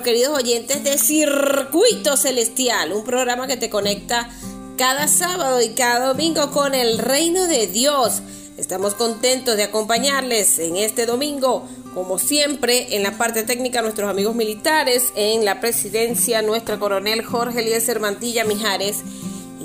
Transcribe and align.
queridos 0.00 0.38
oyentes 0.38 0.82
de 0.84 0.96
Circuito 0.96 2.16
Celestial, 2.16 2.92
un 2.92 3.04
programa 3.04 3.46
que 3.46 3.58
te 3.58 3.68
conecta 3.68 4.30
cada 4.78 5.06
sábado 5.06 5.60
y 5.60 5.70
cada 5.74 6.06
domingo 6.06 6.50
con 6.50 6.74
el 6.74 6.98
reino 6.98 7.46
de 7.46 7.66
Dios. 7.66 8.22
Estamos 8.56 8.94
contentos 8.94 9.56
de 9.56 9.64
acompañarles 9.64 10.58
en 10.60 10.76
este 10.76 11.04
domingo, 11.04 11.68
como 11.92 12.18
siempre, 12.18 12.96
en 12.96 13.02
la 13.02 13.18
parte 13.18 13.42
técnica 13.42 13.82
nuestros 13.82 14.08
amigos 14.08 14.34
militares, 14.34 15.12
en 15.14 15.44
la 15.44 15.60
presidencia 15.60 16.40
nuestro 16.40 16.78
coronel 16.78 17.22
Jorge 17.22 17.60
Eliezer 17.60 18.00
Mantilla 18.00 18.44
Mijares 18.44 19.02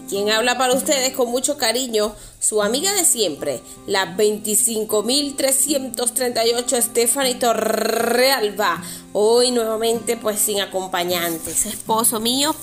quien 0.07 0.29
habla 0.29 0.57
para 0.57 0.73
ustedes 0.73 1.13
con 1.13 1.29
mucho 1.29 1.57
cariño, 1.57 2.15
su 2.47 2.61
amiga 2.61 2.93
de 2.93 3.03
siempre, 3.03 3.61
la 3.87 4.15
25.338 4.15 6.81
Stephanie 6.81 7.35
Torrealba, 7.35 8.81
hoy 9.11 9.51
nuevamente 9.51 10.15
pues 10.15 10.39
sin 10.39 10.61
acompañantes. 10.61 11.65
Esposo 11.65 12.21
mío 12.21 12.55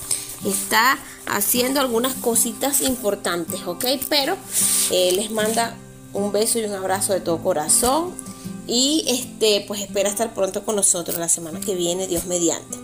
está 0.43 0.97
haciendo 1.27 1.81
algunas 1.81 2.15
cositas 2.15 2.81
importantes, 2.81 3.61
¿ok? 3.67 3.85
Pero 4.09 4.35
eh, 4.89 5.11
les 5.11 5.29
manda 5.29 5.77
un 6.13 6.31
beso 6.31 6.57
y 6.57 6.63
un 6.63 6.73
abrazo 6.73 7.13
de 7.13 7.19
todo 7.19 7.43
corazón 7.43 8.11
y 8.65 9.05
este 9.07 9.65
pues 9.67 9.81
espera 9.81 10.09
estar 10.09 10.33
pronto 10.33 10.65
con 10.65 10.77
nosotros 10.77 11.19
la 11.19 11.29
semana 11.29 11.59
que 11.59 11.75
viene, 11.75 12.07
Dios 12.07 12.25
mediante. 12.25 12.75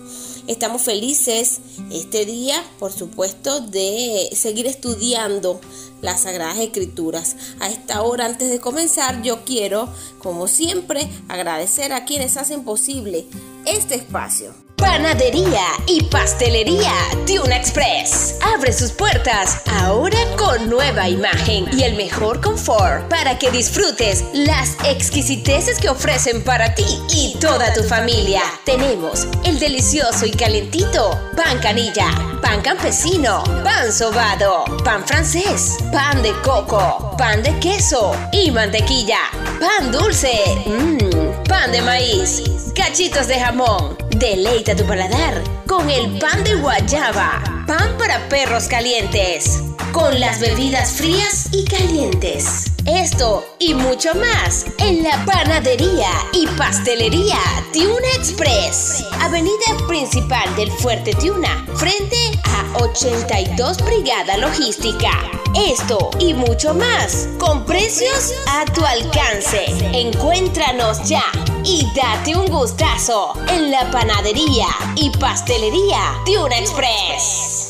Estamos 0.51 0.81
felices 0.81 1.61
este 1.91 2.25
día, 2.25 2.61
por 2.77 2.91
supuesto, 2.91 3.61
de 3.61 4.27
seguir 4.33 4.67
estudiando 4.67 5.61
las 6.01 6.23
Sagradas 6.23 6.57
Escrituras. 6.59 7.37
A 7.61 7.69
esta 7.69 8.01
hora, 8.01 8.25
antes 8.25 8.49
de 8.49 8.59
comenzar, 8.59 9.21
yo 9.21 9.45
quiero, 9.45 9.87
como 10.19 10.49
siempre, 10.49 11.09
agradecer 11.29 11.93
a 11.93 12.03
quienes 12.03 12.35
hacen 12.35 12.65
posible 12.65 13.25
este 13.65 13.95
espacio. 13.95 14.53
Panadería 14.81 15.61
y 15.85 16.03
pastelería 16.05 16.91
Tuna 17.27 17.55
Express. 17.55 18.35
Abre 18.41 18.73
sus 18.73 18.91
puertas 18.91 19.61
ahora 19.79 20.17
con 20.37 20.69
nueva 20.69 21.07
imagen 21.07 21.69
y 21.71 21.83
el 21.83 21.95
mejor 21.95 22.41
confort 22.41 23.07
para 23.07 23.37
que 23.37 23.51
disfrutes 23.51 24.25
las 24.33 24.75
exquisiteces 24.83 25.79
que 25.79 25.87
ofrecen 25.87 26.43
para 26.43 26.73
ti 26.73 26.99
y 27.09 27.37
toda 27.39 27.71
tu 27.73 27.83
familia. 27.83 28.41
Tenemos 28.65 29.27
el 29.45 29.59
delicioso 29.59 30.25
y 30.25 30.31
calentito 30.31 31.11
pan 31.37 31.59
canilla, 31.59 32.07
pan 32.41 32.61
campesino, 32.61 33.43
pan 33.63 33.93
sobado, 33.93 34.65
pan 34.83 35.05
francés, 35.05 35.77
pan 35.93 36.21
de 36.23 36.33
coco, 36.41 37.15
pan 37.17 37.43
de 37.43 37.57
queso 37.59 38.15
y 38.33 38.49
mantequilla, 38.49 39.19
pan 39.59 39.91
dulce, 39.91 40.63
mmm, 40.65 41.10
pan 41.51 41.69
de 41.73 41.81
maíz, 41.81 42.41
cachitos 42.73 43.27
de 43.27 43.37
jamón. 43.37 43.97
Deleita 44.15 44.73
tu 44.73 44.85
paladar 44.85 45.43
con 45.67 45.89
el 45.89 46.17
pan 46.17 46.45
de 46.45 46.55
guayaba, 46.55 47.43
pan 47.67 47.97
para 47.97 48.29
perros 48.29 48.69
calientes, 48.69 49.61
con 49.91 50.17
las 50.17 50.39
bebidas 50.39 50.93
frías 50.93 51.49
y 51.51 51.65
calientes. 51.65 52.71
Esto 52.85 53.45
y 53.59 53.75
mucho 53.75 54.09
más 54.15 54.65
en 54.79 55.03
la 55.03 55.23
panadería 55.25 56.09
y 56.33 56.47
pastelería 56.57 57.37
Tiuna 57.71 58.07
Express, 58.15 59.05
avenida 59.19 59.77
principal 59.87 60.55
del 60.55 60.71
Fuerte 60.71 61.13
Tiuna, 61.13 61.63
frente 61.75 62.17
a 62.43 62.77
82 62.83 63.77
Brigada 63.85 64.37
Logística. 64.37 65.11
Esto 65.55 66.09
y 66.19 66.33
mucho 66.33 66.73
más 66.73 67.27
con 67.37 67.65
precios 67.65 68.33
a 68.47 68.65
tu 68.65 68.83
alcance. 68.83 69.65
Encuéntranos 69.93 71.07
ya 71.07 71.25
y 71.63 71.85
date 71.95 72.35
un 72.35 72.47
gustazo 72.47 73.33
en 73.49 73.69
la 73.69 73.91
panadería 73.91 74.67
y 74.95 75.11
pastelería 75.11 75.99
Tiuna 76.25 76.57
Express. 76.57 77.60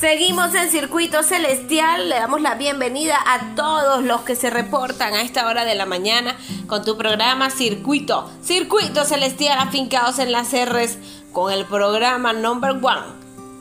Seguimos 0.00 0.54
en 0.54 0.70
Circuito 0.70 1.22
Celestial, 1.22 2.08
le 2.08 2.14
damos 2.14 2.40
la 2.40 2.54
bienvenida 2.54 3.18
a 3.26 3.54
todos 3.54 4.02
los 4.02 4.22
que 4.22 4.34
se 4.34 4.48
reportan 4.48 5.12
a 5.12 5.20
esta 5.20 5.46
hora 5.46 5.66
de 5.66 5.74
la 5.74 5.84
mañana 5.84 6.38
con 6.68 6.82
tu 6.86 6.96
programa 6.96 7.50
Circuito, 7.50 8.30
Circuito 8.42 9.04
Celestial 9.04 9.58
afincados 9.58 10.18
en 10.18 10.32
las 10.32 10.54
R's 10.54 10.96
con 11.32 11.52
el 11.52 11.66
programa 11.66 12.32
Number 12.32 12.70
One 12.70 13.12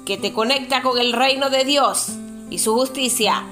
que 0.06 0.16
te 0.16 0.32
conecta 0.32 0.82
con 0.82 0.98
el 0.98 1.12
reino 1.12 1.50
de 1.50 1.66
Dios 1.66 2.14
y 2.50 2.60
su 2.60 2.74
justicia. 2.74 3.44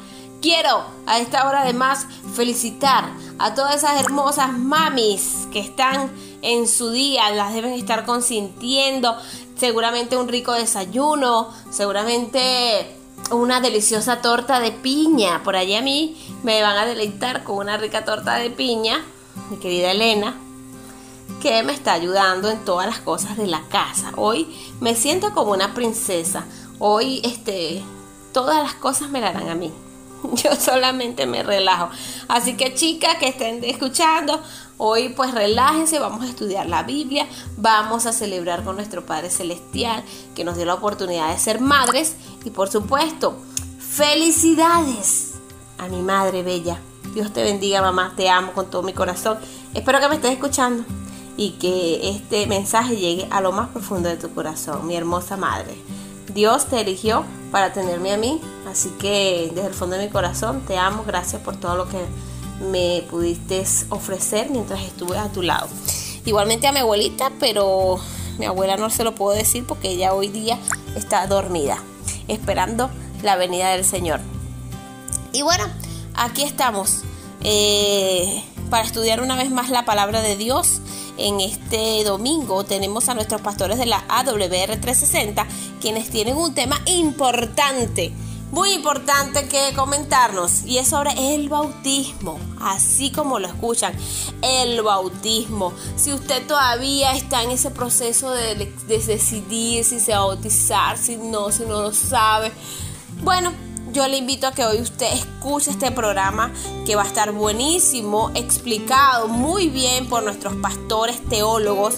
Quiero 0.42 0.86
a 1.08 1.20
esta 1.20 1.46
hora 1.46 1.64
además 1.64 2.08
felicitar 2.36 3.04
a 3.38 3.54
todas 3.54 3.76
esas 3.76 4.00
hermosas 4.00 4.58
mamis 4.58 5.46
que 5.52 5.60
están 5.60 6.10
en 6.42 6.70
su 6.70 6.92
día, 6.92 7.32
las 7.32 7.54
deben 7.54 7.74
estar 7.74 8.06
consintiendo, 8.06 9.18
seguramente 9.58 10.18
un 10.18 10.28
rico 10.28 10.54
desayuno, 10.54 11.50
seguramente 11.70 12.96
una 13.32 13.60
deliciosa 13.60 14.22
torta 14.22 14.60
de 14.60 14.72
piña. 14.72 15.44
Por 15.44 15.56
allí 15.56 15.76
a 15.76 15.82
mí 15.82 16.18
me 16.44 16.62
van 16.62 16.78
a 16.78 16.86
deleitar 16.86 17.44
con 17.44 17.58
una 17.58 17.78
rica 17.78 18.06
torta 18.06 18.36
de 18.36 18.50
piña, 18.50 19.04
mi 19.50 19.58
querida 19.58 19.92
Elena, 19.92 20.36
que 21.42 21.64
me 21.64 21.74
está 21.74 21.94
ayudando 21.94 22.50
en 22.50 22.64
todas 22.64 22.88
las 22.88 23.00
cosas 23.00 23.38
de 23.38 23.48
la 23.48 23.62
casa. 23.70 24.12
Hoy 24.16 24.48
me 24.80 24.96
siento 24.96 25.34
como 25.34 25.52
una 25.52 25.74
princesa. 25.74 26.46
Hoy 26.80 27.22
este 27.24 27.84
todas 28.32 28.62
las 28.64 28.76
cosas 28.76 29.10
me 29.10 29.22
la 29.22 29.34
dan 29.34 29.50
a 29.50 29.56
mí. 29.56 29.72
Yo 30.44 30.56
solamente 30.56 31.26
me 31.26 31.44
relajo. 31.44 31.90
Así 32.28 32.56
que 32.56 32.74
chicas 32.74 33.18
que 33.18 33.30
estén 33.30 33.64
escuchando, 33.64 34.42
Hoy 34.80 35.10
pues 35.10 35.34
relájense, 35.34 35.98
vamos 35.98 36.22
a 36.22 36.30
estudiar 36.30 36.68
la 36.68 36.84
Biblia, 36.84 37.28
vamos 37.58 38.06
a 38.06 38.14
celebrar 38.14 38.64
con 38.64 38.76
nuestro 38.76 39.04
Padre 39.08 39.32
Celestial 39.32 40.04
que 40.36 40.44
nos 40.44 40.56
dio 40.56 40.66
la 40.66 40.76
oportunidad 40.76 41.32
de 41.32 41.40
ser 41.40 41.60
madres 41.60 42.16
y 42.46 42.52
por 42.52 42.70
supuesto, 42.70 43.38
felicidades 43.80 45.34
a 45.80 45.88
mi 45.88 46.04
madre 46.04 46.44
bella. 46.44 46.80
Dios 47.16 47.34
te 47.34 47.42
bendiga 47.42 47.82
mamá, 47.82 48.14
te 48.16 48.30
amo 48.30 48.52
con 48.54 48.70
todo 48.70 48.84
mi 48.84 48.94
corazón. 48.94 49.40
Espero 49.74 50.00
que 50.00 50.10
me 50.10 50.16
estés 50.16 50.34
escuchando 50.34 50.84
y 51.38 51.52
que 51.54 52.12
este 52.12 52.46
mensaje 52.46 52.98
llegue 52.98 53.28
a 53.32 53.42
lo 53.42 53.52
más 53.52 53.70
profundo 53.70 54.10
de 54.10 54.18
tu 54.18 54.32
corazón, 54.36 54.86
mi 54.86 54.96
hermosa 54.96 55.38
madre. 55.38 55.76
Dios 56.36 56.68
te 56.68 56.82
eligió 56.82 57.24
para 57.52 57.74
tenerme 57.74 58.14
a 58.14 58.18
mí, 58.18 58.40
así 58.70 58.90
que 59.00 59.52
desde 59.56 59.70
el 59.70 59.74
fondo 59.74 59.96
de 59.96 60.06
mi 60.06 60.12
corazón 60.12 60.62
te 60.68 60.78
amo, 60.78 61.04
gracias 61.04 61.42
por 61.42 61.56
todo 61.56 61.76
lo 61.76 61.90
que 61.90 62.06
me 62.60 63.04
pudiste 63.10 63.64
ofrecer 63.90 64.50
mientras 64.50 64.82
estuve 64.82 65.18
a 65.18 65.30
tu 65.32 65.42
lado. 65.42 65.68
Igualmente 66.26 66.68
a 66.68 66.72
mi 66.72 66.80
abuelita, 66.80 67.32
pero 67.40 68.00
mi 68.38 68.46
abuela 68.46 68.78
no 68.78 68.90
se 68.90 69.04
lo 69.04 69.16
puedo 69.16 69.36
decir 69.36 69.66
porque 69.66 69.90
ella 69.90 70.14
hoy 70.14 70.28
día 70.28 70.60
está 70.96 71.26
dormida, 71.28 71.82
esperando 72.28 72.90
la 73.24 73.36
venida 73.36 73.70
del 73.70 73.86
Señor. 73.86 74.20
Y 75.34 75.42
bueno, 75.42 75.66
aquí 76.16 76.44
estamos 76.44 77.04
eh, 77.44 78.44
para 78.70 78.84
estudiar 78.84 79.22
una 79.22 79.36
vez 79.36 79.50
más 79.52 79.70
la 79.70 79.86
palabra 79.86 80.22
de 80.22 80.36
Dios. 80.36 80.82
En 81.18 81.40
este 81.40 82.04
domingo 82.04 82.64
tenemos 82.64 83.10
a 83.10 83.16
nuestros 83.16 83.42
pastores 83.42 83.80
de 83.80 83.88
la 83.88 84.04
AWR 84.08 84.80
360, 84.80 85.48
quienes 85.82 86.10
tienen 86.10 86.38
un 86.38 86.54
tema 86.54 86.80
importante 86.86 88.14
muy 88.52 88.72
importante 88.74 89.48
que 89.48 89.74
comentarnos 89.76 90.64
y 90.66 90.78
es 90.78 90.88
sobre 90.88 91.12
el 91.34 91.50
bautismo, 91.50 92.40
así 92.62 93.12
como 93.12 93.40
lo 93.40 93.48
escuchan, 93.48 93.94
el 94.42 94.82
bautismo. 94.82 95.74
Si 95.96 96.14
usted 96.14 96.46
todavía 96.48 97.12
está 97.14 97.44
en 97.44 97.52
ese 97.52 97.72
proceso 97.72 98.32
de, 98.32 98.74
decidir 98.88 99.84
si 99.84 100.00
se 100.00 100.14
va 100.14 100.20
a 100.20 100.26
bautizar, 100.26 100.98
si 100.98 101.18
no, 101.18 101.52
si 101.52 101.64
no 101.64 101.82
lo 101.82 101.94
sabe, 101.94 102.52
bueno, 103.22 103.52
yo 103.92 104.08
le 104.08 104.18
invito 104.18 104.48
a 104.48 104.52
que 104.52 104.66
hoy 104.66 104.82
usted 104.82 105.12
escuche 105.12 105.72
este 105.72 105.92
programa 105.92 106.52
que 106.86 106.96
va 106.96 107.04
a 107.04 107.08
estar 107.08 107.32
buenísimo, 107.32 108.32
explicado 108.36 109.28
muy 109.28 109.70
bien 109.70 110.08
por 110.08 110.24
nuestros 110.24 110.56
pastores 110.56 111.24
teólogos, 111.26 111.96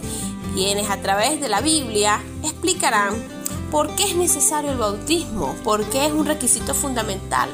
quienes 0.56 0.90
a 0.90 0.98
través 1.02 1.40
de 1.42 1.50
la 1.50 1.62
Biblia 1.62 2.24
explicarán 2.44 3.39
¿Por 3.72 3.96
qué 3.96 4.06
es 4.06 4.16
necesario 4.16 4.72
el 4.72 4.78
bautismo? 4.78 5.54
¿Por 5.64 5.86
qué 5.92 6.08
es 6.08 6.12
un 6.12 6.26
requisito 6.26 6.74
fundamental 6.74 7.50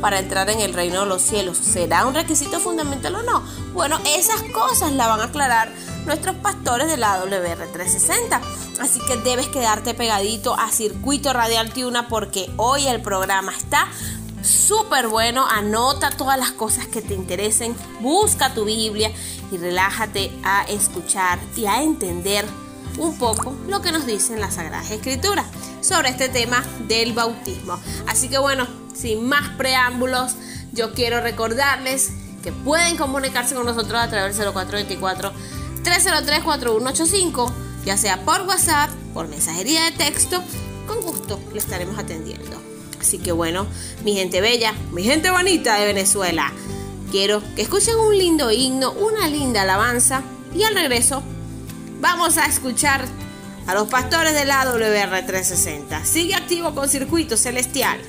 para 0.00 0.18
entrar 0.18 0.50
en 0.50 0.58
el 0.60 0.74
reino 0.74 1.00
de 1.00 1.06
los 1.06 1.22
cielos? 1.22 1.58
¿Será 1.58 2.06
un 2.06 2.14
requisito 2.14 2.58
fundamental 2.58 3.14
o 3.14 3.22
no? 3.22 3.44
Bueno, 3.72 4.00
esas 4.04 4.42
cosas 4.52 4.92
las 4.92 5.06
van 5.06 5.20
a 5.20 5.24
aclarar 5.24 5.72
nuestros 6.06 6.34
pastores 6.36 6.88
de 6.88 6.96
la 6.96 7.24
WR360. 7.24 8.40
Así 8.80 8.98
que 9.06 9.16
debes 9.18 9.46
quedarte 9.46 9.94
pegadito 9.94 10.54
a 10.54 10.70
Circuito 10.72 11.32
Radial 11.32 11.72
Tiuna 11.72 12.08
porque 12.08 12.50
hoy 12.56 12.88
el 12.88 13.00
programa 13.00 13.52
está 13.56 13.86
súper 14.42 15.06
bueno. 15.06 15.46
Anota 15.46 16.10
todas 16.10 16.36
las 16.36 16.50
cosas 16.50 16.88
que 16.88 17.00
te 17.00 17.14
interesen, 17.14 17.76
busca 18.00 18.54
tu 18.54 18.64
Biblia 18.64 19.12
y 19.52 19.56
relájate 19.56 20.32
a 20.42 20.64
escuchar 20.64 21.38
y 21.56 21.66
a 21.66 21.80
entender 21.80 22.44
un 22.98 23.16
poco 23.18 23.56
lo 23.68 23.80
que 23.80 23.92
nos 23.92 24.06
dicen 24.06 24.40
las 24.40 24.54
Sagradas 24.54 24.90
Escrituras 24.90 25.46
sobre 25.80 26.10
este 26.10 26.28
tema 26.28 26.64
del 26.88 27.12
bautismo. 27.12 27.78
Así 28.06 28.28
que 28.28 28.38
bueno, 28.38 28.66
sin 28.94 29.26
más 29.26 29.48
preámbulos, 29.56 30.34
yo 30.72 30.92
quiero 30.92 31.20
recordarles 31.20 32.10
que 32.42 32.52
pueden 32.52 32.96
comunicarse 32.96 33.54
con 33.54 33.66
nosotros 33.66 34.00
a 34.00 34.08
través 34.08 34.36
del 34.36 34.52
0424 34.52 35.32
303 35.82 36.42
4185 36.42 37.52
ya 37.84 37.96
sea 37.96 38.24
por 38.24 38.42
WhatsApp, 38.42 38.90
por 39.14 39.28
mensajería 39.28 39.84
de 39.84 39.92
texto, 39.92 40.42
con 40.86 41.00
gusto 41.00 41.40
le 41.52 41.58
estaremos 41.58 41.98
atendiendo. 41.98 42.60
Así 43.00 43.18
que 43.18 43.32
bueno, 43.32 43.66
mi 44.04 44.14
gente 44.14 44.40
bella, 44.40 44.74
mi 44.92 45.02
gente 45.02 45.30
bonita 45.30 45.76
de 45.78 45.86
Venezuela, 45.86 46.52
quiero 47.10 47.42
que 47.56 47.62
escuchen 47.62 47.96
un 47.96 48.16
lindo 48.16 48.50
himno, 48.50 48.92
una 48.92 49.26
linda 49.28 49.62
alabanza 49.62 50.22
y 50.54 50.64
al 50.64 50.74
regreso 50.74 51.22
vamos 52.00 52.38
a 52.38 52.46
escuchar 52.46 53.04
a 53.66 53.74
los 53.74 53.88
pastores 53.88 54.34
de 54.34 54.44
la 54.44 54.64
WR360. 54.64 56.02
Sigue 56.04 56.34
activo 56.34 56.74
con 56.74 56.88
Circuito 56.88 57.36
Celestial. 57.36 58.00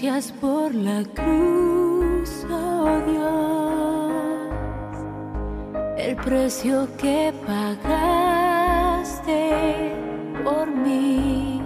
Gracias 0.00 0.30
por 0.40 0.72
la 0.76 1.02
cruz, 1.12 2.46
oh 2.48 3.00
Dios, 3.04 4.12
el 5.96 6.14
precio 6.14 6.86
que 6.96 7.34
pagaste 7.44 8.76
por 10.44 10.70
mí, 10.70 11.60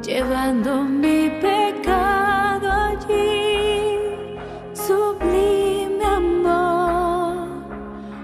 llevando 0.00 0.84
mi 0.84 1.28
pecado 1.40 2.70
allí, 2.70 4.38
sublime 4.72 6.04
amor, 6.04 7.48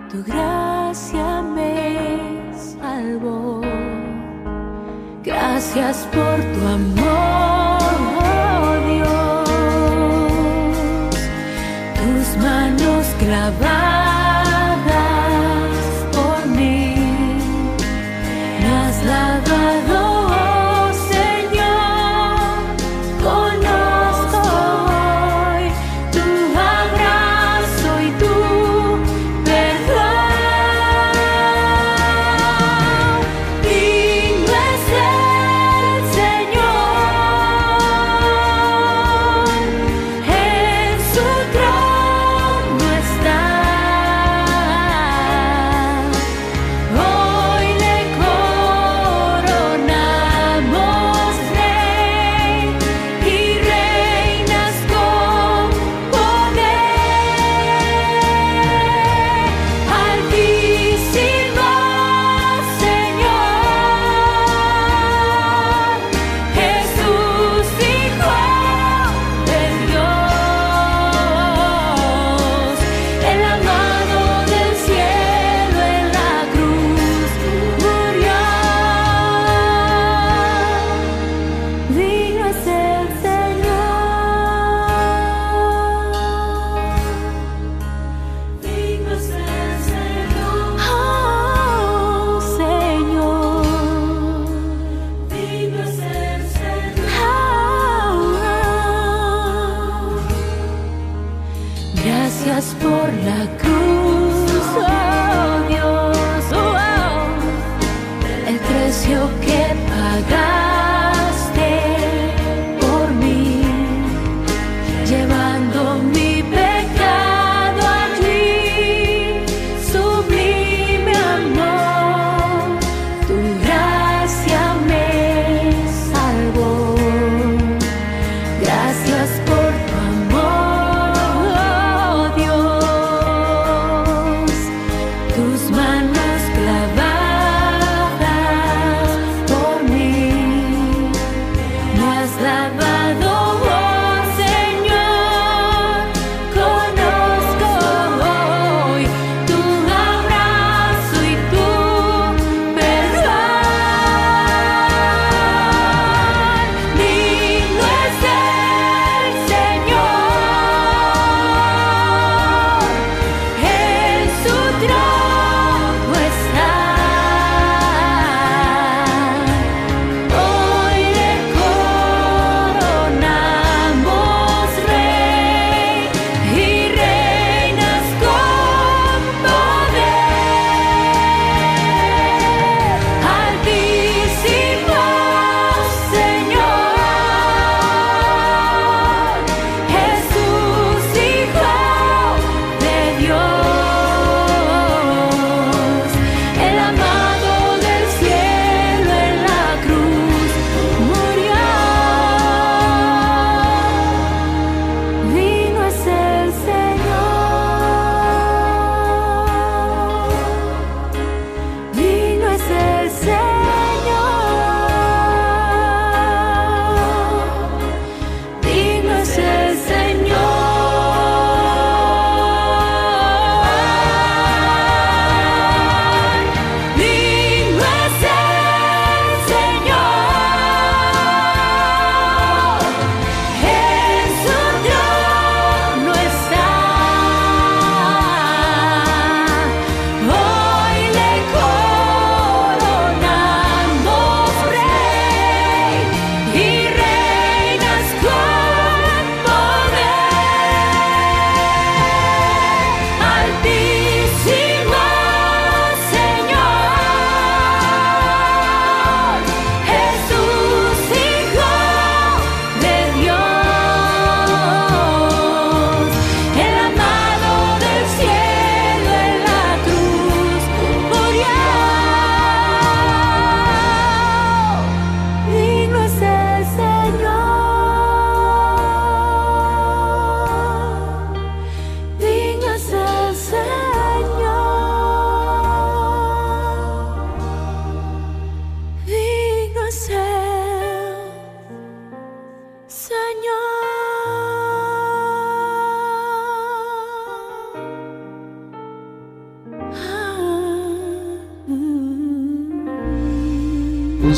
tu 0.08 0.22
gracia 0.22 1.42
me 1.42 2.54
salvó. 2.56 3.60
Gracias 5.24 6.06
por 6.12 6.38
tu 6.52 6.64
amor. 6.64 7.59
bye 13.58 13.99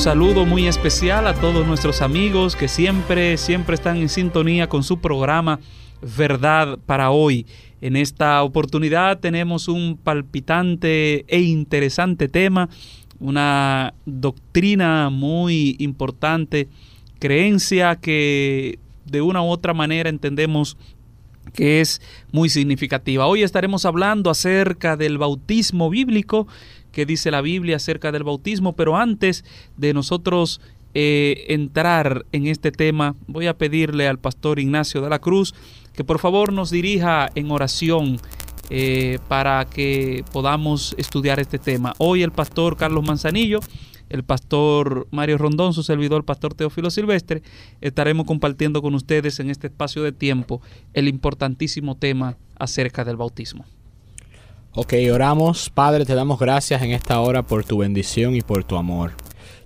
saludo 0.02 0.46
muy 0.46 0.66
especial 0.66 1.28
a 1.28 1.34
todos 1.34 1.64
nuestros 1.64 2.02
amigos 2.02 2.56
que 2.56 2.66
siempre, 2.66 3.36
siempre 3.36 3.76
están 3.76 3.98
en 3.98 4.08
sintonía 4.08 4.68
con 4.68 4.82
su 4.82 4.98
programa 4.98 5.60
Verdad 6.16 6.80
para 6.86 7.12
hoy. 7.12 7.46
En 7.80 7.94
esta 7.94 8.42
oportunidad 8.42 9.20
tenemos 9.20 9.68
un 9.68 9.96
palpitante 9.96 11.24
e 11.28 11.42
interesante 11.42 12.26
tema, 12.26 12.68
una 13.20 13.94
doctrina 14.04 15.08
muy 15.08 15.76
importante, 15.78 16.66
creencia 17.20 17.94
que 17.94 18.80
de 19.04 19.22
una 19.22 19.40
u 19.40 19.46
otra 19.46 19.72
manera 19.72 20.10
entendemos 20.10 20.76
que 21.54 21.80
es 21.80 22.02
muy 22.32 22.48
significativa. 22.48 23.26
Hoy 23.26 23.44
estaremos 23.44 23.84
hablando 23.84 24.30
acerca 24.30 24.96
del 24.96 25.18
bautismo 25.18 25.90
bíblico, 25.90 26.48
que 26.92 27.06
dice 27.06 27.30
la 27.30 27.40
Biblia 27.40 27.76
acerca 27.76 28.12
del 28.12 28.24
bautismo, 28.24 28.74
pero 28.74 28.96
antes 28.96 29.44
de 29.76 29.94
nosotros 29.94 30.60
eh, 30.94 31.46
entrar 31.48 32.26
en 32.32 32.46
este 32.46 32.70
tema, 32.70 33.16
voy 33.26 33.46
a 33.46 33.56
pedirle 33.56 34.06
al 34.06 34.18
pastor 34.18 34.58
Ignacio 34.58 35.00
de 35.00 35.08
la 35.08 35.18
Cruz 35.18 35.54
que 35.94 36.04
por 36.04 36.18
favor 36.18 36.52
nos 36.52 36.70
dirija 36.70 37.30
en 37.34 37.50
oración 37.50 38.18
eh, 38.70 39.18
para 39.28 39.64
que 39.64 40.24
podamos 40.32 40.94
estudiar 40.98 41.40
este 41.40 41.58
tema. 41.58 41.94
Hoy 41.98 42.22
el 42.22 42.30
pastor 42.30 42.76
Carlos 42.76 43.06
Manzanillo 43.06 43.60
el 44.12 44.24
pastor 44.24 45.08
Mario 45.10 45.38
Rondón, 45.38 45.72
su 45.72 45.82
servidor, 45.82 46.18
el 46.18 46.24
pastor 46.24 46.52
Teófilo 46.52 46.90
Silvestre, 46.90 47.42
estaremos 47.80 48.26
compartiendo 48.26 48.82
con 48.82 48.94
ustedes 48.94 49.40
en 49.40 49.48
este 49.48 49.68
espacio 49.68 50.02
de 50.02 50.12
tiempo 50.12 50.60
el 50.92 51.08
importantísimo 51.08 51.96
tema 51.96 52.36
acerca 52.58 53.06
del 53.06 53.16
bautismo. 53.16 53.64
Ok, 54.74 54.94
oramos. 55.12 55.68
Padre, 55.68 56.06
te 56.06 56.14
damos 56.14 56.38
gracias 56.38 56.80
en 56.80 56.92
esta 56.92 57.20
hora 57.20 57.42
por 57.42 57.62
tu 57.62 57.76
bendición 57.76 58.34
y 58.34 58.40
por 58.40 58.64
tu 58.64 58.76
amor. 58.76 59.12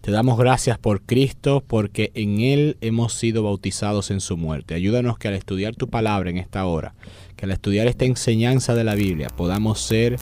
Te 0.01 0.11
damos 0.11 0.37
gracias 0.37 0.79
por 0.79 1.01
Cristo 1.01 1.63
porque 1.65 2.11
en 2.15 2.41
Él 2.41 2.77
hemos 2.81 3.13
sido 3.13 3.45
bautizados 3.45 4.11
en 4.11 4.21
su 4.21 4.37
muerte. 4.37 4.75
Ayúdanos 4.75 5.17
que 5.17 5.29
al 5.29 5.35
estudiar 5.35 5.77
tu 5.77 5.89
palabra 5.89 6.31
en 6.31 6.39
esta 6.39 6.67
hora, 6.67 6.97
que 7.37 7.45
al 7.45 7.53
estudiar 7.53 7.87
esta 7.87 8.05
enseñanza 8.05 8.75
de 8.75 8.83
la 8.83 8.97
Biblia 8.97 9.29
podamos 9.29 9.81
ser 9.81 10.19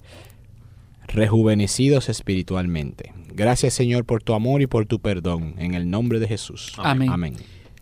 rejuvenecidos 1.08 2.10
espiritualmente. 2.10 3.14
Gracias 3.34 3.72
Señor 3.72 4.04
por 4.04 4.22
tu 4.22 4.34
amor 4.34 4.60
y 4.60 4.66
por 4.66 4.84
tu 4.84 5.00
perdón. 5.00 5.54
En 5.56 5.72
el 5.72 5.88
nombre 5.88 6.20
de 6.20 6.28
Jesús. 6.28 6.74
Amén. 6.76 7.36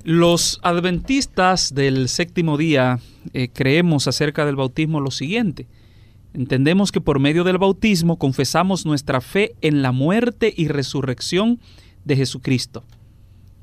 Los 0.04 0.61
adventistas 0.62 1.75
del 1.75 2.09
séptimo 2.09 2.56
día 2.56 3.00
eh, 3.32 3.49
creemos 3.52 4.06
acerca 4.06 4.47
del 4.47 4.54
bautismo 4.54 5.00
lo 5.00 5.11
siguiente. 5.11 5.66
Entendemos 6.35 6.93
que 6.93 7.01
por 7.01 7.19
medio 7.19 7.45
del 7.45 7.59
bautismo 7.59 8.19
confesamos 8.19 8.87
nuestra 8.87 9.21
fe 9.21 9.55
en 9.61 9.83
la 9.83 9.93
muerte 9.93 10.53
y 10.57 10.69
resurrección 10.69 11.61
de 12.05 12.17
Jesucristo 12.17 12.85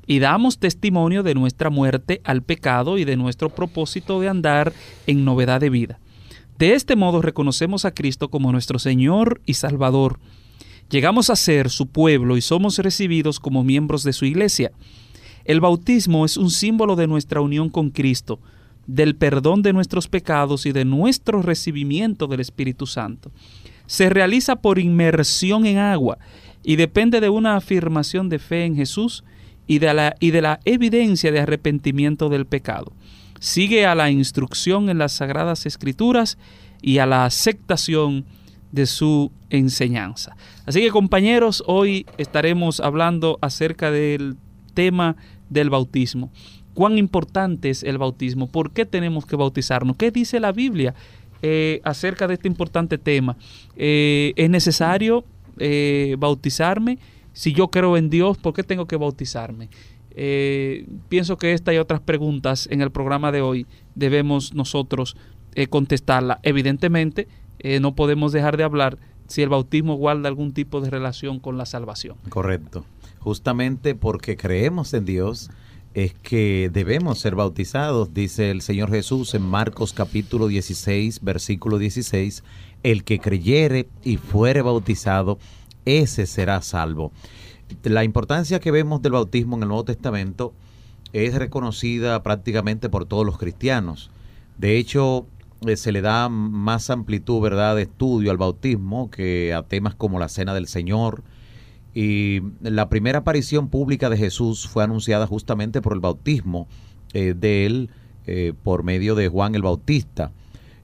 y 0.06 0.18
damos 0.18 0.58
testimonio 0.58 1.22
de 1.22 1.34
nuestra 1.34 1.70
muerte 1.70 2.20
al 2.24 2.42
pecado 2.42 2.98
y 2.98 3.04
de 3.04 3.16
nuestro 3.16 3.50
propósito 3.50 4.20
de 4.20 4.28
andar 4.28 4.72
en 5.06 5.24
novedad 5.24 5.60
de 5.60 5.70
vida. 5.70 6.00
De 6.58 6.74
este 6.74 6.96
modo 6.96 7.22
reconocemos 7.22 7.84
a 7.84 7.92
Cristo 7.92 8.28
como 8.28 8.52
nuestro 8.52 8.78
Señor 8.78 9.40
y 9.46 9.54
Salvador 9.54 10.18
Llegamos 10.90 11.30
a 11.30 11.36
ser 11.36 11.70
su 11.70 11.86
pueblo 11.86 12.36
y 12.36 12.42
somos 12.42 12.76
recibidos 12.78 13.38
como 13.38 13.62
miembros 13.62 14.02
de 14.02 14.12
su 14.12 14.24
iglesia. 14.24 14.72
El 15.44 15.60
bautismo 15.60 16.24
es 16.24 16.36
un 16.36 16.50
símbolo 16.50 16.96
de 16.96 17.06
nuestra 17.06 17.40
unión 17.40 17.70
con 17.70 17.90
Cristo, 17.90 18.40
del 18.86 19.16
perdón 19.16 19.62
de 19.62 19.72
nuestros 19.72 20.08
pecados 20.08 20.66
y 20.66 20.72
de 20.72 20.84
nuestro 20.84 21.42
recibimiento 21.42 22.26
del 22.26 22.40
Espíritu 22.40 22.86
Santo. 22.86 23.30
Se 23.86 24.08
realiza 24.08 24.56
por 24.56 24.78
inmersión 24.78 25.66
en 25.66 25.78
agua 25.78 26.18
y 26.62 26.76
depende 26.76 27.20
de 27.20 27.28
una 27.28 27.56
afirmación 27.56 28.28
de 28.28 28.38
fe 28.38 28.64
en 28.64 28.76
Jesús 28.76 29.24
y 29.66 29.78
de 29.78 29.94
la, 29.94 30.14
y 30.20 30.30
de 30.30 30.42
la 30.42 30.60
evidencia 30.64 31.32
de 31.32 31.40
arrepentimiento 31.40 32.28
del 32.28 32.46
pecado. 32.46 32.92
Sigue 33.38 33.86
a 33.86 33.94
la 33.94 34.10
instrucción 34.10 34.90
en 34.90 34.98
las 34.98 35.12
Sagradas 35.12 35.64
Escrituras 35.66 36.38
y 36.82 36.98
a 36.98 37.06
la 37.06 37.24
aceptación 37.24 38.24
de 38.72 38.86
su 38.86 39.32
enseñanza. 39.48 40.36
Así 40.66 40.80
que 40.80 40.90
compañeros, 40.90 41.62
hoy 41.66 42.06
estaremos 42.18 42.80
hablando 42.80 43.38
acerca 43.40 43.90
del 43.90 44.36
tema 44.74 45.16
del 45.48 45.70
bautismo. 45.70 46.30
¿Cuán 46.80 46.96
importante 46.96 47.68
es 47.68 47.82
el 47.82 47.98
bautismo? 47.98 48.50
¿Por 48.50 48.70
qué 48.70 48.86
tenemos 48.86 49.26
que 49.26 49.36
bautizarnos? 49.36 49.96
¿Qué 49.96 50.10
dice 50.10 50.40
la 50.40 50.50
Biblia 50.50 50.94
eh, 51.42 51.82
acerca 51.84 52.26
de 52.26 52.32
este 52.32 52.48
importante 52.48 52.96
tema? 52.96 53.36
Eh, 53.76 54.32
¿Es 54.34 54.48
necesario 54.48 55.26
eh, 55.58 56.16
bautizarme? 56.18 56.98
Si 57.34 57.52
yo 57.52 57.68
creo 57.68 57.98
en 57.98 58.08
Dios, 58.08 58.38
¿por 58.38 58.54
qué 58.54 58.62
tengo 58.62 58.86
que 58.86 58.96
bautizarme? 58.96 59.68
pienso 61.10 61.36
que 61.36 61.52
esta 61.52 61.74
y 61.74 61.76
otras 61.76 62.00
preguntas 62.00 62.66
en 62.70 62.80
el 62.80 62.90
programa 62.90 63.30
de 63.30 63.42
hoy 63.42 63.66
debemos 63.94 64.54
nosotros 64.54 65.18
contestarla. 65.68 66.40
Evidentemente, 66.42 67.28
no 67.82 67.94
podemos 67.94 68.32
dejar 68.32 68.56
de 68.56 68.64
hablar 68.64 68.96
si 69.26 69.42
el 69.42 69.50
bautismo 69.50 69.96
guarda 69.96 70.28
algún 70.28 70.54
tipo 70.54 70.80
de 70.80 70.88
relación 70.88 71.40
con 71.40 71.58
la 71.58 71.66
salvación. 71.66 72.16
Correcto. 72.30 72.86
Justamente 73.18 73.94
porque 73.94 74.38
creemos 74.38 74.94
en 74.94 75.04
Dios 75.04 75.50
es 75.94 76.14
que 76.14 76.70
debemos 76.72 77.18
ser 77.18 77.34
bautizados, 77.34 78.14
dice 78.14 78.50
el 78.50 78.62
Señor 78.62 78.90
Jesús 78.90 79.34
en 79.34 79.42
Marcos 79.42 79.92
capítulo 79.92 80.46
16, 80.46 81.20
versículo 81.22 81.78
16, 81.78 82.44
el 82.82 83.04
que 83.04 83.18
creyere 83.18 83.88
y 84.04 84.16
fuere 84.16 84.62
bautizado, 84.62 85.38
ese 85.84 86.26
será 86.26 86.62
salvo. 86.62 87.12
La 87.82 88.04
importancia 88.04 88.60
que 88.60 88.70
vemos 88.70 89.02
del 89.02 89.12
bautismo 89.12 89.56
en 89.56 89.62
el 89.62 89.68
Nuevo 89.68 89.84
Testamento 89.84 90.54
es 91.12 91.34
reconocida 91.34 92.22
prácticamente 92.22 92.88
por 92.88 93.04
todos 93.06 93.26
los 93.26 93.38
cristianos. 93.38 94.10
De 94.58 94.76
hecho, 94.76 95.26
eh, 95.66 95.76
se 95.76 95.92
le 95.92 96.02
da 96.02 96.28
más 96.28 96.90
amplitud, 96.90 97.40
¿verdad?, 97.40 97.76
de 97.76 97.82
estudio 97.82 98.30
al 98.30 98.36
bautismo 98.36 99.10
que 99.10 99.52
a 99.52 99.62
temas 99.62 99.94
como 99.94 100.18
la 100.18 100.28
Cena 100.28 100.54
del 100.54 100.68
Señor. 100.68 101.22
Y 101.94 102.40
la 102.60 102.88
primera 102.88 103.20
aparición 103.20 103.68
pública 103.68 104.08
de 104.10 104.16
Jesús 104.16 104.68
fue 104.68 104.84
anunciada 104.84 105.26
justamente 105.26 105.82
por 105.82 105.92
el 105.92 106.00
bautismo 106.00 106.68
eh, 107.12 107.34
de 107.36 107.66
él 107.66 107.90
eh, 108.26 108.52
por 108.62 108.84
medio 108.84 109.14
de 109.14 109.28
Juan 109.28 109.54
el 109.54 109.62
Bautista. 109.62 110.32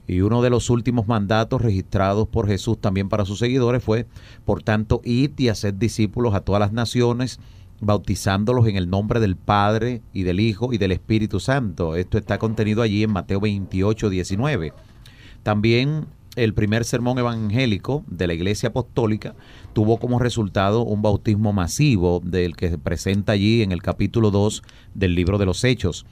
Y 0.07 0.21
uno 0.21 0.41
de 0.41 0.49
los 0.49 0.69
últimos 0.69 1.07
mandatos 1.07 1.61
registrados 1.61 2.27
por 2.27 2.47
Jesús 2.47 2.79
también 2.79 3.09
para 3.09 3.25
sus 3.25 3.39
seguidores 3.39 3.83
fue, 3.83 4.07
por 4.45 4.63
tanto, 4.63 5.01
id 5.03 5.31
y 5.37 5.49
hacer 5.49 5.77
discípulos 5.77 6.33
a 6.33 6.41
todas 6.41 6.61
las 6.61 6.71
naciones, 6.71 7.39
bautizándolos 7.81 8.67
en 8.67 8.77
el 8.77 8.89
nombre 8.89 9.19
del 9.19 9.35
Padre 9.35 10.01
y 10.13 10.23
del 10.23 10.39
Hijo 10.39 10.73
y 10.73 10.77
del 10.77 10.93
Espíritu 10.93 11.39
Santo. 11.39 11.95
Esto 11.95 12.17
está 12.17 12.37
contenido 12.37 12.81
allí 12.81 13.03
en 13.03 13.11
Mateo 13.11 13.41
28, 13.41 14.09
19. 14.09 14.73
También 15.43 16.07
el 16.37 16.53
primer 16.53 16.85
sermón 16.85 17.17
evangélico 17.17 18.03
de 18.07 18.27
la 18.27 18.35
Iglesia 18.35 18.69
Apostólica 18.69 19.33
tuvo 19.73 19.97
como 19.97 20.19
resultado 20.19 20.83
un 20.83 21.01
bautismo 21.01 21.51
masivo 21.51 22.21
del 22.23 22.55
que 22.55 22.69
se 22.69 22.77
presenta 22.77 23.31
allí 23.31 23.63
en 23.63 23.71
el 23.71 23.81
capítulo 23.81 24.29
2 24.29 24.61
del 24.93 25.15
libro 25.15 25.39
de 25.39 25.47
los 25.47 25.63
Hechos. 25.63 26.05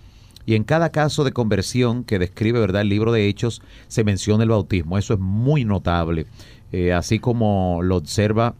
Y 0.47 0.55
en 0.55 0.63
cada 0.63 0.89
caso 0.89 1.23
de 1.23 1.31
conversión 1.31 2.03
que 2.03 2.17
describe 2.17 2.59
¿verdad? 2.59 2.81
el 2.81 2.89
libro 2.89 3.11
de 3.11 3.27
Hechos 3.27 3.61
se 3.87 4.03
menciona 4.03 4.43
el 4.43 4.49
bautismo. 4.49 4.97
Eso 4.97 5.13
es 5.13 5.19
muy 5.19 5.63
notable. 5.63 6.25
Eh, 6.71 6.91
así 6.91 7.19
como 7.19 7.81
lo 7.83 7.97
observa 7.97 8.55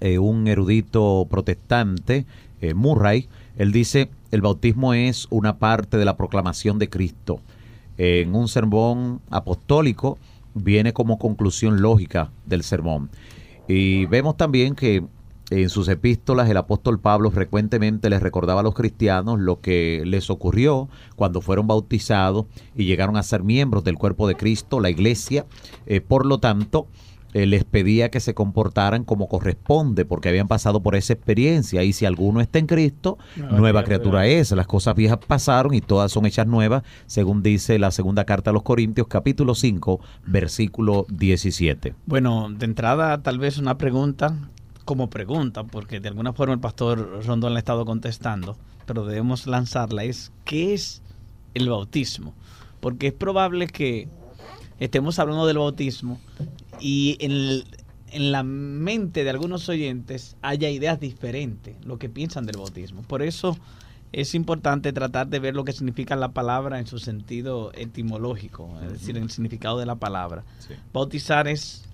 eh, 0.00 0.18
un 0.18 0.48
erudito 0.48 1.28
protestante, 1.30 2.26
eh, 2.60 2.74
Murray, 2.74 3.28
él 3.56 3.70
dice, 3.70 4.10
el 4.32 4.40
bautismo 4.40 4.92
es 4.92 5.28
una 5.30 5.58
parte 5.58 5.98
de 5.98 6.04
la 6.04 6.16
proclamación 6.16 6.80
de 6.80 6.88
Cristo. 6.88 7.40
En 7.96 8.34
un 8.34 8.48
sermón 8.48 9.20
apostólico 9.30 10.18
viene 10.54 10.92
como 10.92 11.18
conclusión 11.18 11.82
lógica 11.82 12.30
del 12.46 12.62
sermón. 12.62 13.10
Y 13.68 14.06
vemos 14.06 14.36
también 14.36 14.74
que 14.74 15.04
en 15.50 15.68
sus 15.68 15.88
epístolas 15.88 16.48
el 16.48 16.56
apóstol 16.56 17.00
Pablo 17.00 17.30
frecuentemente 17.30 18.08
les 18.08 18.22
recordaba 18.22 18.60
a 18.60 18.62
los 18.62 18.74
cristianos 18.74 19.40
lo 19.40 19.60
que 19.60 20.02
les 20.06 20.30
ocurrió 20.30 20.88
cuando 21.16 21.40
fueron 21.40 21.66
bautizados 21.66 22.46
y 22.76 22.84
llegaron 22.84 23.16
a 23.16 23.22
ser 23.22 23.42
miembros 23.42 23.82
del 23.82 23.96
cuerpo 23.96 24.28
de 24.28 24.36
Cristo, 24.36 24.78
la 24.78 24.90
iglesia. 24.90 25.46
Eh, 25.86 26.00
por 26.00 26.24
lo 26.24 26.38
tanto, 26.38 26.86
eh, 27.32 27.46
les 27.46 27.64
pedía 27.64 28.10
que 28.10 28.20
se 28.20 28.34
comportaran 28.34 29.04
como 29.04 29.28
corresponde, 29.28 30.04
porque 30.04 30.28
habían 30.28 30.48
pasado 30.48 30.82
por 30.82 30.96
esa 30.96 31.12
experiencia. 31.12 31.82
Y 31.82 31.92
si 31.92 32.06
alguno 32.06 32.40
está 32.40 32.58
en 32.58 32.66
Cristo, 32.66 33.18
nueva 33.36 33.84
criatura 33.84 34.26
es. 34.26 34.50
Las 34.52 34.66
cosas 34.66 34.94
viejas 34.94 35.18
pasaron 35.26 35.74
y 35.74 35.80
todas 35.80 36.10
son 36.10 36.26
hechas 36.26 36.46
nuevas, 36.46 36.82
según 37.06 37.42
dice 37.42 37.78
la 37.78 37.90
segunda 37.90 38.24
carta 38.24 38.50
a 38.50 38.52
los 38.52 38.62
Corintios, 38.62 39.06
capítulo 39.06 39.54
5, 39.54 40.00
versículo 40.26 41.06
17. 41.08 41.94
Bueno, 42.06 42.48
de 42.50 42.64
entrada, 42.64 43.22
tal 43.22 43.38
vez 43.38 43.58
una 43.58 43.78
pregunta 43.78 44.36
como 44.84 45.08
pregunta, 45.08 45.62
porque 45.64 46.00
de 46.00 46.08
alguna 46.08 46.32
forma 46.32 46.54
el 46.54 46.60
pastor 46.60 47.24
Rondón 47.24 47.52
le 47.52 47.58
ha 47.58 47.60
estado 47.60 47.84
contestando, 47.84 48.56
pero 48.86 49.04
debemos 49.04 49.46
lanzarla, 49.46 50.02
es 50.02 50.32
¿qué 50.44 50.74
es 50.74 51.00
el 51.54 51.68
bautismo? 51.68 52.34
Porque 52.80 53.08
es 53.08 53.12
probable 53.12 53.68
que 53.68 54.08
estemos 54.80 55.18
hablando 55.18 55.46
del 55.46 55.58
bautismo 55.58 56.18
y 56.80 57.16
en 57.20 57.64
en 58.12 58.32
la 58.32 58.42
mente 58.42 59.24
de 59.24 59.30
algunos 59.30 59.68
oyentes 59.68 60.36
haya 60.42 60.68
ideas 60.68 61.00
diferentes, 61.00 61.76
lo 61.84 61.98
que 61.98 62.08
piensan 62.08 62.46
del 62.46 62.56
bautismo. 62.56 63.02
Por 63.02 63.22
eso 63.22 63.56
es 64.12 64.34
importante 64.34 64.92
tratar 64.92 65.28
de 65.28 65.38
ver 65.38 65.54
lo 65.54 65.64
que 65.64 65.72
significa 65.72 66.16
la 66.16 66.32
palabra 66.32 66.78
en 66.78 66.86
su 66.86 66.98
sentido 66.98 67.72
etimológico, 67.74 68.68
es 68.82 68.92
decir, 68.92 69.16
en 69.16 69.24
el 69.24 69.30
significado 69.30 69.78
de 69.78 69.86
la 69.86 69.94
palabra. 69.94 70.44
Sí. 70.58 70.74
Bautizar 70.92 71.46
es 71.46 71.84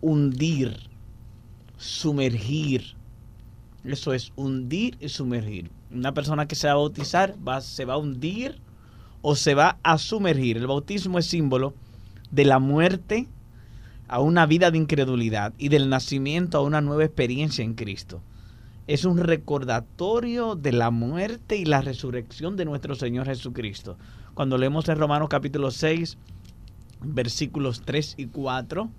hundir, 0.00 0.76
sumergir. 1.78 2.94
Eso 3.84 4.12
es 4.12 4.32
hundir 4.36 4.96
y 5.00 5.08
sumergir. 5.08 5.70
Una 5.90 6.12
persona 6.12 6.46
que 6.46 6.54
se 6.54 6.66
va 6.66 6.74
a 6.74 6.76
bautizar 6.76 7.34
va, 7.46 7.60
se 7.60 7.84
va 7.84 7.94
a 7.94 7.98
hundir 7.98 8.60
o 9.22 9.36
se 9.36 9.54
va 9.54 9.78
a 9.82 9.96
sumergir. 9.96 10.58
El 10.58 10.66
bautismo 10.66 11.18
es 11.18 11.26
símbolo 11.26 11.74
de 12.34 12.44
la 12.44 12.58
muerte 12.58 13.28
a 14.08 14.20
una 14.20 14.46
vida 14.46 14.70
de 14.70 14.78
incredulidad 14.78 15.54
y 15.56 15.68
del 15.68 15.88
nacimiento 15.88 16.58
a 16.58 16.62
una 16.62 16.80
nueva 16.80 17.04
experiencia 17.04 17.64
en 17.64 17.74
Cristo. 17.74 18.22
Es 18.86 19.04
un 19.04 19.18
recordatorio 19.18 20.56
de 20.56 20.72
la 20.72 20.90
muerte 20.90 21.56
y 21.56 21.64
la 21.64 21.80
resurrección 21.80 22.56
de 22.56 22.64
nuestro 22.64 22.96
Señor 22.96 23.26
Jesucristo. 23.26 23.96
Cuando 24.34 24.58
leemos 24.58 24.88
en 24.88 24.98
Romanos 24.98 25.28
capítulo 25.30 25.70
6, 25.70 26.18
versículos 27.02 27.82
3 27.82 28.14
y 28.18 28.26
4, 28.26 28.90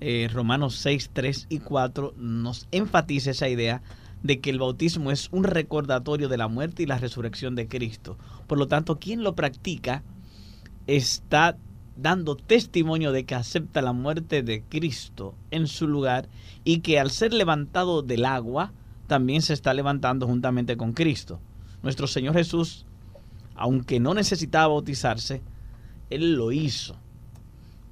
eh, 0.00 0.28
Romanos 0.32 0.74
6, 0.76 1.10
3 1.12 1.46
y 1.48 1.58
4 1.60 2.14
nos 2.16 2.66
enfatiza 2.72 3.30
esa 3.30 3.48
idea 3.48 3.80
de 4.22 4.40
que 4.40 4.50
el 4.50 4.58
bautismo 4.58 5.12
es 5.12 5.28
un 5.30 5.44
recordatorio 5.44 6.28
de 6.28 6.36
la 6.36 6.48
muerte 6.48 6.82
y 6.82 6.86
la 6.86 6.98
resurrección 6.98 7.54
de 7.54 7.68
Cristo. 7.68 8.18
Por 8.46 8.58
lo 8.58 8.66
tanto, 8.66 8.98
quien 8.98 9.22
lo 9.22 9.34
practica 9.34 10.02
está 10.86 11.56
dando 12.00 12.36
testimonio 12.36 13.12
de 13.12 13.24
que 13.24 13.34
acepta 13.34 13.82
la 13.82 13.92
muerte 13.92 14.42
de 14.42 14.62
Cristo 14.62 15.34
en 15.50 15.66
su 15.66 15.86
lugar 15.86 16.28
y 16.64 16.80
que 16.80 16.98
al 16.98 17.10
ser 17.10 17.32
levantado 17.32 18.02
del 18.02 18.24
agua, 18.24 18.72
también 19.06 19.42
se 19.42 19.54
está 19.54 19.74
levantando 19.74 20.26
juntamente 20.26 20.76
con 20.76 20.92
Cristo. 20.92 21.40
Nuestro 21.82 22.06
Señor 22.06 22.34
Jesús, 22.34 22.86
aunque 23.54 24.00
no 24.00 24.14
necesitaba 24.14 24.68
bautizarse, 24.68 25.42
Él 26.10 26.34
lo 26.36 26.52
hizo. 26.52 26.96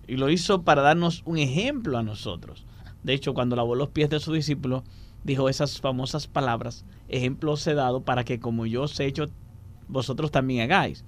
Y 0.06 0.16
lo 0.16 0.30
hizo 0.30 0.62
para 0.62 0.82
darnos 0.82 1.22
un 1.26 1.38
ejemplo 1.38 1.98
a 1.98 2.02
nosotros. 2.02 2.64
De 3.02 3.14
hecho, 3.14 3.34
cuando 3.34 3.56
lavó 3.56 3.74
los 3.74 3.88
pies 3.90 4.10
de 4.10 4.20
su 4.20 4.32
discípulo, 4.32 4.84
dijo 5.24 5.48
esas 5.48 5.80
famosas 5.80 6.26
palabras, 6.26 6.84
ejemplo 7.08 7.52
os 7.52 7.66
he 7.66 7.74
dado 7.74 8.02
para 8.02 8.24
que 8.24 8.40
como 8.40 8.64
yo 8.64 8.82
os 8.82 8.98
he 9.00 9.06
hecho, 9.06 9.26
vosotros 9.88 10.30
también 10.30 10.62
hagáis. 10.62 11.04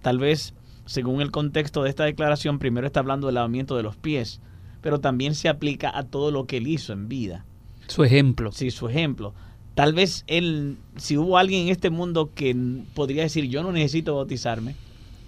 Tal 0.00 0.18
vez, 0.18 0.54
según 0.86 1.20
el 1.20 1.30
contexto 1.30 1.82
de 1.82 1.90
esta 1.90 2.04
declaración, 2.04 2.58
primero 2.58 2.86
está 2.86 3.00
hablando 3.00 3.26
del 3.26 3.36
lavamiento 3.36 3.76
de 3.76 3.82
los 3.82 3.96
pies, 3.96 4.40
pero 4.80 5.00
también 5.00 5.34
se 5.34 5.48
aplica 5.48 5.96
a 5.96 6.04
todo 6.04 6.30
lo 6.30 6.46
que 6.46 6.58
él 6.58 6.66
hizo 6.66 6.92
en 6.92 7.08
vida. 7.08 7.44
Su 7.86 8.04
ejemplo. 8.04 8.52
Sí, 8.52 8.70
su 8.70 8.88
ejemplo. 8.88 9.34
Tal 9.74 9.94
vez 9.94 10.24
él, 10.26 10.76
si 10.96 11.16
hubo 11.16 11.38
alguien 11.38 11.62
en 11.62 11.68
este 11.68 11.90
mundo 11.90 12.30
que 12.34 12.54
podría 12.94 13.22
decir 13.22 13.48
yo 13.48 13.62
no 13.62 13.72
necesito 13.72 14.16
bautizarme, 14.16 14.76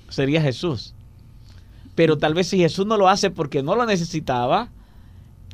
sería 0.09 0.43
Jesús. 0.43 0.95
Pero 1.95 2.19
tal 2.19 2.35
vez 2.35 2.49
si 2.49 2.59
Jesús 2.59 2.87
no 2.87 2.97
lo 2.97 3.09
hace 3.09 3.31
porque 3.31 3.63
no 3.63 3.77
lo 3.77 3.87
necesitaba, 3.87 4.71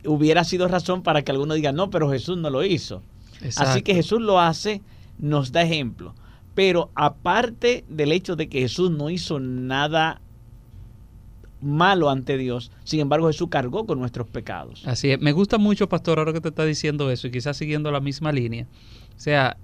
hubiera 0.05 0.45
sido 0.45 0.67
razón 0.67 1.03
para 1.03 1.23
que 1.23 1.31
alguno 1.31 1.55
diga, 1.55 1.73
no, 1.73 1.91
pero 1.91 2.11
Jesús 2.11 2.39
no 2.39 2.51
lo 2.51 2.65
hizo. 2.65 3.03
Así 3.37 3.47
Exacto. 3.47 3.85
que 3.85 3.95
Jesús 3.95 4.21
lo 4.21 4.41
hace, 4.41 4.83
nos 5.19 5.53
da 5.53 5.63
ejemplo. 5.63 6.15
Pero 6.55 6.91
aparte 6.95 7.85
del 7.89 8.13
hecho 8.13 8.37
de 8.37 8.49
que 8.49 8.61
Jesús 8.61 8.91
no 8.91 9.11
hizo 9.11 9.39
nada 9.41 10.21
malo 11.61 12.09
ante 12.11 12.39
Dios, 12.39 12.73
sin 12.85 13.01
embargo 13.01 13.29
Jesús 13.29 13.49
cargó 13.51 13.87
con 13.87 13.99
nuestros 13.99 14.27
pecados. 14.29 14.83
Así 14.87 15.11
es. 15.11 15.21
Me 15.21 15.33
gusta 15.33 15.59
mucho, 15.59 15.89
pastor, 15.89 16.19
ahora 16.19 16.33
que 16.33 16.41
te 16.41 16.49
está 16.49 16.65
diciendo 16.65 17.11
eso 17.11 17.27
y 17.27 17.31
quizás 17.31 17.57
siguiendo 17.57 17.91
la 17.91 18.01
misma 18.01 18.33
línea. 18.33 18.67
O 19.17 19.21
sea, 19.21 19.57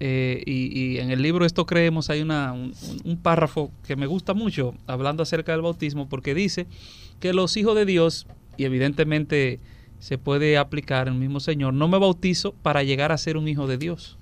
eh, 0.00 0.42
y, 0.46 0.98
en 0.98 1.10
el 1.10 1.22
libro 1.22 1.44
Esto 1.44 1.64
Creemos 1.64 2.10
hay 2.10 2.22
un, 2.22 2.32
un 3.04 3.16
párrafo 3.18 3.70
que 3.86 3.94
me 3.94 4.06
gusta 4.06 4.34
mucho 4.34 4.74
hablando 4.86 5.22
acerca 5.22 5.52
del 5.52 5.60
bautismo 5.60 6.08
porque 6.08 6.34
dice 6.34 6.66
que 7.20 7.32
los 7.32 7.56
hijos 7.56 7.76
de 7.76 7.86
Dios, 7.86 8.26
y 8.56 8.64
evidentemente 8.64 9.60
se 10.00 10.18
puede 10.18 10.58
aplicar 10.58 11.06
el 11.06 11.14
mismo 11.14 11.38
Señor, 11.38 11.74
no 11.74 11.86
me 11.86 11.98
bautizo 11.98 12.52
para 12.62 12.82
llegar 12.82 13.12
a 13.12 13.16
ser 13.16 13.36
un 13.36 13.46
hijo 13.46 13.68
de 13.68 13.78
Dios, 13.78 14.18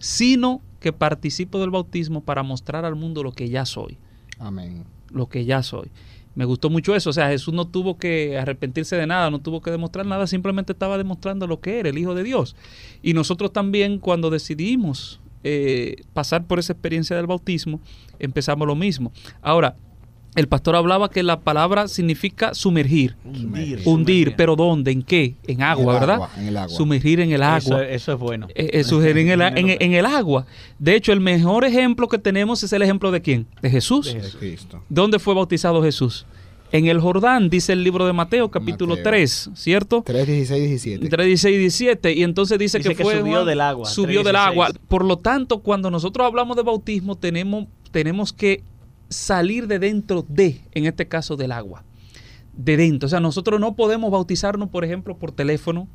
sino 0.00 0.60
que 0.80 0.92
participo 0.92 1.60
del 1.60 1.70
bautismo 1.70 2.22
para 2.22 2.42
mostrar 2.42 2.84
al 2.84 2.96
mundo 2.96 3.22
lo 3.22 3.32
que 3.32 3.48
ya 3.48 3.64
soy 3.64 3.98
Amén. 4.38 4.84
lo 5.12 5.28
que 5.28 5.44
ya 5.44 5.62
soy. 5.62 5.90
Me 6.34 6.44
gustó 6.44 6.70
mucho 6.70 6.94
eso, 6.94 7.10
o 7.10 7.12
sea, 7.12 7.28
Jesús 7.28 7.52
no 7.52 7.66
tuvo 7.66 7.98
que 7.98 8.38
arrepentirse 8.38 8.96
de 8.96 9.06
nada, 9.06 9.30
no 9.30 9.40
tuvo 9.40 9.60
que 9.60 9.70
demostrar 9.70 10.06
nada, 10.06 10.26
simplemente 10.26 10.72
estaba 10.72 10.96
demostrando 10.96 11.46
lo 11.46 11.60
que 11.60 11.80
era, 11.80 11.88
el 11.88 11.98
Hijo 11.98 12.14
de 12.14 12.22
Dios. 12.22 12.56
Y 13.02 13.14
nosotros 13.14 13.52
también 13.52 13.98
cuando 13.98 14.30
decidimos 14.30 15.20
eh, 15.42 16.02
pasar 16.12 16.46
por 16.46 16.58
esa 16.58 16.72
experiencia 16.72 17.16
del 17.16 17.26
bautismo, 17.26 17.80
empezamos 18.18 18.66
lo 18.66 18.76
mismo. 18.76 19.12
Ahora, 19.42 19.76
el 20.36 20.46
pastor 20.48 20.76
hablaba 20.76 21.10
que 21.10 21.22
la 21.22 21.40
palabra 21.40 21.88
significa 21.88 22.54
sumergir, 22.54 23.16
Hundir. 23.24 23.82
hundir, 23.84 24.34
pero 24.36 24.54
¿dónde? 24.56 24.92
¿En 24.92 25.02
qué? 25.02 25.34
En 25.46 25.62
agua, 25.62 25.94
el 25.94 26.00
¿verdad? 26.00 26.14
agua, 26.16 26.30
en 26.38 26.46
el 26.46 26.56
agua. 26.56 26.76
Sumergir 26.76 27.20
en 27.20 27.32
el 27.32 27.42
agua. 27.42 27.58
Eso, 27.58 27.80
eso 27.82 28.12
es 28.12 28.18
bueno. 28.18 28.46
Eh, 28.54 28.70
eh, 28.74 28.84
sugerir 28.84 29.18
en 29.28 29.40
el, 29.40 29.58
en- 29.58 29.76
en 29.82 29.92
el 29.94 30.06
agua. 30.06 30.46
De 30.78 30.94
hecho, 30.94 31.12
el 31.12 31.20
mejor 31.20 31.64
ejemplo 31.64 32.06
que 32.08 32.18
tenemos 32.18 32.62
es 32.62 32.72
el 32.72 32.82
ejemplo 32.82 33.10
de 33.10 33.20
quién? 33.20 33.46
De 33.60 33.70
Jesús. 33.70 34.06
De 34.14 34.20
Cristo. 34.38 34.82
¿Dónde 34.88 35.18
fue 35.18 35.34
bautizado 35.34 35.82
Jesús? 35.82 36.26
En 36.72 36.86
el 36.86 37.00
Jordán, 37.00 37.50
dice 37.50 37.72
el 37.72 37.82
libro 37.82 38.06
de 38.06 38.12
Mateo, 38.12 38.48
capítulo 38.52 38.90
Mateo. 38.94 39.10
3, 39.10 39.50
¿cierto? 39.54 40.04
3, 40.06 40.24
16, 40.24 40.62
17. 40.68 41.04
Entre 41.04 41.24
16 41.24 41.54
y 41.56 41.58
17. 41.58 42.12
Y 42.12 42.22
entonces 42.22 42.56
dice, 42.60 42.78
Dice 42.78 42.90
que, 42.90 42.94
que 42.94 43.02
fue 43.02 43.18
subió 43.18 43.32
Juan- 43.38 43.46
del 43.46 43.60
agua, 43.60 43.86
Subió 43.86 44.20
3:16. 44.20 44.24
del 44.24 44.36
agua. 44.36 44.68
Por 44.86 45.04
lo 45.04 45.16
tanto, 45.16 45.58
cuando 45.58 45.90
nosotros 45.90 46.24
hablamos 46.24 46.56
de 46.56 46.62
bautismo, 46.62 47.16
tenemos, 47.16 47.66
tenemos 47.90 48.32
que 48.32 48.62
salir 49.10 49.66
de 49.66 49.78
dentro 49.78 50.24
de, 50.28 50.62
en 50.72 50.86
este 50.86 51.06
caso, 51.08 51.36
del 51.36 51.52
agua. 51.52 51.84
De 52.54 52.76
dentro. 52.76 53.06
O 53.06 53.10
sea, 53.10 53.20
nosotros 53.20 53.60
no 53.60 53.74
podemos 53.76 54.10
bautizarnos, 54.10 54.70
por 54.70 54.84
ejemplo, 54.84 55.18
por 55.18 55.32
teléfono. 55.32 55.88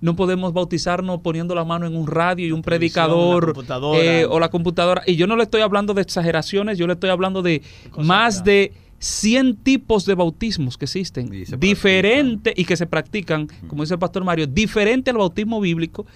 No 0.00 0.14
podemos 0.14 0.52
bautizarnos 0.52 1.20
poniendo 1.22 1.56
la 1.56 1.64
mano 1.64 1.86
en 1.86 1.96
un 1.96 2.06
radio 2.06 2.46
y 2.46 2.52
un 2.52 2.62
predicador 2.62 3.48
la 3.48 3.52
computadora. 3.52 4.04
eh, 4.04 4.26
o 4.26 4.38
la 4.38 4.48
computadora. 4.48 5.02
Y 5.06 5.16
yo 5.16 5.26
no 5.26 5.34
le 5.34 5.42
estoy 5.42 5.60
hablando 5.62 5.92
de 5.92 6.02
exageraciones, 6.02 6.78
yo 6.78 6.86
le 6.86 6.92
estoy 6.92 7.10
hablando 7.10 7.42
de 7.42 7.62
más 7.96 8.44
de 8.44 8.72
100 9.00 9.56
tipos 9.56 10.06
de 10.06 10.14
bautismos 10.14 10.76
que 10.76 10.84
existen, 10.84 11.32
Y 11.34 11.46
se 11.46 11.56
diferente 11.56 12.52
y 12.56 12.64
que 12.64 12.76
se 12.76 12.86
practican, 12.86 13.48
como 13.66 13.82
dice 13.82 13.94
el 13.94 14.00
pastor 14.00 14.22
Mario, 14.24 14.46
diferente 14.46 15.10
al 15.10 15.16
bautismo 15.16 15.60
bíblico, 15.60 16.06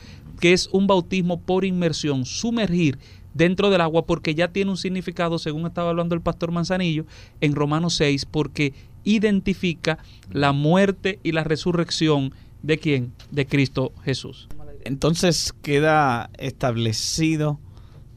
que 0.41 0.53
es 0.53 0.69
un 0.73 0.87
bautismo 0.87 1.41
por 1.41 1.65
inmersión, 1.65 2.25
sumergir 2.25 2.99
dentro 3.35 3.71
del 3.71 3.81
agua, 3.81 4.07
porque 4.07 4.35
ya 4.35 4.49
tiene 4.49 4.71
un 4.71 4.77
significado, 4.77 5.39
según 5.39 5.67
estaba 5.67 5.91
hablando 5.91 6.15
el 6.15 6.21
pastor 6.21 6.53
Manzanillo, 6.53 7.07
en 7.41 7.55
Romanos 7.55 7.95
6, 7.95 8.27
porque 8.27 8.75
identifica 9.05 9.99
la 10.31 10.53
muerte 10.53 11.19
y 11.23 11.33
la 11.33 11.45
resurrección 11.45 12.33
de 12.63 12.79
quién? 12.79 13.13
De 13.31 13.47
Cristo 13.47 13.93
Jesús. 14.05 14.49
Entonces 14.85 15.53
queda 15.63 16.31
establecido 16.39 17.59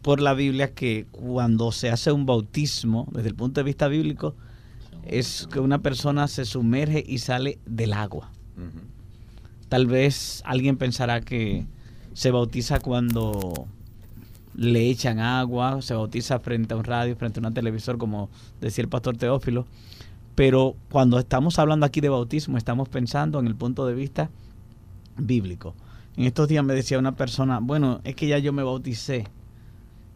por 0.02 0.22
la 0.22 0.34
Biblia 0.34 0.74
que 0.74 1.06
cuando 1.12 1.72
se 1.72 1.90
hace 1.90 2.12
un 2.12 2.26
bautismo, 2.26 3.08
desde 3.12 3.30
el 3.30 3.36
punto 3.36 3.60
de 3.60 3.66
vista 3.66 3.88
bíblico, 3.88 4.36
es 5.06 5.48
que 5.52 5.60
una 5.60 5.80
persona 5.80 6.28
se 6.28 6.46
sumerge 6.46 7.04
y 7.06 7.20
sale 7.20 7.60
del 7.66 7.94
agua. 7.94 8.32
Tal 9.70 9.88
vez 9.88 10.42
alguien 10.46 10.78
pensará 10.78 11.22
que 11.22 11.66
se 12.14 12.32
bautiza 12.32 12.80
cuando 12.80 13.68
le 14.56 14.90
echan 14.90 15.20
agua, 15.20 15.82
se 15.82 15.94
bautiza 15.94 16.40
frente 16.40 16.74
a 16.74 16.78
un 16.78 16.84
radio, 16.84 17.16
frente 17.16 17.40
a 17.40 17.48
un 17.48 17.54
televisor, 17.54 17.98
como 17.98 18.30
decía 18.62 18.84
el 18.84 18.90
pastor 18.90 19.18
Teófilo. 19.18 19.66
Pero 20.36 20.76
cuando 20.90 21.20
estamos 21.20 21.60
hablando 21.60 21.86
aquí 21.86 22.02
de 22.02 22.10
bautismo, 22.10 22.58
estamos 22.58 22.90
pensando 22.90 23.40
en 23.40 23.48
el 23.48 23.56
punto 23.56 23.86
de 23.86 23.94
vista 23.94 24.30
bíblico. 25.18 25.76
En 26.18 26.26
estos 26.26 26.48
días 26.48 26.64
me 26.64 26.74
decía 26.74 27.00
una 27.00 27.16
persona, 27.16 27.60
bueno, 27.62 28.00
es 28.04 28.16
que 28.16 28.28
ya 28.28 28.38
yo 28.38 28.54
me 28.54 28.64
bauticé. 28.64 29.28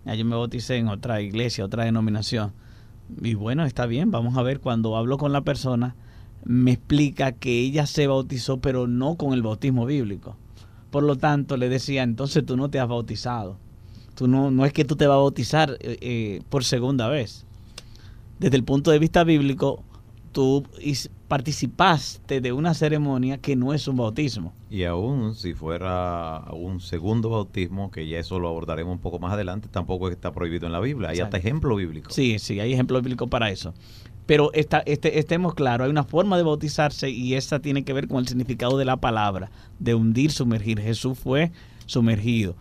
Ya 0.06 0.15
yo 0.15 0.25
me 0.25 0.36
bauticé 0.36 0.78
en 0.78 0.88
otra 0.88 1.21
iglesia, 1.21 1.65
otra 1.65 1.84
denominación. 1.84 2.54
Y 3.21 3.34
bueno, 3.34 3.65
está 3.65 3.86
bien, 3.86 4.12
vamos 4.12 4.38
a 4.38 4.43
ver, 4.43 4.60
cuando 4.60 4.95
hablo 4.95 5.17
con 5.17 5.34
la 5.34 5.41
persona, 5.41 5.95
me 6.45 6.71
explica 6.71 7.34
que 7.34 7.60
ella 7.60 7.86
se 7.86 8.08
bautizó, 8.08 8.60
pero 8.60 8.88
no 8.88 9.15
con 9.15 9.34
el 9.34 9.41
bautismo 9.41 9.86
bíblico. 9.86 10.38
Por 10.91 11.04
lo 11.04 11.17
tanto, 11.17 11.58
le 11.58 11.69
decía, 11.69 12.04
entonces 12.04 12.45
tú 12.45 12.56
no 12.56 12.69
te 12.69 12.80
has 12.80 12.88
bautizado. 12.88 13.58
Tú 14.20 14.28
no, 14.28 14.52
no 14.52 14.66
es 14.66 14.74
que 14.74 14.84
tú 14.84 14.98
te 14.98 15.08
vas 15.08 15.16
a 15.16 15.20
bautizar 15.20 15.78
eh, 15.80 15.98
eh, 16.02 16.42
por 16.50 16.66
segunda 16.66 17.08
vez. 17.08 17.46
Desde 18.38 18.58
el 18.58 18.66
punto 18.66 18.92
de 18.92 19.00
vista 19.00 19.24
bíblico, 19.24 19.82
tú 20.34 20.66
participaste 21.30 22.42
de 22.42 22.52
una 22.52 22.74
ceremonia 22.74 23.38
que 23.38 23.56
no 23.56 23.74
es 23.74 23.88
un 23.88 23.96
bautismo. 23.96 24.52
Y 24.70 24.84
aún 24.84 25.36
si 25.36 25.54
fuera 25.54 26.44
un 26.52 26.82
segundo 26.82 27.30
bautismo, 27.30 27.92
que 27.92 28.10
ya 28.10 28.20
eso 28.20 28.40
lo 28.40 28.50
abordaremos 28.50 28.92
un 28.92 29.00
poco 29.00 29.20
más 29.20 29.32
adelante, 29.32 29.70
tampoco 29.72 30.10
está 30.10 30.34
prohibido 30.34 30.66
en 30.66 30.74
la 30.74 30.82
Biblia. 30.82 31.12
Hay 31.12 31.22
hasta 31.22 31.38
ejemplo 31.38 31.78
bíblico. 31.78 32.12
Sí, 32.12 32.40
sí, 32.40 32.60
hay 32.60 32.74
ejemplos 32.74 33.02
bíblicos 33.02 33.30
para 33.30 33.50
eso. 33.50 33.74
Pero 34.26 34.52
esta, 34.52 34.80
este, 34.80 35.18
estemos 35.20 35.54
claros, 35.54 35.86
hay 35.86 35.92
una 35.92 36.04
forma 36.04 36.36
de 36.36 36.44
bautizarse 36.44 37.10
y 37.10 37.36
esa 37.36 37.60
tiene 37.60 37.86
que 37.86 37.94
ver 37.94 38.10
con 38.10 38.18
el 38.18 38.28
significado 38.28 38.78
de 38.78 38.84
la 38.84 38.98
palabra, 38.98 39.50
de 39.80 39.96
hundir, 39.96 40.34
sumergir. 40.34 40.82
Jesús 40.82 41.18
fue 41.18 41.54
sumergido. 41.86 42.58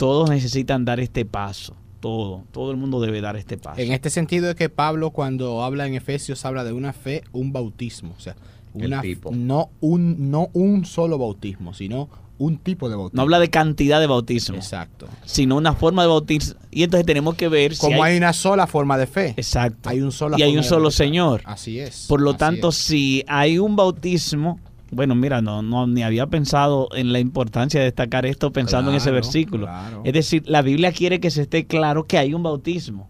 Todos 0.00 0.30
necesitan 0.30 0.86
dar 0.86 0.98
este 0.98 1.26
paso. 1.26 1.76
Todo, 2.00 2.44
todo 2.52 2.70
el 2.70 2.78
mundo 2.78 3.02
debe 3.02 3.20
dar 3.20 3.36
este 3.36 3.58
paso. 3.58 3.78
En 3.78 3.92
este 3.92 4.08
sentido 4.08 4.48
es 4.48 4.56
que 4.56 4.70
Pablo 4.70 5.10
cuando 5.10 5.62
habla 5.62 5.86
en 5.86 5.94
Efesios 5.94 6.46
habla 6.46 6.64
de 6.64 6.72
una 6.72 6.94
fe, 6.94 7.22
un 7.32 7.52
bautismo, 7.52 8.14
o 8.16 8.20
sea, 8.20 8.34
El 8.74 8.86
una, 8.86 9.02
tipo. 9.02 9.30
no 9.30 9.68
un 9.80 10.30
no 10.30 10.48
un 10.54 10.86
solo 10.86 11.18
bautismo, 11.18 11.74
sino 11.74 12.08
un 12.38 12.56
tipo 12.56 12.88
de 12.88 12.96
bautismo. 12.96 13.18
No 13.18 13.22
habla 13.24 13.38
de 13.38 13.50
cantidad 13.50 14.00
de 14.00 14.06
bautismo, 14.06 14.56
Exacto. 14.56 15.06
sino 15.26 15.58
una 15.58 15.74
forma 15.74 16.00
de 16.00 16.08
bautismo. 16.08 16.58
Y 16.70 16.82
entonces 16.84 17.04
tenemos 17.04 17.34
que 17.34 17.48
ver 17.48 17.74
si 17.74 17.82
Como 17.82 18.02
hay, 18.02 18.16
una 18.16 18.32
sola 18.32 18.66
forma 18.66 18.96
de 18.96 19.06
fe. 19.06 19.34
Exacto. 19.36 19.90
Hay 19.90 20.00
un 20.00 20.12
solo 20.12 20.38
y 20.38 20.42
hay 20.42 20.56
un 20.56 20.64
solo 20.64 20.90
Señor. 20.90 21.42
Así 21.44 21.78
es. 21.78 22.06
Por 22.08 22.22
lo 22.22 22.30
así 22.30 22.38
tanto, 22.38 22.70
es. 22.70 22.76
si 22.76 23.22
hay 23.28 23.58
un 23.58 23.76
bautismo, 23.76 24.58
bueno, 24.90 25.14
mira, 25.14 25.40
no, 25.40 25.62
no 25.62 25.86
ni 25.86 26.02
había 26.02 26.26
pensado 26.26 26.88
en 26.94 27.12
la 27.12 27.20
importancia 27.20 27.80
de 27.80 27.86
destacar 27.86 28.26
esto 28.26 28.52
pensando 28.52 28.90
en 28.90 28.96
ese 28.96 29.10
versículo. 29.10 29.66
claro. 29.66 30.02
Es 30.04 30.12
decir, 30.12 30.42
la 30.46 30.62
Biblia 30.62 30.92
quiere 30.92 31.20
que 31.20 31.30
se 31.30 31.42
esté 31.42 31.66
claro 31.66 32.04
que 32.06 32.18
hay 32.18 32.34
un 32.34 32.42
bautismo. 32.42 33.08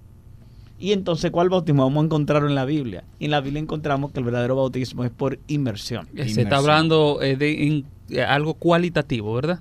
Y 0.79 0.93
entonces, 0.93 1.31
¿cuál 1.31 1.51
bautismo 1.51 1.83
vamos 1.85 2.01
a 2.03 2.05
encontrarlo 2.07 2.49
en 2.49 2.55
la 2.55 2.65
Biblia? 2.65 3.05
Y 3.19 3.27
en 3.27 3.33
la 3.33 3.41
Biblia 3.43 3.61
encontramos 3.61 4.13
que 4.13 4.19
el 4.21 4.25
verdadero 4.25 4.57
bautismo 4.57 5.05
es 5.05 5.11
por 5.11 5.39
inmersión. 5.47 6.07
Eh, 6.07 6.09
Se 6.09 6.21
Inmersión. 6.31 6.47
está 6.47 6.57
hablando 6.57 7.21
eh, 7.21 7.37
de 7.37 7.51
in- 7.53 7.85
eh, 8.09 8.23
algo 8.23 8.55
cualitativo, 8.55 9.35
¿verdad? 9.35 9.61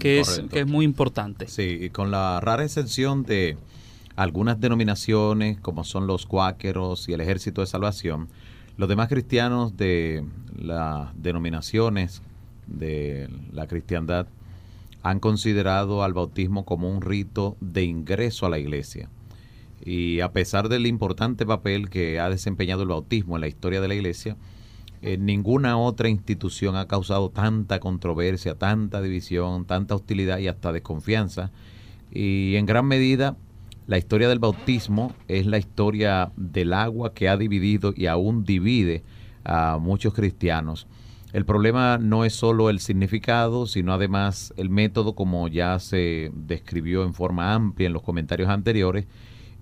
Que, 0.00 0.20
es, 0.20 0.42
que 0.50 0.60
es 0.60 0.66
muy 0.66 0.84
importante. 0.84 1.46
Sí, 1.48 1.78
y 1.82 1.90
con 1.90 2.10
la 2.10 2.40
rara 2.40 2.62
excepción 2.64 3.22
de 3.22 3.56
algunas 4.16 4.60
denominaciones, 4.60 5.58
como 5.60 5.84
son 5.84 6.06
los 6.06 6.26
cuáqueros 6.26 7.08
y 7.08 7.12
el 7.14 7.20
Ejército 7.22 7.60
de 7.62 7.66
Salvación, 7.66 8.28
los 8.80 8.88
demás 8.88 9.10
cristianos 9.10 9.76
de 9.76 10.24
las 10.56 11.10
denominaciones 11.14 12.22
de 12.66 13.28
la 13.52 13.66
cristiandad 13.66 14.26
han 15.02 15.20
considerado 15.20 16.02
al 16.02 16.14
bautismo 16.14 16.64
como 16.64 16.90
un 16.90 17.02
rito 17.02 17.58
de 17.60 17.84
ingreso 17.84 18.46
a 18.46 18.48
la 18.48 18.58
iglesia. 18.58 19.10
Y 19.84 20.20
a 20.20 20.32
pesar 20.32 20.70
del 20.70 20.86
importante 20.86 21.44
papel 21.44 21.90
que 21.90 22.20
ha 22.20 22.30
desempeñado 22.30 22.80
el 22.80 22.88
bautismo 22.88 23.36
en 23.36 23.42
la 23.42 23.48
historia 23.48 23.82
de 23.82 23.88
la 23.88 23.94
iglesia, 23.96 24.38
eh, 25.02 25.18
ninguna 25.18 25.76
otra 25.76 26.08
institución 26.08 26.74
ha 26.76 26.88
causado 26.88 27.28
tanta 27.28 27.80
controversia, 27.80 28.54
tanta 28.54 29.02
división, 29.02 29.66
tanta 29.66 29.94
hostilidad 29.94 30.38
y 30.38 30.48
hasta 30.48 30.72
desconfianza. 30.72 31.50
Y 32.10 32.56
en 32.56 32.64
gran 32.64 32.86
medida, 32.86 33.36
la 33.90 33.98
historia 33.98 34.28
del 34.28 34.38
bautismo 34.38 35.12
es 35.26 35.46
la 35.46 35.58
historia 35.58 36.30
del 36.36 36.74
agua 36.74 37.12
que 37.12 37.28
ha 37.28 37.36
dividido 37.36 37.92
y 37.96 38.06
aún 38.06 38.44
divide 38.44 39.02
a 39.42 39.78
muchos 39.80 40.14
cristianos. 40.14 40.86
El 41.32 41.44
problema 41.44 41.98
no 41.98 42.24
es 42.24 42.32
solo 42.32 42.70
el 42.70 42.78
significado, 42.78 43.66
sino 43.66 43.92
además 43.92 44.54
el 44.56 44.70
método, 44.70 45.16
como 45.16 45.48
ya 45.48 45.76
se 45.80 46.30
describió 46.32 47.02
en 47.02 47.14
forma 47.14 47.52
amplia 47.52 47.88
en 47.88 47.92
los 47.92 48.04
comentarios 48.04 48.48
anteriores. 48.48 49.08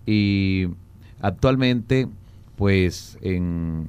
Y 0.04 0.66
actualmente, 1.22 2.06
pues 2.54 3.16
en 3.22 3.86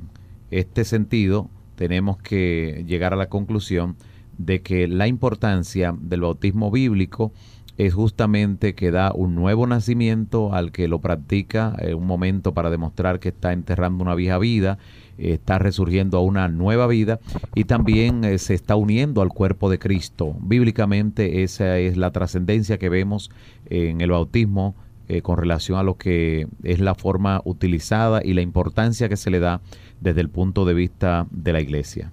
este 0.52 0.86
sentido, 0.86 1.50
tenemos 1.76 2.18
que 2.18 2.86
llegar 2.88 3.12
a 3.12 3.18
la 3.18 3.28
conclusión 3.28 3.98
de 4.38 4.62
que 4.62 4.88
la 4.88 5.06
importancia 5.06 5.94
del 6.00 6.22
bautismo 6.22 6.72
bíblico 6.72 7.34
es 7.80 7.94
justamente 7.94 8.76
que 8.76 8.92
da 8.92 9.14
un 9.14 9.36
nuevo 9.36 9.66
nacimiento 9.66 10.54
al 10.54 10.74
que 10.74 10.90
lo 10.90 11.00
practica, 11.00 11.78
eh, 11.80 11.94
un 11.94 12.06
momento 12.06 12.54
para 12.54 12.70
demostrar 12.70 13.22
que 13.22 13.30
está 13.30 13.54
enterrando 13.54 14.04
una 14.04 14.16
vieja 14.16 14.38
vida, 14.38 14.78
está 15.18 15.60
resurgiendo 15.60 16.18
a 16.18 16.22
una 16.22 16.50
nueva 16.50 16.88
vida 16.88 17.22
y 17.56 17.64
también 17.64 18.26
eh, 18.26 18.38
se 18.38 18.54
está 18.54 18.76
uniendo 18.76 19.22
al 19.22 19.30
cuerpo 19.30 19.70
de 19.70 19.80
Cristo. 19.80 20.36
Bíblicamente 20.42 21.44
esa 21.44 21.78
es 21.78 21.96
la 21.96 22.12
trascendencia 22.12 22.78
que 22.78 22.90
vemos 22.90 23.32
en 23.70 24.02
el 24.02 24.12
bautismo 24.12 24.76
eh, 25.08 25.22
con 25.22 25.38
relación 25.38 25.80
a 25.80 25.84
lo 25.84 25.96
que 25.96 26.48
es 26.64 26.82
la 26.82 26.96
forma 26.96 27.42
utilizada 27.46 28.20
y 28.22 28.34
la 28.34 28.42
importancia 28.42 29.08
que 29.08 29.16
se 29.16 29.32
le 29.32 29.40
da 29.40 29.62
desde 30.02 30.20
el 30.20 30.28
punto 30.28 30.66
de 30.66 30.74
vista 30.74 31.28
de 31.32 31.54
la 31.54 31.62
iglesia. 31.62 32.12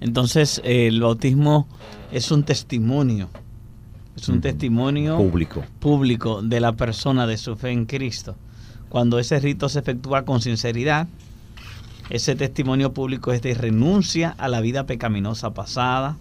Entonces, 0.00 0.60
el 0.64 1.00
bautismo 1.00 1.66
es 2.12 2.30
un 2.30 2.44
testimonio. 2.44 3.30
Es 4.16 4.28
un 4.30 4.40
testimonio 4.40 5.18
Público. 5.18 5.62
público 5.78 6.42
de 6.42 6.58
la 6.60 6.72
persona 6.72 7.26
de 7.26 7.36
su 7.36 7.54
fe 7.54 7.70
en 7.70 7.84
Cristo. 7.84 8.34
Cuando 8.88 9.18
ese 9.18 9.38
rito 9.40 9.68
se 9.68 9.80
efectúa 9.80 10.24
con 10.24 10.40
sinceridad, 10.40 11.06
ese 12.08 12.34
testimonio 12.34 12.94
público 12.94 13.32
es 13.32 13.42
de 13.42 13.52
renuncia 13.54 14.34
a 14.38 14.48
la 14.48 14.60
vida 14.60 14.86
pecaminosa 14.86 15.52
pasada, 15.52 16.16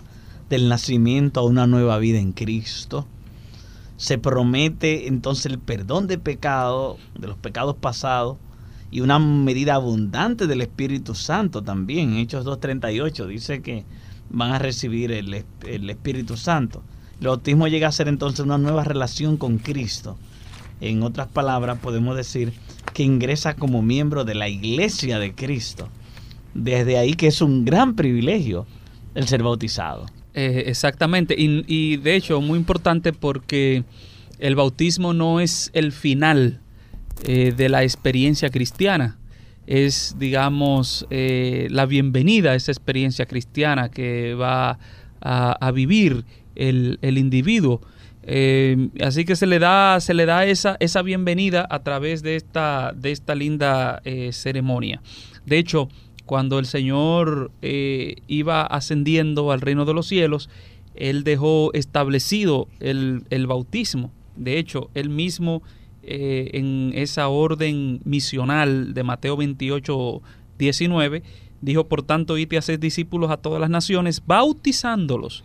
del 0.49 0.67
nacimiento 0.67 1.39
a 1.39 1.43
una 1.43 1.67
nueva 1.67 1.97
vida 1.97 2.19
en 2.19 2.33
Cristo. 2.33 3.07
Se 3.97 4.17
promete 4.17 5.07
entonces 5.07 5.45
el 5.45 5.59
perdón 5.59 6.07
de 6.07 6.17
pecado, 6.17 6.97
de 7.17 7.27
los 7.27 7.37
pecados 7.37 7.75
pasados, 7.77 8.37
y 8.91 9.01
una 9.01 9.19
medida 9.19 9.75
abundante 9.75 10.47
del 10.47 10.61
Espíritu 10.61 11.15
Santo 11.15 11.63
también. 11.63 12.15
Hechos 12.15 12.45
2.38 12.45 13.27
dice 13.27 13.61
que 13.61 13.85
van 14.29 14.51
a 14.51 14.59
recibir 14.59 15.11
el, 15.11 15.45
el 15.65 15.89
Espíritu 15.89 16.35
Santo. 16.35 16.83
El 17.21 17.27
bautismo 17.27 17.67
llega 17.67 17.87
a 17.87 17.91
ser 17.91 18.07
entonces 18.07 18.41
una 18.41 18.57
nueva 18.57 18.83
relación 18.83 19.37
con 19.37 19.57
Cristo. 19.57 20.17
En 20.81 21.03
otras 21.03 21.27
palabras, 21.27 21.79
podemos 21.79 22.17
decir 22.17 22.53
que 22.93 23.03
ingresa 23.03 23.55
como 23.55 23.81
miembro 23.81 24.25
de 24.25 24.35
la 24.35 24.49
iglesia 24.49 25.19
de 25.19 25.33
Cristo. 25.33 25.89
Desde 26.53 26.97
ahí 26.97 27.13
que 27.13 27.27
es 27.27 27.41
un 27.41 27.65
gran 27.65 27.95
privilegio 27.95 28.65
el 29.13 29.27
ser 29.27 29.43
bautizado. 29.43 30.05
Eh, 30.33 30.63
exactamente, 30.67 31.33
y, 31.37 31.95
de 31.95 32.15
hecho 32.15 32.41
muy 32.41 32.59
importante 32.59 33.13
porque 33.13 33.85
el 34.37 34.55
bautismo 34.55 35.13
no 35.13 35.39
es 35.39 35.71
el 35.73 35.93
final 35.93 36.59
eh, 37.23 37.53
de 37.55 37.69
la 37.69 37.83
experiencia 37.83 38.49
cristiana, 38.49 39.17
es 39.65 40.17
digamos 40.19 41.07
eh, 41.09 41.69
la 41.71 41.85
bienvenida 41.85 42.51
a 42.51 42.55
esa 42.55 42.73
experiencia 42.73 43.25
cristiana 43.25 43.89
que 43.89 44.33
va 44.35 44.77
a 45.21 45.71
vivir 45.71 46.23
el, 46.55 46.99
el 47.01 47.17
individuo. 47.17 47.81
Eh, 48.27 48.89
así 49.01 49.23
que 49.23 49.35
se 49.35 49.45
le 49.45 49.59
da, 49.59 49.99
se 49.99 50.13
le 50.15 50.25
da 50.25 50.45
esa, 50.45 50.77
esa 50.79 51.03
bienvenida 51.03 51.67
a 51.69 51.83
través 51.83 52.23
de 52.23 52.35
esta, 52.35 52.91
de 52.95 53.11
esta 53.11 53.35
linda 53.35 54.01
eh, 54.03 54.31
ceremonia. 54.33 55.01
De 55.45 55.59
hecho, 55.59 55.89
cuando 56.25 56.57
el 56.57 56.65
Señor 56.65 57.51
eh, 57.61 58.15
iba 58.27 58.65
ascendiendo 58.65 59.51
al 59.51 59.61
reino 59.61 59.85
de 59.85 59.93
los 59.93 60.07
cielos, 60.07 60.49
Él 60.95 61.23
dejó 61.23 61.71
establecido 61.73 62.67
el, 62.79 63.23
el 63.29 63.45
bautismo. 63.45 64.11
De 64.35 64.57
hecho, 64.57 64.89
Él 64.95 65.09
mismo 65.09 65.61
en 66.07 66.91
esa 66.93 67.29
orden 67.29 67.99
misional 68.05 68.93
de 68.93 69.01
Mateo 69.01 69.37
28, 69.37 70.21
19, 70.59 71.23
dijo, 71.61 71.87
por 71.87 72.03
tanto, 72.03 72.37
id 72.37 72.51
y 72.51 72.57
haced 72.57 72.79
discípulos 72.79 73.31
a 73.31 73.37
todas 73.37 73.59
las 73.59 73.71
naciones, 73.71 74.21
bautizándolos 74.23 75.43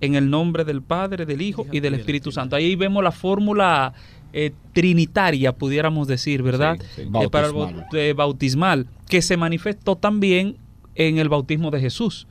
en 0.00 0.14
el 0.14 0.30
nombre 0.30 0.64
del 0.64 0.82
Padre, 0.82 1.26
del 1.26 1.42
Hijo 1.42 1.66
y 1.72 1.80
del 1.80 1.94
Espíritu 1.94 2.32
Santo. 2.32 2.56
Ahí 2.56 2.76
vemos 2.76 3.02
la 3.02 3.12
fórmula 3.12 3.92
eh, 4.32 4.52
trinitaria, 4.72 5.52
pudiéramos 5.52 6.08
decir, 6.08 6.42
¿verdad? 6.42 6.76
Sí, 6.96 7.02
sí. 7.04 7.10
Eh, 7.20 7.28
para 7.30 7.48
el 7.48 7.54
eh, 7.92 8.12
bautismal, 8.14 8.86
que 9.08 9.22
se 9.22 9.36
manifestó 9.36 9.96
también 9.96 10.56
en 10.94 11.18
el 11.18 11.28
bautismo 11.28 11.70
de 11.70 11.80
Jesús. 11.80 12.26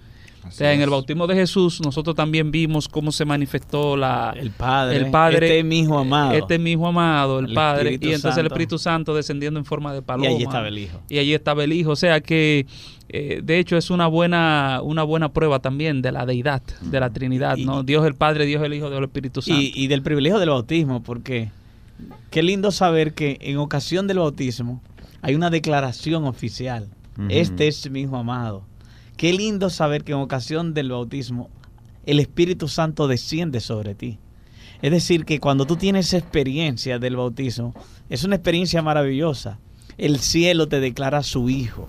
O 0.46 0.52
sea, 0.52 0.74
en 0.74 0.82
el 0.82 0.90
bautismo 0.90 1.26
de 1.26 1.36
Jesús 1.36 1.80
nosotros 1.82 2.16
también 2.16 2.52
vimos 2.52 2.90
cómo 2.90 3.12
se 3.12 3.24
manifestó 3.24 3.96
la, 3.96 4.34
El 4.38 4.52
Padre, 4.52 4.98
el 4.98 5.10
Padre, 5.10 5.46
este 5.46 5.60
es 5.60 5.66
mi 5.66 5.80
hijo 5.80 5.98
amado. 5.98 6.34
Este 6.34 6.56
es 6.56 6.60
mi 6.60 6.72
hijo 6.72 6.88
amado, 6.88 7.40
el, 7.40 7.46
El 7.46 7.54
Padre, 7.54 7.94
Espíritu 7.94 8.08
y 8.08 8.14
entonces 8.14 8.38
el. 8.40 8.48
Espíritu 8.48 8.78
Santo 8.78 9.16
descendiendo 9.16 9.60
en 9.60 9.66
forma 9.66 9.94
de 9.94 10.02
paloma. 10.02 10.30
y 10.30 10.36
allí 10.36 10.44
estaba 10.44 10.68
el 10.68 10.78
Hijo. 10.78 11.00
Y 11.10 11.18
allí 11.20 11.34
estaba 11.34 11.64
el 11.64 11.72
Hijo. 11.72 11.92
O 11.92 11.96
sea 11.96 12.20
que, 12.20 12.66
eh, 13.16 13.42
de 13.44 13.60
hecho, 13.60 13.78
es 13.78 13.92
una 13.92 14.08
buena, 14.08 14.82
una 14.84 15.04
buena 15.04 15.32
prueba 15.32 15.60
también 15.60 16.02
de 16.02 16.12
la 16.12 16.26
deidad, 16.26 16.64
de 16.82 17.00
la 17.00 17.12
Trinidad, 17.12 17.58
Y- 17.58 17.66
¿no? 17.66 17.84
Dios 17.84 18.06
el 18.08 18.16
Padre, 18.16 18.46
Dios 18.48 18.64
el 18.64 18.74
Hijo, 18.74 18.88
Dios 18.90 18.98
el 18.98 19.04
Espíritu 19.06 19.42
Santo. 19.44 19.62
Y, 19.62 19.72
y 19.76 19.86
del 19.88 20.02
privilegio 20.02 20.40
del 20.40 20.50
bautismo, 20.50 21.04
porque 21.04 21.52
qué 22.32 22.42
lindo 22.42 22.72
saber 22.72 23.14
que 23.14 23.38
en 23.42 23.58
ocasión 23.58 24.08
del 24.08 24.18
bautismo 24.18 24.82
hay 25.22 25.36
una 25.36 25.50
declaración 25.52 26.26
oficial. 26.26 26.88
Este 27.30 27.68
es 27.68 27.88
mi 27.92 28.02
hijo 28.02 28.18
amado. 28.18 28.64
Qué 29.16 29.32
lindo 29.32 29.70
saber 29.70 30.04
que 30.04 30.14
en 30.14 30.18
ocasión 30.18 30.74
del 30.74 30.90
bautismo 30.90 31.50
el 32.08 32.20
Espíritu 32.20 32.68
Santo 32.68 33.08
desciende 33.08 33.60
sobre 33.60 33.94
ti. 33.94 34.18
Es 34.82 34.92
decir, 34.92 35.24
que 35.24 35.40
cuando 35.40 35.66
tú 35.66 35.76
tienes 35.76 36.12
experiencia 36.14 36.98
del 36.98 37.16
bautismo, 37.16 37.76
es 38.10 38.24
una 38.24 38.36
experiencia 38.38 38.82
maravillosa. 38.82 39.60
El 40.00 40.18
cielo 40.20 40.68
te 40.68 40.80
declara 40.80 41.22
su 41.22 41.50
hijo. 41.52 41.88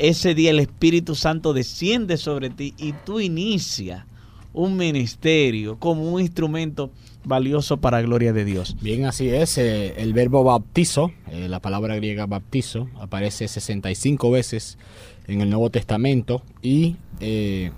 Ese 0.00 0.34
día 0.34 0.50
el 0.50 0.60
Espíritu 0.60 1.14
Santo 1.14 1.52
desciende 1.52 2.16
sobre 2.16 2.48
ti 2.48 2.72
y 2.78 2.94
tú 3.04 3.20
inicias 3.20 4.06
un 4.54 4.78
ministerio 4.78 5.78
como 5.78 6.10
un 6.10 6.22
instrumento 6.22 6.90
valioso 7.22 7.76
para 7.76 8.00
gloria 8.00 8.32
de 8.32 8.46
Dios. 8.46 8.78
Bien, 8.80 9.04
así 9.04 9.28
es. 9.28 9.58
eh, 9.58 9.92
el 9.98 10.14
verbo 10.14 10.42
bautizo, 10.42 11.12
eh, 11.30 11.48
la 11.50 11.60
palabra 11.60 11.96
griega 11.96 12.24
bautizo, 12.24 12.88
aparece 12.98 13.46
65 13.46 14.30
veces 14.30 14.78
en 15.26 15.42
el 15.42 15.50
Nuevo 15.50 15.68
Testamento 15.68 16.40
y 16.62 16.96
eh, 17.20 17.70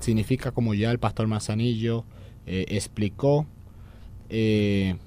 significa, 0.00 0.50
como 0.50 0.74
ya 0.74 0.90
el 0.90 0.98
pastor 0.98 1.28
Manzanillo 1.28 2.04
eh, 2.46 2.66
explicó, 2.68 3.46
pero 4.28 4.98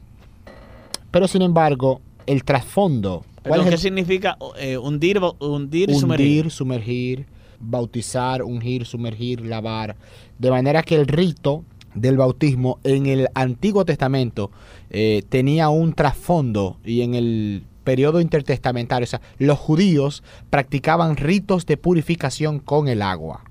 sin 1.27 1.43
embargo, 1.43 2.01
el 2.25 2.43
trasfondo. 2.43 3.23
¿Cuál 3.43 3.69
¿Qué 3.69 3.77
significa 3.77 4.38
eh, 4.58 4.77
hundir, 4.77 5.19
hundir 5.39 5.89
y 5.89 5.95
sumergir? 5.95 6.27
hundir, 6.27 6.51
sumergir, 6.51 7.25
bautizar, 7.60 8.43
ungir, 8.43 8.86
sumergir, 8.86 9.41
lavar. 9.41 9.95
De 10.38 10.49
manera 10.49 10.84
que 10.84 10.95
el 10.95 11.08
rito 11.08 11.63
del 11.95 12.17
bautismo 12.17 12.79
en 12.84 13.06
el 13.06 13.27
Antiguo 13.36 13.86
Testamento 13.86 14.51
eh, 14.89 15.23
tenía 15.29 15.69
un 15.69 15.93
trasfondo 15.93 16.77
y 16.84 17.01
en 17.01 17.13
el 17.15 17.63
periodo 17.84 18.21
intertestamentario, 18.21 19.03
o 19.03 19.08
sea, 19.08 19.21
los 19.38 19.60
judíos 19.60 20.23
practicaban 20.49 21.17
ritos 21.17 21.65
de 21.65 21.77
purificación 21.77 22.60
con 22.60 22.88
el 22.88 23.01
agua. 23.01 23.43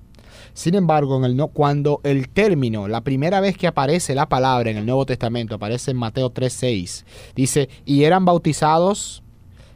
Sin 0.53 0.75
embargo, 0.75 1.17
en 1.17 1.25
el 1.25 1.35
no, 1.35 1.47
cuando 1.47 1.99
el 2.03 2.29
término, 2.29 2.87
la 2.87 3.01
primera 3.01 3.39
vez 3.39 3.57
que 3.57 3.65
aparece 3.65 4.13
la 4.13 4.29
palabra 4.29 4.69
en 4.69 4.77
el 4.77 4.85
Nuevo 4.85 5.05
Testamento, 5.05 5.55
aparece 5.55 5.91
en 5.91 5.97
Mateo 5.97 6.31
3.6, 6.31 7.05
dice, 7.35 7.69
y 7.85 8.03
eran 8.03 8.25
bautizados, 8.25 9.22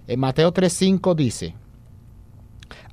en 0.08 0.20
Mateo 0.20 0.54
3.5 0.54 1.16
dice, 1.16 1.56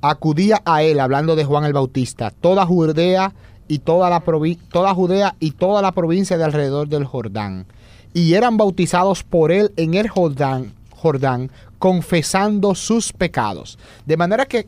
acudía 0.01 0.61
a 0.65 0.83
él, 0.83 0.99
hablando 0.99 1.35
de 1.35 1.45
Juan 1.45 1.63
el 1.65 1.73
Bautista, 1.73 2.31
toda 2.31 2.65
Judea 2.65 3.33
y 3.67 3.79
toda 3.79 4.09
la 4.09 4.23
toda 4.71 4.93
Judea 4.93 5.35
y 5.39 5.51
toda 5.51 5.81
la 5.81 5.91
provincia 5.91 6.37
de 6.37 6.43
alrededor 6.43 6.87
del 6.87 7.05
Jordán. 7.05 7.65
Y 8.13 8.33
eran 8.33 8.57
bautizados 8.57 9.23
por 9.23 9.51
él 9.51 9.73
en 9.75 9.93
el 9.95 10.07
Jordán, 10.07 10.73
Jordán, 10.91 11.51
confesando 11.79 12.75
sus 12.75 13.11
pecados. 13.11 13.77
De 14.05 14.17
manera 14.17 14.45
que 14.45 14.67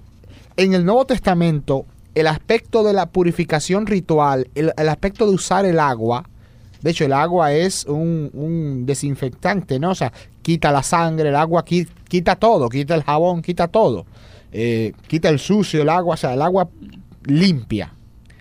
en 0.57 0.73
el 0.73 0.85
Nuevo 0.85 1.05
Testamento, 1.05 1.85
el 2.15 2.27
aspecto 2.27 2.83
de 2.83 2.93
la 2.93 3.05
purificación 3.07 3.85
ritual, 3.85 4.49
el, 4.55 4.71
aspecto 4.89 5.27
de 5.27 5.35
usar 5.35 5.65
el 5.65 5.79
agua, 5.79 6.27
de 6.81 6.91
hecho, 6.91 7.05
el 7.05 7.13
agua 7.13 7.53
es 7.53 7.85
un, 7.85 8.29
un 8.33 8.85
desinfectante, 8.85 9.79
¿no? 9.79 9.91
O 9.91 9.95
sea, 9.95 10.13
quita 10.41 10.71
la 10.71 10.83
sangre, 10.83 11.29
el 11.29 11.35
agua 11.35 11.65
qui- 11.65 11.87
quita 12.07 12.35
todo, 12.35 12.69
quita 12.69 12.95
el 12.95 13.03
jabón, 13.03 13.41
quita 13.41 13.67
todo. 13.67 14.05
Eh, 14.51 14.93
quita 15.07 15.29
el 15.29 15.39
sucio, 15.39 15.81
el 15.81 15.89
agua, 15.89 16.13
o 16.13 16.17
sea, 16.17 16.33
el 16.33 16.41
agua 16.41 16.69
limpia. 17.25 17.93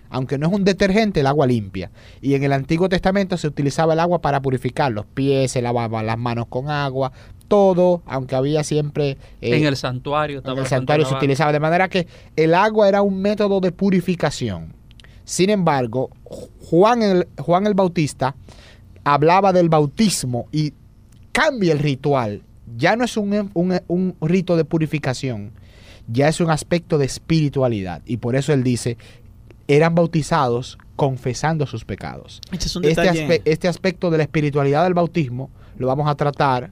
Aunque 0.09 0.37
no 0.37 0.47
es 0.47 0.53
un 0.53 0.63
detergente, 0.63 1.19
el 1.19 1.27
agua 1.27 1.47
limpia. 1.47 1.91
Y 2.21 2.35
en 2.35 2.43
el 2.43 2.53
Antiguo 2.53 2.87
Testamento 2.87 3.37
se 3.37 3.47
utilizaba 3.47 3.93
el 3.93 3.99
agua 3.99 4.19
para 4.19 4.41
purificar 4.41 4.91
los 4.91 5.05
pies, 5.05 5.51
se 5.51 5.61
lavaban 5.61 6.05
las 6.05 6.17
manos 6.17 6.45
con 6.47 6.69
agua, 6.69 7.11
todo, 7.47 8.01
aunque 8.05 8.35
había 8.35 8.63
siempre... 8.63 9.17
eh, 9.41 9.57
en 9.57 9.65
el 9.65 9.75
santuario. 9.75 10.41
en 10.45 10.57
el 10.57 10.65
santuario 10.65 11.05
se 11.05 11.13
utilizaba 11.15 11.51
de 11.51 11.59
manera 11.59 11.89
que 11.89 12.07
el 12.35 12.53
agua 12.53 12.87
era 12.87 13.01
un 13.01 13.21
método 13.21 13.59
de 13.59 13.71
purificación. 13.71 14.73
Sin 15.25 15.49
embargo, 15.49 16.09
Juan 16.69 17.01
el, 17.01 17.27
Juan 17.37 17.67
el 17.67 17.73
Bautista 17.73 18.35
hablaba 19.03 19.51
del 19.51 19.67
bautismo 19.69 20.47
y 20.51 20.73
cambia 21.33 21.73
el 21.73 21.79
ritual. 21.79 22.43
Ya 22.77 22.95
no 22.95 23.03
es 23.03 23.17
un, 23.17 23.49
un- 23.53 23.81
un 23.87 24.15
rito 24.21 24.55
de 24.55 24.63
purificación, 24.65 25.51
ya 26.07 26.27
es 26.27 26.39
un 26.39 26.49
aspecto 26.51 26.97
de 26.97 27.05
espiritualidad. 27.05 28.01
Y 28.05 28.17
por 28.17 28.35
eso 28.35 28.53
él 28.53 28.63
dice, 28.63 28.97
eran 29.67 29.95
bautizados 29.95 30.77
confesando 30.95 31.65
sus 31.65 31.85
pecados. 31.85 32.39
Este 32.89 33.01
es 33.01 33.07
Este, 33.07 33.19
aspe- 33.27 33.41
este 33.45 33.67
aspecto 33.67 34.09
de 34.09 34.17
la 34.17 34.23
espiritualidad 34.23 34.83
del 34.83 34.93
bautismo 34.93 35.49
lo 35.77 35.87
vamos 35.87 36.07
a 36.09 36.15
tratar 36.15 36.71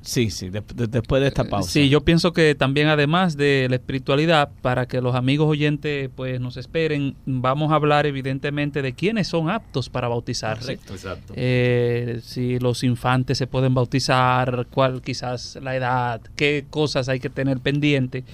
Sí, 0.00 0.30
sí, 0.30 0.48
de- 0.48 0.62
de- 0.74 0.86
después 0.86 1.20
de 1.20 1.28
esta 1.28 1.44
pausa. 1.44 1.70
Sí, 1.70 1.88
yo 1.88 2.00
pienso 2.02 2.32
que 2.32 2.54
también 2.54 2.86
además 2.88 3.36
de 3.36 3.66
la 3.68 3.76
espiritualidad, 3.76 4.48
para 4.62 4.86
que 4.86 5.00
los 5.02 5.14
amigos 5.14 5.48
oyentes 5.48 6.08
pues 6.14 6.40
nos 6.40 6.56
esperen, 6.56 7.16
vamos 7.26 7.72
a 7.72 7.74
hablar 7.74 8.06
evidentemente 8.06 8.80
de 8.80 8.92
quiénes 8.94 9.28
son 9.28 9.50
aptos 9.50 9.88
para 9.88 10.08
bautizarse. 10.08 10.72
Exacto. 10.74 11.34
Eh, 11.36 12.20
si 12.22 12.58
los 12.58 12.84
infantes 12.84 13.38
se 13.38 13.46
pueden 13.46 13.74
bautizar, 13.74 14.66
cuál 14.70 15.02
quizás 15.02 15.58
la 15.62 15.74
edad, 15.76 16.20
qué 16.36 16.64
cosas 16.70 17.08
hay 17.08 17.20
que 17.20 17.28
tener 17.28 17.58
pendiente. 17.58 18.24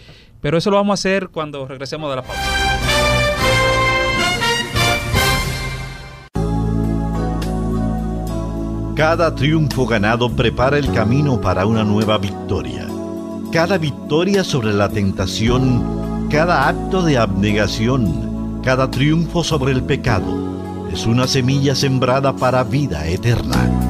Pero 0.41 0.59
eso 0.59 0.71
lo 0.71 0.77
vamos 0.77 0.93
a 0.93 1.01
hacer 1.01 1.29
cuando 1.29 1.67
regresemos 1.67 2.11
de 2.11 2.17
la 2.17 2.23
pausa. 2.23 3.14
Cada 8.95 9.35
triunfo 9.35 9.87
ganado 9.87 10.31
prepara 10.31 10.79
el 10.79 10.93
camino 10.93 11.41
para 11.41 11.67
una 11.67 11.83
nueva 11.83 12.17
victoria. 12.17 12.87
Cada 13.51 13.77
victoria 13.77 14.45
sobre 14.45 14.73
la 14.73 14.89
tentación, 14.89 16.29
cada 16.31 16.69
acto 16.69 17.03
de 17.03 17.19
abnegación, 17.19 18.61
cada 18.63 18.93
triunfo 18.93 19.43
sobre 19.43 19.73
el 19.73 19.83
pecado, 19.83 20.89
es 20.93 21.07
una 21.07 21.27
semilla 21.27 21.75
sembrada 21.75 22.37
para 22.37 22.63
vida 22.63 23.05
eterna. 23.09 23.84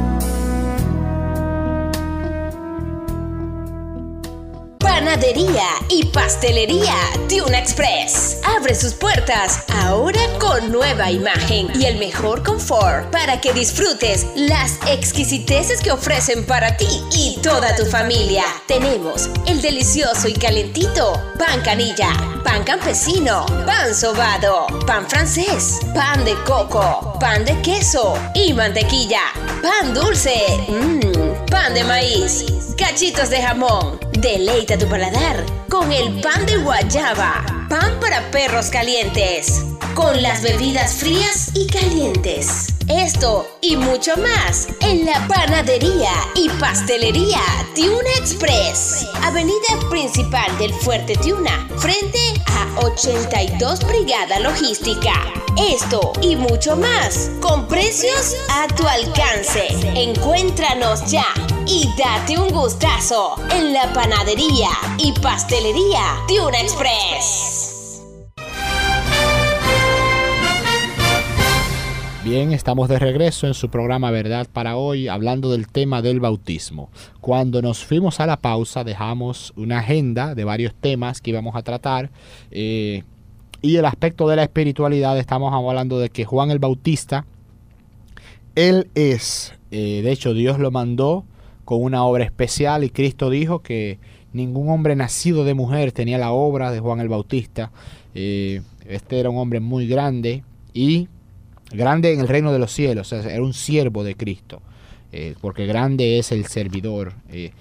Y 5.91 6.07
pastelería 6.07 6.93
Tuna 7.29 7.61
Express 7.61 8.39
abre 8.43 8.75
sus 8.75 8.95
puertas 8.95 9.63
ahora 9.69 10.19
con 10.41 10.73
nueva 10.73 11.09
imagen 11.09 11.69
y 11.79 11.85
el 11.85 11.99
mejor 11.99 12.43
confort 12.43 13.13
para 13.13 13.41
que 13.41 13.53
disfrutes 13.53 14.27
las 14.35 14.73
exquisiteces 14.89 15.81
que 15.83 15.93
ofrecen 15.93 16.45
para 16.45 16.77
ti 16.77 16.89
y 17.13 17.39
toda 17.43 17.77
tu 17.77 17.87
familia. 17.87 18.43
Tenemos 18.67 19.31
el 19.47 19.63
delicioso 19.63 20.27
y 20.27 20.33
calentito 20.33 21.13
pan 21.39 21.61
canilla, 21.63 22.09
pan 22.43 22.65
campesino, 22.65 23.47
pan 23.65 23.95
sobado, 23.95 24.67
pan 24.85 25.09
francés, 25.09 25.79
pan 25.95 26.25
de 26.25 26.35
coco, 26.43 27.17
pan 27.21 27.45
de 27.45 27.57
queso 27.63 28.19
y 28.35 28.53
mantequilla, 28.53 29.23
pan 29.63 29.95
dulce, 29.95 30.35
mmm, 30.67 31.47
pan 31.49 31.73
de 31.73 31.85
maíz, 31.85 32.45
cachitos 32.77 33.31
de 33.31 33.41
jamón. 33.41 34.14
Deleita 34.25 34.79
tu 34.79 34.89
paladar 34.89 35.45
con 35.69 35.93
el 35.93 36.19
pan 36.23 36.47
de 36.47 36.57
guayaba, 36.57 37.45
pan 37.69 38.01
para 38.01 38.23
perros 38.31 38.71
calientes, 38.71 39.63
con 39.93 40.23
las 40.23 40.41
bebidas 40.43 40.95
frías 40.95 41.51
y 41.53 41.67
calientes. 41.67 42.69
Esto 42.89 43.47
y 43.61 43.77
mucho 43.77 44.17
más 44.17 44.69
en 44.81 45.05
la 45.05 45.29
panadería 45.29 46.11
y 46.37 46.49
pastelería 46.59 47.39
Tiuna 47.75 48.09
Express, 48.19 49.07
avenida 49.25 49.91
principal 49.91 50.57
del 50.57 50.73
Fuerte 50.73 51.17
Tiuna, 51.17 51.69
frente 51.77 52.19
a 52.47 52.81
82 52.81 53.81
Brigada 53.87 54.41
Logística. 54.41 55.13
Esto 55.71 56.15
y 56.23 56.37
mucho 56.37 56.77
más 56.77 57.31
con 57.43 57.69
precios 57.69 58.35
a 58.49 58.69
tu 58.69 58.89
alcance. 58.89 59.69
Encuéntranos 59.95 61.11
ya 61.11 61.27
y 61.67 61.89
date 61.97 62.39
un 62.39 62.51
gustazo 62.51 63.37
en 63.51 63.73
la 63.73 63.91
panadería 63.93 64.69
y 64.99 65.13
pastelería 65.21 66.01
Tiuna 66.29 66.61
Express. 66.61 68.03
Bien, 72.23 72.53
estamos 72.53 72.89
de 72.89 72.99
regreso 72.99 73.47
en 73.47 73.55
su 73.55 73.69
programa 73.69 74.11
Verdad 74.11 74.47
para 74.53 74.77
hoy, 74.77 75.09
hablando 75.09 75.51
del 75.51 75.69
tema 75.69 76.03
del 76.03 76.21
bautismo. 76.21 76.91
Cuando 77.21 77.63
nos 77.63 77.85
fuimos 77.85 78.21
a 78.21 78.27
la 78.27 78.39
pausa, 78.39 78.83
dejamos 78.83 79.53
una 79.57 79.79
agenda 79.81 80.35
de 80.35 80.45
varios 80.45 80.75
temas 80.75 81.21
que 81.21 81.31
íbamos 81.31 81.55
a 81.57 81.63
tratar. 81.63 82.11
eh, 82.51 83.05
y 83.63 83.77
el 83.77 83.87
aspecto 83.87 84.29
de 84.29 84.37
la 84.37 84.43
espiritualidad, 84.43 85.19
estamos 85.19 85.53
hablando 85.55 85.99
de 85.99 86.11
que 86.11 86.27
Juan 86.27 86.51
el 86.51 86.59
Bautista, 86.59 87.25
él 88.55 88.89
es, 88.95 89.55
eh, 89.71 90.03
de 90.05 90.13
hecho 90.13 90.35
Dios 90.35 90.59
lo 90.59 90.71
mandó 90.71 91.25
con 91.65 91.83
una 91.83 92.05
obra 92.05 92.25
especial 92.25 92.85
y 92.85 92.91
Cristo 92.91 93.31
dijo 93.31 93.61
que 93.61 93.99
ningún 94.35 94.69
hombre 94.69 94.97
nacido 94.97 95.45
de 95.45 95.55
mujer 95.55 95.93
tenía 95.93 96.19
la 96.19 96.33
obra 96.33 96.71
de 96.71 96.81
Juan 96.81 97.01
el 97.01 97.09
Bautista. 97.09 97.71
Eh, 98.15 98.61
este 98.87 99.19
era 99.19 99.31
un 99.31 99.39
hombre 99.39 99.61
muy 99.61 99.87
grande 99.87 100.45
y 100.75 101.09
grande 101.71 102.13
en 102.13 102.21
el 102.21 102.29
reino 102.29 102.53
de 102.53 102.59
los 102.59 102.73
cielos, 102.73 103.13
o 103.13 103.23
sea, 103.23 103.33
era 103.33 103.43
un 103.43 103.55
siervo 103.55 104.05
de 104.05 104.15
Cristo, 104.15 104.61
eh, 105.13 105.35
porque 105.41 105.67
grande 105.67 106.19
es 106.19 106.31
el 106.33 106.47
servidor. 106.47 107.15
eh. 107.31 107.53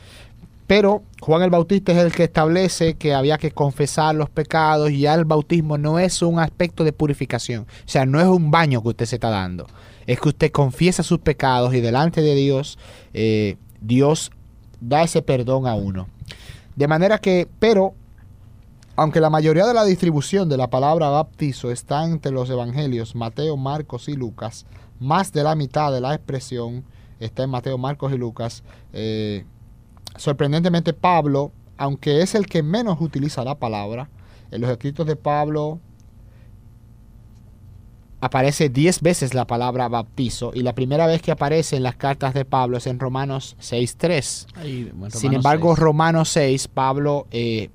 Pero 0.66 1.04
Juan 1.20 1.44
el 1.44 1.50
Bautista 1.50 1.92
es 1.92 1.98
el 2.00 2.12
que 2.14 2.24
establece 2.24 2.96
que 2.96 3.14
había 3.14 3.38
que 3.38 3.52
confesar 3.52 4.16
los 4.16 4.30
pecados 4.30 4.92
y 4.92 5.02
ya 5.02 5.14
el 5.14 5.26
bautismo 5.26 5.78
no 5.78 6.00
es 6.00 6.22
un 6.22 6.40
aspecto 6.40 6.84
de 6.84 6.94
purificación, 6.94 7.64
o 7.64 7.88
sea, 7.88 8.06
no 8.06 8.20
es 8.20 8.28
un 8.28 8.50
baño 8.50 8.82
que 8.82 8.90
usted 8.90 9.06
se 9.06 9.18
está 9.18 9.30
dando, 9.30 9.68
es 10.08 10.20
que 10.20 10.30
usted 10.30 10.52
confiesa 10.52 11.04
sus 11.04 11.20
pecados 11.20 11.74
y 11.76 11.82
delante 11.82 12.22
de 12.22 12.36
Dios, 12.36 12.80
Dios 13.84 14.32
da 14.82 15.04
ese 15.04 15.22
perdón 15.22 15.68
a 15.68 15.76
uno. 15.76 16.08
De 16.76 16.88
manera 16.88 17.20
que, 17.20 17.48
pero 17.60 17.94
aunque 18.96 19.20
la 19.20 19.30
mayoría 19.30 19.66
de 19.66 19.74
la 19.74 19.86
distribución 19.86 20.50
de 20.50 20.58
la 20.58 20.70
palabra 20.70 21.10
baptizo 21.10 21.72
está 21.72 22.06
entre 22.06 22.32
los 22.32 22.50
evangelios 22.50 23.16
Mateo, 23.16 23.58
Marcos 23.58 24.08
y 24.08 24.16
Lucas, 24.16 24.66
más 25.00 25.32
de 25.34 25.44
la 25.44 25.56
mitad 25.56 25.92
de 25.92 26.02
la 26.02 26.14
expresión 26.14 26.84
está 27.20 27.44
en 27.44 27.50
Mateo, 27.50 27.78
Marcos 27.78 28.14
y 28.14 28.18
Lucas. 28.18 28.64
Eh, 28.92 29.46
sorprendentemente 30.18 30.94
Pablo, 30.94 31.52
aunque 31.78 32.22
es 32.22 32.36
el 32.36 32.46
que 32.46 32.64
menos 32.64 33.02
utiliza 33.02 33.44
la 33.44 33.56
palabra, 33.56 34.10
en 34.52 34.62
los 34.62 34.70
escritos 34.70 35.08
de 35.08 35.16
Pablo 35.16 35.80
aparece 38.24 38.70
10 38.70 39.02
veces 39.02 39.34
la 39.34 39.46
palabra 39.46 39.90
bautizo 39.90 40.52
y 40.54 40.62
la 40.62 40.74
primera 40.74 41.08
vez 41.08 41.22
que 41.22 41.32
aparece 41.32 41.76
en 41.76 41.84
las 41.84 41.98
cartas 41.98 42.34
de 42.34 42.46
Pablo 42.46 42.78
es 42.78 42.88
en 42.88 42.98
Romanos 42.98 43.58
6.3. 43.60 44.48
Ahí, 44.56 44.92
bueno, 44.94 45.12
Sin 45.12 45.32
Romanos 45.32 45.36
embargo, 45.36 45.76
6. 45.76 45.80
Romanos 45.80 46.30
6, 46.30 46.68
Pablo 46.70 47.28
eh, 47.32 47.70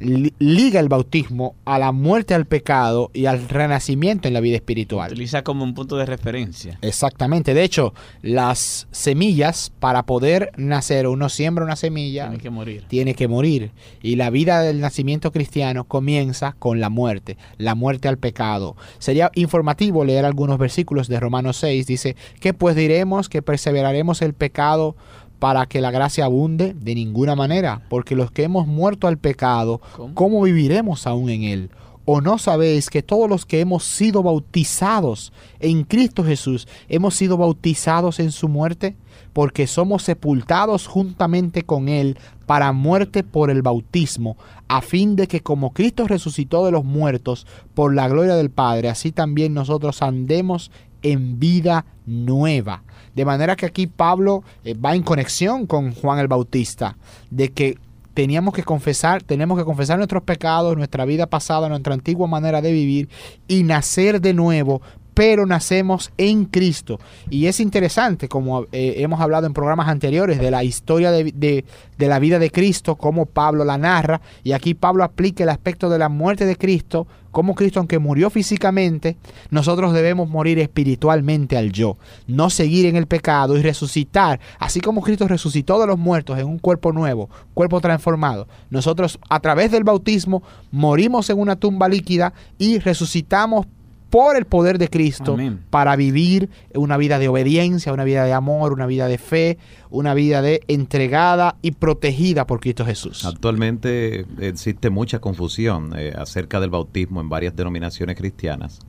liga 0.00 0.80
el 0.80 0.88
bautismo 0.88 1.54
a 1.64 1.78
la 1.78 1.92
muerte 1.92 2.34
al 2.34 2.46
pecado 2.46 3.10
y 3.12 3.26
al 3.26 3.48
renacimiento 3.48 4.28
en 4.28 4.34
la 4.34 4.40
vida 4.40 4.56
espiritual. 4.56 5.12
utiliza 5.12 5.42
como 5.42 5.64
un 5.64 5.74
punto 5.74 5.96
de 5.96 6.06
referencia. 6.06 6.78
Exactamente. 6.82 7.54
De 7.54 7.62
hecho, 7.62 7.94
las 8.22 8.88
semillas, 8.90 9.72
para 9.78 10.04
poder 10.04 10.50
nacer, 10.56 11.06
uno 11.06 11.28
siembra 11.28 11.64
una 11.64 11.76
semilla, 11.76 12.28
Tiene 12.28 12.42
que 12.42 12.50
morir. 12.50 12.84
tiene 12.88 13.14
que 13.14 13.28
morir. 13.28 13.70
Y 14.02 14.16
la 14.16 14.30
vida 14.30 14.62
del 14.62 14.80
nacimiento 14.80 15.32
cristiano 15.32 15.84
comienza 15.84 16.54
con 16.58 16.80
la 16.80 16.88
muerte, 16.88 17.36
la 17.58 17.74
muerte 17.74 18.08
al 18.08 18.18
pecado. 18.18 18.76
Sería 18.98 19.30
informativo 19.34 20.04
leer 20.04 20.24
algunos 20.24 20.58
versículos 20.58 21.08
de 21.08 21.20
Romanos 21.20 21.56
6. 21.58 21.86
Dice, 21.86 22.16
¿qué 22.40 22.54
pues 22.54 22.76
diremos 22.76 23.28
que 23.28 23.42
perseveraremos 23.42 24.22
el 24.22 24.34
pecado 24.34 24.96
para 25.40 25.66
que 25.66 25.80
la 25.80 25.90
gracia 25.90 26.26
abunde? 26.26 26.74
De 26.78 26.94
ninguna 26.94 27.34
manera, 27.34 27.82
porque 27.88 28.14
los 28.14 28.30
que 28.30 28.44
hemos 28.44 28.68
muerto 28.68 29.08
al 29.08 29.18
pecado, 29.18 29.80
¿Cómo? 29.96 30.14
¿cómo 30.14 30.42
viviremos 30.42 31.08
aún 31.08 31.30
en 31.30 31.42
él? 31.42 31.70
¿O 32.04 32.20
no 32.20 32.38
sabéis 32.38 32.90
que 32.90 33.02
todos 33.02 33.28
los 33.28 33.46
que 33.46 33.60
hemos 33.60 33.84
sido 33.84 34.22
bautizados 34.22 35.32
en 35.60 35.84
Cristo 35.84 36.24
Jesús 36.24 36.66
hemos 36.88 37.14
sido 37.14 37.36
bautizados 37.36 38.20
en 38.20 38.32
su 38.32 38.48
muerte? 38.48 38.96
Porque 39.32 39.66
somos 39.66 40.02
sepultados 40.02 40.86
juntamente 40.86 41.62
con 41.62 41.88
Él 41.88 42.18
para 42.46 42.72
muerte 42.72 43.22
por 43.22 43.48
el 43.48 43.62
bautismo, 43.62 44.36
a 44.66 44.80
fin 44.80 45.14
de 45.14 45.28
que 45.28 45.40
como 45.40 45.72
Cristo 45.72 46.08
resucitó 46.08 46.64
de 46.64 46.72
los 46.72 46.84
muertos 46.84 47.46
por 47.74 47.94
la 47.94 48.08
gloria 48.08 48.34
del 48.34 48.50
Padre, 48.50 48.88
así 48.88 49.12
también 49.12 49.54
nosotros 49.54 50.02
andemos 50.02 50.72
en 51.02 51.38
vida 51.38 51.86
nueva. 52.06 52.82
De 53.14 53.24
manera 53.24 53.56
que 53.56 53.66
aquí 53.66 53.86
Pablo 53.86 54.42
eh, 54.64 54.74
va 54.74 54.94
en 54.94 55.02
conexión 55.02 55.66
con 55.66 55.94
Juan 55.94 56.18
el 56.18 56.28
Bautista, 56.28 56.96
de 57.30 57.50
que 57.52 57.78
teníamos 58.14 58.54
que 58.54 58.64
confesar, 58.64 59.22
tenemos 59.22 59.58
que 59.58 59.64
confesar 59.64 59.98
nuestros 59.98 60.22
pecados, 60.22 60.76
nuestra 60.76 61.04
vida 61.04 61.26
pasada, 61.26 61.68
nuestra 61.68 61.94
antigua 61.94 62.26
manera 62.26 62.60
de 62.60 62.72
vivir 62.72 63.08
y 63.48 63.62
nacer 63.62 64.20
de 64.20 64.34
nuevo, 64.34 64.82
pero 65.20 65.44
nacemos 65.44 66.10
en 66.16 66.46
Cristo. 66.46 66.98
Y 67.28 67.44
es 67.44 67.60
interesante, 67.60 68.26
como 68.26 68.62
eh, 68.72 68.94
hemos 69.00 69.20
hablado 69.20 69.46
en 69.46 69.52
programas 69.52 69.88
anteriores, 69.88 70.38
de 70.38 70.50
la 70.50 70.64
historia 70.64 71.10
de, 71.10 71.24
de- 71.24 71.64
la 72.08 72.18
vida 72.18 72.38
de 72.38 72.50
Cristo, 72.50 72.96
cómo 72.96 73.26
Pablo 73.26 73.62
la 73.66 73.76
narra, 73.76 74.22
y 74.42 74.52
aquí 74.52 74.72
Pablo 74.72 75.04
aplica 75.04 75.42
el 75.42 75.50
aspecto 75.50 75.90
de 75.90 75.98
la 75.98 76.08
muerte 76.08 76.46
de 76.46 76.56
Cristo, 76.56 77.06
como 77.32 77.54
Cristo, 77.54 77.80
aunque 77.80 77.98
murió 77.98 78.30
físicamente, 78.30 79.18
nosotros 79.50 79.92
debemos 79.92 80.30
morir 80.30 80.58
espiritualmente 80.58 81.58
al 81.58 81.70
yo, 81.70 81.98
no 82.26 82.48
seguir 82.48 82.86
en 82.86 82.96
el 82.96 83.06
pecado 83.06 83.58
y 83.58 83.62
resucitar, 83.62 84.40
así 84.58 84.80
como 84.80 85.02
Cristo 85.02 85.28
resucitó 85.28 85.78
de 85.78 85.86
los 85.86 85.98
muertos 85.98 86.38
en 86.38 86.46
un 86.46 86.58
cuerpo 86.58 86.94
nuevo, 86.94 87.28
cuerpo 87.52 87.82
transformado. 87.82 88.48
Nosotros 88.70 89.18
a 89.28 89.38
través 89.40 89.70
del 89.70 89.84
bautismo 89.84 90.42
morimos 90.72 91.28
en 91.28 91.38
una 91.38 91.56
tumba 91.56 91.90
líquida 91.90 92.32
y 92.56 92.78
resucitamos 92.78 93.66
por 94.10 94.36
el 94.36 94.44
poder 94.44 94.78
de 94.78 94.88
Cristo 94.88 95.34
Amén. 95.34 95.60
para 95.70 95.94
vivir 95.96 96.50
una 96.74 96.96
vida 96.96 97.18
de 97.20 97.28
obediencia, 97.28 97.92
una 97.92 98.04
vida 98.04 98.24
de 98.24 98.32
amor, 98.32 98.72
una 98.72 98.86
vida 98.86 99.06
de 99.06 99.18
fe, 99.18 99.56
una 99.88 100.14
vida 100.14 100.42
de 100.42 100.62
entregada 100.68 101.56
y 101.62 101.70
protegida 101.72 102.46
por 102.46 102.58
Cristo 102.60 102.84
Jesús. 102.84 103.24
Actualmente 103.24 104.26
existe 104.40 104.90
mucha 104.90 105.20
confusión 105.20 105.92
eh, 105.96 106.12
acerca 106.16 106.58
del 106.60 106.70
bautismo 106.70 107.20
en 107.20 107.28
varias 107.28 107.54
denominaciones 107.54 108.16
cristianas. 108.16 108.80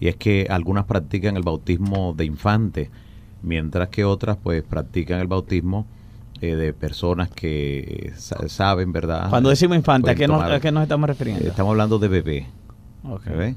Y 0.00 0.08
es 0.08 0.16
que 0.16 0.46
algunas 0.50 0.84
practican 0.84 1.36
el 1.36 1.42
bautismo 1.42 2.14
de 2.16 2.26
infante, 2.26 2.90
mientras 3.42 3.88
que 3.88 4.04
otras 4.04 4.36
pues 4.36 4.62
practican 4.62 5.18
el 5.20 5.26
bautismo 5.26 5.86
eh, 6.40 6.54
de 6.54 6.72
personas 6.72 7.30
que 7.30 7.78
eh, 7.80 8.12
sa- 8.16 8.48
saben, 8.48 8.92
¿verdad? 8.92 9.28
Cuando 9.30 9.48
decimos 9.48 9.76
infante, 9.76 10.10
¿a 10.10 10.14
Pueden 10.14 10.18
qué, 10.18 10.28
nos, 10.28 10.42
tomar- 10.42 10.52
a 10.52 10.60
qué 10.60 10.70
nos 10.70 10.82
estamos 10.84 11.08
refiriendo? 11.08 11.44
Eh, 11.44 11.48
Estamos 11.48 11.70
hablando 11.72 11.98
de 11.98 12.08
bebé. 12.08 12.46
Ok. 13.02 13.24
¿ve? 13.26 13.54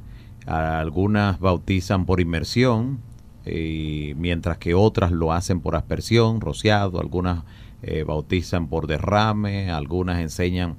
Algunas 0.47 1.39
bautizan 1.39 2.05
por 2.05 2.19
inmersión, 2.19 2.99
eh, 3.45 4.13
mientras 4.17 4.57
que 4.57 4.73
otras 4.73 5.11
lo 5.11 5.33
hacen 5.33 5.61
por 5.61 5.75
aspersión, 5.75 6.41
rociado, 6.41 6.99
algunas 6.99 7.43
eh, 7.83 8.03
bautizan 8.03 8.67
por 8.67 8.87
derrame, 8.87 9.71
algunas 9.71 10.19
enseñan 10.19 10.75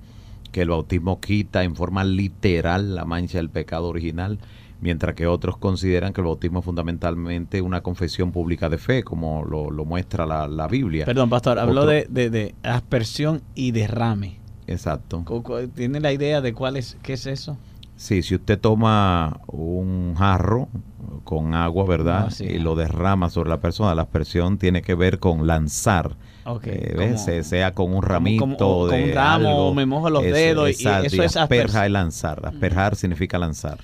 que 0.51 0.63
el 0.63 0.69
bautismo 0.69 1.21
quita 1.21 1.65
en 1.65 1.75
forma 1.77 2.05
literal 2.05 2.95
la 2.95 3.05
mancha 3.05 3.39
del 3.39 3.49
pecado 3.51 3.89
original, 3.89 4.39
mientras 4.81 5.15
que 5.15 5.27
otros 5.27 5.57
consideran 5.57 6.13
que 6.13 6.21
el 6.21 6.27
bautismo 6.27 6.59
es 6.59 6.65
fundamentalmente 6.65 7.63
una 7.63 7.81
confesión 7.83 8.33
pública 8.33 8.69
de 8.69 8.79
fe, 8.79 9.03
como 9.03 9.45
lo, 9.45 9.71
lo 9.71 9.85
muestra 9.85 10.27
la, 10.27 10.47
la 10.49 10.69
Biblia. 10.69 11.05
Perdón, 11.07 11.31
pastor, 11.31 11.59
habló 11.59 11.87
de, 11.87 12.07
de- 12.11 12.31
de 12.31 12.55
aspersión 12.65 13.43
y 13.55 13.71
derrame. 13.71 14.39
Exacto. 14.67 15.25
¿Tiene 15.75 16.01
la 16.01 16.13
idea 16.13 16.41
de 16.41 16.53
cuál 16.53 16.77
es, 16.77 16.97
qué 17.03 17.15
es 17.15 17.27
eso? 17.27 17.57
Sí, 18.03 18.23
si 18.25 18.35
usted 18.35 18.59
toma 18.59 19.39
un 19.47 20.17
jarro 20.19 20.69
con 21.23 21.55
agua, 21.55 21.85
¿verdad? 21.87 22.25
Ah, 22.27 22.31
sí. 22.33 22.45
Y 22.47 22.59
lo 22.59 22.75
derrama 22.75 23.31
sobre 23.31 23.49
la 23.49 23.61
persona, 23.61 23.95
la 23.95 24.03
aspersión 24.03 24.59
tiene 24.59 24.83
que 24.83 24.97
ver 24.97 25.21
con 25.21 25.47
lanzar. 25.47 26.17
Ok, 26.45 26.65
eh, 26.67 27.43
sea 27.45 27.73
con 27.75 27.87
un 27.87 27.93
como- 28.01 28.01
ramito 28.03 28.45
o 28.69 28.89
con 28.89 28.97
de 28.97 29.05
un 29.05 29.15
ramo, 29.15 29.49
algo. 29.49 29.75
me 29.75 29.87
mojo 29.87 30.11
los 30.11 30.25
dedos, 30.25 30.69
y 30.81 30.89
eso 30.89 31.23
es 31.23 31.37
asperja 31.37 31.87
es 31.87 31.93
lanzar. 31.93 32.45
Asperjar 32.45 32.97
significa 32.97 33.39
lanzar. 33.39 33.79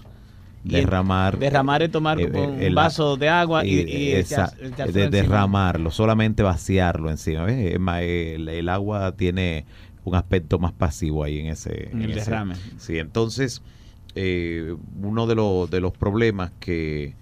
Derramar. 0.65 1.39
Derramar 1.39 1.83
es 1.85 1.93
tomar 1.93 2.21
eh, 2.21 2.29
como 2.29 2.55
un 2.55 2.61
el- 2.61 2.75
vaso 2.75 3.17
de 3.17 3.29
agua 3.29 3.65
y, 3.65 3.69
y- 3.69 3.83
y 4.09 4.13
esa- 4.15 4.47
echar- 4.49 4.67
echárselo 4.67 4.93
de- 4.93 5.11
derramarlo, 5.11 5.93
solamente 5.93 6.43
vaciarlo 6.43 7.09
encima. 7.09 7.45
¿ves? 7.45 7.77
El, 7.77 8.49
el 8.49 8.69
agua 8.69 9.13
tiene 9.13 9.65
un 10.05 10.17
aspecto 10.17 10.59
más 10.59 10.73
pasivo 10.73 11.23
ahí 11.23 11.39
en 11.39 11.47
ese. 11.47 11.91
En 11.93 12.03
el 12.03 12.11
ese- 12.11 12.31
derrame. 12.31 12.57
Sí, 12.79 12.99
entonces, 12.99 13.63
eh, 14.15 14.75
uno 15.03 15.27
de, 15.27 15.35
los 15.35 15.71
de 15.71 15.81
los 15.81 15.93
problemas 15.93 16.51
que 16.61 17.15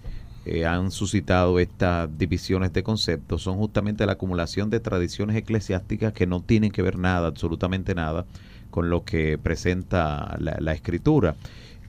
eh, 0.45 0.65
han 0.65 0.91
suscitado 0.91 1.59
estas 1.59 2.09
divisiones 2.17 2.71
de 2.71 2.83
conceptos 2.83 3.41
son 3.41 3.57
justamente 3.57 4.05
la 4.05 4.13
acumulación 4.13 4.69
de 4.69 4.79
tradiciones 4.79 5.35
eclesiásticas 5.35 6.13
que 6.13 6.25
no 6.25 6.41
tienen 6.41 6.71
que 6.71 6.81
ver 6.81 6.97
nada, 6.97 7.27
absolutamente 7.27 7.93
nada, 7.95 8.25
con 8.69 8.89
lo 8.89 9.03
que 9.03 9.37
presenta 9.37 10.37
la, 10.39 10.57
la 10.59 10.73
escritura. 10.73 11.35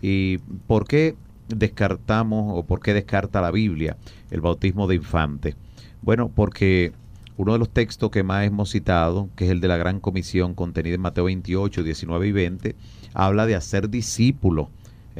¿Y 0.02 0.38
por 0.66 0.86
qué 0.86 1.14
descartamos 1.48 2.58
o 2.58 2.64
por 2.64 2.80
qué 2.80 2.94
descarta 2.94 3.40
la 3.40 3.50
Biblia 3.50 3.96
el 4.30 4.40
bautismo 4.40 4.86
de 4.86 4.96
infante? 4.96 5.54
Bueno, 6.02 6.30
porque 6.34 6.92
uno 7.36 7.52
de 7.52 7.60
los 7.60 7.70
textos 7.70 8.10
que 8.10 8.24
más 8.24 8.44
hemos 8.44 8.70
citado, 8.70 9.28
que 9.36 9.44
es 9.44 9.52
el 9.52 9.60
de 9.60 9.68
la 9.68 9.76
Gran 9.76 10.00
Comisión 10.00 10.54
contenido 10.54 10.96
en 10.96 11.00
Mateo 11.00 11.24
28, 11.24 11.84
19 11.84 12.26
y 12.26 12.32
20, 12.32 12.76
habla 13.14 13.46
de 13.46 13.54
hacer 13.54 13.88
discípulos 13.88 14.66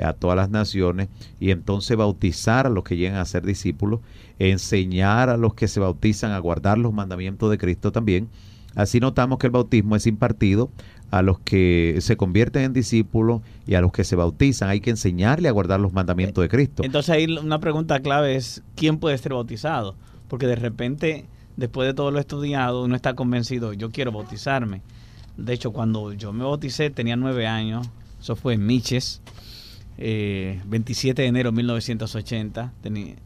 a 0.04 0.12
todas 0.12 0.36
las 0.36 0.50
naciones 0.50 1.08
y 1.40 1.50
entonces 1.50 1.96
bautizar 1.96 2.66
a 2.66 2.70
los 2.70 2.84
que 2.84 2.96
llegan 2.96 3.18
a 3.18 3.24
ser 3.24 3.44
discípulos, 3.44 4.00
enseñar 4.38 5.28
a 5.28 5.36
los 5.36 5.54
que 5.54 5.68
se 5.68 5.80
bautizan 5.80 6.32
a 6.32 6.38
guardar 6.38 6.78
los 6.78 6.92
mandamientos 6.92 7.50
de 7.50 7.58
Cristo 7.58 7.92
también. 7.92 8.28
Así 8.74 9.00
notamos 9.00 9.38
que 9.38 9.46
el 9.46 9.52
bautismo 9.52 9.96
es 9.96 10.06
impartido 10.06 10.70
a 11.10 11.22
los 11.22 11.38
que 11.40 11.98
se 12.00 12.16
convierten 12.16 12.64
en 12.64 12.72
discípulos 12.72 13.40
y 13.66 13.74
a 13.74 13.80
los 13.80 13.92
que 13.92 14.04
se 14.04 14.14
bautizan. 14.14 14.68
Hay 14.68 14.80
que 14.80 14.90
enseñarle 14.90 15.48
a 15.48 15.52
guardar 15.52 15.80
los 15.80 15.92
mandamientos 15.92 16.42
de 16.42 16.48
Cristo. 16.48 16.82
Entonces 16.84 17.10
ahí 17.10 17.26
una 17.26 17.60
pregunta 17.60 18.00
clave 18.00 18.36
es 18.36 18.62
¿quién 18.76 18.98
puede 18.98 19.16
ser 19.18 19.32
bautizado? 19.32 19.94
Porque 20.28 20.46
de 20.46 20.56
repente, 20.56 21.26
después 21.56 21.88
de 21.88 21.94
todo 21.94 22.10
lo 22.10 22.18
estudiado, 22.18 22.84
uno 22.84 22.94
está 22.94 23.14
convencido, 23.14 23.72
yo 23.72 23.90
quiero 23.90 24.12
bautizarme. 24.12 24.82
De 25.36 25.54
hecho, 25.54 25.72
cuando 25.72 26.12
yo 26.12 26.32
me 26.32 26.44
bauticé 26.44 26.90
tenía 26.90 27.16
nueve 27.16 27.46
años, 27.46 27.88
eso 28.20 28.36
fue 28.36 28.54
en 28.54 28.66
Miches, 28.66 29.22
eh, 29.98 30.60
27 30.66 31.22
de 31.22 31.28
enero 31.28 31.50
de 31.50 31.56
1980. 31.56 32.72
Tenía- 32.80 33.16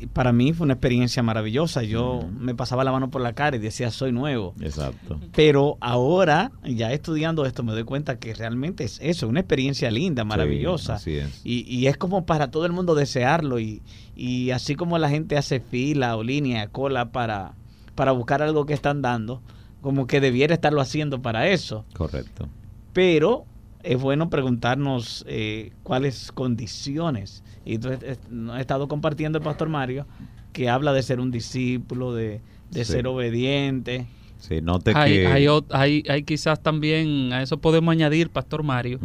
y 0.00 0.06
para 0.06 0.32
mí 0.32 0.52
fue 0.52 0.64
una 0.64 0.74
experiencia 0.74 1.24
maravillosa. 1.24 1.82
Yo 1.82 2.24
me 2.38 2.54
pasaba 2.54 2.84
la 2.84 2.92
mano 2.92 3.10
por 3.10 3.20
la 3.20 3.32
cara 3.32 3.56
y 3.56 3.58
decía, 3.58 3.90
soy 3.90 4.12
nuevo. 4.12 4.54
Exacto. 4.60 5.18
Pero 5.34 5.76
ahora, 5.80 6.52
ya 6.64 6.92
estudiando 6.92 7.44
esto, 7.44 7.64
me 7.64 7.72
doy 7.72 7.82
cuenta 7.82 8.16
que 8.20 8.32
realmente 8.32 8.84
es 8.84 9.00
eso, 9.02 9.26
una 9.26 9.40
experiencia 9.40 9.90
linda, 9.90 10.24
maravillosa. 10.24 10.98
Sí, 10.98 11.18
así 11.18 11.28
es. 11.28 11.40
Y, 11.44 11.64
y 11.74 11.88
es 11.88 11.96
como 11.96 12.24
para 12.26 12.52
todo 12.52 12.64
el 12.64 12.70
mundo 12.72 12.94
desearlo. 12.94 13.58
Y, 13.58 13.82
y 14.14 14.50
así 14.52 14.76
como 14.76 14.98
la 14.98 15.08
gente 15.08 15.36
hace 15.36 15.58
fila 15.58 16.16
o 16.16 16.22
línea, 16.22 16.68
cola 16.68 17.10
para, 17.10 17.54
para 17.96 18.12
buscar 18.12 18.40
algo 18.40 18.66
que 18.66 18.74
están 18.74 19.02
dando, 19.02 19.42
como 19.80 20.06
que 20.06 20.20
debiera 20.20 20.54
estarlo 20.54 20.80
haciendo 20.80 21.22
para 21.22 21.48
eso. 21.48 21.84
Correcto. 21.94 22.48
Pero 22.92 23.46
es 23.82 24.00
bueno 24.00 24.28
preguntarnos 24.30 25.24
eh, 25.28 25.72
cuáles 25.82 26.32
condiciones. 26.32 27.42
Y 27.64 27.74
entonces 27.76 28.00
eh, 28.02 28.16
no 28.30 28.56
he 28.56 28.60
estado 28.60 28.88
compartiendo 28.88 29.38
el 29.38 29.44
pastor 29.44 29.68
Mario 29.68 30.06
que 30.52 30.68
habla 30.68 30.92
de 30.92 31.02
ser 31.02 31.20
un 31.20 31.30
discípulo, 31.30 32.14
de, 32.14 32.40
de 32.70 32.84
Sí. 32.84 32.92
ser 32.92 33.06
obediente. 33.06 34.06
Sí, 34.38 34.60
note 34.62 34.92
Hay, 34.94 35.12
que... 35.12 35.26
hay, 35.26 35.46
hay, 35.70 36.02
hay 36.08 36.22
quizás 36.22 36.62
también, 36.62 37.32
a 37.32 37.42
eso 37.42 37.58
podemos 37.58 37.90
añadir, 37.92 38.30
Pastor 38.30 38.62
Mario, 38.62 39.00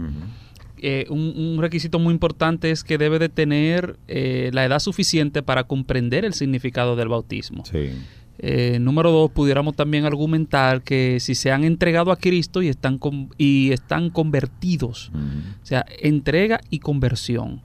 eh, 0.78 1.06
un, 1.10 1.34
un 1.36 1.58
requisito 1.62 1.98
muy 1.98 2.14
importante 2.14 2.70
es 2.70 2.84
que 2.84 2.98
debe 2.98 3.18
de 3.18 3.30
tener 3.30 3.98
eh, 4.08 4.52
la 4.54 4.64
edad 4.66 4.80
suficiente 4.80 5.42
para 5.42 5.64
comprender 5.64 6.24
el 6.26 6.34
significado 6.34 6.96
del 6.96 7.08
bautismo. 7.08 7.66
Sí. 7.66 7.92
Eh, 8.40 8.80
número 8.80 9.12
dos, 9.12 9.32
pudiéramos 9.32 9.76
también 9.76 10.06
argumentar 10.06 10.82
que 10.82 11.20
si 11.20 11.36
se 11.36 11.52
han 11.52 11.64
entregado 11.64 12.12
a 12.12 12.16
Cristo 12.18 12.62
y 12.62 12.68
están, 12.68 12.98
con- 12.98 13.30
y 13.38 13.72
están 13.72 14.10
convertidos, 14.10 15.12
o 15.14 15.66
sea, 15.66 15.86
entrega 16.02 16.60
y 16.70 16.80
conversión. 16.80 17.62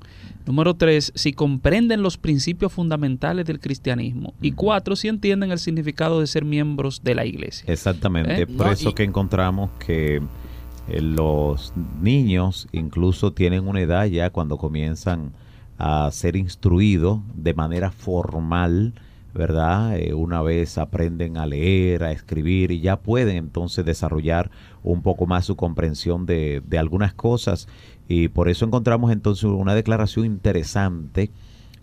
Número 0.47 0.75
tres, 0.75 1.13
si 1.15 1.33
comprenden 1.33 2.03
los 2.03 2.17
principios 2.17 2.73
fundamentales 2.73 3.45
del 3.47 3.61
cristianismo. 3.61 4.33
Y 4.41 4.53
cuatro, 4.53 4.97
si 4.97 5.09
entienden 5.09 5.51
el 5.53 5.59
significado 5.59 6.21
de 6.21 6.27
ser 6.27 6.45
miembros 6.45 7.03
de 7.03 7.15
la 7.15 7.27
iglesia. 7.27 7.71
Exactamente, 7.73 8.43
¿Eh? 8.43 8.47
por 8.47 8.67
No, 8.67 8.73
eso 8.73 8.91
y- 8.91 8.95
que 8.95 9.03
encontramos 9.05 9.71
que 9.85 10.23
eh, 10.89 11.01
los 11.03 11.73
niños 12.01 12.67
incluso 12.73 13.33
tienen 13.33 13.69
una 13.69 13.81
edad 13.83 14.07
ya 14.07 14.31
cuando 14.31 14.57
comienzan 14.57 15.33
a 15.77 16.09
ser 16.13 16.35
instruidos 16.37 17.21
de 17.35 17.53
manera 17.55 17.91
formal, 17.91 18.95
¿verdad? 19.35 19.99
Eh, 19.99 20.15
una 20.15 20.43
vez 20.43 20.79
aprenden 20.79 21.37
a 21.37 21.47
leer, 21.47 22.05
a 22.05 22.13
escribir 22.13 22.71
y 22.71 22.81
ya 22.81 23.01
pueden 23.01 23.37
entonces 23.37 23.85
desarrollar 23.85 24.51
un 24.83 25.03
poco 25.03 25.27
más 25.27 25.45
su 25.45 25.57
comprensión 25.57 26.27
de, 26.27 26.63
de 26.67 26.79
algunas 26.79 27.15
cosas 27.15 27.69
y 28.09 28.29
por 28.29 28.49
eso 28.49 28.65
encontramos 28.65 29.13
entonces 29.13 29.45
una 29.45 29.75
declaración 29.75 30.25
interesante 30.25 31.31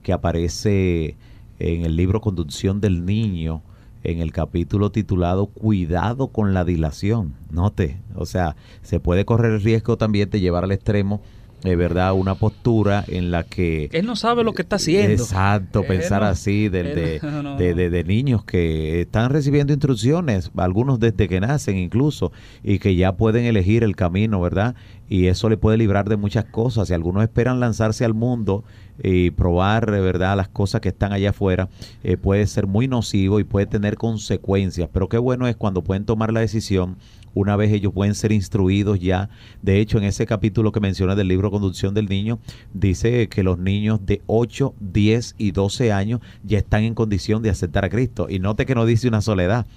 que 0.01 0.11
aparece 0.11 1.17
en 1.59 1.85
el 1.85 1.95
libro 1.95 2.19
Conducción 2.19 2.81
del 2.81 3.05
Niño, 3.05 3.61
en 4.03 4.19
el 4.19 4.31
capítulo 4.31 4.91
titulado 4.91 5.47
Cuidado 5.47 6.27
con 6.27 6.53
la 6.53 6.63
dilación. 6.63 7.33
Note, 7.49 8.01
o 8.15 8.25
sea, 8.25 8.55
se 8.81 8.99
puede 8.99 9.25
correr 9.25 9.53
el 9.53 9.61
riesgo 9.61 9.97
también 9.97 10.29
de 10.29 10.39
llevar 10.39 10.63
al 10.63 10.71
extremo, 10.71 11.21
de 11.69 11.75
verdad, 11.75 12.13
una 12.13 12.35
postura 12.35 13.03
en 13.07 13.31
la 13.31 13.43
que... 13.43 13.89
Él 13.91 14.05
no 14.05 14.15
sabe 14.15 14.43
lo 14.43 14.53
que 14.53 14.61
está 14.61 14.77
haciendo. 14.77 15.11
Exacto, 15.23 15.81
Él 15.81 15.87
pensar 15.87 16.21
no- 16.21 16.27
así 16.27 16.69
de, 16.69 16.79
él 16.79 16.95
de, 16.95 17.19
no- 17.23 17.43
no. 17.43 17.57
de- 17.57 17.73
de- 17.73 17.89
de 17.89 18.03
niños 18.03 18.43
que 18.45 19.01
están 19.01 19.29
recibiendo 19.29 19.73
instrucciones, 19.73 20.51
algunos 20.55 20.99
desde 20.99 21.27
que 21.27 21.39
nacen 21.39 21.77
incluso, 21.77 22.31
y 22.63 22.79
que 22.79 22.95
ya 22.95 23.13
pueden 23.17 23.45
elegir 23.45 23.83
el 23.83 23.95
camino, 23.95 24.39
¿verdad? 24.41 24.75
Y 25.07 25.27
eso 25.27 25.49
le 25.49 25.57
puede 25.57 25.77
librar 25.77 26.09
de 26.09 26.15
muchas 26.17 26.45
cosas. 26.45 26.89
Y 26.89 26.93
algunos 26.93 27.21
esperan 27.23 27.59
lanzarse 27.59 28.05
al 28.05 28.13
mundo 28.13 28.63
y 29.03 29.29
probar, 29.31 29.91
¿verdad?, 29.91 30.35
las 30.37 30.47
cosas 30.47 30.81
que 30.81 30.89
están 30.89 31.13
allá 31.13 31.29
afuera, 31.31 31.67
eh, 32.03 32.17
puede 32.17 32.47
ser 32.47 32.65
muy 32.65 32.87
nocivo 32.87 33.39
y 33.39 33.43
puede 33.43 33.65
tener 33.67 33.97
consecuencias. 33.97 34.89
Pero 34.91 35.09
qué 35.09 35.17
bueno 35.17 35.47
es 35.47 35.55
cuando 35.55 35.83
pueden 35.83 36.05
tomar 36.05 36.31
la 36.33 36.39
decisión 36.39 36.95
una 37.35 37.55
vez 37.55 37.71
ellos 37.71 37.93
pueden 37.93 38.15
ser 38.15 38.31
instruidos 38.31 38.99
ya. 38.99 39.29
De 39.61 39.79
hecho, 39.79 39.99
en 39.99 40.05
ese 40.05 40.25
capítulo 40.25 40.71
que 40.71 40.79
menciona 40.79 41.15
del 41.15 41.27
libro 41.27 41.51
Conducción 41.51 41.93
del 41.93 42.07
Niño, 42.07 42.39
dice 42.73 43.29
que 43.29 43.43
los 43.43 43.59
niños 43.59 43.99
de 44.03 44.21
8, 44.25 44.73
10 44.79 45.35
y 45.37 45.51
12 45.51 45.91
años 45.91 46.21
ya 46.43 46.57
están 46.57 46.83
en 46.83 46.95
condición 46.95 47.43
de 47.43 47.51
aceptar 47.51 47.85
a 47.85 47.89
Cristo. 47.89 48.27
Y 48.29 48.39
note 48.39 48.65
que 48.65 48.73
no 48.73 48.85
dice 48.85 49.07
una 49.07 49.21
soledad. 49.21 49.67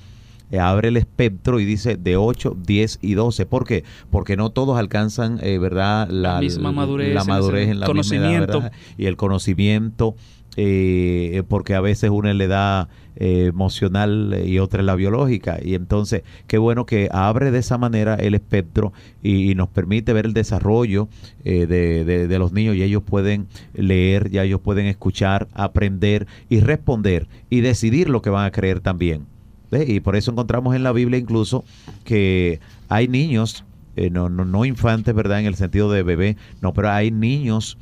Eh, 0.51 0.59
abre 0.59 0.89
el 0.89 0.97
espectro 0.97 1.61
y 1.61 1.67
dice 1.67 1.97
de 1.97 2.17
8, 2.17 2.57
10 2.65 3.01
y 3.03 3.15
12. 3.15 3.45
¿Por 3.45 3.67
qué? 3.67 3.85
Porque 4.11 4.37
no 4.37 4.51
todos 4.51 4.79
alcanzan, 4.79 5.39
eh, 5.43 5.59
¿verdad? 5.59 6.09
La 6.09 6.41
misma 6.41 6.73
madurez 6.73 7.13
La 7.13 7.21
en 7.21 7.27
madurez 7.27 7.69
en 7.69 7.81
la 7.81 7.87
misma 7.89 8.17
edad, 8.17 8.27
conocimiento. 8.27 8.61
¿verdad? 8.61 8.73
y 8.97 9.07
el 9.07 9.17
conocimiento, 9.17 10.15
eh, 10.61 11.45
porque 11.47 11.77
a 11.77 11.81
veces 11.81 12.11
una 12.11 12.31
es 12.33 12.37
la 12.37 12.45
edad 12.45 12.89
eh, 13.15 13.47
emocional 13.47 14.33
eh, 14.35 14.49
y 14.49 14.59
otra 14.59 14.81
es 14.81 14.87
la 14.87 14.97
biológica. 14.97 15.61
Y 15.63 15.75
entonces, 15.77 16.25
qué 16.49 16.59
bueno 16.59 16.85
que 16.85 17.09
abre 17.13 17.53
de 17.53 17.61
esa 17.61 17.79
manera 17.79 18.17
el 18.17 18.35
espectro 18.35 18.93
y, 19.23 19.55
nos 19.55 19.69
permite 19.69 20.13
ver 20.13 20.27
el 20.27 20.33
desarrollo 20.33 21.09
eh, 21.45 21.67
de, 21.67 22.05
de- 22.05 22.39
los 22.41 22.53
niños 22.53 22.75
y 22.75 22.83
ellos 22.83 23.05
pueden 23.05 23.47
leer, 23.73 24.31
ya 24.31 24.43
ellos 24.43 24.61
pueden 24.61 24.87
escuchar, 24.87 25.47
aprender 25.53 26.27
y 26.49 26.59
responder 26.59 27.29
y 27.51 27.61
decidir 27.61 28.09
lo 28.09 28.21
que 28.21 28.31
van 28.31 28.45
a 28.45 28.51
creer 28.51 28.81
también. 28.81 29.27
Y 29.71 30.01
por 30.01 30.17
eso 30.17 30.33
encontramos 30.33 30.75
en 30.75 30.83
la 30.83 30.91
Biblia 30.91 31.21
incluso 31.21 31.65
que 32.03 32.59
hay 32.89 33.07
niños, 33.07 33.65
eh, 33.95 34.11
no, 34.11 34.29
no, 34.29 34.45
no 34.45 34.65
infantes, 34.65 35.15
¿verdad? 35.15 35.39
En 35.39 35.47
el 35.47 35.55
sentido 35.55 35.91
de 35.93 36.03
bebé, 36.03 36.37
no, 36.63 36.73
pero 36.73 36.91
hay 36.91 37.13
niños 37.13 37.79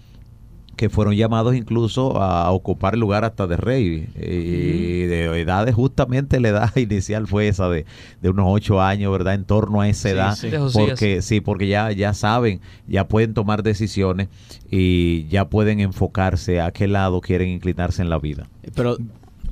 que 0.77 0.91
fueron 0.91 1.15
llamados 1.15 1.55
incluso 1.57 2.21
a 2.23 2.51
ocupar 2.51 2.95
el 2.95 3.01
lugar 3.01 3.25
hasta 3.25 3.47
de 3.47 3.57
rey. 3.57 4.09
eh, 4.15 5.03
Y 5.05 5.07
de 5.07 5.41
edades, 5.41 5.75
justamente 5.75 6.39
la 6.39 6.49
edad 6.49 6.77
inicial 6.77 7.27
fue 7.27 7.49
esa 7.49 7.69
de, 7.69 7.87
de 8.21 8.31
unos 8.31 8.47
ocho 8.49 8.81
años, 8.83 9.11
¿verdad? 9.11 9.35
En 9.35 9.45
torno 9.45 9.81
a 9.81 9.89
esa 9.89 10.09
Sí, 10.09 10.15
edad. 10.15 10.35
sí. 10.37 10.79
Porque, 10.79 11.23
sí, 11.23 11.41
porque 11.41 11.67
ya, 11.67 11.91
ya 11.93 12.13
saben, 12.15 12.61
ya 12.87 13.09
pueden 13.09 13.33
tomar 13.35 13.63
decisiones 13.63 14.29
y 14.71 15.27
ya 15.29 15.49
pueden 15.49 15.81
enfocarse 15.81 16.61
a 16.61 16.71
qué 16.73 16.87
lado 16.89 17.21
quieren 17.21 17.49
inclinarse 17.49 18.03
en 18.03 18.11
la 18.11 18.19
vida. 18.19 18.47
Pero 18.75 18.99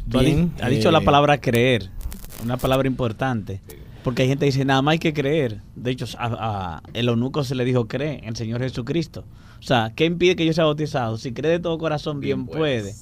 Bien, 0.06 0.52
has 0.60 0.70
dicho 0.70 0.90
la 0.90 0.98
eh, 0.98 1.04
palabra 1.04 1.38
creer, 1.40 1.88
una 2.44 2.58
palabra 2.58 2.86
importante. 2.86 3.60
Porque 4.04 4.22
hay 4.22 4.28
gente 4.28 4.44
que 4.46 4.52
dice, 4.52 4.64
nada 4.64 4.82
más 4.82 4.92
hay 4.92 4.98
que 5.00 5.12
creer. 5.12 5.60
De 5.74 5.90
hecho, 5.90 6.04
a, 6.18 6.26
a 6.76 6.82
el 6.92 7.08
eunuco 7.08 7.42
se 7.42 7.54
le 7.56 7.64
dijo, 7.64 7.88
cree 7.88 8.18
en 8.18 8.24
el 8.28 8.36
Señor 8.36 8.60
Jesucristo. 8.60 9.24
O 9.58 9.62
sea, 9.62 9.92
¿qué 9.96 10.04
impide 10.04 10.36
que 10.36 10.44
yo 10.46 10.52
sea 10.52 10.64
bautizado? 10.64 11.16
Si 11.18 11.32
cree 11.32 11.50
de 11.52 11.58
todo 11.58 11.76
corazón, 11.78 12.20
bien, 12.20 12.44
puede. 12.46 12.94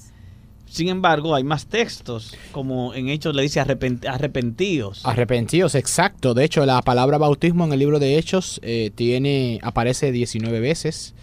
Sin 0.66 0.88
embargo, 0.88 1.34
hay 1.34 1.44
más 1.44 1.66
textos, 1.66 2.34
como 2.53 2.94
en 2.94 3.09
Hechos 3.11 3.34
le 3.34 3.42
dice 3.42 3.61
arrepent- 3.61 4.07
arrepentidos. 4.09 5.05
Arrepentidos, 5.05 5.74
exacto. 5.74 6.32
De 6.32 6.44
hecho, 6.44 6.64
la 6.64 6.80
palabra 6.80 7.18
bautismo 7.18 7.64
en 7.66 7.72
el 7.74 7.78
libro 7.80 7.98
de 7.98 8.16
Hechos 8.16 8.59
eh, 8.62 8.90
tiene 8.94 9.59
aparece 9.62 10.12
19 10.12 10.61
veces 10.61 11.14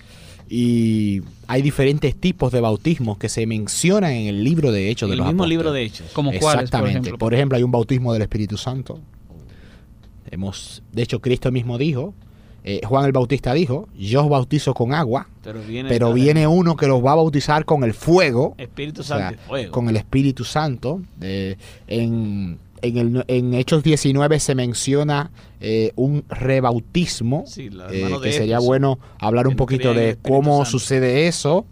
y 0.50 1.22
hay 1.48 1.62
diferentes 1.62 2.16
tipos 2.16 2.52
de 2.52 2.60
bautismos 2.62 3.18
que 3.18 3.30
se 3.30 3.46
mencionan 3.48 4.12
en 4.12 4.28
el 4.28 4.44
libro 4.44 4.72
de 4.72 4.90
Hechos 4.90 5.08
en 5.08 5.12
de 5.12 5.14
el 5.14 5.18
los 5.20 5.28
mismo 5.28 5.44
apóstoles. 5.44 5.58
libro 5.58 5.72
de 5.72 5.84
Hechos. 5.84 6.08
Como 6.14 6.30
cuáles, 6.32 6.42
por 6.42 6.52
Exactamente. 6.64 7.10
ejemplo. 7.10 7.32
ejemplo, 7.32 7.58
hay 7.58 7.64
un 7.64 7.72
bautismo 7.72 8.14
del 8.14 8.22
Espíritu 8.24 8.58
Santo. 8.58 9.00
Hemos, 10.32 10.84
de 10.92 11.02
hecho, 11.04 11.20
Cristo 11.22 11.52
mismo 11.52 11.78
dijo, 11.78 12.14
eh, 12.64 12.82
Juan 12.86 13.06
el 13.06 13.12
Bautista 13.14 13.54
dijo, 13.54 13.88
yo 13.98 14.24
os 14.24 14.30
bautizo 14.30 14.74
con 14.74 14.94
agua, 14.94 15.28
Pero 15.44 15.62
viene, 15.62 15.90
pero 15.90 16.14
viene 16.14 16.46
uno 16.46 16.76
que 16.76 16.88
los 16.88 17.04
va 17.04 17.14
a 17.14 17.16
bautizar 17.16 17.66
con 17.66 17.84
el 17.84 17.94
fuego, 17.94 18.54
Espíritu 18.58 19.02
o 19.02 19.04
sea, 19.04 19.18
Santo 19.30 19.42
fuego. 19.48 19.72
con 19.72 19.88
el 19.90 19.96
Espíritu 19.98 20.44
Santo. 20.44 21.02
Eh, 21.22 21.56
en, 21.88 22.60
en, 22.82 22.98
el- 22.98 23.26
en 23.28 23.54
Hechos 23.54 23.82
19 23.84 24.40
se 24.40 24.56
menciona 24.56 25.32
eh, 25.62 25.92
un 25.96 26.24
rebautismo, 26.30 27.44
Sí, 27.48 27.70
que 28.22 28.32
sería 28.34 28.60
bueno 28.60 29.00
hablar 29.20 29.48
un 29.48 29.56
poquito 29.56 29.94
de 29.94 30.18
cómo 30.22 30.58
Santo. 30.66 30.72
sucede 30.80 31.28
eso. 31.28 31.66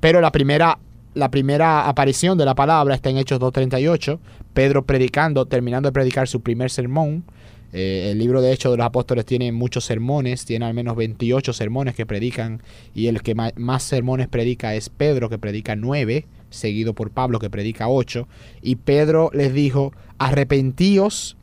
pero 0.00 0.20
la 0.20 0.30
primera, 0.32 0.78
la 1.16 1.30
primera 1.30 1.88
aparición 1.88 2.36
de 2.36 2.44
la 2.44 2.54
palabra 2.54 2.94
está 2.94 3.08
en 3.08 3.16
Hechos 3.16 3.40
2.38, 3.40 4.18
Pedro 4.52 4.84
predicando, 4.84 5.46
terminando 5.46 5.88
de 5.88 5.92
predicar 5.94 6.28
su 6.28 6.42
primer 6.42 6.70
sermón. 6.70 7.24
Eh, 7.72 8.10
el 8.10 8.18
libro 8.18 8.42
de 8.42 8.52
Hechos 8.52 8.70
de 8.70 8.76
los 8.76 8.84
Apóstoles 8.84 9.24
tiene 9.24 9.50
muchos 9.50 9.86
sermones, 9.86 10.44
tiene 10.44 10.66
al 10.66 10.74
menos 10.74 10.94
28 10.94 11.54
sermones 11.54 11.94
que 11.94 12.04
predican 12.04 12.62
y 12.94 13.06
el 13.06 13.22
que 13.22 13.34
más 13.34 13.82
sermones 13.82 14.28
predica 14.28 14.74
es 14.74 14.90
Pedro 14.90 15.30
que 15.30 15.38
predica 15.38 15.74
9, 15.74 16.26
seguido 16.50 16.92
por 16.92 17.10
Pablo 17.10 17.38
que 17.38 17.48
predica 17.48 17.88
8. 17.88 18.28
Y 18.60 18.76
Pedro 18.76 19.30
les 19.32 19.54
dijo, 19.54 19.94
arrepentíos 20.18 21.38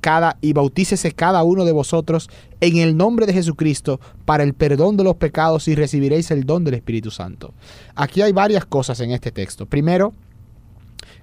cada, 0.00 0.36
y 0.40 0.52
bautícese 0.52 1.12
cada 1.12 1.42
uno 1.42 1.64
de 1.64 1.72
vosotros 1.72 2.30
en 2.60 2.78
el 2.78 2.96
nombre 2.96 3.26
de 3.26 3.32
Jesucristo 3.32 4.00
para 4.24 4.44
el 4.44 4.54
perdón 4.54 4.96
de 4.96 5.04
los 5.04 5.16
pecados 5.16 5.68
y 5.68 5.74
recibiréis 5.74 6.30
el 6.30 6.44
don 6.44 6.64
del 6.64 6.74
Espíritu 6.74 7.10
Santo. 7.10 7.54
Aquí 7.94 8.22
hay 8.22 8.32
varias 8.32 8.64
cosas 8.64 9.00
en 9.00 9.10
este 9.10 9.32
texto. 9.32 9.66
Primero, 9.66 10.12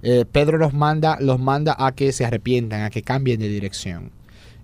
eh, 0.01 0.26
Pedro 0.32 0.57
los 0.57 0.73
manda, 0.73 1.17
los 1.19 1.39
manda 1.39 1.76
a 1.78 1.93
que 1.93 2.11
se 2.11 2.26
arrepientan, 2.26 2.84
a 2.84 2.89
que 2.89 3.01
cambien 3.01 3.39
de 3.39 3.49
dirección. 3.49 4.11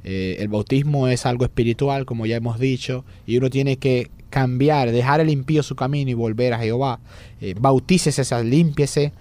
Eh, 0.04 0.38
el 0.40 0.48
bautismo 0.48 1.08
es 1.08 1.26
algo 1.26 1.46
espiritual, 1.46 2.06
como 2.06 2.26
ya 2.26 2.36
hemos 2.36 2.60
dicho, 2.60 3.06
y 3.26 3.38
uno 3.38 3.50
tiene 3.50 3.78
que 3.78 4.10
cambiar, 4.30 4.92
dejar 4.92 5.20
el 5.20 5.30
impío 5.30 5.62
su 5.62 5.76
camino 5.76 6.10
y 6.10 6.16
volver 6.16 6.54
a 6.54 6.60
Jehová. 6.60 7.00
Eh, 7.40 7.56
bautícese, 7.60 8.24
se 8.24 8.44
límpiese 8.44 9.14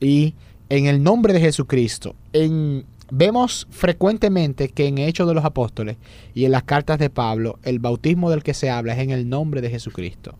y 0.00 0.34
en 0.68 0.86
el 0.86 1.02
nombre 1.02 1.32
de 1.32 1.40
Jesucristo. 1.40 2.14
En, 2.32 2.84
vemos 3.16 3.66
frecuentemente 3.70 4.68
que 4.70 4.86
en 4.88 4.98
Hechos 4.98 5.28
de 5.28 5.34
los 5.34 5.44
Apóstoles 5.44 5.96
y 6.34 6.44
en 6.46 6.50
las 6.52 6.64
cartas 6.64 6.98
de 6.98 7.10
Pablo, 7.10 7.58
el 7.62 7.78
bautismo 7.78 8.28
del 8.30 8.42
que 8.42 8.54
se 8.54 8.70
habla 8.70 8.94
es 8.94 8.98
en 8.98 9.10
el 9.10 9.28
nombre 9.28 9.60
de 9.60 9.70
Jesucristo. 9.70 10.36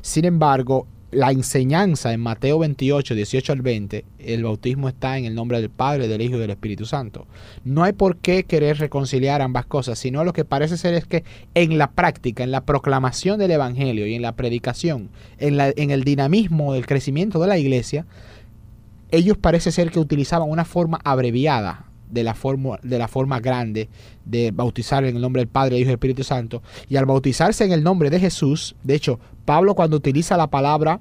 Sin 0.00 0.24
embargo, 0.24 0.86
la 1.12 1.30
enseñanza 1.30 2.12
en 2.12 2.20
Mateo 2.20 2.58
28, 2.58 3.14
18 3.14 3.52
al 3.52 3.62
20, 3.62 4.04
el 4.18 4.42
bautismo 4.44 4.88
está 4.88 5.16
en 5.16 5.26
el 5.26 5.34
nombre 5.34 5.60
del 5.60 5.70
Padre, 5.70 6.08
del 6.08 6.20
Hijo 6.20 6.36
y 6.36 6.40
del 6.40 6.50
Espíritu 6.50 6.84
Santo. 6.86 7.26
No 7.64 7.84
hay 7.84 7.92
por 7.92 8.16
qué 8.16 8.42
querer 8.44 8.78
reconciliar 8.78 9.40
ambas 9.40 9.64
cosas, 9.64 9.98
sino 9.98 10.24
lo 10.24 10.32
que 10.32 10.44
parece 10.44 10.76
ser 10.76 10.94
es 10.94 11.06
que 11.06 11.22
en 11.54 11.78
la 11.78 11.92
práctica, 11.92 12.42
en 12.42 12.50
la 12.50 12.62
proclamación 12.64 13.38
del 13.38 13.52
Evangelio 13.52 14.06
y 14.08 14.14
en 14.14 14.22
la 14.22 14.32
predicación, 14.34 15.08
en, 15.38 15.56
la- 15.56 15.72
en 15.76 15.90
el 15.92 16.02
dinamismo 16.04 16.74
del 16.74 16.84
crecimiento 16.86 17.38
de 17.40 17.46
la 17.46 17.58
iglesia, 17.58 18.06
ellos 19.10 19.38
parece 19.38 19.72
ser 19.72 19.90
que 19.90 20.00
utilizaban 20.00 20.50
una 20.50 20.64
forma 20.66 21.00
abreviada 21.04 21.86
de 22.10 22.22
la 22.22 22.34
forma, 22.34 22.78
de 22.82 22.98
la 22.98 23.08
forma 23.08 23.40
grande 23.40 23.88
de 24.24 24.50
bautizar 24.50 25.04
en 25.04 25.16
el 25.16 25.22
nombre 25.22 25.40
del 25.40 25.48
Padre, 25.48 25.78
Hijo 25.78 25.90
y 25.90 25.92
Espíritu 25.92 26.24
Santo. 26.24 26.62
Y 26.88 26.96
al 26.96 27.06
bautizarse 27.06 27.64
en 27.64 27.72
el 27.72 27.82
nombre 27.82 28.10
de 28.10 28.20
Jesús, 28.20 28.76
de 28.82 28.94
hecho, 28.94 29.18
Pablo 29.44 29.74
cuando 29.74 29.96
utiliza 29.96 30.36
la 30.36 30.48
palabra 30.48 31.00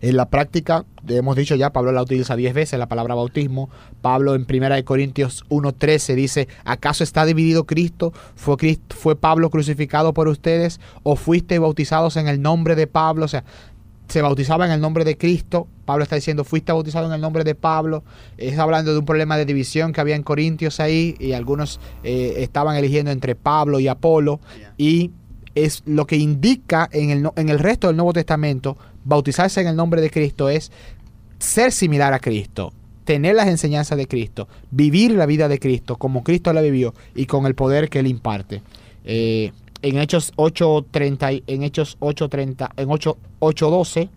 en 0.00 0.16
la 0.16 0.28
práctica, 0.28 0.84
hemos 1.08 1.36
dicho 1.36 1.54
ya, 1.54 1.72
Pablo 1.72 1.92
la 1.92 2.02
utiliza 2.02 2.36
10 2.36 2.54
veces, 2.54 2.78
la 2.78 2.88
palabra 2.88 3.14
bautismo. 3.14 3.70
Pablo 4.00 4.34
en 4.34 4.46
1 4.48 4.84
Corintios 4.84 5.44
1.13 5.48 6.14
dice, 6.14 6.48
¿acaso 6.64 7.04
está 7.04 7.24
dividido 7.24 7.64
Cristo? 7.64 8.12
¿Fue, 8.34 8.56
Cristo? 8.56 8.96
¿Fue 8.96 9.16
Pablo 9.16 9.50
crucificado 9.50 10.14
por 10.14 10.28
ustedes? 10.28 10.80
¿O 11.02 11.16
fuiste 11.16 11.58
bautizados 11.58 12.16
en 12.16 12.28
el 12.28 12.42
nombre 12.42 12.76
de 12.76 12.86
Pablo? 12.86 13.24
O 13.24 13.28
sea, 13.28 13.44
se 14.12 14.20
bautizaba 14.20 14.66
en 14.66 14.72
el 14.72 14.80
nombre 14.82 15.06
de 15.06 15.16
Cristo. 15.16 15.66
Pablo 15.86 16.02
está 16.02 16.16
diciendo, 16.16 16.44
fuiste 16.44 16.70
bautizado 16.70 17.06
en 17.06 17.14
el 17.14 17.20
nombre 17.22 17.44
de 17.44 17.54
Pablo. 17.54 18.04
Es 18.36 18.58
hablando 18.58 18.92
de 18.92 18.98
un 18.98 19.06
problema 19.06 19.38
de 19.38 19.46
división 19.46 19.94
que 19.94 20.02
había 20.02 20.16
en 20.16 20.22
Corintios 20.22 20.80
ahí 20.80 21.16
y 21.18 21.32
algunos 21.32 21.80
eh, 22.04 22.34
estaban 22.36 22.76
eligiendo 22.76 23.10
entre 23.10 23.34
Pablo 23.34 23.80
y 23.80 23.88
Apolo. 23.88 24.38
Y 24.76 25.12
es 25.54 25.82
lo 25.86 26.06
que 26.06 26.16
indica 26.16 26.90
en 26.92 27.08
el, 27.08 27.30
en 27.36 27.48
el 27.48 27.58
resto 27.58 27.86
del 27.86 27.96
Nuevo 27.96 28.12
Testamento, 28.12 28.76
bautizarse 29.02 29.62
en 29.62 29.68
el 29.68 29.76
nombre 29.76 30.02
de 30.02 30.10
Cristo 30.10 30.50
es 30.50 30.70
ser 31.38 31.72
similar 31.72 32.12
a 32.12 32.18
Cristo, 32.18 32.74
tener 33.04 33.34
las 33.34 33.48
enseñanzas 33.48 33.96
de 33.96 34.06
Cristo, 34.06 34.46
vivir 34.70 35.12
la 35.12 35.24
vida 35.24 35.48
de 35.48 35.58
Cristo 35.58 35.96
como 35.96 36.22
Cristo 36.22 36.52
la 36.52 36.60
vivió 36.60 36.92
y 37.14 37.24
con 37.24 37.46
el 37.46 37.54
poder 37.54 37.88
que 37.88 38.00
él 38.00 38.08
imparte. 38.08 38.60
Eh, 39.06 39.52
en 39.82 39.98
Hechos 39.98 40.32
8:30 40.36 41.42
en 41.46 41.62
Hechos 41.62 41.96
8:30 42.00 42.70
en 42.76 42.90
8 42.90 43.18
8:12 43.40 44.08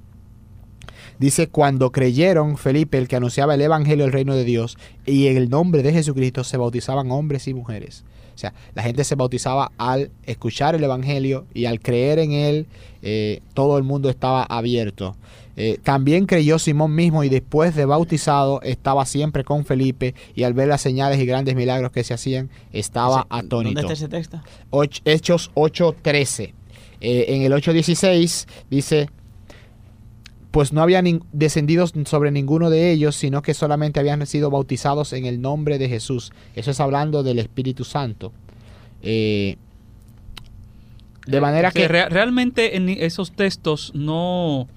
dice 1.19 1.47
cuando 1.47 1.91
creyeron 1.91 2.57
Felipe 2.57 2.97
el 2.97 3.07
que 3.07 3.15
anunciaba 3.15 3.55
el 3.55 3.61
evangelio 3.61 4.05
del 4.05 4.13
reino 4.13 4.35
de 4.35 4.43
Dios 4.43 4.77
y 5.05 5.27
en 5.27 5.37
el 5.37 5.49
nombre 5.49 5.83
de 5.83 5.93
Jesucristo 5.93 6.43
se 6.43 6.57
bautizaban 6.57 7.11
hombres 7.11 7.47
y 7.47 7.53
mujeres. 7.53 8.03
O 8.35 8.37
sea, 8.37 8.53
la 8.73 8.83
gente 8.83 9.05
se 9.05 9.15
bautizaba 9.15 9.71
al 9.77 10.11
escuchar 10.23 10.75
el 10.75 10.83
Evangelio 10.83 11.45
y 11.53 11.65
al 11.65 11.79
creer 11.79 12.19
en 12.19 12.33
él, 12.33 12.67
eh, 13.01 13.41
todo 13.53 13.77
el 13.77 13.85
mundo 13.85 14.09
estaba 14.09 14.43
abierto. 14.43 15.15
Eh, 15.57 15.79
también 15.81 16.25
creyó 16.25 16.59
Simón 16.59 16.93
mismo 16.95 17.23
y 17.23 17.29
después 17.29 17.75
de 17.75 17.85
bautizado 17.85 18.61
estaba 18.61 19.05
siempre 19.05 19.43
con 19.45 19.63
Felipe 19.65 20.13
y 20.35 20.43
al 20.43 20.53
ver 20.53 20.67
las 20.67 20.81
señales 20.81 21.17
y 21.19 21.25
grandes 21.25 21.55
milagros 21.55 21.91
que 21.91 22.03
se 22.03 22.13
hacían 22.13 22.49
estaba 22.73 23.25
atónito. 23.29 23.81
¿Dónde 23.81 23.81
está 23.81 23.93
ese 23.93 24.07
texto? 24.09 24.41
Hechos 25.05 25.51
8:13. 25.55 26.53
Eh, 27.01 27.25
en 27.29 27.41
el 27.43 27.53
8:16 27.53 28.47
dice, 28.69 29.09
pues 30.51 30.71
no 30.73 30.81
habían 30.81 31.21
descendido 31.33 31.85
sobre 32.05 32.31
ninguno 32.31 32.69
de 32.69 32.91
ellos, 32.91 33.15
sino 33.15 33.41
que 33.41 33.53
solamente 33.53 33.99
habían 33.99 34.25
sido 34.25 34.49
bautizados 34.49 35.11
en 35.13 35.25
el 35.25 35.41
nombre 35.41 35.77
de 35.77 35.87
Jesús. 35.89 36.31
Eso 36.55 36.71
es 36.71 36.79
hablando 36.79 37.23
del 37.23 37.39
Espíritu 37.39 37.83
Santo. 37.83 38.31
Eh, 39.01 39.57
de 41.27 41.41
manera 41.41 41.71
que... 41.71 41.87
rea- 41.87 42.09
realmente 42.09 42.77
en 42.77 42.87
esos 42.89 43.31
textos 43.31 43.91
no, 43.95 44.67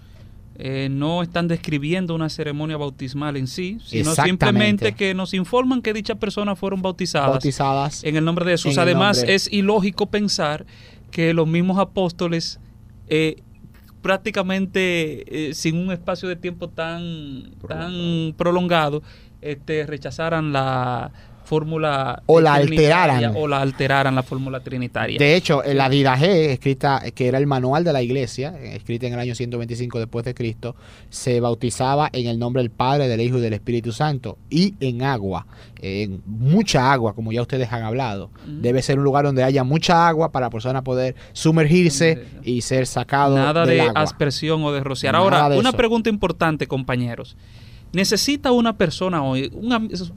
eh, 0.61 0.89
no 0.91 1.23
están 1.23 1.47
describiendo 1.47 2.17
una 2.17 2.29
ceremonia 2.29 2.77
bautismal 2.77 3.37
en 3.37 3.47
sí, 3.47 3.79
sino 3.85 4.13
simplemente 4.13 4.93
que 4.93 5.15
nos 5.15 5.33
informan 5.33 5.83
que 5.83 5.93
dichas 5.93 6.17
personas 6.17 6.59
fueron 6.59 6.83
bautizadas, 6.83 7.31
bautizadas 7.31 8.03
en 8.03 8.17
el 8.17 8.25
nombre 8.25 8.45
de 8.45 8.53
Jesús. 8.53 8.77
Además, 8.77 9.19
nombre. 9.19 9.35
es 9.37 9.53
ilógico 9.53 10.07
pensar 10.07 10.67
que 11.13 11.33
los 11.33 11.47
mismos 11.47 11.79
apóstoles, 11.79 12.59
eh, 13.07 13.41
prácticamente 14.03 15.51
eh, 15.51 15.55
sin 15.55 15.77
un 15.77 15.93
espacio 15.93 16.29
de 16.29 16.35
tiempo 16.35 16.69
tan, 16.69 17.53
tan 17.69 18.35
prolongado, 18.37 19.05
este, 19.41 19.87
rechazaran 19.87 20.53
la 20.53 21.13
fórmula 21.49 22.23
O 22.27 22.41
la 22.41 22.55
alteraran. 22.55 23.33
o 23.37 23.49
la 23.49 23.61
alteraran 23.63 24.15
la 24.15 24.23
fórmula 24.23 24.61
trinitaria. 24.61 25.19
De 25.19 25.35
hecho, 25.35 25.63
la 25.65 25.89
Didaje, 25.89 26.53
escrita, 26.53 27.03
que 27.15 27.27
era 27.27 27.39
el 27.39 27.47
manual 27.47 27.85
de 27.85 27.93
la 27.93 28.03
iglesia, 28.03 28.55
eh, 28.61 28.77
escrita 28.77 29.07
en 29.07 29.15
el 29.15 29.19
año 29.21 29.35
125 29.35 29.99
después 29.99 30.25
de 30.25 30.35
Cristo, 30.35 30.77
se 31.09 31.41
bautizaba 31.41 32.11
en 32.13 32.27
el 32.29 32.39
nombre 32.39 32.63
del 32.63 32.71
Padre, 32.71 33.09
del 33.09 33.21
Hijo 33.23 33.39
y 33.39 33.41
del 33.41 33.55
Espíritu 33.55 33.93
Santo, 33.93 34.37
y 34.51 34.75
en 34.81 35.03
agua, 35.03 35.47
en 35.81 36.23
mucha 36.27 36.93
agua, 36.93 37.15
como 37.15 37.33
ya 37.33 37.41
ustedes 37.43 37.73
han 37.73 37.83
hablado. 37.83 38.31
Debe 38.47 38.83
ser 38.83 38.99
un 38.99 39.05
lugar 39.05 39.25
donde 39.25 39.43
haya 39.43 39.65
mucha 39.65 40.07
agua 40.07 40.31
para 40.31 40.47
la 40.47 40.51
persona 40.51 40.83
poder 40.85 41.15
sumergirse 41.33 42.25
y 42.45 42.61
ser 42.61 42.87
sacado 42.87 43.37
Nada 43.37 43.65
del 43.65 43.77
de 43.77 43.81
agua. 43.83 43.93
aspersión 44.03 44.63
o 44.65 44.73
de 44.73 44.81
rociar. 44.85 45.15
Nada 45.15 45.25
Ahora, 45.25 45.49
de 45.49 45.59
una 45.59 45.73
pregunta 45.73 46.11
importante, 46.11 46.67
compañeros. 46.67 47.37
¿Necesita 47.93 48.53
una 48.53 48.77
persona 48.77 49.23
hoy, 49.23 49.51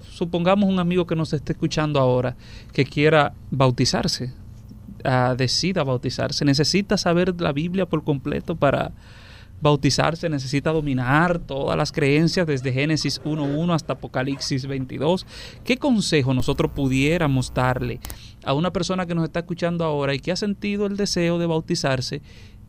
supongamos 0.10 0.70
un 0.70 0.80
amigo 0.80 1.08
que 1.08 1.16
nos 1.16 1.32
esté 1.32 1.54
escuchando 1.54 2.00
ahora, 2.00 2.36
que 2.74 2.84
quiera 2.84 3.34
bautizarse, 3.50 4.34
ah, 5.06 5.36
decida 5.38 5.84
bautizarse, 5.84 6.44
necesita 6.44 6.98
saber 6.98 7.40
la 7.40 7.54
Biblia 7.54 7.86
por 7.86 8.04
completo 8.04 8.56
para 8.58 8.92
bautizarse, 9.62 10.28
necesita 10.28 10.72
dominar 10.72 11.40
todas 11.40 11.78
las 11.78 11.92
creencias 11.92 12.48
desde 12.48 12.74
Génesis 12.74 13.22
1.1 13.24 13.74
hasta 13.74 13.94
Apocalipsis 13.94 14.66
22? 14.66 15.26
¿Qué 15.64 15.78
consejo 15.78 16.34
nosotros 16.34 16.72
pudiéramos 16.74 17.54
darle 17.54 18.00
a 18.44 18.54
una 18.54 18.72
persona 18.72 19.06
que 19.06 19.16
nos 19.16 19.24
está 19.24 19.42
escuchando 19.42 19.86
ahora 19.86 20.14
y 20.14 20.20
que 20.20 20.32
ha 20.32 20.36
sentido 20.36 20.88
el 20.88 20.98
deseo 20.98 21.38
de 21.38 21.46
bautizarse? 21.46 22.22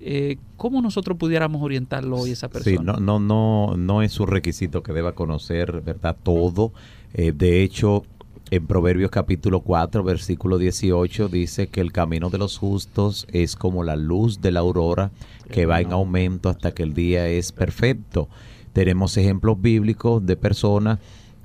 Eh, 0.05 0.39
¿Cómo 0.57 0.83
nosotros 0.83 1.17
pudiéramos 1.17 1.63
orientarlo 1.63 2.17
hoy 2.17 2.31
a 2.31 2.33
esa 2.33 2.49
persona? 2.49 2.77
Sí, 2.77 2.85
no, 2.85 2.99
no, 2.99 3.19
no, 3.21 3.77
no 3.77 4.03
es 4.03 4.19
un 4.19 4.27
requisito 4.27 4.83
que 4.83 4.93
deba 4.93 5.13
conocer, 5.13 5.81
¿verdad? 5.81 6.17
Todo. 6.23 6.73
Eh, 7.15 7.33
de 7.33 7.63
hecho, 7.63 8.03
en 8.51 8.67
Proverbios 8.67 9.11
capítulo 9.11 9.61
4, 9.61 10.03
versículo 10.03 10.59
18, 10.59 11.29
dice 11.29 11.69
que 11.69 11.81
el 11.81 11.93
camino 11.93 12.31
de 12.31 12.39
los 12.39 12.59
justos 12.59 13.27
es 13.33 13.57
como 13.57 13.85
la 13.85 13.97
luz 13.97 14.41
de 14.41 14.51
la 14.51 14.61
aurora 14.61 15.11
que 15.51 15.67
va 15.67 15.81
en 15.81 15.93
aumento 15.93 16.49
hasta 16.49 16.73
que 16.73 16.83
el 16.83 16.95
día 16.95 17.29
es 17.29 17.53
perfecto. 17.53 18.29
Tenemos 18.73 19.17
ejemplos 19.17 19.61
bíblicos 19.61 20.25
de 20.27 20.37
personas 20.37 20.99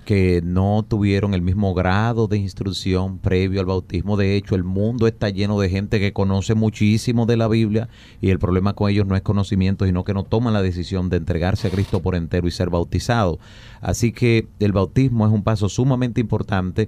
que 0.08 0.42
no 0.42 0.86
tuvieron 0.88 1.34
el 1.34 1.42
mismo 1.42 1.74
grado 1.74 2.30
de 2.30 2.38
instrucción 2.38 3.18
previo 3.18 3.60
al 3.60 3.66
bautismo. 3.66 4.16
De 4.16 4.38
hecho, 4.38 4.56
el 4.56 4.64
mundo 4.64 5.06
está 5.06 5.30
lleno 5.30 5.60
de 5.60 5.68
gente 5.68 6.00
que 6.00 6.14
conoce 6.14 6.56
muchísimo 6.56 7.26
de 7.26 7.36
la 7.36 7.50
Biblia 7.50 7.90
y 8.22 8.30
el 8.30 8.40
problema 8.40 8.72
con 8.72 8.90
ellos 8.90 9.06
no 9.06 9.18
es 9.18 9.22
conocimiento, 9.22 9.86
sino 9.86 10.06
que 10.06 10.14
no 10.14 10.24
toman 10.24 10.54
la 10.54 10.62
decisión 10.62 11.10
de 11.10 11.18
entregarse 11.18 11.68
a 11.68 11.72
Cristo 11.72 12.02
por 12.02 12.16
entero 12.16 12.48
y 12.48 12.52
ser 12.52 12.70
bautizados. 12.70 13.40
Así 13.82 14.14
que 14.14 14.48
el 14.62 14.72
bautismo 14.72 15.28
es 15.28 15.34
un 15.34 15.44
paso 15.44 15.68
sumamente 15.68 16.22
importante 16.22 16.88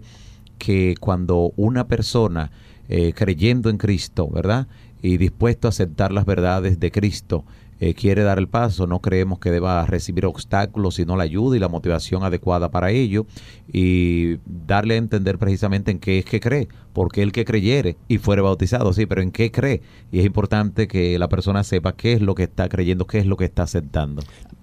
que 0.57 0.95
cuando 0.97 1.51
una 1.57 1.89
persona 1.89 2.51
eh, 2.87 3.11
creyendo 3.13 3.69
en 3.69 3.77
Cristo, 3.79 4.29
¿verdad? 4.29 4.67
Y 5.01 5.17
dispuesto 5.17 5.67
a 5.67 5.71
aceptar 5.71 6.13
las 6.13 6.23
verdades 6.23 6.79
de 6.79 6.89
Cristo, 6.89 7.43
eh, 7.79 7.93
quiere 7.93 8.23
dar 8.23 8.39
el 8.39 8.47
paso, 8.47 8.87
no 8.87 8.99
creemos 8.99 9.39
que 9.39 9.51
deba 9.51 9.85
recibir 9.85 10.25
obstáculos, 10.25 10.95
sino 10.95 11.15
la 11.15 11.23
ayuda 11.23 11.55
y 11.55 11.59
la 11.59 11.69
motivación 11.69 12.23
adecuada 12.23 12.69
para 12.71 12.91
ello 12.91 13.25
y 13.71 14.37
darle 14.45 14.95
a 14.95 14.97
entender 14.97 15.37
precisamente 15.37 15.91
en 15.91 15.99
qué 15.99 16.19
es 16.19 16.25
que 16.25 16.39
cree, 16.39 16.67
porque 16.93 17.21
el 17.21 17.31
que 17.31 17.45
creyere 17.45 17.97
y 18.07 18.17
fuere 18.17 18.41
bautizado, 18.41 18.91
sí, 18.93 19.05
pero 19.05 19.21
en 19.21 19.31
qué 19.31 19.51
cree. 19.51 19.81
Y 20.11 20.19
es 20.19 20.25
importante 20.25 20.87
que 20.87 21.17
la 21.19 21.29
persona 21.29 21.63
sepa 21.63 21.93
qué 21.93 22.13
es 22.13 22.21
lo 22.21 22.35
que 22.35 22.43
está 22.43 22.67
creyendo, 22.69 23.07
qué 23.07 23.19
es 23.19 23.25
lo 23.25 23.37
que 23.37 23.45
está 23.45 23.63
aceptando. 23.63 24.21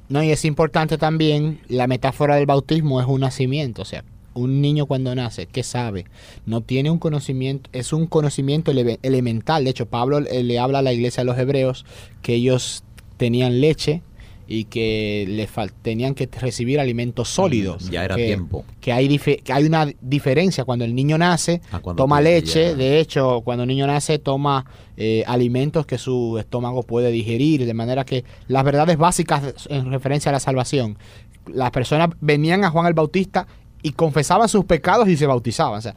No, 0.08 0.22
y 0.22 0.30
es 0.30 0.44
importante 0.44 0.98
también, 0.98 1.60
la 1.68 1.86
metáfora 1.86 2.36
del 2.36 2.46
bautismo 2.46 3.00
es 3.00 3.06
un 3.06 3.22
nacimiento, 3.22 3.82
o 3.82 3.84
sea, 3.84 4.04
un 4.34 4.60
niño 4.60 4.86
cuando 4.86 5.14
nace, 5.14 5.46
¿qué 5.46 5.62
sabe? 5.62 6.04
No 6.44 6.60
tiene 6.60 6.90
un 6.90 6.98
conocimiento, 6.98 7.70
es 7.72 7.94
un 7.94 8.06
conocimiento 8.06 8.70
ele- 8.70 8.98
elemental. 9.02 9.64
De 9.64 9.70
hecho, 9.70 9.86
Pablo 9.86 10.18
eh, 10.18 10.42
le 10.42 10.58
habla 10.58 10.80
a 10.80 10.82
la 10.82 10.92
iglesia 10.92 11.22
de 11.22 11.24
los 11.24 11.38
hebreos 11.38 11.86
que 12.20 12.34
ellos 12.34 12.84
tenían 13.16 13.60
leche 13.60 14.02
y 14.48 14.64
que 14.66 15.24
le 15.28 15.48
fal- 15.48 15.72
tenían 15.82 16.14
que 16.14 16.28
recibir 16.40 16.78
alimentos 16.78 17.28
sólidos. 17.28 17.90
Ya 17.90 18.04
era 18.04 18.14
que, 18.14 18.26
tiempo. 18.26 18.64
Que 18.80 18.92
hay, 18.92 19.18
que 19.18 19.52
hay 19.52 19.64
una 19.64 19.88
diferencia 20.00 20.64
cuando 20.64 20.84
el 20.84 20.94
niño 20.94 21.18
nace, 21.18 21.60
A 21.72 21.80
cuando 21.80 22.04
toma 22.04 22.20
leche, 22.20 22.70
ya- 22.70 22.74
de 22.76 23.00
hecho, 23.00 23.40
cuando 23.44 23.64
el 23.64 23.68
niño 23.68 23.88
nace 23.88 24.20
toma 24.20 24.64
eh, 24.96 25.24
alimentos 25.26 25.84
que 25.84 25.98
su 25.98 26.38
estómago 26.38 26.84
puede 26.84 27.10
digerir, 27.10 27.66
de 27.66 27.74
manera 27.74 28.04
que 28.04 28.24
las 28.46 28.62
verdades 28.62 28.96
básicas 28.98 29.42
en 29.68 29.90
referencia 29.90 30.28
a 30.28 30.32
la 30.32 30.40
salvación, 30.40 30.96
las 31.52 31.72
personas 31.72 32.10
venían 32.20 32.64
a 32.64 32.70
Juan 32.70 32.86
el 32.86 32.94
Bautista 32.94 33.48
y 33.82 33.92
confesaban 33.92 34.48
sus 34.48 34.64
pecados 34.64 35.08
y 35.08 35.16
se 35.16 35.26
bautizaban. 35.26 35.78
O 35.78 35.82
sea, 35.82 35.94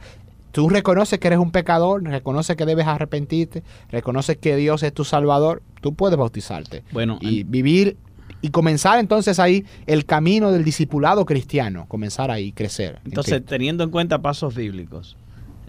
tú 0.52 0.68
reconoces 0.68 1.18
que 1.18 1.26
eres 1.28 1.38
un 1.38 1.50
pecador, 1.50 2.02
reconoces 2.02 2.56
que 2.56 2.66
debes 2.66 2.86
arrepentirte, 2.86 3.62
reconoces 3.90 4.36
que 4.36 4.56
Dios 4.56 4.82
es 4.82 4.92
tu 4.92 5.04
salvador, 5.04 5.62
tú 5.80 5.94
puedes 5.94 6.18
bautizarte 6.18 6.84
Bueno, 6.92 7.18
y 7.20 7.44
vivir 7.44 7.96
y 8.42 8.50
comenzar 8.50 8.98
entonces 8.98 9.38
ahí 9.38 9.64
el 9.86 10.06
camino 10.06 10.50
del 10.52 10.64
discipulado 10.64 11.26
cristiano, 11.26 11.86
comenzar 11.88 12.30
ahí, 12.30 12.52
crecer. 12.52 13.00
en 13.04 13.10
Entonces, 13.10 13.44
teniendo 13.44 13.84
en 13.84 13.90
cuenta 13.90 14.22
pasos 14.22 14.54
bíblicos, 14.54 15.16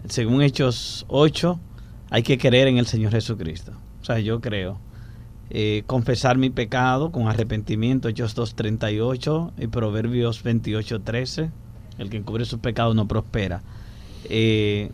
según 0.08 0.42
Hechos 0.42 1.04
8, 1.08 1.60
hay 2.10 2.22
que 2.22 2.38
creer 2.38 2.68
en 2.68 2.78
el 2.78 2.86
Señor 2.86 3.12
Jesucristo. 3.12 3.72
O 4.00 4.04
sea, 4.04 4.18
yo 4.18 4.40
creo. 4.40 4.78
eh, 5.54 5.82
confesar 5.86 6.38
mi 6.38 6.48
pecado 6.48 7.12
con 7.12 7.28
arrepentimiento, 7.28 8.08
Hechos 8.08 8.34
2.38 8.36 9.52
y 9.58 9.66
Proverbios 9.66 10.42
28.13. 10.44 11.50
El 11.98 12.08
que 12.08 12.16
encubre 12.16 12.46
sus 12.46 12.58
pecados 12.58 12.94
no 12.96 13.06
prospera. 13.06 13.62
Eh, 14.28 14.90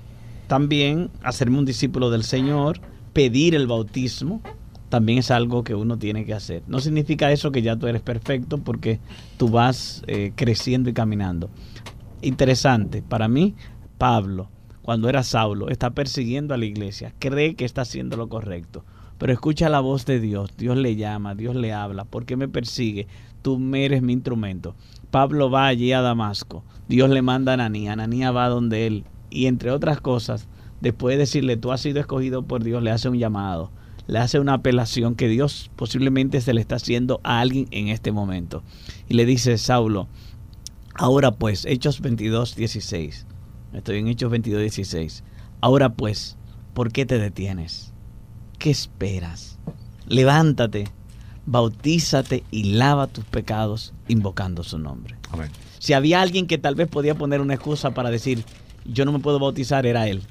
también 0.47 1.11
hacerme 1.23 1.59
un 1.59 1.65
discípulo 1.65 2.11
del 2.11 2.25
Señor, 2.25 2.81
pedir 3.13 3.55
el 3.55 3.67
bautismo, 3.67 4.41
también 4.89 5.19
es 5.19 5.31
algo 5.31 5.65
que 5.65 5.75
uno 5.75 5.99
tiene 5.99 6.25
que 6.25 6.35
hacer. 6.35 6.63
No 6.67 6.81
significa 6.81 7.31
eso 7.31 7.53
que 7.53 7.63
ya 7.63 7.77
tú 7.77 7.87
eres 7.87 8.01
perfecto 8.01 8.59
porque 8.59 9.01
tú 9.37 9.49
vas 9.49 10.03
eh, 10.07 10.33
creciendo 10.35 10.89
y 10.91 10.95
caminando. 10.95 11.51
Interesante, 12.23 13.03
para 13.03 13.29
mí, 13.29 13.55
Pablo, 13.99 14.49
cuando 14.83 15.09
era 15.09 15.23
Saulo, 15.23 15.69
está 15.69 15.91
persiguiendo 15.91 16.55
a 16.55 16.57
la 16.57 16.65
iglesia, 16.65 17.13
cree 17.19 17.55
que 17.55 17.65
está 17.65 17.83
haciendo 17.83 18.17
lo 18.17 18.29
correcto, 18.29 18.85
pero 19.19 19.33
escucha 19.33 19.69
la 19.69 19.81
voz 19.81 20.07
de 20.07 20.19
Dios, 20.19 20.57
Dios 20.57 20.77
le 20.77 20.97
llama, 20.97 21.35
Dios 21.35 21.55
le 21.55 21.73
habla, 21.73 22.05
¿por 22.05 22.25
qué 22.25 22.37
me 22.37 22.49
persigue? 22.49 23.07
Tú 23.43 23.61
eres 23.75 24.03
mi 24.03 24.15
instrumento. 24.15 24.75
Pablo 25.11 25.51
va 25.51 25.67
allí 25.67 25.93
a 25.93 26.01
Damasco, 26.01 26.65
Dios 26.89 27.11
le 27.11 27.23
manda 27.23 27.53
a 27.53 27.55
Ananía, 27.55 27.93
Ananía 27.93 28.31
va 28.31 28.49
donde 28.49 28.87
él, 28.87 29.05
y 29.31 29.47
entre 29.47 29.71
otras 29.71 30.01
cosas, 30.01 30.47
después 30.81 31.15
de 31.15 31.21
decirle, 31.21 31.57
tú 31.57 31.73
has 31.73 31.81
sido 31.81 32.01
escogido 32.01 32.43
por 32.43 32.63
Dios, 32.63 32.83
le 32.83 32.91
hace 32.91 33.09
un 33.09 33.19
llamado, 33.19 33.71
le 34.07 34.19
hace 34.19 34.41
una 34.41 34.55
apelación 34.55 35.15
que 35.15 35.29
Dios 35.29 35.71
posiblemente 35.77 36.41
se 36.41 36.55
le 36.55 36.61
está 36.61 36.77
haciendo 36.77 37.21
a 37.25 37.41
alguien 37.41 37.67
en 37.71 37.89
este 37.89 38.13
momento. 38.13 38.63
Y 39.09 39.15
le 39.15 39.27
dice, 39.27 39.59
Saulo, 39.59 40.09
ahora 40.95 41.33
pues, 41.33 41.65
Hechos 41.67 42.01
22, 42.01 42.57
16, 42.57 43.27
estoy 43.75 43.99
en 43.99 44.09
Hechos 44.09 44.31
22, 44.31 44.61
16, 44.61 45.25
ahora 45.61 45.91
pues, 45.91 46.37
¿por 46.75 46.93
qué 46.93 47.07
te 47.07 47.19
detienes? 47.19 47.93
¿Qué 48.59 48.71
esperas? 48.71 49.59
Levántate, 50.07 50.89
bautízate 51.47 52.45
y 52.51 52.73
lava 52.75 53.07
tus 53.07 53.25
pecados 53.25 53.93
invocando 54.09 54.65
su 54.65 54.79
nombre. 54.79 55.17
Amén. 55.31 55.51
Si 55.79 55.93
había 55.93 56.21
alguien 56.21 56.47
que 56.47 56.59
tal 56.59 56.75
vez 56.75 56.89
podía 56.89 57.15
poner 57.15 57.41
una 57.41 57.55
excusa 57.55 57.93
para 57.93 58.11
decir, 58.11 58.45
yo 58.89 59.05
no 59.05 59.13
me 59.13 59.19
puedo 59.21 59.39
bautizar, 59.39 59.87
era 59.87 60.09
él. 60.09 60.23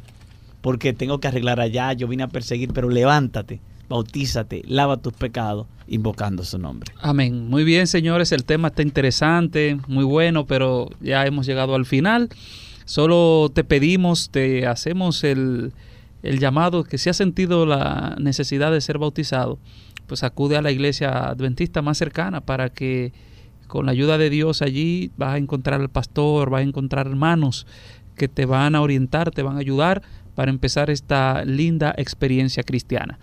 Porque 0.62 0.94
tengo 0.94 1.20
que 1.20 1.28
arreglar 1.28 1.60
allá, 1.60 1.94
yo 1.94 2.08
vine 2.08 2.24
a 2.24 2.28
perseguir, 2.28 2.74
pero 2.74 2.90
levántate, 2.90 3.62
bautízate, 3.88 4.64
lava 4.68 4.98
tus 4.98 5.14
pecados, 5.14 5.68
invocando 5.88 6.44
su 6.44 6.58
nombre. 6.58 6.92
Amén. 7.00 7.48
Muy 7.48 7.64
bien, 7.64 7.88
señores, 7.88 8.32
el 8.32 8.44
tema 8.44 8.70
está 8.70 8.82
interesante, 8.82 9.78
muy 9.88 10.04
bueno, 10.04 10.46
pero 10.46 10.90
ya 11.00 11.26
hemos 11.26 11.46
llegado 11.46 11.76
al 11.76 11.86
final. 11.86 12.30
Solo 12.86 13.52
te 13.54 13.64
pedimos, 13.64 14.30
te 14.30 14.66
hacemos 14.66 15.24
el, 15.24 15.74
el 16.24 16.40
llamado 16.40 16.84
que 16.84 16.98
si 16.98 17.10
has 17.10 17.18
sentido 17.18 17.66
la 17.66 18.16
necesidad 18.20 18.72
de 18.72 18.82
ser 18.82 18.98
bautizado, 18.98 19.60
pues 20.08 20.24
acude 20.24 20.58
a 20.58 20.62
la 20.62 20.72
iglesia 20.72 21.30
adventista 21.30 21.82
más 21.82 21.98
cercana 21.98 22.42
para 22.42 22.70
que 22.70 23.14
con 23.68 23.86
la 23.86 23.92
ayuda 23.92 24.18
de 24.18 24.30
Dios 24.30 24.62
allí 24.62 25.12
vas 25.18 25.34
a 25.34 25.38
encontrar 25.38 25.82
al 25.82 25.90
pastor, 25.90 26.50
vas 26.50 26.60
a 26.60 26.64
encontrar 26.64 27.08
hermanos 27.08 27.68
que 28.18 28.28
te 28.28 28.46
van 28.46 28.76
a 28.76 28.82
orientar, 28.82 29.32
te 29.32 29.44
van 29.44 29.56
a 29.56 29.60
ayudar 29.60 30.02
para 30.36 30.52
empezar 30.52 30.90
esta 30.90 31.46
linda 31.46 31.94
experiencia 31.98 32.64
cristiana. 32.64 33.18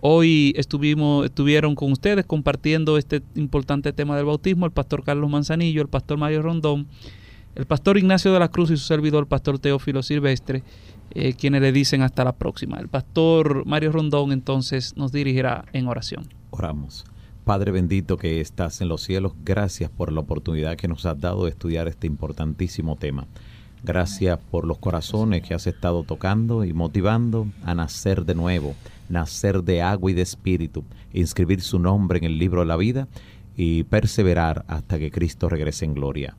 Hoy 0.00 0.54
estuvimos, 0.56 1.26
estuvieron 1.26 1.74
con 1.74 1.92
ustedes 1.92 2.24
compartiendo 2.24 2.98
este 2.98 3.20
importante 3.34 3.92
tema 3.92 4.16
del 4.16 4.26
bautismo 4.26 4.64
el 4.64 4.72
pastor 4.72 5.02
Carlos 5.02 5.28
Manzanillo, 5.28 5.82
el 5.82 5.88
pastor 5.88 6.18
Mario 6.18 6.42
Rondón, 6.42 6.86
el 7.56 7.66
pastor 7.66 7.98
Ignacio 7.98 8.32
de 8.32 8.38
la 8.38 8.48
Cruz 8.48 8.70
y 8.70 8.76
su 8.76 8.84
servidor, 8.84 9.24
el 9.24 9.26
pastor 9.26 9.58
Teófilo 9.58 10.02
Silvestre, 10.04 10.62
eh, 11.10 11.34
quienes 11.34 11.62
le 11.62 11.72
dicen 11.72 12.02
hasta 12.02 12.22
la 12.22 12.32
próxima. 12.32 12.78
El 12.78 12.88
pastor 12.88 13.66
Mario 13.66 13.90
Rondón 13.90 14.30
entonces 14.30 14.96
nos 14.96 15.10
dirigirá 15.10 15.64
en 15.72 15.88
oración. 15.88 16.28
Oramos. 16.50 17.04
Padre 17.44 17.72
bendito 17.72 18.18
que 18.18 18.40
estás 18.40 18.80
en 18.82 18.88
los 18.88 19.02
cielos, 19.02 19.32
gracias 19.42 19.90
por 19.90 20.12
la 20.12 20.20
oportunidad 20.20 20.76
que 20.76 20.86
nos 20.86 21.06
has 21.06 21.18
dado 21.18 21.44
de 21.44 21.50
estudiar 21.50 21.88
este 21.88 22.06
importantísimo 22.06 22.96
tema. 22.96 23.26
Gracias 23.82 24.38
por 24.50 24.66
los 24.66 24.78
corazones 24.78 25.42
que 25.42 25.54
has 25.54 25.66
estado 25.66 26.02
tocando 26.02 26.64
y 26.64 26.72
motivando 26.72 27.46
a 27.64 27.74
nacer 27.74 28.24
de 28.24 28.34
nuevo, 28.34 28.74
nacer 29.08 29.62
de 29.62 29.82
agua 29.82 30.10
y 30.10 30.14
de 30.14 30.22
espíritu, 30.22 30.84
inscribir 31.12 31.60
su 31.60 31.78
nombre 31.78 32.18
en 32.18 32.24
el 32.24 32.38
libro 32.38 32.60
de 32.60 32.66
la 32.66 32.76
vida 32.76 33.08
y 33.56 33.84
perseverar 33.84 34.64
hasta 34.68 34.98
que 34.98 35.10
Cristo 35.10 35.48
regrese 35.48 35.84
en 35.84 35.94
gloria. 35.94 36.36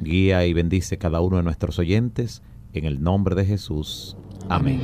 Guía 0.00 0.46
y 0.46 0.52
bendice 0.52 0.98
cada 0.98 1.20
uno 1.20 1.36
de 1.36 1.42
nuestros 1.42 1.78
oyentes 1.78 2.42
en 2.72 2.84
el 2.84 3.02
nombre 3.02 3.34
de 3.34 3.44
Jesús. 3.44 4.16
Amén. 4.48 4.82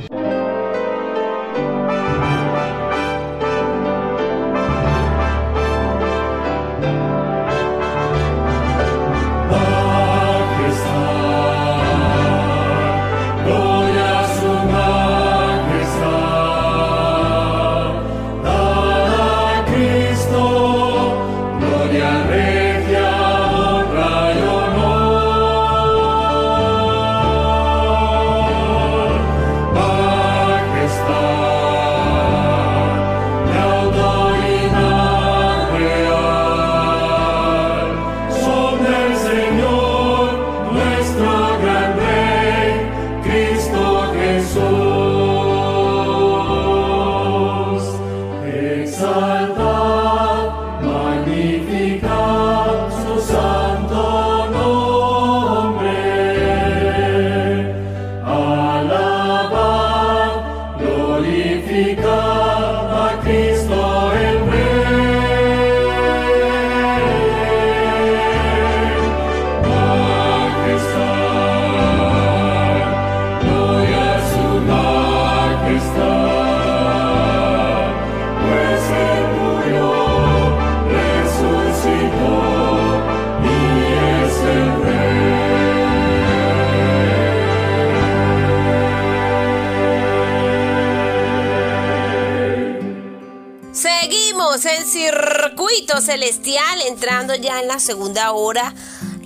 Ya 97.35 97.59
en 97.59 97.67
la 97.67 97.79
segunda 97.79 98.31
hora, 98.31 98.73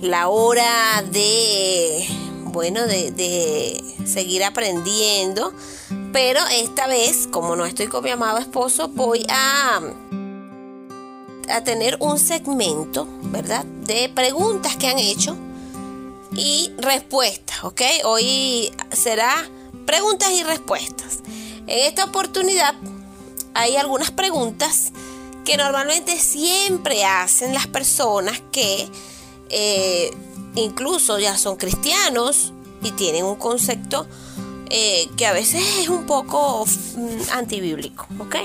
la 0.00 0.28
hora 0.28 1.02
de, 1.10 2.06
bueno, 2.44 2.86
de, 2.86 3.10
de 3.10 3.82
seguir 4.06 4.44
aprendiendo. 4.44 5.52
Pero 6.12 6.40
esta 6.52 6.86
vez, 6.86 7.26
como 7.26 7.56
no 7.56 7.66
estoy 7.66 7.88
con 7.88 8.04
mi 8.04 8.10
amado 8.10 8.38
esposo, 8.38 8.88
voy 8.88 9.26
a, 9.28 9.80
a 11.50 11.64
tener 11.64 11.96
un 12.00 12.18
segmento, 12.18 13.08
¿verdad? 13.22 13.64
De 13.64 14.08
preguntas 14.14 14.76
que 14.76 14.86
han 14.86 14.98
hecho 14.98 15.36
y 16.36 16.72
respuestas, 16.78 17.64
¿ok? 17.64 17.82
Hoy 18.04 18.72
será 18.92 19.34
preguntas 19.86 20.30
y 20.30 20.42
respuestas. 20.44 21.18
En 21.66 21.86
esta 21.86 22.04
oportunidad 22.04 22.74
hay 23.54 23.76
algunas 23.76 24.10
preguntas 24.10 24.92
que 25.44 25.56
normalmente 25.56 26.18
siempre 26.18 27.04
hacen 27.04 27.54
las 27.54 27.66
personas 27.66 28.42
que 28.50 28.88
eh, 29.50 30.10
incluso 30.54 31.18
ya 31.18 31.36
son 31.36 31.56
cristianos 31.56 32.52
y 32.82 32.92
tienen 32.92 33.24
un 33.24 33.36
concepto 33.36 34.06
eh, 34.70 35.08
que 35.16 35.26
a 35.26 35.32
veces 35.32 35.62
es 35.80 35.88
un 35.88 36.06
poco 36.06 36.64
mm, 36.64 37.30
antibíblico, 37.32 38.06
¿ok? 38.18 38.36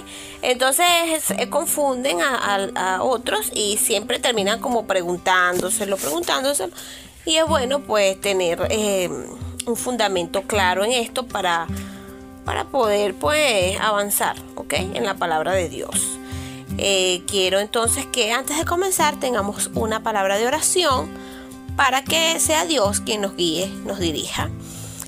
Entonces 0.42 1.32
eh, 1.38 1.50
confunden 1.50 2.20
a, 2.22 3.02
otros 3.02 3.50
y 3.54 3.78
siempre 3.78 4.20
terminan 4.20 4.60
como 4.60 4.86
preguntándoselo, 4.86 5.98
preguntándoselo. 5.98 6.74
Y 7.26 7.38
es 7.38 7.48
bueno 7.48 7.80
pues 7.82 8.20
tener 8.20 8.68
un 9.66 9.76
fundamento 9.76 10.44
claro 10.44 10.84
en 10.84 10.92
esto 10.92 11.28
para, 11.28 11.68
para 12.44 12.66
poder 12.66 13.14
pues 13.14 13.80
avanzar, 13.80 14.36
¿ok? 14.56 14.74
En 14.74 15.06
la 15.06 15.16
palabra 15.16 15.54
de 15.54 15.70
Dios. 15.70 16.19
Eh, 16.82 17.24
quiero 17.28 17.60
entonces 17.60 18.06
que 18.06 18.32
antes 18.32 18.58
de 18.58 18.64
comenzar 18.64 19.20
tengamos 19.20 19.70
una 19.74 20.02
palabra 20.02 20.38
de 20.38 20.48
oración 20.48 21.10
para 21.76 22.06
que 22.06 22.40
sea 22.40 22.66
Dios 22.66 23.02
quien 23.02 23.20
nos 23.20 23.36
guíe, 23.36 23.68
nos 23.86 24.00
dirija 24.00 24.50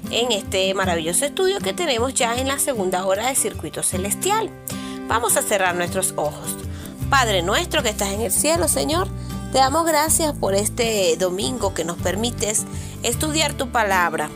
en 0.10 0.34
este 0.34 0.74
maravilloso 0.74 1.24
estudio 1.24 1.60
que 1.60 1.72
tenemos 1.72 2.14
ya 2.14 2.36
en 2.36 2.50
la 2.50 2.60
segunda 2.60 3.06
hora 3.06 3.28
de 3.28 3.36
Circuito 3.36 3.84
Celestial. 3.84 4.50
Vamos 5.08 5.38
a 5.38 5.42
cerrar 5.42 5.74
nuestros 5.76 6.14
ojos. 6.18 6.58
Padre 7.10 7.42
nuestro 7.42 7.82
que 7.84 7.90
estás 7.90 8.10
en 8.10 8.20
el 8.20 8.34
cielo, 8.34 8.68
Señor, 8.68 9.08
te 9.54 9.60
damos 9.60 9.86
gracias 9.86 10.34
por 10.34 10.56
este 10.56 11.16
domingo 11.16 11.74
que 11.74 11.86
nos 11.86 11.96
permites 11.98 12.66
estudiar 13.02 13.54
tu 13.54 13.70
palabra. 13.70 14.30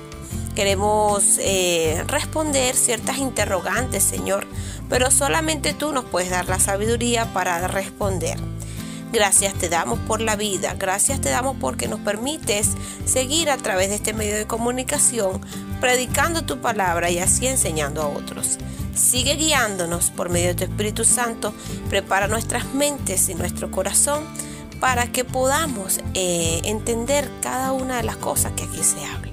Queremos 0.55 1.37
eh, 1.39 2.01
responder 2.07 2.75
ciertas 2.75 3.17
interrogantes, 3.17 4.03
Señor, 4.03 4.47
pero 4.89 5.11
solamente 5.11 5.73
tú 5.73 5.91
nos 5.91 6.05
puedes 6.05 6.29
dar 6.29 6.47
la 6.47 6.59
sabiduría 6.59 7.33
para 7.33 7.67
responder. 7.67 8.39
Gracias 9.11 9.53
te 9.53 9.69
damos 9.69 9.99
por 9.99 10.19
la 10.19 10.35
vida, 10.35 10.75
gracias 10.77 11.21
te 11.21 11.29
damos 11.29 11.55
porque 11.59 11.87
nos 11.87 12.01
permites 12.01 12.71
seguir 13.05 13.49
a 13.49 13.57
través 13.57 13.89
de 13.89 13.95
este 13.95 14.13
medio 14.13 14.35
de 14.35 14.45
comunicación, 14.45 15.39
predicando 15.79 16.43
tu 16.43 16.59
palabra 16.59 17.09
y 17.09 17.19
así 17.19 17.47
enseñando 17.47 18.01
a 18.01 18.07
otros. 18.07 18.57
Sigue 18.93 19.35
guiándonos 19.35 20.09
por 20.09 20.29
medio 20.29 20.47
de 20.47 20.55
tu 20.55 20.63
Espíritu 20.65 21.05
Santo, 21.05 21.53
prepara 21.89 22.27
nuestras 22.27 22.73
mentes 22.73 23.29
y 23.29 23.35
nuestro 23.35 23.71
corazón 23.71 24.25
para 24.79 25.07
que 25.07 25.23
podamos 25.23 25.99
eh, 26.13 26.61
entender 26.65 27.29
cada 27.41 27.71
una 27.71 27.97
de 27.97 28.03
las 28.03 28.17
cosas 28.17 28.51
que 28.53 28.63
aquí 28.63 28.83
se 28.83 29.03
habla. 29.05 29.31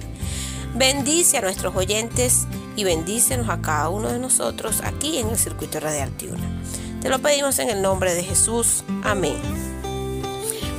Bendice 0.75 1.37
a 1.37 1.41
nuestros 1.41 1.75
oyentes 1.75 2.47
y 2.75 2.83
bendícenos 2.83 3.49
a 3.49 3.61
cada 3.61 3.89
uno 3.89 4.09
de 4.09 4.19
nosotros 4.19 4.81
aquí 4.83 5.17
en 5.17 5.29
el 5.29 5.37
circuito 5.37 5.79
radial 5.79 6.11
Tiuna. 6.11 6.43
Te 7.01 7.09
lo 7.09 7.19
pedimos 7.19 7.59
en 7.59 7.69
el 7.69 7.81
nombre 7.81 8.13
de 8.13 8.23
Jesús. 8.23 8.83
Amén. 9.03 9.37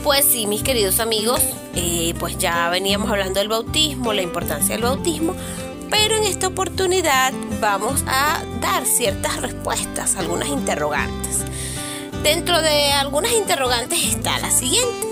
Pues 0.02 0.24
sí, 0.24 0.46
mis 0.46 0.62
queridos 0.62 1.00
amigos, 1.00 1.40
eh, 1.74 2.14
pues 2.18 2.36
ya 2.38 2.68
veníamos 2.68 3.10
hablando 3.10 3.40
del 3.40 3.48
bautismo, 3.48 4.12
la 4.12 4.22
importancia 4.22 4.74
del 4.74 4.82
bautismo, 4.82 5.34
pero 5.90 6.16
en 6.16 6.24
esta 6.24 6.48
oportunidad 6.48 7.32
vamos 7.60 8.04
a 8.06 8.42
dar 8.60 8.84
ciertas 8.84 9.40
respuestas, 9.40 10.16
algunas 10.16 10.48
interrogantes. 10.48 11.44
Dentro 12.22 12.60
de 12.60 12.92
algunas 12.92 13.32
interrogantes 13.32 14.02
está 14.04 14.38
la 14.38 14.50
siguiente. 14.50 15.06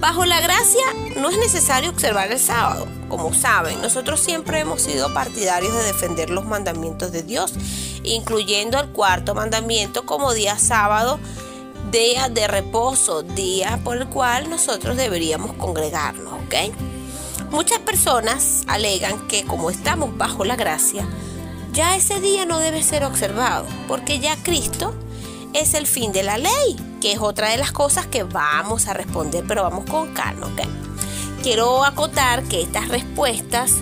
Bajo 0.00 0.24
la 0.24 0.40
gracia 0.40 0.84
no 1.16 1.28
es 1.30 1.38
necesario 1.38 1.90
observar 1.90 2.30
el 2.32 2.38
sábado. 2.38 2.86
Como 3.08 3.32
saben, 3.32 3.80
nosotros 3.80 4.20
siempre 4.20 4.60
hemos 4.60 4.82
sido 4.82 5.12
partidarios 5.14 5.74
de 5.74 5.84
defender 5.84 6.30
los 6.30 6.44
mandamientos 6.44 7.10
de 7.12 7.22
Dios, 7.22 7.54
incluyendo 8.02 8.78
el 8.78 8.88
cuarto 8.90 9.34
mandamiento 9.34 10.04
como 10.04 10.32
día 10.34 10.58
sábado 10.58 11.18
día 11.90 12.28
de 12.28 12.46
reposo, 12.46 13.22
día 13.22 13.80
por 13.82 13.96
el 13.96 14.08
cual 14.08 14.50
nosotros 14.50 14.96
deberíamos 14.96 15.54
congregarnos, 15.54 16.34
¿ok? 16.34 16.74
Muchas 17.50 17.78
personas 17.78 18.64
alegan 18.66 19.26
que 19.26 19.44
como 19.44 19.70
estamos 19.70 20.16
bajo 20.18 20.44
la 20.44 20.56
gracia, 20.56 21.08
ya 21.72 21.96
ese 21.96 22.20
día 22.20 22.44
no 22.44 22.58
debe 22.58 22.82
ser 22.82 23.04
observado, 23.04 23.64
porque 23.86 24.18
ya 24.18 24.36
Cristo 24.42 24.94
es 25.54 25.72
el 25.74 25.86
fin 25.86 26.12
de 26.12 26.24
la 26.24 26.36
ley, 26.36 26.76
que 27.00 27.12
es 27.12 27.20
otra 27.20 27.48
de 27.50 27.56
las 27.56 27.72
cosas 27.72 28.06
que 28.06 28.22
vamos 28.22 28.86
a 28.86 28.92
responder, 28.92 29.44
pero 29.48 29.62
vamos 29.62 29.88
con 29.88 30.12
calma, 30.12 30.46
¿ok? 30.46 30.87
Quiero 31.42 31.84
acotar 31.84 32.42
que 32.44 32.62
estas 32.62 32.88
respuestas 32.88 33.76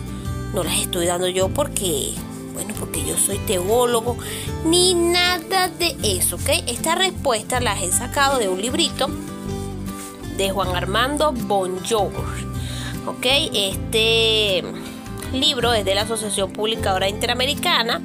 no 0.54 0.62
las 0.62 0.78
estoy 0.78 1.06
dando 1.06 1.28
yo 1.28 1.48
porque 1.48 2.12
bueno, 2.56 2.72
porque 2.80 3.04
yo 3.04 3.18
soy 3.18 3.36
teólogo, 3.40 4.16
ni 4.64 4.94
nada 4.94 5.68
de 5.68 5.94
eso, 6.02 6.36
¿ok? 6.36 6.48
Esta 6.66 6.94
respuesta 6.94 7.60
las 7.60 7.82
he 7.82 7.92
sacado 7.92 8.38
de 8.38 8.48
un 8.48 8.62
librito 8.62 9.10
de 10.38 10.50
Juan 10.50 10.74
Armando 10.74 11.32
Bonjour, 11.32 12.12
¿ok? 13.06 13.26
Este 13.52 14.64
libro 15.34 15.74
es 15.74 15.84
de 15.84 15.94
la 15.94 16.02
Asociación 16.02 16.50
Publicadora 16.50 17.10
Interamericana 17.10 18.00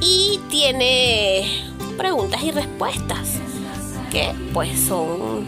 y 0.00 0.38
tiene 0.48 1.64
preguntas 1.96 2.44
y 2.44 2.52
respuestas 2.52 3.40
que 4.12 4.32
pues 4.52 4.78
son 4.78 5.46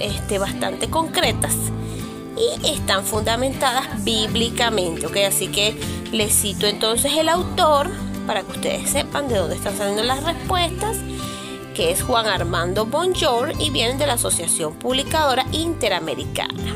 este, 0.00 0.38
bastante 0.38 0.90
concretas 0.90 1.54
y 2.38 2.68
están 2.68 3.04
fundamentadas 3.04 4.04
bíblicamente, 4.04 5.06
¿ok? 5.06 5.16
Así 5.26 5.48
que 5.48 5.78
les 6.12 6.32
cito 6.32 6.66
entonces 6.66 7.12
el 7.16 7.28
autor 7.28 7.90
para 8.26 8.42
que 8.42 8.52
ustedes 8.52 8.90
sepan 8.90 9.28
de 9.28 9.38
dónde 9.38 9.56
están 9.56 9.76
saliendo 9.76 10.02
las 10.02 10.22
respuestas, 10.22 10.98
que 11.74 11.90
es 11.90 12.02
Juan 12.02 12.26
Armando 12.26 12.86
Bonjour 12.86 13.52
y 13.58 13.70
vienen 13.70 13.98
de 13.98 14.06
la 14.06 14.14
Asociación 14.14 14.74
Publicadora 14.74 15.46
Interamericana. 15.52 16.74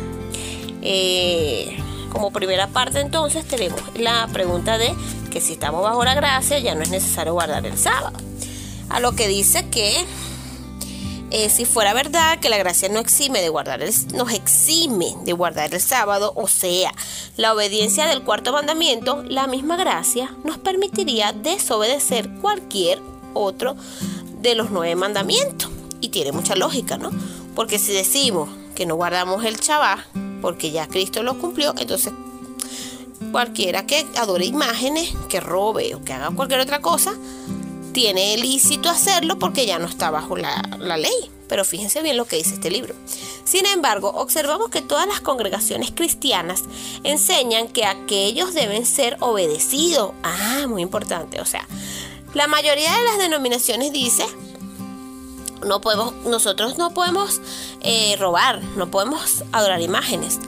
Eh, 0.82 1.76
como 2.10 2.32
primera 2.32 2.66
parte 2.66 3.00
entonces 3.00 3.46
tenemos 3.46 3.80
la 3.96 4.28
pregunta 4.32 4.78
de 4.78 4.94
que 5.30 5.40
si 5.40 5.54
estamos 5.54 5.82
bajo 5.82 6.04
la 6.04 6.14
gracia 6.14 6.58
ya 6.58 6.74
no 6.74 6.82
es 6.82 6.90
necesario 6.90 7.32
guardar 7.32 7.66
el 7.66 7.78
sábado. 7.78 8.18
A 8.88 9.00
lo 9.00 9.12
que 9.12 9.28
dice 9.28 9.68
que 9.70 10.04
eh, 11.35 11.49
si 11.49 11.64
fuera 11.64 11.95
verdad 11.95 12.39
que 12.41 12.51
la 12.51 12.59
gracia 12.59 12.91
no 12.91 12.99
exime 12.99 13.41
de 13.41 13.49
guardar 13.49 13.83
el, 13.83 13.91
nos 14.14 14.33
exime 14.35 15.14
de 15.24 15.33
guardar 15.33 15.72
el 15.72 15.80
sábado, 15.80 16.35
o 16.37 16.47
sea, 16.47 16.93
la 17.39 17.55
obediencia 17.55 18.07
del 18.07 18.22
cuarto 18.22 18.53
mandamiento, 18.53 19.22
la 19.22 19.47
misma 19.47 19.76
gracia 19.76 20.30
nos 20.45 20.59
permitiría 20.59 21.33
desobedecer 21.33 22.28
cualquier 22.43 23.01
otro 23.33 23.76
de 24.43 24.55
los 24.55 24.70
nueve 24.70 24.95
mandamientos. 24.95 25.70
Y 26.03 26.11
tiene 26.11 26.33
mucha 26.33 26.55
lógica, 26.55 26.99
¿no? 26.99 27.11
Porque 27.55 27.78
si 27.78 27.93
decimos 27.93 28.51
que 28.74 28.85
no 28.85 28.97
guardamos 28.97 29.43
el 29.47 29.57
Shabbat, 29.57 30.01
porque 30.43 30.70
ya 30.70 30.87
Cristo 30.87 31.22
lo 31.22 31.39
cumplió, 31.39 31.74
entonces 31.78 32.12
cualquiera 33.30 33.87
que 33.87 34.07
adore 34.16 34.45
imágenes, 34.45 35.14
que 35.30 35.41
robe 35.41 35.95
o 35.95 36.05
que 36.05 36.12
haga 36.12 36.30
cualquier 36.30 36.61
otra 36.61 36.83
cosa, 36.83 37.14
tiene 37.93 38.36
lícito 38.36 38.88
hacerlo 38.88 39.38
porque 39.38 39.66
ya 39.66 39.78
no 39.78 39.86
está 39.86 40.11
bajo 40.11 40.36
la, 40.36 40.62
ley. 40.97 41.30
Pero 41.49 41.64
fíjense 41.64 42.03
bien 42.03 42.16
lo 42.16 42.24
que 42.24 42.36
dice 42.36 42.55
este 42.55 42.70
libro. 42.70 42.95
Sin 43.45 43.66
embargo, 43.66 44.11
observamos 44.14 44.70
que 44.70 44.80
todas 44.80 45.07
las 45.07 45.20
congregaciones 45.20 45.90
cristianas 45.90 46.64
enseñan 47.05 47.68
que 47.68 47.84
aquellos 47.84 48.55
deben 48.55 48.86
ser 48.86 49.16
obedecidos. 49.20 50.12
Ah, 50.22 50.64
muy 50.66 50.82
importante. 50.82 51.40
O 51.40 51.45
sea, 51.45 51.66
la 52.32 52.47
mayoría 52.47 52.97
de 52.97 53.05
las 53.05 53.18
denominaciones 53.18 53.93
dice 53.93 54.24
no 55.66 55.80
podemos, 55.80 56.14
nosotros 56.24 56.78
no 56.78 56.93
podemos 56.93 57.40
eh, 57.80 58.16
robar, 58.18 58.62
no 58.76 58.90
podemos 58.90 59.45
adorar 59.53 59.80
imágenes. 59.80 60.38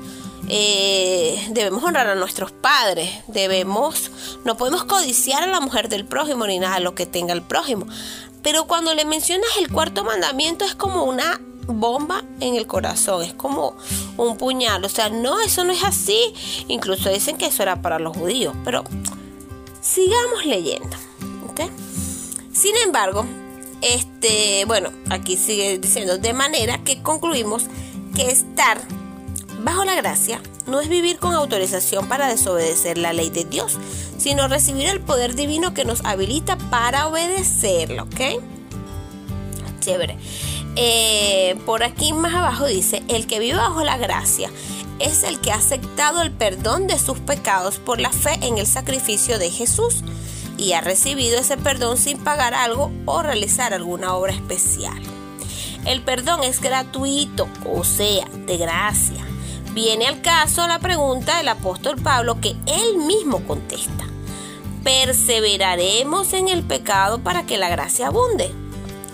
Eh, 0.49 1.49
debemos 1.51 1.83
honrar 1.83 2.09
a 2.09 2.15
nuestros 2.15 2.53
padres, 2.53 3.11
debemos, 3.29 4.11
no 4.45 4.57
podemos 4.57 4.85
codiciar 4.85 5.43
a 5.43 5.47
la 5.47 5.61
mujer 5.61 5.89
del 5.89 6.05
prójimo 6.05 6.47
ni 6.47 6.59
nada 6.59 6.81
lo 6.81 6.95
que 6.95 7.07
tenga 7.07 7.33
el 7.33 7.43
prójimo. 7.43 7.87
Pero 8.43 8.67
cuando 8.67 8.95
le 8.95 9.07
mencionas 9.07 9.49
el 9.59 9.71
cuarto 9.71 10.05
mandamiento 10.05 10.67
es 10.67 10.75
como 10.75 11.05
una 11.05 11.41
bomba 11.67 12.23
en 12.41 12.57
el 12.57 12.67
corazón, 12.67 13.23
es 13.23 13.33
como 13.33 13.75
un 14.19 14.37
puñal. 14.37 14.85
O 14.85 14.89
sea, 14.91 15.09
no, 15.09 15.41
eso 15.41 15.65
no 15.65 15.73
es 15.73 15.83
así. 15.83 16.35
Incluso 16.69 17.09
dicen 17.09 17.39
que 17.39 17.47
eso 17.47 17.63
era 17.63 17.81
para 17.81 17.99
los 17.99 18.15
judíos. 18.15 18.55
Pero 18.65 18.85
sigamos 19.81 20.45
leyendo. 20.45 20.95
¿okay? 21.49 21.71
Sin 22.53 22.77
embargo, 22.85 23.25
este, 23.81 24.65
bueno, 24.67 24.91
aquí 25.11 25.37
sigue 25.37 25.79
diciendo, 25.79 26.19
de 26.19 26.33
manera 26.33 26.85
que 26.85 27.03
concluimos 27.03 27.65
que 28.15 28.31
estar 28.31 28.81
bajo 29.65 29.85
la 29.85 29.95
gracia 29.97 30.41
no 30.67 30.81
es 30.81 30.89
vivir 30.89 31.19
con 31.19 31.35
autorización 31.35 32.09
para 32.09 32.29
desobedecer 32.29 32.99
la 32.99 33.13
ley 33.13 33.31
de 33.31 33.45
Dios, 33.45 33.79
sino 34.19 34.47
recibir 34.47 34.87
el 34.87 35.01
poder 35.01 35.35
divino 35.35 35.75
que 35.75 35.85
nos 35.85 36.05
habilita 36.05 36.57
para 36.71 37.09
obedecerlo, 37.09 38.05
¿ok? 38.05 38.41
Chévere. 39.81 40.17
Eh, 40.77 41.57
por 41.67 41.83
aquí 41.83 42.13
más 42.13 42.35
abajo 42.35 42.67
dice, 42.67 43.03
el 43.09 43.27
que 43.27 43.39
vive 43.39 43.57
bajo 43.57 43.85
la 43.85 43.97
gracia 43.97 44.51
es 44.99 45.23
el 45.23 45.41
que 45.41 45.53
ha 45.53 45.57
aceptado 45.57 46.23
el 46.23 46.31
perdón 46.31 46.87
de 46.87 46.99
sus 46.99 47.19
pecados 47.19 47.79
por 47.79 48.01
la 48.01 48.11
fe 48.11 48.39
en 48.43 48.59
el 48.59 48.67
sacrificio 48.67 49.39
de 49.39 49.51
Jesús 49.51 50.03
y 50.57 50.73
ha 50.73 50.81
recibido 50.81 51.39
ese 51.39 51.57
perdón 51.57 51.97
sin 51.97 52.19
pagar 52.19 52.55
algo 52.55 52.93
o 53.07 53.23
realizar 53.23 53.75
alguna 53.75 54.15
obra 54.15 54.33
especial. 54.33 55.01
El 55.85 56.03
perdón 56.03 56.45
es 56.45 56.61
gratuito, 56.61 57.49
o 57.67 57.85
sea, 57.85 58.27
de 58.47 58.57
gracia. 58.57 59.24
Viene 59.75 60.07
al 60.07 60.23
caso 60.23 60.69
la 60.69 60.79
pregunta 60.79 61.39
del 61.39 61.49
apóstol 61.49 62.01
Pablo 62.01 62.41
que 62.41 62.55
él 62.67 62.97
mismo 62.97 63.45
contesta. 63.45 64.05
¿Perseveraremos 64.85 66.33
en 66.33 66.47
el 66.47 66.63
pecado 66.63 67.19
para 67.19 67.45
que 67.45 67.59
la 67.59 67.69
gracia 67.69 68.07
abunde? 68.07 68.55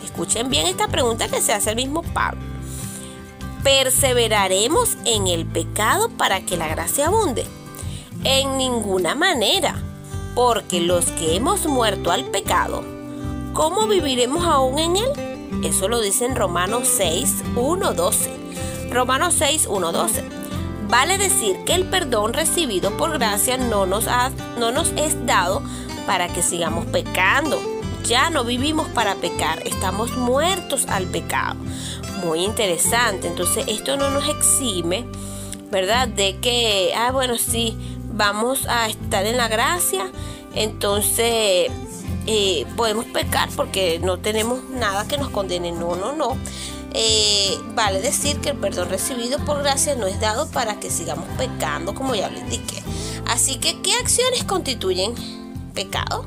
Escuchen 0.05 0.51
bien 0.51 0.67
esta 0.67 0.89
pregunta 0.89 1.29
que 1.29 1.41
se 1.41 1.55
hace 1.55 1.71
el 1.71 1.77
mismo 1.77 2.03
Pablo. 2.03 2.43
¿Perseveraremos 3.65 4.99
en 5.07 5.29
el 5.29 5.47
pecado 5.47 6.11
para 6.11 6.43
que 6.43 6.59
la 6.59 6.69
gracia 6.69 7.07
abunde? 7.07 7.47
En 8.25 8.59
ninguna 8.59 9.15
manera, 9.15 9.77
porque 10.35 10.83
los 10.83 11.07
que 11.07 11.37
hemos 11.37 11.65
muerto 11.65 12.11
al 12.11 12.27
pecado, 12.27 12.85
¿cómo 13.55 13.87
viviremos 13.87 14.45
aún 14.45 14.79
en 14.79 14.97
él? 14.97 15.65
Eso 15.65 15.89
lo 15.89 16.01
dice 16.01 16.27
en 16.27 16.37
Romanos 16.37 16.87
6, 16.87 17.45
1, 17.57 17.95
12. 17.95 18.31
Romanos 18.91 19.35
6, 19.39 19.67
1, 19.71 19.93
12. 19.93 20.40
Vale 20.91 21.19
decir 21.19 21.57
que 21.65 21.75
el 21.75 21.85
perdón 21.85 22.33
recibido 22.33 22.97
por 22.97 23.13
gracia 23.13 23.57
no 23.57 23.87
nos, 23.87 24.09
ha, 24.09 24.33
no 24.59 24.73
nos 24.73 24.89
es 24.97 25.25
dado 25.25 25.63
para 26.05 26.27
que 26.27 26.43
sigamos 26.43 26.85
pecando. 26.87 27.61
Ya 28.05 28.29
no 28.31 28.43
vivimos 28.43 28.89
para 28.89 29.15
pecar, 29.15 29.63
estamos 29.65 30.17
muertos 30.17 30.87
al 30.89 31.07
pecado. 31.07 31.55
Muy 32.25 32.45
interesante. 32.45 33.29
Entonces 33.29 33.67
esto 33.69 33.97
no 33.97 34.11
nos 34.11 34.29
exime, 34.29 35.07
¿verdad? 35.71 36.09
De 36.09 36.39
que, 36.39 36.93
ah, 36.97 37.13
bueno, 37.13 37.39
sí, 37.39 37.77
vamos 38.13 38.67
a 38.67 38.89
estar 38.89 39.25
en 39.27 39.37
la 39.37 39.47
gracia. 39.47 40.11
Entonces 40.57 41.71
eh, 42.27 42.67
podemos 42.77 43.05
pecar 43.05 43.49
porque 43.55 44.01
no 44.03 44.19
tenemos 44.19 44.65
nada 44.71 45.07
que 45.07 45.19
nos 45.19 45.31
condene. 45.31 45.71
No, 45.71 45.95
no, 45.95 46.13
no. 46.13 46.37
Eh, 46.93 47.57
vale 47.75 48.01
decir 48.01 48.41
que 48.41 48.51
el 48.51 48.57
perdón 48.57 48.89
recibido 48.89 49.39
por 49.45 49.63
gracia 49.63 49.95
no 49.95 50.07
es 50.07 50.21
dado 50.21 50.49
para 50.51 50.81
que 50.81 50.91
sigamos 50.91 51.27
pecando, 51.39 51.95
como 51.95 52.15
ya 52.15 52.29
lo 52.29 52.39
indiqué. 52.39 52.83
Así 53.27 53.57
que, 53.57 53.81
¿qué 53.81 53.95
acciones 53.95 54.45
constituyen 54.45 55.15
pecado? 55.75 56.25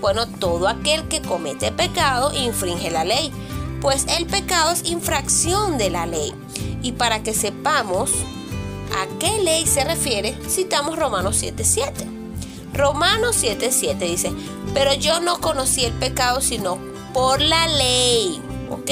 Bueno, 0.00 0.26
todo 0.26 0.68
aquel 0.68 1.08
que 1.08 1.22
comete 1.22 1.72
pecado 1.72 2.32
infringe 2.34 2.90
la 2.90 3.04
ley, 3.04 3.32
pues 3.80 4.06
el 4.18 4.26
pecado 4.26 4.72
es 4.72 4.84
infracción 4.84 5.78
de 5.78 5.90
la 5.90 6.06
ley. 6.06 6.34
Y 6.82 6.92
para 6.92 7.22
que 7.22 7.34
sepamos 7.34 8.10
a 8.94 9.06
qué 9.18 9.42
ley 9.42 9.66
se 9.66 9.84
refiere, 9.84 10.38
citamos 10.48 10.98
Romanos 10.98 11.42
7.7. 11.42 12.18
Romanos 12.74 13.42
7.7 13.42 13.98
dice, 13.98 14.32
pero 14.74 14.94
yo 14.94 15.20
no 15.20 15.40
conocí 15.40 15.84
el 15.84 15.92
pecado 15.94 16.40
sino 16.40 16.78
por 17.12 17.40
la 17.40 17.66
ley, 17.66 18.40
¿ok? 18.70 18.90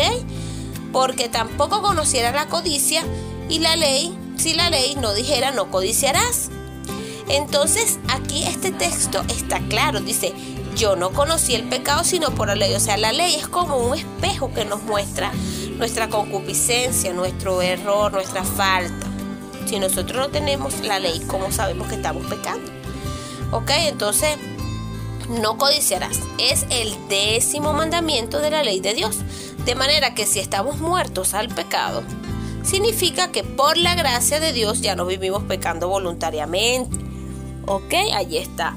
Porque 0.97 1.29
tampoco 1.29 1.83
conociera 1.83 2.33
la 2.33 2.47
codicia 2.47 3.03
y 3.51 3.59
la 3.59 3.77
ley, 3.77 4.19
si 4.39 4.55
la 4.55 4.71
ley 4.71 4.95
no 4.95 5.13
dijera 5.13 5.51
no 5.51 5.71
codiciarás. 5.71 6.49
Entonces 7.29 7.99
aquí 8.09 8.45
este 8.45 8.73
texto 8.73 9.23
está 9.29 9.59
claro, 9.69 10.01
dice, 10.01 10.33
yo 10.75 10.97
no 10.97 11.11
conocí 11.13 11.55
el 11.55 11.65
pecado 11.65 12.03
sino 12.03 12.31
por 12.31 12.49
la 12.49 12.55
ley. 12.55 12.73
O 12.73 12.81
sea, 12.81 12.97
la 12.97 13.13
ley 13.13 13.35
es 13.35 13.47
como 13.47 13.77
un 13.77 13.95
espejo 13.95 14.55
que 14.55 14.65
nos 14.65 14.85
muestra 14.85 15.33
nuestra 15.77 16.09
concupiscencia, 16.09 17.13
nuestro 17.13 17.61
error, 17.61 18.11
nuestra 18.11 18.43
falta. 18.43 19.07
Si 19.67 19.79
nosotros 19.79 20.17
no 20.17 20.29
tenemos 20.31 20.81
la 20.81 20.99
ley, 20.99 21.21
¿cómo 21.27 21.53
sabemos 21.53 21.89
que 21.89 21.97
estamos 21.97 22.25
pecando? 22.25 22.73
Ok, 23.53 23.71
entonces 23.81 24.39
no 25.29 25.59
codiciarás. 25.59 26.21
Es 26.39 26.65
el 26.71 26.97
décimo 27.11 27.75
mandamiento 27.75 28.39
de 28.39 28.51
la 28.51 28.63
ley 28.63 28.81
de 28.81 28.95
Dios. 28.95 29.19
De 29.67 29.75
manera 29.75 30.15
que 30.15 30.27
si 30.27 30.39
estamos 30.39 30.79
muertos 30.79 31.35
al 31.35 31.49
pecado, 31.49 32.05
significa 32.63 33.33
que 33.33 33.43
por 33.43 33.77
la 33.77 33.97
gracia 33.97 34.39
de 34.39 34.53
Dios 34.53 34.81
ya 34.81 34.95
no 34.95 35.07
vivimos 35.07 35.43
pecando 35.43 35.89
voluntariamente. 35.89 36.97
Ok, 37.67 37.93
ahí 38.15 38.37
está. 38.39 38.77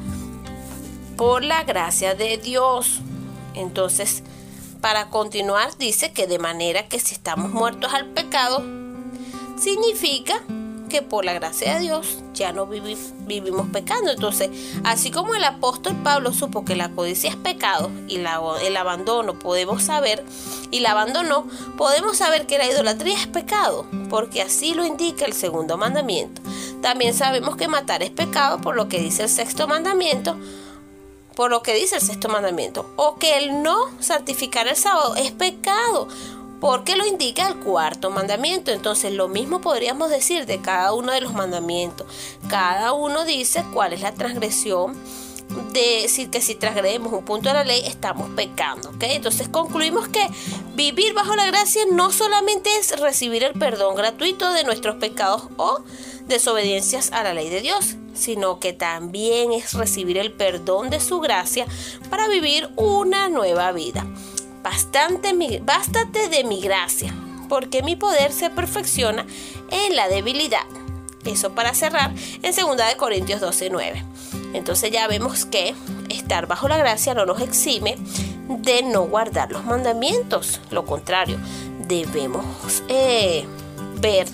Por 1.15 1.43
la 1.43 1.63
gracia 1.63 2.15
de 2.15 2.37
Dios. 2.37 3.01
Entonces, 3.53 4.23
para 4.81 5.11
continuar, 5.11 5.77
dice 5.77 6.11
que 6.11 6.25
de 6.25 6.39
manera 6.39 6.87
que 6.87 6.99
si 6.99 7.13
estamos 7.13 7.51
muertos 7.51 7.93
al 7.93 8.07
pecado, 8.07 8.63
significa 9.59 10.41
que 10.89 11.01
por 11.01 11.23
la 11.23 11.33
gracia 11.33 11.75
de 11.75 11.79
Dios 11.79 12.17
ya 12.33 12.51
no 12.51 12.67
vivi- 12.67 12.97
vivimos 13.19 13.67
pecando. 13.71 14.11
Entonces, 14.11 14.49
así 14.83 15.11
como 15.11 15.35
el 15.35 15.43
apóstol 15.43 15.95
Pablo 16.03 16.33
supo 16.33 16.65
que 16.65 16.75
la 16.75 16.89
codicia 16.89 17.29
es 17.29 17.35
pecado 17.35 17.89
y 18.07 18.17
el 18.17 18.77
abandono 18.77 19.39
podemos 19.39 19.83
saber, 19.83 20.25
y 20.71 20.81
la 20.81 20.91
abandonó, 20.91 21.47
podemos 21.77 22.17
saber 22.17 22.45
que 22.45 22.57
la 22.57 22.67
idolatría 22.67 23.15
es 23.17 23.27
pecado, 23.27 23.85
porque 24.09 24.41
así 24.41 24.73
lo 24.73 24.85
indica 24.85 25.25
el 25.25 25.33
segundo 25.33 25.77
mandamiento. 25.77 26.41
También 26.81 27.13
sabemos 27.13 27.55
que 27.55 27.67
matar 27.67 28.03
es 28.03 28.11
pecado 28.11 28.59
por 28.61 28.75
lo 28.75 28.87
que 28.89 28.99
dice 28.99 29.23
el 29.23 29.29
sexto 29.29 29.67
mandamiento, 29.67 30.37
por 31.35 31.49
lo 31.51 31.61
que 31.63 31.73
dice 31.73 31.95
el 31.95 32.01
sexto 32.01 32.27
mandamiento, 32.27 32.85
o 32.97 33.15
que 33.17 33.37
el 33.37 33.63
no 33.63 33.77
santificar 33.99 34.67
el 34.67 34.75
sábado 34.75 35.15
es 35.15 35.31
pecado, 35.31 36.07
porque 36.59 36.95
lo 36.95 37.05
indica 37.05 37.47
el 37.47 37.57
cuarto 37.57 38.09
mandamiento. 38.09 38.71
Entonces 38.71 39.13
lo 39.13 39.27
mismo 39.27 39.61
podríamos 39.61 40.09
decir 40.09 40.45
de 40.45 40.61
cada 40.61 40.93
uno 40.93 41.11
de 41.11 41.21
los 41.21 41.33
mandamientos. 41.33 42.07
Cada 42.49 42.93
uno 42.93 43.25
dice 43.25 43.63
cuál 43.73 43.93
es 43.93 44.01
la 44.01 44.13
transgresión 44.13 44.97
de 45.71 46.01
decir 46.03 46.29
que 46.29 46.41
si 46.41 46.55
transgredemos 46.55 47.11
un 47.11 47.25
punto 47.25 47.49
de 47.49 47.55
la 47.55 47.63
ley 47.63 47.81
estamos 47.85 48.29
pecando. 48.35 48.91
Entonces 48.99 49.49
concluimos 49.49 50.07
que 50.07 50.27
vivir 50.75 51.13
bajo 51.13 51.35
la 51.35 51.47
gracia 51.47 51.81
no 51.91 52.11
solamente 52.11 52.69
es 52.77 52.99
recibir 52.99 53.43
el 53.43 53.53
perdón 53.53 53.95
gratuito 53.95 54.53
de 54.53 54.63
nuestros 54.63 54.97
pecados 54.97 55.43
o 55.57 55.81
desobediencias 56.27 57.11
a 57.11 57.23
la 57.23 57.33
ley 57.33 57.49
de 57.49 57.61
Dios, 57.61 57.95
sino 58.13 58.59
que 58.59 58.73
también 58.73 59.51
es 59.51 59.73
recibir 59.73 60.17
el 60.17 60.31
perdón 60.31 60.91
de 60.91 60.99
su 60.99 61.19
gracia 61.19 61.65
para 62.09 62.27
vivir 62.27 62.69
una 62.75 63.29
nueva 63.29 63.71
vida. 63.71 64.05
Bastante 64.63 65.33
mi- 65.33 65.59
bástate 65.59 66.27
de 66.29 66.43
mi 66.43 66.61
gracia, 66.61 67.13
porque 67.47 67.81
mi 67.83 67.95
poder 67.95 68.31
se 68.33 68.49
perfecciona 68.49 69.25
en 69.71 69.95
la 69.95 70.07
debilidad. 70.07 70.65
Eso 71.25 71.51
para 71.53 71.73
cerrar 71.73 72.11
en 72.41 72.53
2 72.55 72.77
de 72.77 72.97
Corintios 72.97 73.41
12:9. 73.41 74.03
Entonces 74.53 74.91
ya 74.91 75.07
vemos 75.07 75.45
que 75.45 75.75
estar 76.09 76.47
bajo 76.47 76.67
la 76.67 76.77
gracia 76.77 77.13
no 77.13 77.25
nos 77.25 77.41
exime 77.41 77.97
de 78.47 78.83
no 78.83 79.03
guardar 79.03 79.51
los 79.51 79.63
mandamientos. 79.65 80.59
Lo 80.71 80.85
contrario, 80.85 81.37
debemos 81.87 82.45
eh, 82.87 83.45
ver 83.95 84.27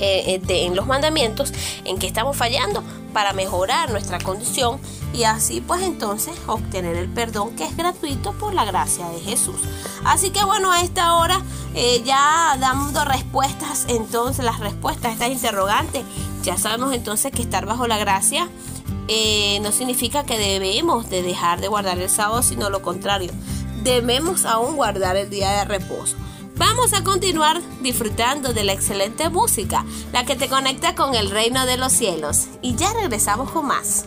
eh, 0.00 0.40
eh, 0.48 0.64
en 0.66 0.74
los 0.76 0.86
mandamientos 0.86 1.52
en 1.84 1.98
que 1.98 2.06
estamos 2.06 2.36
fallando 2.36 2.82
para 3.12 3.32
mejorar 3.32 3.90
nuestra 3.90 4.18
condición 4.18 4.80
y 5.14 5.24
así 5.24 5.60
pues 5.60 5.82
entonces 5.82 6.34
obtener 6.46 6.96
el 6.96 7.08
perdón 7.08 7.54
que 7.54 7.64
es 7.64 7.76
gratuito 7.76 8.32
por 8.32 8.52
la 8.52 8.64
gracia 8.64 9.08
de 9.08 9.20
Jesús. 9.20 9.56
Así 10.04 10.30
que 10.30 10.44
bueno, 10.44 10.72
a 10.72 10.82
esta 10.82 11.14
hora 11.14 11.40
eh, 11.74 12.02
ya 12.04 12.56
dando 12.58 13.04
respuestas, 13.04 13.86
entonces 13.88 14.44
las 14.44 14.58
respuestas 14.58 15.06
a 15.06 15.12
estas 15.12 15.28
interrogantes, 15.30 16.04
ya 16.42 16.58
sabemos 16.58 16.92
entonces 16.92 17.32
que 17.32 17.42
estar 17.42 17.64
bajo 17.64 17.86
la 17.86 17.96
gracia 17.96 18.48
eh, 19.06 19.60
no 19.62 19.70
significa 19.70 20.24
que 20.24 20.38
debemos 20.38 21.08
de 21.10 21.22
dejar 21.22 21.60
de 21.60 21.68
guardar 21.68 21.98
el 21.98 22.10
sábado, 22.10 22.42
sino 22.42 22.68
lo 22.68 22.82
contrario, 22.82 23.30
debemos 23.82 24.44
aún 24.44 24.76
guardar 24.76 25.16
el 25.16 25.30
día 25.30 25.50
de 25.50 25.64
reposo. 25.64 26.16
Vamos 26.56 26.92
a 26.92 27.02
continuar 27.02 27.60
disfrutando 27.82 28.52
de 28.52 28.64
la 28.64 28.72
excelente 28.72 29.28
música, 29.28 29.84
la 30.12 30.24
que 30.24 30.36
te 30.36 30.48
conecta 30.48 30.94
con 30.94 31.14
el 31.14 31.30
reino 31.30 31.66
de 31.66 31.76
los 31.76 31.92
cielos. 31.92 32.46
Y 32.62 32.76
ya 32.76 32.92
regresamos 32.92 33.50
con 33.50 33.66
más. 33.66 34.06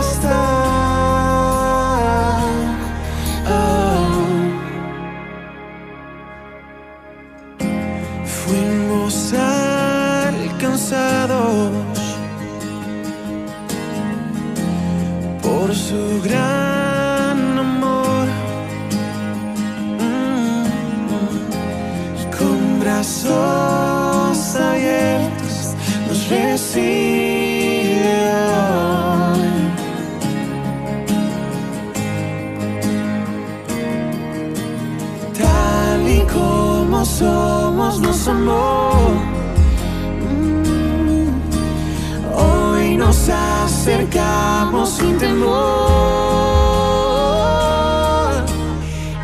Sin 45.01 45.17
temor. 45.17 45.51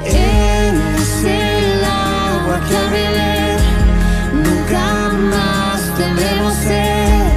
Él 0.06 0.76
es 1.02 1.24
el 1.24 1.84
agua 1.86 2.58
que 2.68 2.74
al 2.78 2.90
beber 2.98 3.60
nunca 4.46 4.86
más 5.34 5.80
tendremos 5.98 6.54
sed. 6.66 7.28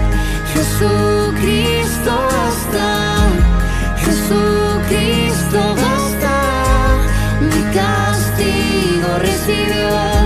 Jesucristo 0.54 2.12
basta, 2.34 2.88
Jesucristo 4.04 5.60
basta. 5.82 6.34
Mi 7.50 7.62
castigo 7.78 9.08
recibió 9.28 10.19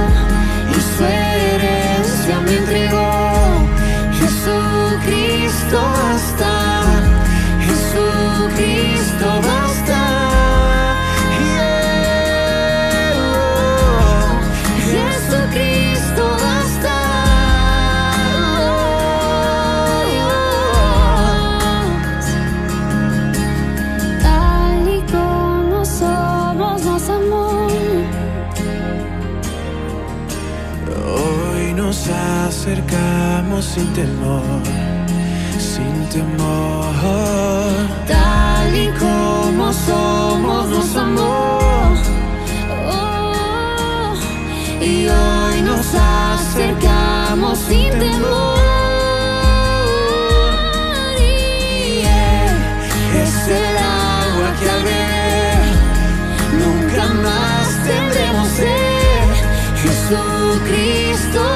sin 33.62 33.86
temor, 33.92 34.42
sin 35.58 36.08
temor. 36.08 36.94
Tal 38.06 38.76
y 38.76 38.88
como 38.98 39.72
somos 39.72 40.68
nos 40.68 40.96
amó. 40.96 41.90
Oh, 42.90 44.14
y 44.80 45.08
hoy 45.08 45.62
nos 45.62 45.86
acercamos 45.94 47.58
sin 47.68 47.90
temor. 47.90 48.58
Y 51.18 52.00
Él 52.00 52.56
es 53.22 53.48
el 53.48 53.76
agua 53.76 54.48
que 54.58 54.70
al 54.70 54.82
nunca 56.58 57.04
más 57.22 57.66
tendremos 57.86 58.48
sed. 58.48 59.04
Jesucristo 59.82 61.53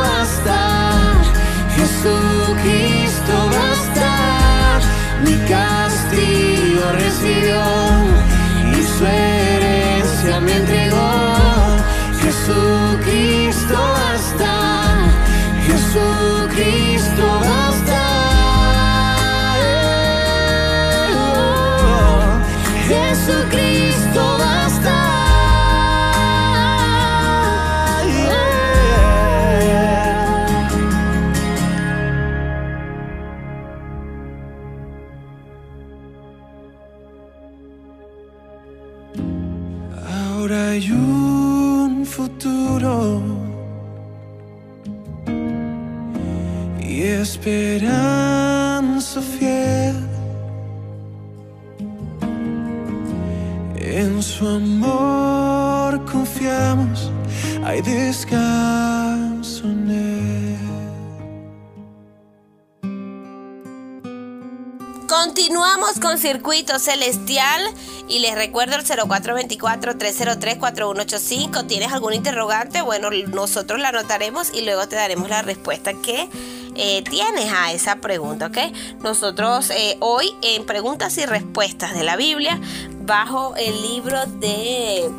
Circuito 66.29 66.79
Celestial 66.79 67.63
y 68.07 68.19
les 68.19 68.35
recuerdo 68.35 68.77
el 68.77 68.85
0424-303-4185. 68.85 71.67
¿Tienes 71.67 71.91
algún 71.91 72.13
interrogante? 72.13 72.83
Bueno, 72.83 73.09
nosotros 73.29 73.81
la 73.81 73.89
anotaremos 73.89 74.53
y 74.53 74.61
luego 74.61 74.87
te 74.87 74.97
daremos 74.97 75.31
la 75.31 75.41
respuesta 75.41 75.95
que 75.95 76.29
eh, 76.75 77.03
tienes 77.09 77.51
a 77.51 77.73
esa 77.73 77.97
pregunta, 77.97 78.49
¿ok? 78.49 78.59
Nosotros 79.01 79.71
eh, 79.71 79.97
hoy 80.01 80.37
en 80.43 80.67
preguntas 80.67 81.17
y 81.17 81.25
respuestas 81.25 81.95
de 81.95 82.05
la 82.05 82.17
Biblia, 82.17 82.61
bajo 83.01 83.57
el 83.57 83.81
libro 83.81 84.27
de... 84.27 85.11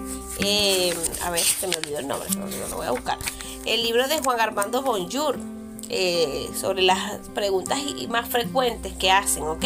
eh, 0.41 0.93
a 1.23 1.31
ver, 1.31 1.41
se 1.41 1.65
me 1.65 1.75
olvidó 1.75 1.97
el 1.97 2.07
nombre, 2.07 2.29
olvidó, 2.39 2.67
lo 2.67 2.77
voy 2.77 2.85
a 2.85 2.91
buscar. 2.91 3.17
El 3.65 3.81
libro 3.81 4.07
de 4.07 4.19
Juan 4.19 4.39
Armando 4.39 4.83
Bonjour 4.83 5.58
eh, 5.89 6.49
sobre 6.59 6.81
las 6.83 7.19
preguntas 7.33 7.79
más 8.09 8.29
frecuentes 8.29 8.93
que 8.93 9.11
hacen, 9.11 9.43
¿ok? 9.43 9.65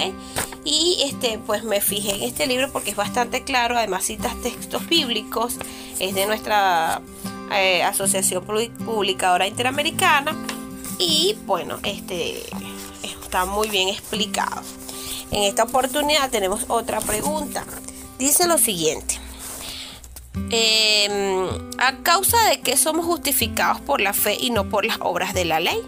Y 0.65 1.03
este, 1.05 1.39
pues 1.45 1.63
me 1.63 1.82
fijé 1.82 2.15
en 2.15 2.24
este 2.24 2.47
libro 2.47 2.71
porque 2.71 2.91
es 2.91 2.95
bastante 2.95 3.43
claro, 3.43 3.78
además 3.78 4.05
citas 4.05 4.34
textos 4.41 4.88
bíblicos, 4.88 5.55
es 5.99 6.15
de 6.15 6.26
nuestra 6.26 7.01
eh, 7.53 7.84
Asociación 7.84 8.45
Publi- 8.45 8.71
Publicadora 8.86 9.45
Interamericana 9.47 10.36
y 10.97 11.36
bueno, 11.45 11.80
este 11.84 12.43
está 13.24 13.45
muy 13.45 13.69
bien 13.69 13.89
explicado. 13.89 14.61
En 15.32 15.43
esta 15.43 15.63
oportunidad 15.63 16.30
tenemos 16.30 16.65
otra 16.67 17.01
pregunta. 17.01 17.65
Dice 18.19 18.47
lo 18.47 18.57
siguiente. 18.57 19.19
Eh, 20.51 21.47
¿A 21.80 21.97
causa 22.03 22.38
de 22.49 22.61
que 22.61 22.78
somos 22.78 23.05
justificados 23.05 23.82
por 23.82 24.01
la 24.01 24.13
fe 24.13 24.38
y 24.39 24.51
no 24.51 24.69
por 24.69 24.86
las 24.86 24.97
obras 25.01 25.34
de 25.34 25.45
la 25.45 25.59
ley? 25.59 25.80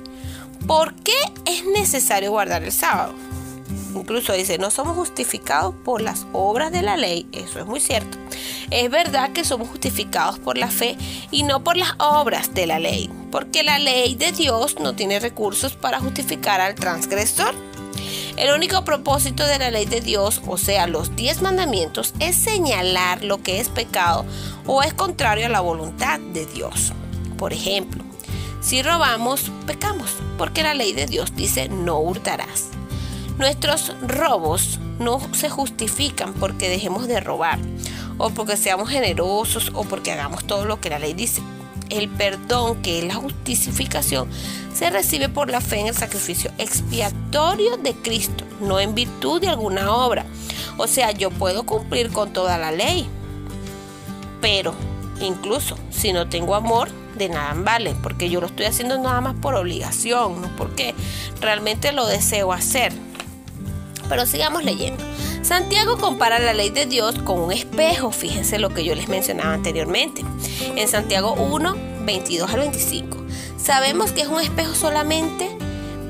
¿Por 0.68 0.96
qué 0.96 1.14
es 1.46 1.64
necesario 1.66 2.32
guardar 2.32 2.64
el 2.64 2.72
sábado? 2.72 3.14
Incluso 3.94 4.34
dice, 4.34 4.58
no 4.58 4.72
somos 4.72 4.96
justificados 4.96 5.76
por 5.84 6.02
las 6.02 6.26
obras 6.34 6.72
de 6.72 6.82
la 6.82 6.98
ley. 6.98 7.28
Eso 7.32 7.60
es 7.60 7.66
muy 7.68 7.80
cierto. 7.80 8.18
Es 8.72 8.90
verdad 8.90 9.32
que 9.32 9.46
somos 9.46 9.70
justificados 9.70 10.40
por 10.40 10.58
la 10.58 10.70
fe 10.70 10.98
y 11.30 11.44
no 11.44 11.64
por 11.64 11.78
las 11.78 11.94
obras 12.00 12.54
de 12.54 12.66
la 12.66 12.80
ley. 12.80 13.12
Porque 13.32 13.64
la 13.64 13.78
ley 13.78 14.16
de 14.16 14.32
Dios 14.32 14.80
no 14.80 14.96
tiene 14.96 15.20
recursos 15.20 15.76
para 15.76 16.00
justificar 16.00 16.60
al 16.62 16.74
transgresor. 16.74 17.54
El 18.36 18.54
único 18.54 18.84
propósito 18.84 19.46
de 19.46 19.60
la 19.60 19.72
ley 19.72 19.86
de 19.86 20.02
Dios, 20.02 20.42
o 20.48 20.58
sea, 20.58 20.88
los 20.88 21.16
diez 21.16 21.42
mandamientos, 21.42 22.14
es 22.20 22.36
señalar 22.36 23.24
lo 23.24 23.42
que 23.42 23.60
es 23.60 23.70
pecado 23.70 24.26
o 24.66 24.82
es 24.82 24.94
contrario 24.94 25.46
a 25.46 25.50
la 25.50 25.62
voluntad 25.62 26.20
de 26.20 26.46
Dios. 26.48 26.92
Por 27.38 27.54
ejemplo, 27.54 28.04
si 28.66 28.82
robamos, 28.82 29.52
pecamos, 29.68 30.16
porque 30.40 30.64
la 30.64 30.74
ley 30.74 30.92
de 30.92 31.06
Dios 31.06 31.36
dice 31.36 31.70
no 31.70 32.00
hurtarás. 32.00 32.70
Nuestros 33.38 33.94
robos 34.02 34.80
no 34.98 35.22
se 35.34 35.52
justifican 35.52 36.34
porque 36.34 36.68
dejemos 36.68 37.08
de 37.08 37.20
robar, 37.20 37.60
o 38.18 38.32
porque 38.32 38.58
seamos 38.58 38.90
generosos, 38.90 39.72
o 39.76 39.84
porque 39.84 40.12
hagamos 40.12 40.48
todo 40.48 40.66
lo 40.66 40.82
que 40.82 40.90
la 40.90 40.98
ley 40.98 41.14
dice. 41.14 41.44
El 41.92 42.10
perdón, 42.10 42.82
que 42.82 42.98
es 42.98 43.06
la 43.06 43.14
justificación, 43.14 44.28
se 44.74 44.90
recibe 44.90 45.30
por 45.30 45.52
la 45.52 45.62
fe 45.62 45.82
en 45.82 45.88
el 45.88 45.96
sacrificio 45.96 46.52
expiatorio 46.58 47.78
de 47.78 47.94
Cristo. 47.94 48.46
no 48.62 48.80
en 48.80 48.96
virtud 48.96 49.42
de 49.42 49.50
alguna 49.50 49.94
obra. 49.94 50.26
O 50.78 50.88
sea, 50.88 51.12
yo 51.12 51.30
puedo 51.30 51.68
cumplir 51.68 52.10
con 52.12 52.34
toda 52.34 52.58
la 52.58 52.72
ley, 52.72 53.08
pero 54.42 54.74
incluso 55.22 55.78
si 55.92 56.14
no 56.14 56.28
tengo 56.28 56.56
amor, 56.56 56.90
de 57.18 57.30
nada 57.30 57.54
vale, 57.56 57.96
porque 58.02 58.30
yo 58.30 58.42
lo 58.42 58.48
estoy 58.48 58.66
haciendo 58.66 58.98
nada 58.98 59.22
más 59.22 59.36
por 59.36 59.56
obligación, 59.56 60.42
no 60.42 60.56
porque 60.58 60.94
realmente 61.42 61.92
lo 61.92 62.06
deseo 62.06 62.54
hacer. 62.54 62.94
Pero 64.10 64.26
sigamos 64.26 64.64
leyendo. 64.64 65.04
Santiago 65.42 65.98
compara 65.98 66.40
la 66.40 66.54
ley 66.54 66.70
de 66.70 66.86
Dios 66.86 67.20
con 67.20 67.40
un 67.40 67.52
espejo, 67.52 68.12
fíjense 68.12 68.60
lo 68.60 68.70
que 68.70 68.84
yo 68.84 68.96
les 68.96 69.08
mencionaba 69.08 69.54
anteriormente. 69.54 70.24
En 70.76 70.88
Santiago 70.88 71.34
1, 71.34 71.76
22 72.06 72.52
al 72.52 72.60
25. 72.60 73.18
Sabemos 73.58 74.12
que 74.12 74.22
es 74.22 74.28
un 74.28 74.40
espejo 74.40 74.76
solamente 74.76 75.50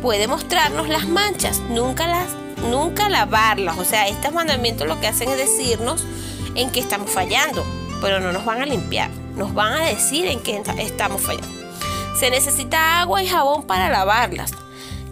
puede 0.01 0.27
mostrarnos 0.27 0.87
las 0.87 1.07
manchas, 1.07 1.61
nunca 1.69 2.07
las 2.07 2.27
nunca 2.69 3.09
lavarlas. 3.09 3.77
O 3.77 3.85
sea, 3.85 4.07
estos 4.07 4.33
mandamientos 4.33 4.87
lo 4.87 4.99
que 4.99 5.07
hacen 5.07 5.29
es 5.29 5.37
decirnos 5.37 6.03
en 6.55 6.69
que 6.69 6.79
estamos 6.79 7.09
fallando, 7.09 7.65
pero 8.01 8.19
no 8.19 8.31
nos 8.31 8.45
van 8.45 8.61
a 8.61 8.65
limpiar, 8.65 9.09
nos 9.35 9.53
van 9.53 9.73
a 9.73 9.85
decir 9.85 10.25
en 10.27 10.39
qué 10.39 10.61
estamos 10.79 11.21
fallando. 11.21 11.47
Se 12.19 12.29
necesita 12.29 13.01
agua 13.01 13.21
y 13.21 13.27
jabón 13.27 13.63
para 13.63 13.89
lavarlas. 13.89 14.51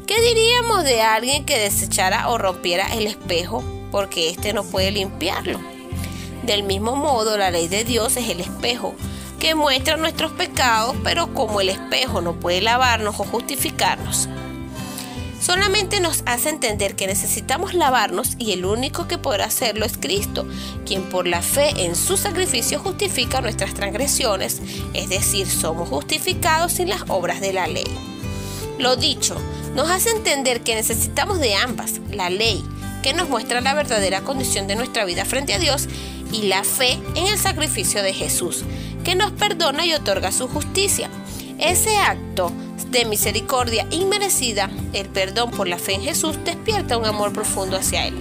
¿Qué 0.08 0.20
diríamos 0.22 0.84
de 0.84 1.02
alguien 1.02 1.46
que 1.46 1.60
desechara 1.60 2.30
o 2.30 2.38
rompiera 2.38 2.94
el 2.94 3.08
espejo 3.08 3.64
porque 3.92 4.30
éste 4.30 4.54
no 4.54 4.64
puede 4.64 4.92
limpiarlo? 4.92 5.60
Del 6.44 6.64
mismo 6.64 6.96
modo, 6.96 7.38
la 7.38 7.52
ley 7.52 7.68
de 7.68 7.84
Dios 7.84 8.18
es 8.18 8.30
el 8.30 8.42
espejo 8.42 8.96
que 9.40 9.56
muestra 9.56 9.98
nuestros 9.98 10.32
pecados, 10.32 10.96
pero 11.04 11.34
como 11.34 11.60
el 11.60 11.70
espejo 11.70 12.22
no 12.22 12.34
puede 12.34 12.62
lavarnos 12.62 13.20
o 13.20 13.26
justificarnos, 13.26 14.30
solamente 15.44 16.00
nos 16.00 16.24
hace 16.26 16.50
entender 16.50 16.96
que 16.96 17.06
necesitamos 17.06 17.74
lavarnos 17.74 18.36
y 18.40 18.54
el 18.54 18.66
único 18.66 19.10
que 19.10 19.18
podrá 19.18 19.46
hacerlo 19.46 19.86
es 19.86 19.98
Cristo, 19.98 20.48
quien 20.86 21.04
por 21.04 21.28
la 21.28 21.42
fe 21.42 21.86
en 21.86 21.98
su 21.98 22.16
sacrificio 22.16 22.80
justifica 22.80 23.42
nuestras 23.42 23.74
transgresiones, 23.74 24.62
es 24.94 25.10
decir, 25.10 25.46
somos 25.48 25.90
justificados 25.90 26.72
sin 26.72 26.90
las 26.90 27.04
obras 27.10 27.42
de 27.42 27.52
la 27.52 27.68
ley. 27.68 27.84
Lo 28.80 28.96
dicho, 28.96 29.36
nos 29.76 29.90
hace 29.90 30.12
entender 30.12 30.62
que 30.62 30.76
necesitamos 30.76 31.40
de 31.40 31.56
ambas, 31.56 32.00
la 32.10 32.30
ley, 32.30 32.64
que 33.02 33.14
nos 33.14 33.28
muestra 33.28 33.60
la 33.60 33.74
verdadera 33.74 34.22
condición 34.22 34.68
de 34.68 34.78
nuestra 34.78 35.04
vida 35.04 35.26
frente 35.26 35.54
a 35.54 35.60
Dios, 35.60 35.90
y 36.32 36.44
la 36.44 36.64
fe 36.64 36.98
en 37.16 37.28
el 37.28 37.38
sacrificio 37.38 38.02
de 38.02 38.14
Jesús, 38.14 38.64
que 39.04 39.14
nos 39.16 39.32
perdona 39.34 39.86
y 39.86 39.94
otorga 39.94 40.32
su 40.32 40.48
justicia. 40.48 41.10
Ese 41.60 41.98
acto 41.98 42.52
de 42.94 43.06
misericordia 43.06 43.88
inmerecida, 43.90 44.70
el 44.94 45.10
perdón 45.10 45.52
por 45.52 45.68
la 45.68 45.80
fe 45.80 45.96
en 45.96 46.04
Jesús, 46.04 46.38
despierta 46.46 46.98
un 46.98 47.06
amor 47.06 47.34
profundo 47.34 47.76
hacia 47.76 48.08
Él 48.08 48.16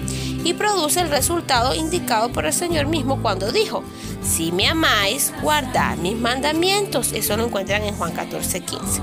y 0.45 0.55
produce 0.55 1.01
el 1.01 1.11
resultado 1.11 1.75
indicado 1.75 2.33
por 2.33 2.47
el 2.47 2.53
Señor 2.53 2.87
mismo 2.87 3.21
cuando 3.21 3.53
dijo, 3.53 3.85
si 4.23 4.51
me 4.51 4.67
amáis, 4.67 5.33
guardad 5.43 5.97
mis 5.99 6.17
mandamientos. 6.17 7.13
Eso 7.13 7.37
lo 7.37 7.45
encuentran 7.45 7.83
en 7.85 7.95
Juan 7.95 8.13
14, 8.13 8.61
15. 8.61 9.03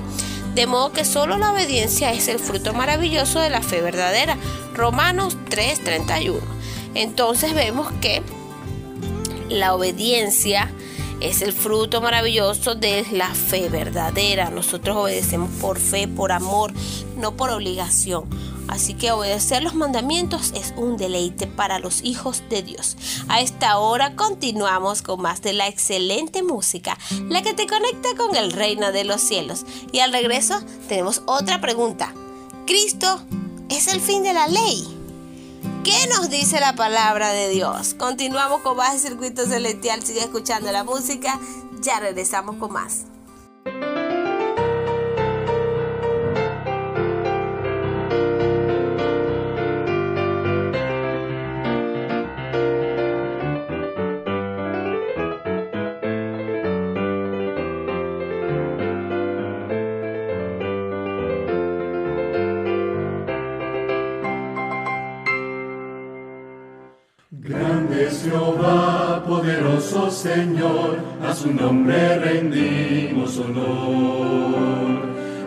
De 0.55 0.65
modo 0.65 0.91
que 0.91 1.05
solo 1.05 1.37
la 1.37 1.53
obediencia 1.53 2.11
es 2.11 2.27
el 2.27 2.39
fruto 2.39 2.73
maravilloso 2.73 3.39
de 3.39 3.49
la 3.49 3.61
fe 3.61 3.81
verdadera. 3.81 4.37
Romanos 4.73 5.37
3:31. 5.49 6.39
Entonces 6.95 7.53
vemos 7.53 7.91
que 8.01 8.23
la 9.49 9.75
obediencia 9.75 10.71
es 11.21 11.41
el 11.41 11.53
fruto 11.53 12.01
maravilloso 12.01 12.75
de 12.75 13.05
la 13.11 13.33
fe 13.33 13.69
verdadera. 13.69 14.49
Nosotros 14.49 14.95
obedecemos 14.97 15.49
por 15.61 15.79
fe, 15.79 16.07
por 16.07 16.31
amor, 16.31 16.73
no 17.17 17.35
por 17.35 17.49
obligación. 17.49 18.25
Así 18.67 18.93
que 18.93 19.11
obedecer 19.11 19.63
los 19.63 19.73
mandamientos 19.73 20.51
es 20.55 20.73
un 20.77 20.95
deleite 20.95 21.47
para 21.47 21.79
los 21.79 22.03
hijos 22.03 22.43
de 22.49 22.61
Dios. 22.61 22.97
A 23.27 23.41
esta 23.41 23.79
hora 23.79 24.15
continuamos 24.15 25.01
con 25.01 25.21
más 25.21 25.41
de 25.41 25.53
la 25.53 25.67
excelente 25.67 26.43
música, 26.43 26.97
la 27.29 27.41
que 27.41 27.55
te 27.55 27.65
conecta 27.65 28.09
con 28.15 28.35
el 28.35 28.51
reino 28.51 28.91
de 28.91 29.05
los 29.05 29.21
cielos. 29.21 29.65
Y 29.91 29.99
al 29.99 30.13
regreso 30.13 30.59
tenemos 30.87 31.23
otra 31.25 31.59
pregunta. 31.61 32.13
¿Cristo 32.67 33.23
es 33.69 33.87
el 33.87 33.99
fin 33.99 34.21
de 34.21 34.33
la 34.33 34.47
ley? 34.47 34.98
¿Qué 35.89 36.07
nos 36.07 36.29
dice 36.29 36.59
la 36.59 36.75
palabra 36.75 37.29
de 37.29 37.49
Dios? 37.49 37.95
Continuamos 37.95 38.61
con 38.61 38.77
más 38.77 39.01
Circuito 39.01 39.47
Celestial. 39.47 40.03
Sigue 40.03 40.19
escuchando 40.19 40.71
la 40.71 40.83
música. 40.83 41.39
Ya 41.81 41.99
regresamos 41.99 42.57
con 42.57 42.71
más. 42.73 43.05
Señor, 70.39 70.97
a 71.21 71.33
su 71.33 71.51
nombre 71.51 72.17
rendimos 72.19 73.37
honor. 73.39 75.01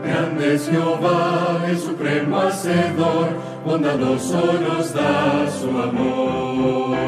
Grande 0.04 0.54
es 0.54 0.68
Jehová, 0.68 1.64
el 1.66 1.78
supremo 1.78 2.36
hacedor, 2.42 3.28
bondadoso 3.64 4.42
nos 4.60 4.92
da 4.92 5.48
su 5.58 5.70
amor. 5.70 6.98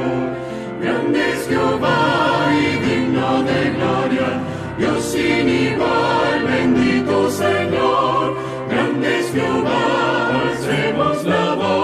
Grande 0.81 1.33
es 1.33 1.47
Jehová 1.47 2.55
y 2.59 2.69
digno 2.89 3.43
de 3.51 3.61
gloria, 3.77 4.29
Dios 4.79 5.05
sin 5.05 5.47
igual, 5.47 6.43
bendito 6.43 7.31
Señor. 7.31 8.35
Grande 8.71 9.19
es 9.21 9.31
Jehová, 9.31 10.41
alcemos 10.41 11.23
la 11.25 11.55
voz 11.55 11.84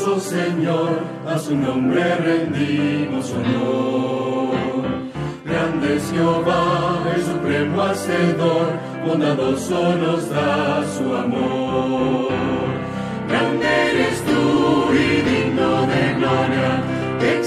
Señor, 0.00 1.02
a 1.26 1.38
su 1.38 1.54
nombre 1.54 2.02
rendimos 2.16 3.30
honor. 3.32 4.54
Grande 5.44 5.96
es 5.96 6.10
Jehová, 6.10 7.02
el 7.14 7.22
supremo 7.22 7.82
hacedor, 7.82 8.66
bondadoso 9.06 9.94
nos 9.96 10.30
da 10.30 10.82
su 10.96 11.14
amor. 11.14 12.28
Grande 13.28 13.66
eres 13.90 14.22
tú 14.24 14.88
y 14.94 15.20
digno 15.20 15.86
de 15.86 16.14
gloria, 16.18 16.82
te 17.18 17.40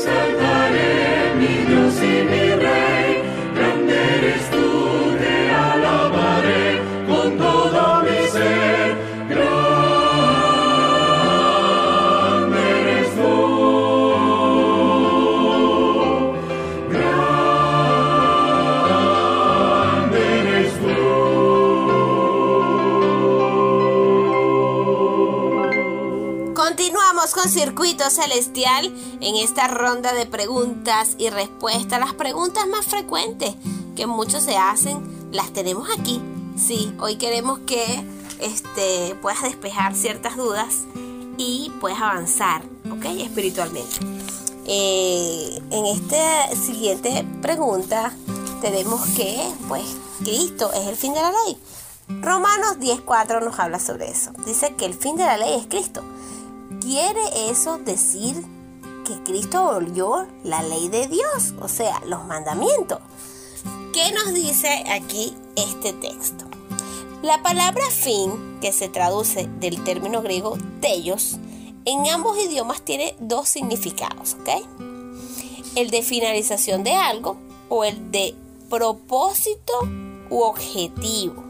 Circuito 27.63 28.09
Celestial 28.09 28.93
en 29.21 29.37
esta 29.37 29.69
ronda 29.69 30.11
de 30.11 30.25
preguntas 30.25 31.15
y 31.17 31.29
respuestas. 31.29 31.97
Las 31.97 32.13
preguntas 32.13 32.67
más 32.67 32.85
frecuentes 32.85 33.55
que 33.95 34.05
muchos 34.05 34.43
se 34.43 34.57
hacen 34.57 35.29
las 35.31 35.53
tenemos 35.53 35.87
aquí. 35.97 36.21
Sí, 36.57 36.93
hoy 36.99 37.15
queremos 37.15 37.59
que 37.59 38.03
este, 38.41 39.15
puedas 39.21 39.43
despejar 39.43 39.95
ciertas 39.95 40.35
dudas 40.35 40.79
y 41.37 41.71
puedas 41.79 42.01
avanzar, 42.01 42.63
¿ok? 42.91 43.05
Espiritualmente. 43.19 43.95
Eh, 44.65 45.61
en 45.71 45.85
esta 45.85 46.53
siguiente 46.57 47.25
pregunta 47.41 48.13
tenemos 48.59 49.07
que, 49.11 49.41
pues, 49.69 49.85
Cristo 50.19 50.69
es 50.73 50.85
el 50.85 50.97
fin 50.97 51.13
de 51.13 51.21
la 51.21 51.31
ley. 51.31 51.57
Romanos 52.09 52.77
10.4 52.81 53.41
nos 53.41 53.57
habla 53.57 53.79
sobre 53.79 54.11
eso. 54.11 54.31
Dice 54.45 54.75
que 54.75 54.85
el 54.85 54.93
fin 54.93 55.15
de 55.15 55.23
la 55.23 55.37
ley 55.37 55.53
es 55.57 55.67
Cristo. 55.67 56.03
¿Quiere 56.83 57.49
eso 57.49 57.77
decir 57.77 58.43
que 59.07 59.23
Cristo 59.23 59.69
abolió 59.69 60.27
la 60.43 60.61
ley 60.63 60.89
de 60.89 61.07
Dios? 61.07 61.53
O 61.61 61.69
sea, 61.69 62.01
los 62.05 62.25
mandamientos. 62.25 62.99
¿Qué 63.93 64.11
nos 64.11 64.33
dice 64.33 64.83
aquí 64.91 65.33
este 65.55 65.93
texto? 65.93 66.43
La 67.21 67.41
palabra 67.41 67.85
fin, 67.89 68.57
que 68.59 68.73
se 68.73 68.89
traduce 68.89 69.47
del 69.61 69.81
término 69.85 70.21
griego 70.21 70.57
tellos, 70.81 71.37
en 71.85 72.05
ambos 72.09 72.37
idiomas 72.37 72.81
tiene 72.81 73.15
dos 73.17 73.47
significados, 73.47 74.35
¿ok? 74.41 74.49
El 75.77 75.89
de 75.89 76.01
finalización 76.01 76.83
de 76.83 76.95
algo 76.95 77.37
o 77.69 77.85
el 77.85 78.11
de 78.11 78.35
propósito 78.69 79.71
u 80.29 80.41
objetivo. 80.41 81.45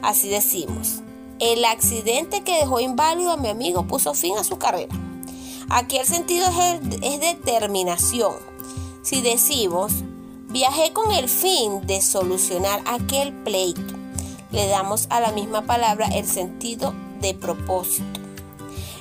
Así 0.00 0.30
decimos, 0.30 1.02
el 1.38 1.64
accidente 1.64 2.42
que 2.42 2.58
dejó 2.58 2.80
inválido 2.80 3.32
a 3.32 3.36
mi 3.36 3.48
amigo 3.48 3.86
puso 3.86 4.14
fin 4.14 4.36
a 4.38 4.44
su 4.44 4.58
carrera. 4.58 4.94
Aquí 5.68 5.96
el 5.96 6.06
sentido 6.06 6.46
es, 6.48 6.80
es 7.02 7.20
determinación. 7.20 8.34
Si 9.02 9.20
decimos, 9.20 9.92
viajé 10.48 10.92
con 10.92 11.10
el 11.12 11.28
fin 11.28 11.86
de 11.86 12.00
solucionar 12.00 12.80
aquel 12.86 13.32
pleito, 13.32 13.94
le 14.52 14.68
damos 14.68 15.06
a 15.10 15.20
la 15.20 15.32
misma 15.32 15.62
palabra 15.62 16.06
el 16.06 16.26
sentido 16.26 16.94
de 17.20 17.34
propósito. 17.34 18.20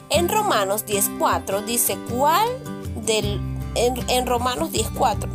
En 0.09 0.29
Romanos 0.29 0.85
10.4 0.85 1.63
dice, 1.63 1.97
¿cuál 2.09 2.47
del, 3.05 3.39
en 3.75 4.27
Romanos 4.27 4.71
10.4, 4.71 5.27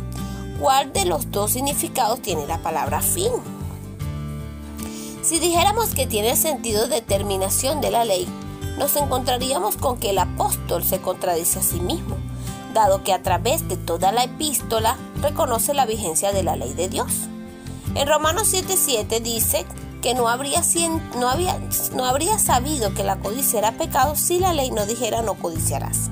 ¿cuál 0.59 0.93
de 0.93 1.05
los 1.05 1.31
dos 1.31 1.51
significados 1.51 2.21
tiene 2.21 2.45
la 2.47 2.59
palabra 2.59 3.01
fin? 3.01 3.31
Si 5.29 5.37
dijéramos 5.37 5.93
que 5.93 6.07
tiene 6.07 6.35
sentido 6.35 6.87
de 6.87 7.01
determinación 7.01 7.81
de 7.81 7.91
la 7.91 8.03
ley, 8.03 8.27
nos 8.79 8.95
encontraríamos 8.95 9.77
con 9.77 9.99
que 9.99 10.09
el 10.09 10.17
apóstol 10.17 10.83
se 10.83 11.01
contradice 11.01 11.59
a 11.59 11.61
sí 11.61 11.79
mismo, 11.79 12.17
dado 12.73 13.03
que 13.03 13.13
a 13.13 13.21
través 13.21 13.67
de 13.67 13.77
toda 13.77 14.11
la 14.11 14.23
epístola 14.23 14.97
reconoce 15.21 15.75
la 15.75 15.85
vigencia 15.85 16.31
de 16.31 16.41
la 16.41 16.55
ley 16.55 16.73
de 16.73 16.89
Dios. 16.89 17.27
En 17.93 18.07
Romanos 18.07 18.51
7:7 18.51 19.21
dice 19.21 19.67
que 20.01 20.15
no 20.15 20.29
habría, 20.29 20.63
no, 21.15 22.05
habría 22.05 22.39
sabido 22.39 22.95
que 22.95 23.03
la 23.03 23.19
codicia 23.19 23.59
era 23.59 23.73
pecado 23.73 24.15
si 24.15 24.39
la 24.39 24.53
ley 24.53 24.71
no 24.71 24.87
dijera 24.87 25.21
no 25.21 25.35
codiciarás. 25.35 26.09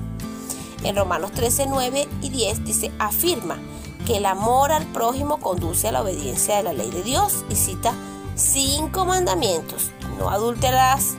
En 0.84 0.94
Romanos 0.94 1.32
13, 1.32 1.66
9 1.66 2.08
y 2.22 2.28
10 2.28 2.64
dice, 2.64 2.92
afirma 3.00 3.58
que 4.06 4.18
el 4.18 4.26
amor 4.26 4.70
al 4.70 4.86
prójimo 4.86 5.40
conduce 5.40 5.88
a 5.88 5.92
la 5.92 6.02
obediencia 6.02 6.58
de 6.58 6.62
la 6.62 6.72
ley 6.72 6.92
de 6.92 7.02
Dios 7.02 7.44
y 7.50 7.56
cita 7.56 7.94
cinco 8.38 9.04
mandamientos. 9.04 9.90
No 10.18 10.30
adulterarás, 10.30 11.14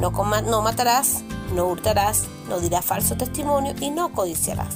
no, 0.00 0.12
coma- 0.12 0.42
no 0.42 0.62
matarás, 0.62 1.22
no 1.54 1.66
hurtarás, 1.66 2.24
no 2.48 2.58
dirás 2.60 2.84
falso 2.84 3.16
testimonio 3.16 3.74
y 3.80 3.90
no 3.90 4.12
codiciarás. 4.12 4.74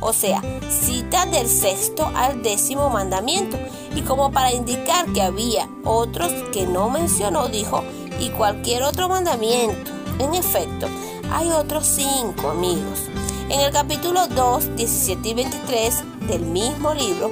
O 0.00 0.12
sea, 0.12 0.42
cita 0.68 1.26
del 1.26 1.48
sexto 1.48 2.10
al 2.16 2.42
décimo 2.42 2.90
mandamiento. 2.90 3.56
Y 3.94 4.02
como 4.02 4.32
para 4.32 4.52
indicar 4.52 5.06
que 5.12 5.22
había 5.22 5.68
otros 5.84 6.32
que 6.52 6.66
no 6.66 6.90
mencionó, 6.90 7.48
dijo, 7.48 7.84
y 8.18 8.30
cualquier 8.30 8.82
otro 8.82 9.08
mandamiento. 9.08 9.90
En 10.18 10.34
efecto, 10.34 10.88
hay 11.32 11.50
otros 11.50 11.86
cinco 11.86 12.50
amigos. 12.50 13.00
En 13.48 13.60
el 13.60 13.70
capítulo 13.72 14.26
2, 14.28 14.76
17 14.76 15.28
y 15.28 15.34
23 15.34 16.02
del 16.28 16.42
mismo 16.46 16.94
libro, 16.94 17.30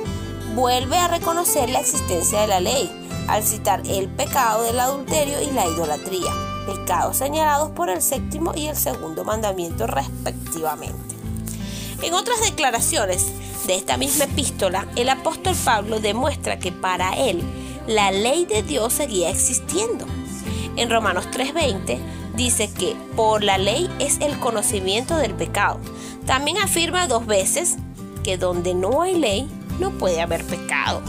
vuelve 0.54 0.96
a 0.96 1.08
reconocer 1.08 1.70
la 1.70 1.80
existencia 1.80 2.42
de 2.42 2.46
la 2.48 2.60
ley 2.60 2.90
al 3.30 3.44
citar 3.44 3.82
el 3.86 4.08
pecado 4.08 4.64
del 4.64 4.80
adulterio 4.80 5.40
y 5.40 5.52
la 5.52 5.64
idolatría, 5.64 6.32
pecados 6.66 7.16
señalados 7.16 7.70
por 7.70 7.88
el 7.88 8.02
séptimo 8.02 8.52
y 8.56 8.66
el 8.66 8.76
segundo 8.76 9.24
mandamiento 9.24 9.86
respectivamente. 9.86 11.14
En 12.02 12.14
otras 12.14 12.40
declaraciones 12.40 13.32
de 13.66 13.76
esta 13.76 13.96
misma 13.96 14.24
epístola, 14.24 14.88
el 14.96 15.08
apóstol 15.08 15.54
Pablo 15.64 16.00
demuestra 16.00 16.58
que 16.58 16.72
para 16.72 17.12
él 17.12 17.40
la 17.86 18.10
ley 18.10 18.46
de 18.46 18.64
Dios 18.64 18.94
seguía 18.94 19.30
existiendo. 19.30 20.06
En 20.76 20.90
Romanos 20.90 21.26
3:20 21.30 21.98
dice 22.34 22.72
que 22.72 22.96
por 23.14 23.44
la 23.44 23.58
ley 23.58 23.88
es 24.00 24.18
el 24.20 24.38
conocimiento 24.40 25.16
del 25.16 25.34
pecado. 25.34 25.78
También 26.26 26.58
afirma 26.58 27.06
dos 27.06 27.26
veces 27.26 27.76
que 28.24 28.38
donde 28.38 28.74
no 28.74 29.02
hay 29.02 29.16
ley 29.16 29.48
no 29.78 29.90
puede 29.92 30.20
haber 30.20 30.44
pecado. 30.44 31.00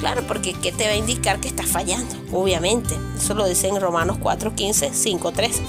Claro, 0.00 0.22
porque 0.26 0.52
¿qué 0.52 0.72
te 0.72 0.84
va 0.84 0.92
a 0.92 0.96
indicar 0.96 1.40
que 1.40 1.48
estás 1.48 1.66
fallando? 1.66 2.14
Obviamente. 2.32 2.94
Eso 3.16 3.34
lo 3.34 3.46
dice 3.46 3.68
en 3.68 3.80
Romanos 3.80 4.18
4:15, 4.18 4.92
5:13. 4.92 5.62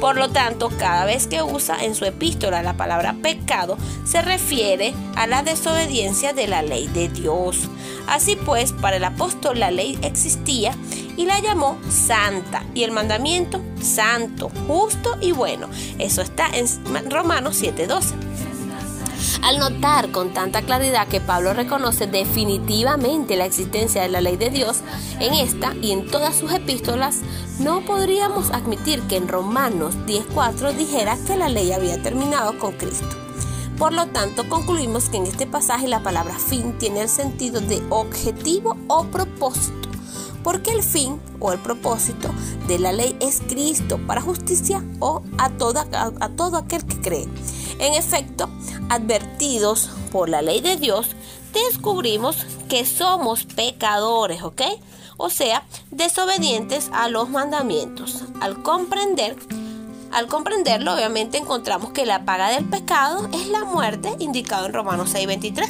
Por 0.00 0.16
lo 0.16 0.30
tanto, 0.30 0.70
cada 0.78 1.04
vez 1.04 1.26
que 1.26 1.42
usa 1.42 1.84
en 1.84 1.94
su 1.94 2.06
epístola 2.06 2.62
la 2.62 2.78
palabra 2.78 3.16
pecado, 3.20 3.76
se 4.06 4.22
refiere 4.22 4.94
a 5.14 5.26
la 5.26 5.42
desobediencia 5.42 6.32
de 6.32 6.48
la 6.48 6.62
ley 6.62 6.88
de 6.88 7.10
Dios. 7.10 7.68
Así 8.08 8.34
pues, 8.34 8.72
para 8.72 8.96
el 8.96 9.04
apóstol 9.04 9.60
la 9.60 9.70
ley 9.70 9.98
existía 10.00 10.74
y 11.18 11.26
la 11.26 11.38
llamó 11.40 11.76
santa 11.90 12.64
y 12.74 12.84
el 12.84 12.92
mandamiento 12.92 13.60
santo, 13.82 14.50
justo 14.66 15.18
y 15.20 15.32
bueno. 15.32 15.68
Eso 15.98 16.22
está 16.22 16.48
en 16.54 16.66
Romanos 17.10 17.60
7:12. 17.60 18.14
Al 19.42 19.58
notar 19.58 20.10
con 20.10 20.32
tanta 20.32 20.62
claridad 20.62 21.08
que 21.08 21.20
Pablo 21.20 21.52
reconoce 21.54 22.06
definitivamente 22.06 23.36
la 23.36 23.46
existencia 23.46 24.02
de 24.02 24.08
la 24.08 24.20
ley 24.20 24.36
de 24.36 24.50
Dios 24.50 24.78
en 25.18 25.34
esta 25.34 25.74
y 25.80 25.92
en 25.92 26.06
todas 26.06 26.36
sus 26.36 26.52
epístolas, 26.52 27.20
no 27.58 27.84
podríamos 27.84 28.50
admitir 28.50 29.02
que 29.02 29.16
en 29.16 29.28
Romanos 29.28 29.94
10.4 30.06 30.74
dijera 30.74 31.18
que 31.26 31.36
la 31.36 31.48
ley 31.48 31.72
había 31.72 32.02
terminado 32.02 32.58
con 32.58 32.72
Cristo. 32.72 33.16
Por 33.78 33.94
lo 33.94 34.06
tanto, 34.06 34.46
concluimos 34.48 35.08
que 35.08 35.16
en 35.16 35.24
este 35.24 35.46
pasaje 35.46 35.88
la 35.88 36.02
palabra 36.02 36.34
fin 36.34 36.76
tiene 36.78 37.00
el 37.00 37.08
sentido 37.08 37.60
de 37.60 37.82
objetivo 37.88 38.76
o 38.88 39.04
propósito, 39.04 39.89
porque 40.42 40.70
el 40.70 40.82
fin 40.82 41.20
o 41.38 41.52
el 41.52 41.58
propósito 41.58 42.28
de 42.66 42.78
la 42.78 42.92
ley 42.92 43.16
es 43.20 43.40
Cristo 43.48 43.98
para 44.06 44.20
justicia 44.20 44.84
o 44.98 45.22
a, 45.38 45.50
toda, 45.50 45.86
a, 45.92 46.28
todo 46.30 46.56
aquel 46.56 46.84
que 46.84 47.00
cree. 47.00 47.28
En 47.78 47.94
efecto, 47.94 48.48
advertidos 48.88 49.90
por 50.12 50.28
la 50.28 50.42
ley 50.42 50.60
de 50.60 50.76
Dios, 50.76 51.08
descubrimos 51.52 52.46
que 52.68 52.84
somos 52.84 53.44
pecadores, 53.44 54.42
¿ok? 54.42 54.62
O 55.16 55.30
sea, 55.30 55.64
desobedientes 55.90 56.90
a 56.92 57.08
los 57.08 57.28
mandamientos. 57.28 58.24
Al 58.40 58.62
comprender, 58.62 59.36
al 60.12 60.26
comprenderlo, 60.26 60.94
obviamente 60.94 61.38
encontramos 61.38 61.90
que 61.92 62.06
la 62.06 62.24
paga 62.24 62.50
del 62.50 62.64
pecado 62.64 63.28
es 63.32 63.48
la 63.48 63.64
muerte, 63.64 64.14
indicado 64.18 64.66
en 64.66 64.72
Romanos 64.72 65.10
6:23. 65.10 65.68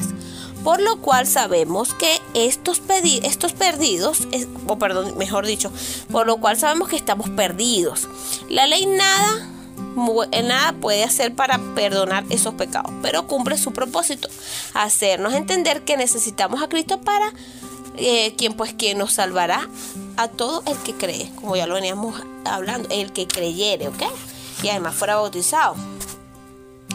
Por 0.63 0.81
lo 0.81 0.97
cual 0.97 1.25
sabemos 1.27 1.93
que 1.93 2.19
estos, 2.33 2.81
estos 3.23 3.53
perdidos, 3.53 4.27
es- 4.31 4.47
o 4.67 4.77
perdón, 4.77 5.17
mejor 5.17 5.45
dicho, 5.45 5.71
por 6.11 6.27
lo 6.27 6.37
cual 6.37 6.57
sabemos 6.57 6.89
que 6.89 6.95
estamos 6.95 7.29
perdidos. 7.29 8.07
La 8.49 8.67
ley 8.67 8.85
nada 8.85 9.47
nada 10.43 10.73
puede 10.73 11.03
hacer 11.03 11.33
para 11.33 11.59
perdonar 11.75 12.23
esos 12.29 12.53
pecados, 12.53 12.91
pero 13.01 13.27
cumple 13.27 13.57
su 13.57 13.73
propósito, 13.73 14.29
hacernos 14.73 15.33
entender 15.33 15.83
que 15.83 15.97
necesitamos 15.97 16.61
a 16.61 16.69
Cristo 16.69 17.01
para 17.01 17.33
eh, 17.97 18.33
quien 18.37 18.53
pues 18.53 18.73
quien 18.73 18.97
nos 18.99 19.13
salvará 19.13 19.67
a 20.17 20.27
todo 20.29 20.63
el 20.65 20.77
que 20.77 20.93
cree, 20.93 21.29
como 21.35 21.55
ya 21.57 21.67
lo 21.67 21.73
veníamos 21.75 22.21
hablando, 22.45 22.87
el 22.89 23.11
que 23.11 23.27
creyere, 23.27 23.87
¿ok? 23.89 24.03
Y 24.63 24.69
además 24.69 24.95
fuera 24.95 25.15
bautizado. 25.17 25.75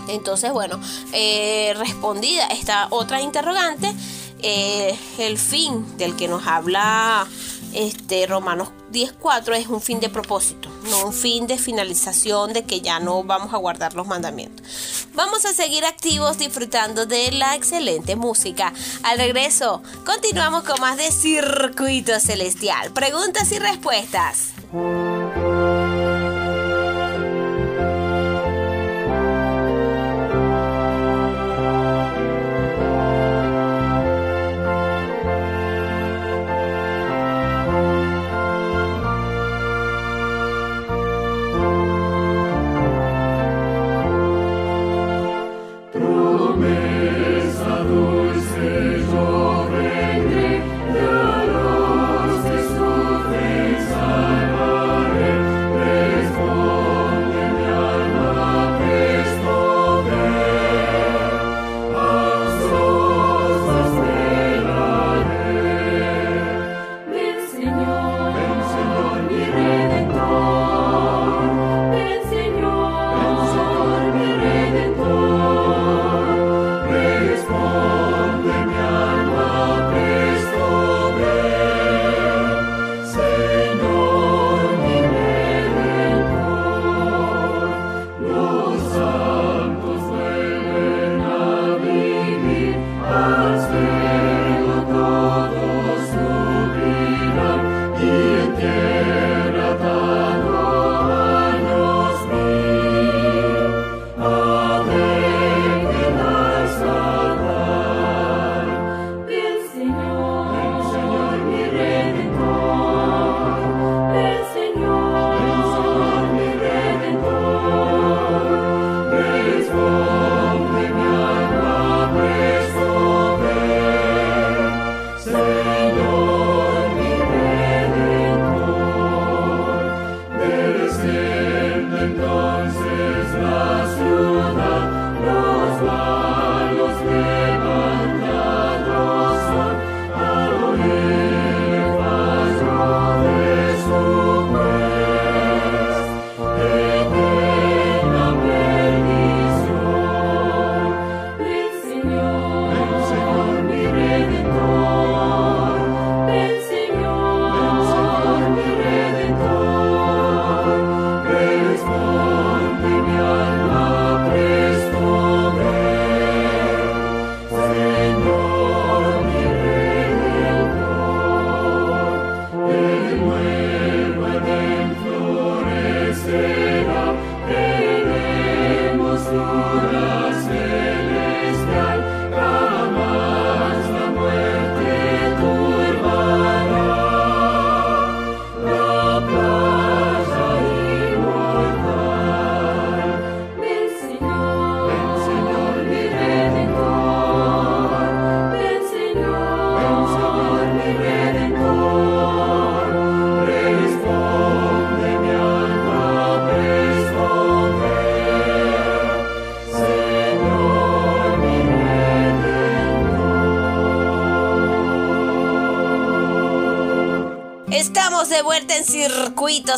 Entonces, 0.09 0.53
bueno, 0.53 0.81
eh, 1.13 1.75
respondida 1.77 2.47
esta 2.49 2.89
otra 2.91 3.21
interrogante, 3.21 3.93
eh, 4.41 4.97
el 5.19 5.39
fin 5.39 5.97
del 5.97 6.17
que 6.17 6.29
nos 6.29 6.47
habla 6.47 7.27
este 7.73 8.27
Romanos 8.27 8.69
10.4 8.93 9.55
es 9.57 9.67
un 9.67 9.81
fin 9.81 10.01
de 10.01 10.09
propósito, 10.09 10.71
no 10.91 11.07
un 11.07 11.13
fin 11.13 11.47
de 11.47 11.59
finalización 11.59 12.53
de 12.53 12.65
que 12.65 12.81
ya 12.81 13.01
no 13.01 13.23
vamos 13.23 13.53
a 13.53 13.59
guardar 13.59 13.95
los 13.95 14.07
mandamientos. 14.07 14.67
Vamos 15.15 15.45
a 15.45 15.53
seguir 15.53 15.85
activos 15.85 16.39
disfrutando 16.39 17.07
de 17.07 17.33
la 17.33 17.55
excelente 17.55 18.17
música. 18.17 18.73
Al 19.03 19.19
regreso, 19.19 19.83
continuamos 20.05 20.63
con 20.65 20.81
más 20.81 20.97
de 20.97 21.11
Circuito 21.11 22.19
Celestial. 22.21 22.93
Preguntas 22.93 23.51
y 23.53 23.59
respuestas. 23.59 24.53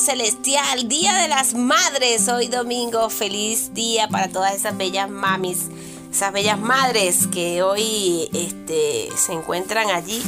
Celestial, 0.01 0.89
Día 0.89 1.15
de 1.17 1.27
las 1.27 1.55
Madres, 1.55 2.29
hoy 2.29 2.47
domingo, 2.47 3.11
feliz 3.11 3.75
día 3.75 4.07
para 4.07 4.29
todas 4.29 4.55
esas 4.55 4.77
bellas 4.77 5.11
mamis, 5.11 5.71
esas 6.11 6.33
bellas 6.33 6.59
madres 6.61 7.27
que 7.27 7.63
hoy 7.63 8.29
este, 8.33 9.09
se 9.17 9.33
encuentran 9.33 9.91
allí 9.91 10.23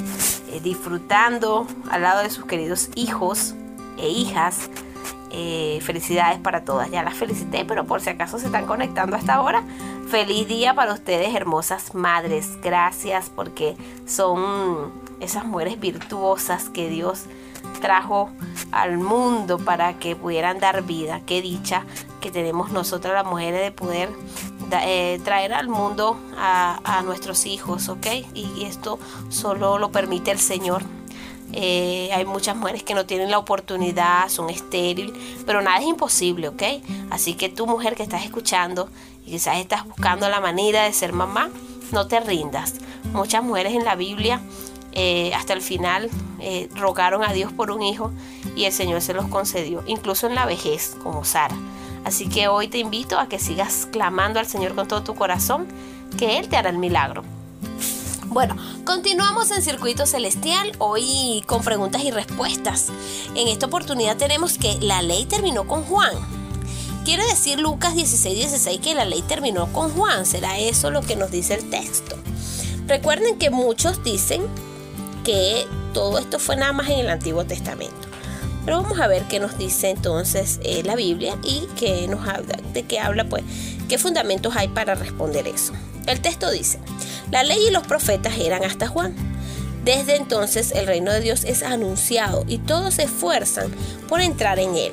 eh, 0.50 0.60
disfrutando 0.60 1.68
al 1.88 2.02
lado 2.02 2.22
de 2.22 2.30
sus 2.30 2.46
queridos 2.46 2.88
hijos 2.96 3.54
e 3.96 4.08
hijas. 4.08 4.70
Eh, 5.30 5.78
felicidades 5.82 6.40
para 6.40 6.64
todas, 6.64 6.90
ya 6.90 7.04
las 7.04 7.14
felicité, 7.14 7.64
pero 7.64 7.86
por 7.86 8.00
si 8.00 8.10
acaso 8.10 8.40
se 8.40 8.46
están 8.46 8.66
conectando 8.66 9.14
hasta 9.14 9.34
ahora, 9.34 9.62
feliz 10.08 10.48
día 10.48 10.74
para 10.74 10.92
ustedes, 10.92 11.32
hermosas 11.32 11.94
madres, 11.94 12.60
gracias 12.60 13.30
porque 13.30 13.76
son 14.06 14.90
esas 15.20 15.44
mujeres 15.44 15.78
virtuosas 15.78 16.68
que 16.70 16.88
Dios 16.88 17.26
trajo 17.80 18.30
al 18.72 18.98
mundo 18.98 19.58
para 19.58 19.98
que 19.98 20.16
pudieran 20.16 20.58
dar 20.58 20.82
vida. 20.82 21.20
Qué 21.26 21.42
dicha 21.42 21.84
que 22.20 22.30
tenemos 22.30 22.70
nosotras 22.70 23.14
las 23.14 23.26
mujeres 23.26 23.62
de 23.62 23.72
poder 23.72 24.10
eh, 24.82 25.20
traer 25.24 25.52
al 25.52 25.68
mundo 25.68 26.18
a, 26.36 26.80
a 26.84 27.02
nuestros 27.02 27.46
hijos, 27.46 27.88
¿ok? 27.88 28.06
Y 28.34 28.64
esto 28.64 28.98
solo 29.28 29.78
lo 29.78 29.90
permite 29.90 30.30
el 30.30 30.38
Señor. 30.38 30.82
Eh, 31.52 32.10
hay 32.12 32.24
muchas 32.24 32.56
mujeres 32.56 32.82
que 32.82 32.94
no 32.94 33.06
tienen 33.06 33.30
la 33.30 33.38
oportunidad, 33.38 34.28
son 34.28 34.50
estériles, 34.50 35.12
pero 35.46 35.62
nada 35.62 35.78
es 35.78 35.86
imposible, 35.86 36.48
¿ok? 36.48 36.62
Así 37.10 37.34
que 37.34 37.48
tú 37.48 37.66
mujer 37.66 37.96
que 37.96 38.02
estás 38.02 38.24
escuchando 38.24 38.88
y 39.26 39.32
quizás 39.32 39.58
estás 39.58 39.84
buscando 39.84 40.28
la 40.28 40.40
manera 40.40 40.84
de 40.84 40.92
ser 40.92 41.12
mamá, 41.12 41.50
no 41.92 42.06
te 42.06 42.20
rindas. 42.20 42.74
Muchas 43.12 43.42
mujeres 43.42 43.74
en 43.74 43.84
la 43.84 43.96
Biblia 43.96 44.40
eh, 44.92 45.32
hasta 45.34 45.52
el 45.52 45.62
final 45.62 46.10
eh, 46.40 46.68
rogaron 46.74 47.22
a 47.24 47.32
Dios 47.32 47.52
por 47.52 47.70
un 47.70 47.82
hijo 47.82 48.12
y 48.56 48.64
el 48.64 48.72
Señor 48.72 49.00
se 49.02 49.14
los 49.14 49.26
concedió, 49.26 49.82
incluso 49.86 50.26
en 50.26 50.34
la 50.34 50.46
vejez, 50.46 50.96
como 51.02 51.24
Sara. 51.24 51.56
Así 52.04 52.28
que 52.28 52.48
hoy 52.48 52.68
te 52.68 52.78
invito 52.78 53.18
a 53.18 53.28
que 53.28 53.38
sigas 53.38 53.86
clamando 53.90 54.40
al 54.40 54.46
Señor 54.46 54.74
con 54.74 54.88
todo 54.88 55.02
tu 55.02 55.14
corazón, 55.14 55.66
que 56.18 56.38
Él 56.38 56.48
te 56.48 56.56
hará 56.56 56.70
el 56.70 56.78
milagro. 56.78 57.22
Bueno, 58.26 58.56
continuamos 58.84 59.50
en 59.50 59.62
Circuito 59.62 60.06
Celestial, 60.06 60.72
hoy 60.78 61.42
con 61.46 61.62
preguntas 61.62 62.04
y 62.04 62.10
respuestas. 62.12 62.88
En 63.34 63.48
esta 63.48 63.66
oportunidad 63.66 64.16
tenemos 64.16 64.56
que 64.56 64.78
la 64.80 65.02
ley 65.02 65.26
terminó 65.26 65.66
con 65.66 65.82
Juan. 65.84 66.12
Quiere 67.04 67.24
decir 67.26 67.58
Lucas 67.58 67.94
16, 67.96 68.36
16 68.36 68.80
que 68.80 68.94
la 68.94 69.04
ley 69.04 69.22
terminó 69.22 69.72
con 69.72 69.90
Juan. 69.90 70.26
¿Será 70.26 70.58
eso 70.58 70.90
lo 70.90 71.00
que 71.00 71.16
nos 71.16 71.32
dice 71.32 71.54
el 71.54 71.70
texto? 71.70 72.16
Recuerden 72.86 73.36
que 73.36 73.50
muchos 73.50 74.04
dicen 74.04 74.42
que 75.30 75.68
todo 75.94 76.18
esto 76.18 76.40
fue 76.40 76.56
nada 76.56 76.72
más 76.72 76.88
en 76.88 76.98
el 76.98 77.08
Antiguo 77.08 77.44
Testamento. 77.44 77.94
Pero 78.64 78.82
vamos 78.82 78.98
a 78.98 79.06
ver 79.06 79.22
qué 79.28 79.38
nos 79.38 79.56
dice 79.56 79.88
entonces 79.88 80.58
eh, 80.64 80.82
la 80.84 80.96
Biblia 80.96 81.38
y 81.44 81.68
qué 81.78 82.08
nos 82.08 82.26
habla, 82.26 82.58
de 82.72 82.82
qué 82.82 82.98
habla, 82.98 83.28
pues, 83.28 83.44
qué 83.88 83.96
fundamentos 83.96 84.56
hay 84.56 84.66
para 84.66 84.96
responder 84.96 85.46
eso. 85.46 85.72
El 86.08 86.20
texto 86.20 86.50
dice, 86.50 86.80
la 87.30 87.44
ley 87.44 87.58
y 87.68 87.70
los 87.70 87.86
profetas 87.86 88.38
eran 88.38 88.64
hasta 88.64 88.88
Juan. 88.88 89.14
Desde 89.84 90.16
entonces 90.16 90.72
el 90.72 90.88
reino 90.88 91.12
de 91.12 91.20
Dios 91.20 91.44
es 91.44 91.62
anunciado 91.62 92.44
y 92.48 92.58
todos 92.58 92.94
se 92.94 93.04
esfuerzan 93.04 93.70
por 94.08 94.20
entrar 94.20 94.58
en 94.58 94.74
él. 94.74 94.92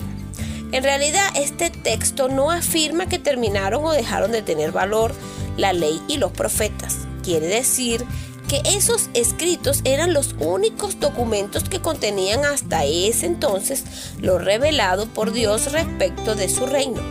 En 0.71 0.83
realidad 0.83 1.25
este 1.33 1.71
texto 1.71 2.29
no 2.29 2.51
afirma 2.51 3.07
que 3.07 3.17
terminaron 3.17 3.83
o 3.83 3.91
dejaron 3.91 4.31
de 4.31 4.43
tener 4.43 4.71
valor 4.71 5.15
la 5.57 5.73
ley 5.73 5.99
y 6.07 6.17
los 6.17 6.31
profetas. 6.31 7.07
Quiere 7.23 7.47
decir 7.47 8.01
que 8.01 8.26
esos 8.65 9.09
escritos 9.13 9.81
eran 9.83 10.13
los 10.13 10.35
únicos 10.39 10.99
documentos 10.99 11.65
que 11.65 11.81
contenían 11.81 12.45
hasta 12.45 12.85
ese 12.85 13.25
entonces 13.25 13.83
lo 14.21 14.39
revelado 14.39 15.05
por 15.07 15.33
Dios 15.33 15.71
respecto 15.71 16.35
de 16.35 16.47
su 16.47 16.65
reino. 16.65 17.01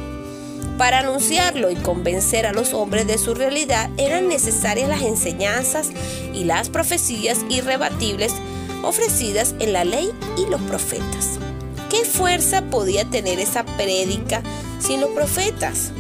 Para 0.79 1.01
anunciarlo 1.01 1.71
y 1.71 1.77
convencer 1.77 2.47
a 2.47 2.53
los 2.53 2.75
hombres 2.75 3.07
de 3.07 3.19
su 3.19 3.35
realidad 3.35 3.91
eran 3.97 4.29
necesarias 4.29 4.89
las 4.89 5.03
enseñanzas 5.03 5.91
y 6.35 6.45
las 6.45 6.69
profecías 6.69 7.39
irrebatibles 7.49 8.33
ofrecidas 8.83 9.55
en 9.59 9.73
la 9.73 9.85
ley 9.85 10.11
y 10.37 10.47
los 10.51 10.61
profetas. 10.63 11.39
¿Qué 11.91 12.05
fuerza 12.05 12.63
podía 12.63 13.05
tener 13.05 13.39
esa 13.39 13.65
prédica 13.65 14.43
sin 14.81 15.01
los 15.01 15.11
profetas? 15.11 15.93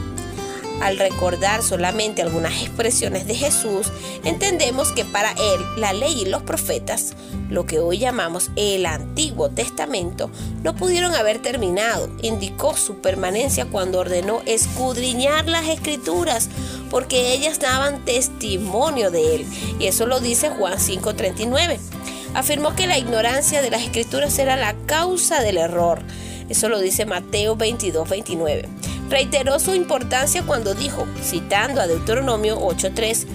Al 0.80 0.98
recordar 0.98 1.62
solamente 1.62 2.20
algunas 2.20 2.62
expresiones 2.62 3.26
de 3.26 3.34
Jesús, 3.34 3.90
entendemos 4.24 4.92
que 4.92 5.04
para 5.06 5.32
él 5.32 5.60
la 5.78 5.94
ley 5.94 6.22
y 6.22 6.26
los 6.26 6.42
profetas, 6.42 7.14
lo 7.48 7.64
que 7.64 7.78
hoy 7.78 7.98
llamamos 7.98 8.50
el 8.56 8.84
Antiguo 8.84 9.48
Testamento, 9.48 10.30
no 10.62 10.76
pudieron 10.76 11.14
haber 11.14 11.40
terminado. 11.40 12.10
Indicó 12.20 12.76
su 12.76 13.00
permanencia 13.00 13.64
cuando 13.64 14.00
ordenó 14.00 14.42
escudriñar 14.44 15.48
las 15.48 15.66
escrituras, 15.66 16.50
porque 16.90 17.32
ellas 17.32 17.58
daban 17.58 18.04
testimonio 18.04 19.10
de 19.10 19.36
él. 19.36 19.46
Y 19.78 19.86
eso 19.86 20.06
lo 20.06 20.20
dice 20.20 20.50
Juan 20.50 20.78
5:39. 20.78 21.80
Afirmó 22.34 22.76
que 22.76 22.86
la 22.86 22.98
ignorancia 22.98 23.62
de 23.62 23.70
las 23.70 23.82
escrituras 23.82 24.38
era 24.38 24.56
la 24.56 24.74
causa 24.84 25.40
del 25.40 25.56
error. 25.56 26.00
Eso 26.50 26.68
lo 26.68 26.80
dice 26.80 27.06
Mateo 27.06 27.56
22:29 27.56 28.68
reiteró 29.08 29.58
su 29.58 29.74
importancia 29.74 30.42
cuando 30.44 30.74
dijo, 30.74 31.06
citando 31.22 31.80
a 31.80 31.86
Deuteronomio 31.86 32.58
8:3, 32.60 33.26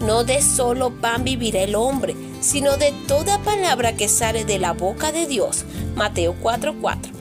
no 0.00 0.24
de 0.24 0.42
solo 0.42 0.90
pan 0.90 1.24
vivirá 1.24 1.62
el 1.62 1.74
hombre, 1.74 2.16
sino 2.40 2.76
de 2.76 2.92
toda 3.06 3.38
palabra 3.38 3.96
que 3.96 4.08
sale 4.08 4.44
de 4.44 4.58
la 4.58 4.72
boca 4.72 5.12
de 5.12 5.26
Dios. 5.26 5.64
Mateo 5.94 6.34
4:4. 6.40 7.12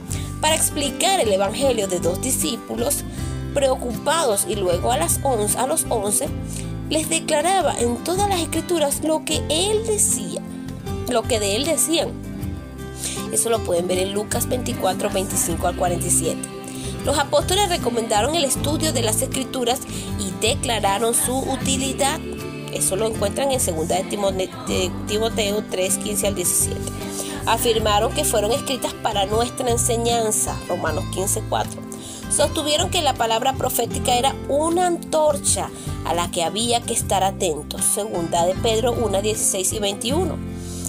Para 0.41 0.55
explicar 0.55 1.19
el 1.19 1.31
evangelio 1.31 1.87
de 1.87 1.99
dos 1.99 2.21
discípulos 2.21 3.03
preocupados 3.53 4.45
y 4.47 4.55
luego 4.55 4.91
a, 4.91 4.97
las 4.97 5.19
11, 5.23 5.57
a 5.59 5.67
los 5.67 5.85
11 5.89 6.27
les 6.89 7.09
declaraba 7.09 7.77
en 7.79 7.97
todas 8.03 8.27
las 8.27 8.41
escrituras 8.41 9.03
lo 9.03 9.23
que 9.23 9.41
él 9.49 9.85
decía, 9.85 10.41
lo 11.09 11.23
que 11.23 11.39
de 11.39 11.55
él 11.55 11.65
decían. 11.65 12.09
Eso 13.31 13.49
lo 13.49 13.59
pueden 13.59 13.87
ver 13.87 13.99
en 13.99 14.13
Lucas 14.13 14.49
24, 14.49 15.09
25 15.09 15.67
al 15.67 15.75
47. 15.75 16.60
Los 17.05 17.17
apóstoles 17.17 17.69
recomendaron 17.69 18.35
el 18.35 18.45
estudio 18.45 18.93
de 18.93 19.01
las 19.01 19.21
escrituras 19.21 19.79
y 20.19 20.31
declararon 20.39 21.13
su 21.13 21.37
utilidad. 21.37 22.19
Eso 22.71 22.95
lo 22.95 23.07
encuentran 23.07 23.51
en 23.51 23.59
2 23.59 23.87
de 23.87 24.91
Timoteo 25.07 25.63
3, 25.69 25.97
15 25.97 26.27
al 26.27 26.35
17. 26.35 26.79
Afirmaron 27.47 28.13
que 28.13 28.23
fueron 28.23 28.51
escritas 28.51 28.93
para 28.93 29.25
nuestra 29.25 29.69
enseñanza. 29.69 30.55
Romanos 30.69 31.03
15, 31.13 31.43
4. 31.49 31.81
Sostuvieron 32.29 32.89
que 32.89 33.01
la 33.01 33.13
palabra 33.13 33.53
profética 33.53 34.15
era 34.15 34.35
una 34.47 34.85
antorcha 34.85 35.69
a 36.05 36.13
la 36.13 36.31
que 36.31 36.43
había 36.43 36.81
que 36.81 36.93
estar 36.93 37.23
atentos. 37.23 37.83
Segunda 37.83 38.45
de 38.45 38.53
Pedro 38.55 38.93
1, 38.93 39.21
16 39.21 39.73
y 39.73 39.79
21. 39.79 40.37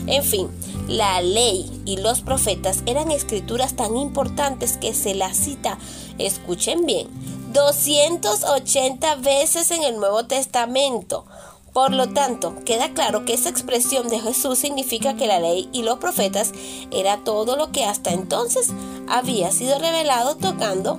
En 0.06 0.22
fin, 0.22 0.48
la 0.88 1.22
ley 1.22 1.82
y 1.84 1.96
los 1.96 2.20
profetas 2.20 2.82
eran 2.86 3.10
escrituras 3.10 3.74
tan 3.74 3.96
importantes 3.96 4.76
que 4.76 4.94
se 4.94 5.14
las 5.14 5.36
cita, 5.36 5.78
escuchen 6.18 6.86
bien, 6.86 7.08
280 7.52 9.16
veces 9.16 9.70
en 9.70 9.82
el 9.84 9.96
Nuevo 9.96 10.24
Testamento. 10.24 11.24
Por 11.72 11.92
lo 11.92 12.08
tanto, 12.10 12.54
queda 12.66 12.92
claro 12.92 13.24
que 13.24 13.32
esa 13.32 13.48
expresión 13.48 14.08
de 14.08 14.20
Jesús 14.20 14.58
significa 14.58 15.16
que 15.16 15.26
la 15.26 15.40
ley 15.40 15.70
y 15.72 15.82
los 15.82 15.98
profetas 15.98 16.52
era 16.90 17.24
todo 17.24 17.56
lo 17.56 17.72
que 17.72 17.84
hasta 17.84 18.12
entonces 18.12 18.68
había 19.08 19.50
sido 19.52 19.78
revelado 19.78 20.36
tocando 20.36 20.98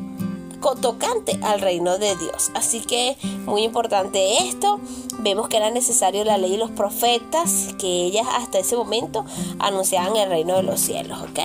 tocante 0.72 1.40
al 1.44 1.62
reino 1.62 1.98
de 1.98 2.16
Dios. 2.16 2.52
Así 2.56 2.80
que 2.82 3.18
muy 3.46 3.64
importante 3.64 4.48
esto. 4.48 4.80
Vemos 5.20 5.48
que 5.48 5.58
era 5.58 5.70
necesario 5.70 6.24
la 6.24 6.38
ley 6.38 6.56
y 6.56 6.58
los 6.58 6.72
profetas, 6.72 7.76
que 7.78 8.06
ellas 8.06 8.26
hasta 8.36 8.60
ese 8.60 8.76
momento 8.76 9.26
anunciaban 9.60 10.16
el 10.16 10.30
reino 10.30 10.56
de 10.56 10.64
los 10.64 10.80
cielos, 10.80 11.22
¿ok? 11.22 11.40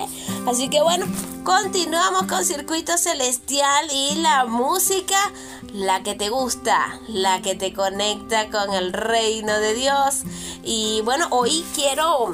Así 0.47 0.69
que 0.69 0.81
bueno, 0.81 1.05
continuamos 1.43 2.23
con 2.23 2.43
Circuito 2.43 2.97
Celestial 2.97 3.87
y 3.93 4.15
la 4.15 4.45
música, 4.45 5.17
la 5.73 6.01
que 6.03 6.15
te 6.15 6.29
gusta, 6.29 6.99
la 7.07 7.41
que 7.41 7.55
te 7.55 7.73
conecta 7.73 8.49
con 8.49 8.73
el 8.73 8.91
reino 8.91 9.59
de 9.59 9.73
Dios. 9.75 10.23
Y 10.63 11.01
bueno, 11.03 11.27
hoy 11.29 11.63
quiero 11.75 12.33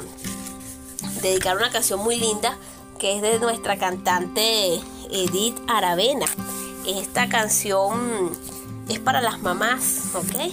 dedicar 1.22 1.56
una 1.56 1.70
canción 1.70 2.00
muy 2.00 2.16
linda 2.16 2.56
que 2.98 3.16
es 3.16 3.22
de 3.22 3.38
nuestra 3.38 3.76
cantante 3.76 4.80
Edith 5.10 5.58
Aravena. 5.68 6.26
Esta 6.86 7.28
canción 7.28 8.30
es 8.88 9.00
para 9.00 9.20
las 9.20 9.40
mamás, 9.40 10.14
¿ok? 10.14 10.52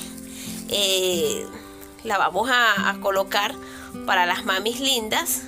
Eh, 0.69 1.45
la 2.03 2.17
vamos 2.17 2.49
a, 2.51 2.97
colocar 3.01 3.53
para 4.07 4.25
las 4.25 4.43
mamis 4.43 4.79
lindas, 4.79 5.43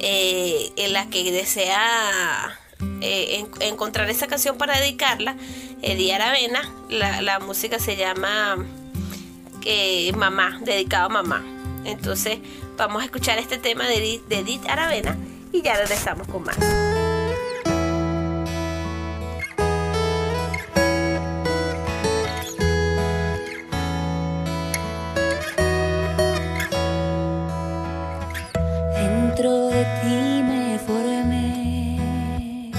eh, 0.00 0.72
en 0.76 0.92
las 0.92 1.06
que 1.06 1.30
desea 1.30 2.58
eh, 3.00 3.46
en, 3.60 3.62
encontrar 3.62 4.10
esa 4.10 4.26
canción 4.26 4.58
para 4.58 4.78
dedicarla. 4.80 5.36
Edith 5.82 6.12
Aravena, 6.12 6.68
la, 6.90 7.22
la 7.22 7.38
música 7.38 7.78
se 7.78 7.96
llama 7.96 8.56
Mamá, 10.16 10.58
dedicado 10.62 11.06
a 11.06 11.08
mamá. 11.10 11.44
Entonces 11.84 12.38
vamos 12.76 13.02
a 13.02 13.04
escuchar 13.04 13.38
este 13.38 13.58
tema 13.58 13.86
de 13.86 14.20
de 14.28 14.38
Edith 14.38 14.68
Aravena 14.68 15.16
y 15.52 15.62
ya 15.62 15.76
regresamos 15.76 16.26
con 16.26 16.42
más. 16.42 16.56
Dentro 29.38 29.68
de 29.68 29.84
ti 30.02 30.42
me 30.42 30.78
formé. 30.84 32.72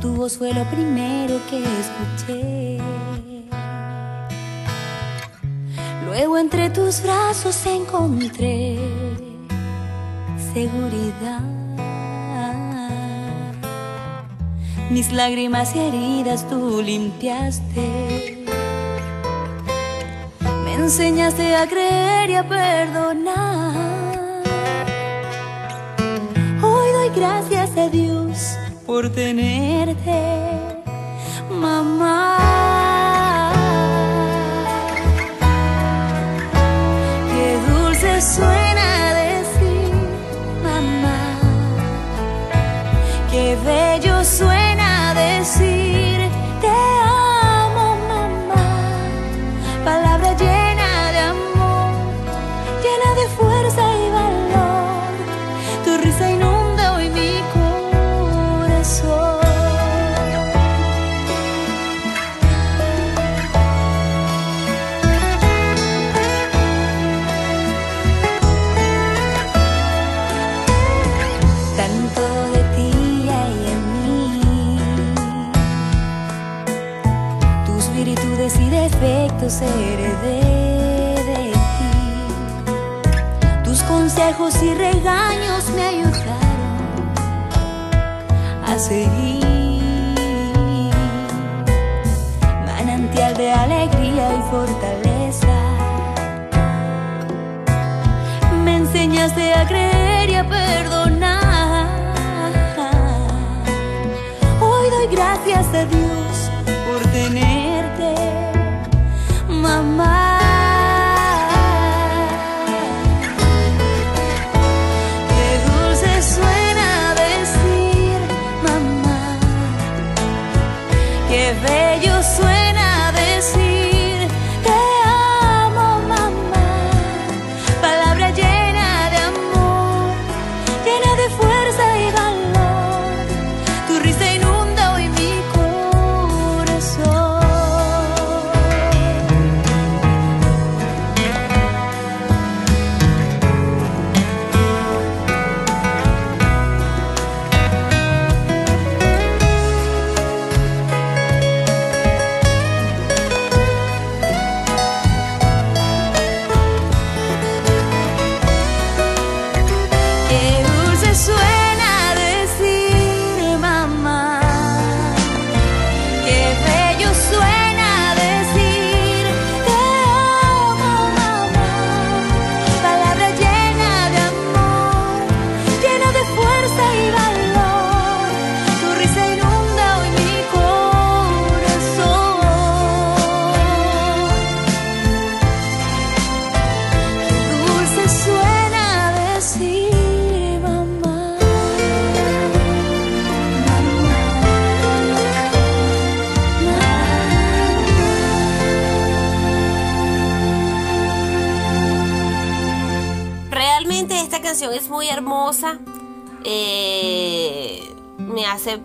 Tu 0.00 0.12
voz 0.12 0.36
fue 0.36 0.52
lo 0.52 0.64
primero 0.64 1.40
que 1.48 1.62
escuché. 1.62 2.78
Luego 6.04 6.36
entre 6.36 6.68
tus 6.70 7.00
brazos 7.00 7.64
encontré 7.66 8.78
seguridad. 10.52 11.42
Mis 14.90 15.12
lágrimas 15.12 15.76
y 15.76 15.78
heridas 15.78 16.44
tú 16.48 16.82
limpiaste. 16.82 18.44
Me 20.64 20.74
enseñaste 20.74 21.54
a 21.54 21.68
creer 21.68 22.30
y 22.30 22.34
a 22.34 22.48
perdonar. 22.48 23.77
Gracias 27.18 27.76
a 27.76 27.88
Dios 27.88 28.56
por 28.86 29.10
tenerte, 29.10 30.22
mamá. 31.50 32.87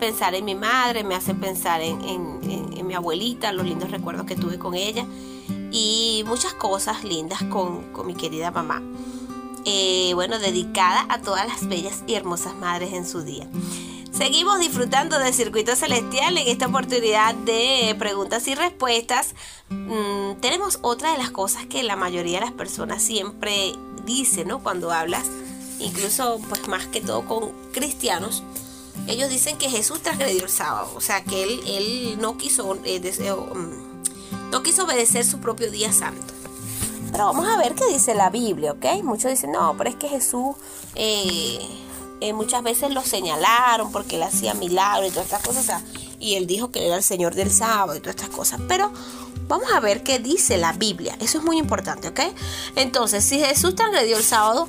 Pensar 0.04 0.34
en 0.34 0.44
mi 0.44 0.54
madre, 0.54 1.02
me 1.02 1.14
hace 1.14 1.34
pensar 1.34 1.80
en, 1.80 2.86
mi 2.86 2.92
abuelita, 2.92 3.52
los 3.52 3.64
lindos 3.64 3.90
recuerdos 3.90 4.26
que 4.26 4.36
tuve 4.36 4.58
con 4.58 4.74
ella 4.74 5.06
y 5.70 6.22
muchas 6.26 6.52
cosas 6.52 7.04
lindas 7.04 7.42
con, 7.44 7.90
mi 8.06 8.14
querida 8.14 8.50
mamá. 8.50 8.82
Eh, 9.64 10.10
bueno, 10.12 10.38
dedicada 10.38 11.06
a 11.08 11.22
todas 11.22 11.48
las 11.48 11.66
bellas 11.66 12.04
y 12.06 12.16
hermosas 12.16 12.54
madres 12.54 12.92
en 12.92 13.06
su 13.06 13.22
día. 13.22 13.48
Seguimos 14.12 14.60
disfrutando 14.60 15.18
del 15.18 15.32
circuito 15.32 15.74
celestial 15.74 16.36
en 16.36 16.48
esta 16.48 16.66
oportunidad 16.66 17.34
de 17.34 17.96
preguntas 17.98 18.46
y 18.46 18.54
respuestas. 18.54 19.34
Mm, 19.70 20.34
tenemos 20.42 20.80
otra 20.82 21.12
de 21.12 21.18
las 21.18 21.30
cosas 21.30 21.64
que 21.64 21.82
la 21.82 21.96
mayoría 21.96 22.40
de 22.40 22.44
las 22.44 22.52
personas 22.52 23.02
siempre 23.02 23.72
dicen, 24.04 24.48
¿no? 24.48 24.62
Cuando 24.62 24.92
hablas, 24.92 25.24
incluso 25.78 26.42
pues 26.50 26.68
más 26.68 26.86
que 26.88 27.00
todo 27.00 27.24
con 27.24 27.52
cristianos, 27.72 28.42
ellos 29.06 29.28
dicen 29.28 29.58
que 29.58 29.68
Jesús 29.68 30.02
transgredió 30.02 30.44
el 30.44 30.50
sábado, 30.50 30.90
o 30.94 31.00
sea 31.00 31.22
que 31.22 31.42
él, 31.42 31.60
él 31.66 32.18
no 32.20 32.36
quiso 32.36 32.76
eh, 32.84 33.00
mm, 33.00 34.50
no 34.50 34.62
quiso 34.62 34.84
obedecer 34.84 35.24
su 35.24 35.38
propio 35.38 35.70
día 35.70 35.92
santo. 35.92 36.32
Pero 37.10 37.26
vamos 37.26 37.46
a 37.46 37.56
ver 37.56 37.74
qué 37.74 37.86
dice 37.92 38.14
la 38.14 38.30
Biblia, 38.30 38.72
¿ok? 38.72 39.02
Muchos 39.04 39.30
dicen, 39.30 39.52
no, 39.52 39.74
pero 39.76 39.90
es 39.90 39.96
que 39.96 40.08
Jesús 40.08 40.56
eh, 40.94 41.60
eh, 42.20 42.32
muchas 42.32 42.62
veces 42.62 42.92
lo 42.92 43.02
señalaron 43.02 43.92
porque 43.92 44.16
él 44.16 44.22
hacía 44.22 44.54
milagros 44.54 45.08
y 45.08 45.10
todas 45.10 45.26
estas 45.26 45.42
cosas, 45.42 45.82
y 46.18 46.34
él 46.34 46.46
dijo 46.46 46.70
que 46.70 46.86
era 46.86 46.96
el 46.96 47.02
Señor 47.02 47.34
del 47.34 47.52
sábado 47.52 47.94
y 47.96 48.00
todas 48.00 48.16
estas 48.16 48.30
cosas. 48.30 48.60
Pero 48.66 48.92
vamos 49.46 49.70
a 49.72 49.80
ver 49.80 50.02
qué 50.02 50.18
dice 50.18 50.56
la 50.56 50.72
Biblia, 50.72 51.16
eso 51.20 51.38
es 51.38 51.44
muy 51.44 51.58
importante, 51.58 52.08
¿ok? 52.08 52.20
Entonces, 52.74 53.24
si 53.24 53.38
Jesús 53.38 53.74
transgredió 53.74 54.16
el 54.16 54.24
sábado, 54.24 54.68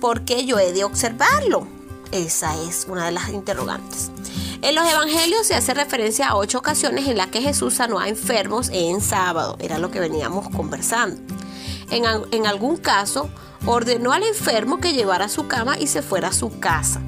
¿por 0.00 0.24
qué 0.24 0.44
yo 0.44 0.58
he 0.58 0.72
de 0.72 0.84
observarlo? 0.84 1.79
Esa 2.12 2.60
es 2.62 2.86
una 2.88 3.06
de 3.06 3.12
las 3.12 3.28
interrogantes. 3.28 4.10
En 4.62 4.74
los 4.74 4.84
evangelios 4.84 5.46
se 5.46 5.54
hace 5.54 5.72
referencia 5.74 6.28
a 6.28 6.36
ocho 6.36 6.58
ocasiones 6.58 7.08
en 7.08 7.16
las 7.16 7.28
que 7.28 7.40
Jesús 7.40 7.74
sanó 7.74 7.98
a 7.98 8.08
enfermos 8.08 8.68
en 8.72 9.00
sábado. 9.00 9.56
Era 9.58 9.78
lo 9.78 9.90
que 9.90 10.00
veníamos 10.00 10.48
conversando. 10.50 11.20
En, 11.90 12.04
en 12.32 12.46
algún 12.46 12.76
caso, 12.76 13.30
ordenó 13.64 14.12
al 14.12 14.22
enfermo 14.22 14.78
que 14.78 14.92
llevara 14.92 15.28
su 15.28 15.46
cama 15.48 15.78
y 15.78 15.86
se 15.86 16.02
fuera 16.02 16.28
a 16.28 16.32
su 16.32 16.58
casa. 16.58 17.00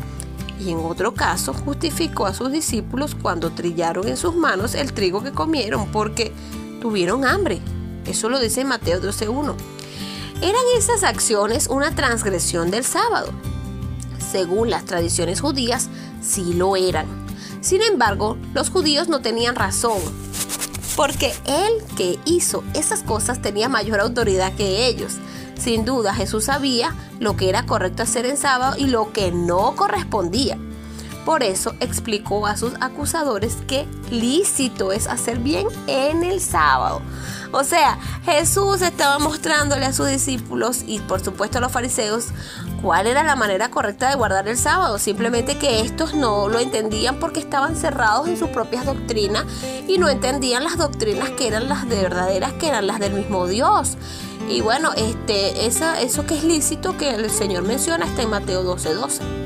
Y 0.59 0.70
en 0.70 0.79
otro 0.79 1.15
caso 1.15 1.53
justificó 1.53 2.27
a 2.27 2.35
sus 2.35 2.53
discípulos 2.53 3.16
cuando 3.20 3.51
trillaron 3.51 4.07
en 4.09 4.16
sus 4.16 4.35
manos 4.37 4.74
el 4.74 4.93
trigo 4.93 5.23
que 5.23 5.33
comieron 5.33 5.91
porque 5.91 6.33
tuvieron 6.81 7.24
hambre. 7.24 7.61
Eso 8.07 8.29
lo 8.29 8.39
dice 8.39 8.65
Mateo 8.65 9.01
12.1. 9.01 9.55
¿Eran 10.41 10.62
esas 10.77 11.03
acciones 11.03 11.66
una 11.69 11.95
transgresión 11.95 12.70
del 12.70 12.85
sábado? 12.85 13.33
Según 14.33 14.71
las 14.71 14.87
tradiciones 14.87 15.43
judías, 15.43 15.91
sí 16.23 16.55
lo 16.55 16.75
eran. 16.75 17.07
Sin 17.61 17.83
embargo, 17.83 18.39
los 18.55 18.71
judíos 18.71 19.11
no 19.11 19.21
tenían 19.21 19.57
razón, 19.57 20.01
porque 20.97 21.35
él 21.45 21.85
que 21.99 22.19
hizo 22.25 22.65
esas 22.73 23.03
cosas 23.03 23.43
tenía 23.43 23.69
mayor 23.69 24.01
autoridad 24.01 24.55
que 24.55 24.87
ellos. 24.87 25.19
Sin 25.59 25.85
duda, 25.85 26.15
Jesús 26.15 26.45
sabía 26.45 26.95
lo 27.21 27.37
que 27.37 27.51
era 27.51 27.67
correcto 27.67 28.05
hacer 28.05 28.25
en 28.25 28.39
sábado 28.39 28.75
y 28.79 28.87
lo 28.87 29.13
que 29.13 29.33
no 29.33 29.77
correspondía. 29.77 30.57
Por 31.24 31.44
eso 31.44 31.74
explicó 31.78 32.47
a 32.47 32.57
sus 32.57 32.73
acusadores 32.81 33.59
que 33.69 33.86
lícito 34.11 34.90
es 34.93 35.07
hacer 35.07 35.39
bien 35.39 35.66
en 35.86 36.24
el 36.24 36.40
sábado. 36.40 37.01
O 37.53 37.65
sea, 37.65 37.99
Jesús 38.24 38.81
estaba 38.82 39.19
mostrándole 39.19 39.85
a 39.85 39.93
sus 39.93 40.09
discípulos 40.09 40.82
y 40.86 41.01
por 41.01 41.23
supuesto 41.23 41.59
a 41.59 41.61
los 41.61 41.70
fariseos 41.70 42.28
cuál 42.81 43.07
era 43.07 43.23
la 43.23 43.36
manera 43.36 43.70
correcta 43.70 44.09
de 44.09 44.16
guardar 44.16 44.49
el 44.49 44.57
sábado. 44.57 44.99
Simplemente 44.99 45.59
que 45.59 45.81
estos 45.81 46.15
no 46.15 46.49
lo 46.49 46.59
entendían 46.59 47.20
porque 47.20 47.40
estaban 47.40 47.77
cerrados 47.77 48.27
en 48.27 48.39
sus 48.39 48.49
propias 48.49 48.86
doctrinas 48.86 49.44
y 49.86 49.99
no 49.99 50.09
entendían 50.09 50.65
las 50.65 50.78
doctrinas 50.78 51.31
que 51.31 51.47
eran 51.47 51.69
las 51.69 51.89
de 51.89 52.03
verdaderas, 52.03 52.55
que 52.55 52.69
eran 52.69 52.86
las 52.86 52.99
del 52.99 53.12
mismo 53.12 53.47
Dios. 53.47 53.97
Y 54.49 54.61
bueno, 54.61 54.90
este, 54.97 55.66
esa, 55.66 56.01
eso 56.01 56.27
que 56.27 56.36
es 56.36 56.44
lícito 56.44 56.97
que 56.97 57.11
el 57.11 57.31
Señor 57.31 57.62
menciona 57.62 58.07
está 58.07 58.23
en 58.23 58.31
Mateo 58.31 58.65
12:12. 58.65 58.94
12. 58.94 59.41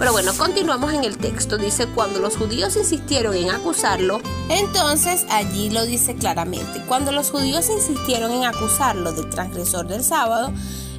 Pero 0.00 0.12
bueno, 0.12 0.32
continuamos 0.32 0.94
en 0.94 1.04
el 1.04 1.18
texto. 1.18 1.58
Dice, 1.58 1.86
cuando 1.86 2.20
los 2.20 2.38
judíos 2.38 2.74
insistieron 2.74 3.36
en 3.36 3.50
acusarlo, 3.50 4.22
entonces 4.48 5.26
allí 5.28 5.68
lo 5.68 5.84
dice 5.84 6.14
claramente. 6.14 6.82
Cuando 6.88 7.12
los 7.12 7.30
judíos 7.30 7.68
insistieron 7.68 8.32
en 8.32 8.44
acusarlo 8.44 9.12
de 9.12 9.24
transgresor 9.24 9.86
del 9.88 10.02
sábado, 10.02 10.54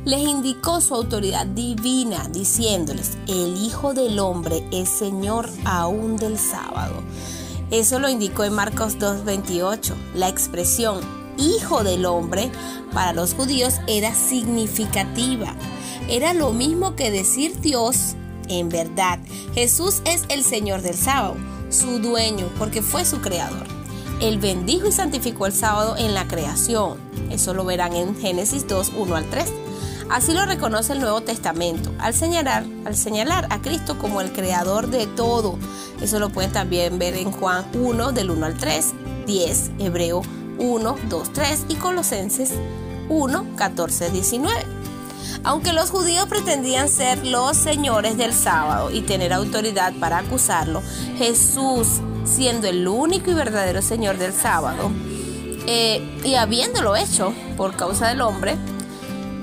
les 0.06 0.20
indicó 0.20 0.82
su 0.82 0.94
autoridad 0.94 1.48
divina, 1.48 2.28
diciéndoles, 2.30 3.18
el 3.28 3.58
Hijo 3.58 3.96
del 3.96 4.20
Hombre 4.20 4.64
es 4.72 4.88
Señor 4.90 5.50
aún 5.66 6.18
del 6.18 6.38
sábado. 6.38 7.02
Eso 7.72 7.98
lo 7.98 8.08
indicó 8.08 8.44
en 8.44 8.54
Marcos 8.54 9.00
2.28. 9.00 9.96
La 10.14 10.30
expresión 10.30 11.00
Hijo 11.40 11.84
del 11.84 12.06
Hombre 12.06 12.52
para 12.94 13.14
los 13.14 13.34
judíos 13.34 13.82
era 13.88 14.14
significativa. 14.14 15.56
Era 16.08 16.36
lo 16.36 16.54
mismo 16.54 16.96
que 16.96 17.10
decir 17.10 17.60
Dios 17.62 18.16
en 18.48 18.70
verdad. 18.70 19.20
Jesús 19.54 20.02
es 20.06 20.24
el 20.30 20.44
Señor 20.44 20.82
del 20.82 20.96
sábado, 20.96 21.36
su 21.70 22.00
dueño, 22.00 22.50
porque 22.58 22.82
fue 22.82 23.06
su 23.06 23.22
creador. 23.22 23.68
Él 24.22 24.38
bendijo 24.38 24.88
y 24.88 24.92
santificó 24.92 25.48
el 25.48 25.54
sábado 25.54 25.96
en 25.98 26.14
la 26.14 26.28
creación. 26.28 26.98
Eso 27.32 27.54
lo 27.54 27.66
verán 27.66 27.94
en 27.94 28.16
Génesis 28.16 28.68
2, 28.68 28.94
1 28.96 29.16
al 29.16 29.30
3. 29.30 29.52
Así 30.12 30.34
lo 30.34 30.46
reconoce 30.46 30.94
el 30.94 31.00
Nuevo 31.00 31.22
Testamento, 31.22 31.92
al 31.98 32.14
señalar, 32.14 32.66
al 32.86 32.96
señalar 32.96 33.48
a 33.50 33.62
Cristo 33.62 33.98
como 33.98 34.22
el 34.22 34.34
creador 34.34 34.88
de 34.88 35.08
todo. 35.08 35.58
Eso 36.02 36.20
lo 36.20 36.30
pueden 36.30 36.52
también 36.52 37.00
ver 37.00 37.16
en 37.16 37.32
Juan 37.32 37.66
1, 37.74 38.12
del 38.12 38.30
1 38.30 38.46
al 38.46 38.58
3, 38.58 38.94
10, 39.26 39.72
Hebreo 39.80 40.22
1, 40.60 40.96
2, 41.10 41.34
3 41.34 41.66
y 41.70 41.76
Colosenses 41.76 42.52
1, 43.10 43.56
14, 43.56 44.10
19. 44.12 44.81
Aunque 45.44 45.74
los 45.74 45.90
judíos 45.90 46.28
pretendían 46.28 46.88
ser 46.88 47.26
los 47.26 47.58
señores 47.58 48.16
del 48.18 48.34
sábado 48.34 48.92
y 48.92 49.02
tener 49.02 49.34
autoridad 49.34 49.94
para 50.00 50.20
acusarlo, 50.20 50.84
Jesús, 51.18 52.00
siendo 52.26 52.68
el 52.68 52.88
único 52.88 53.32
y 53.32 53.34
verdadero 53.34 53.82
señor 53.82 54.18
del 54.18 54.34
sábado, 54.34 54.92
eh, 55.66 56.20
y 56.24 56.36
habiéndolo 56.36 56.96
hecho 56.96 57.34
por 57.58 57.76
causa 57.76 58.10
del 58.10 58.22
hombre, 58.22 58.56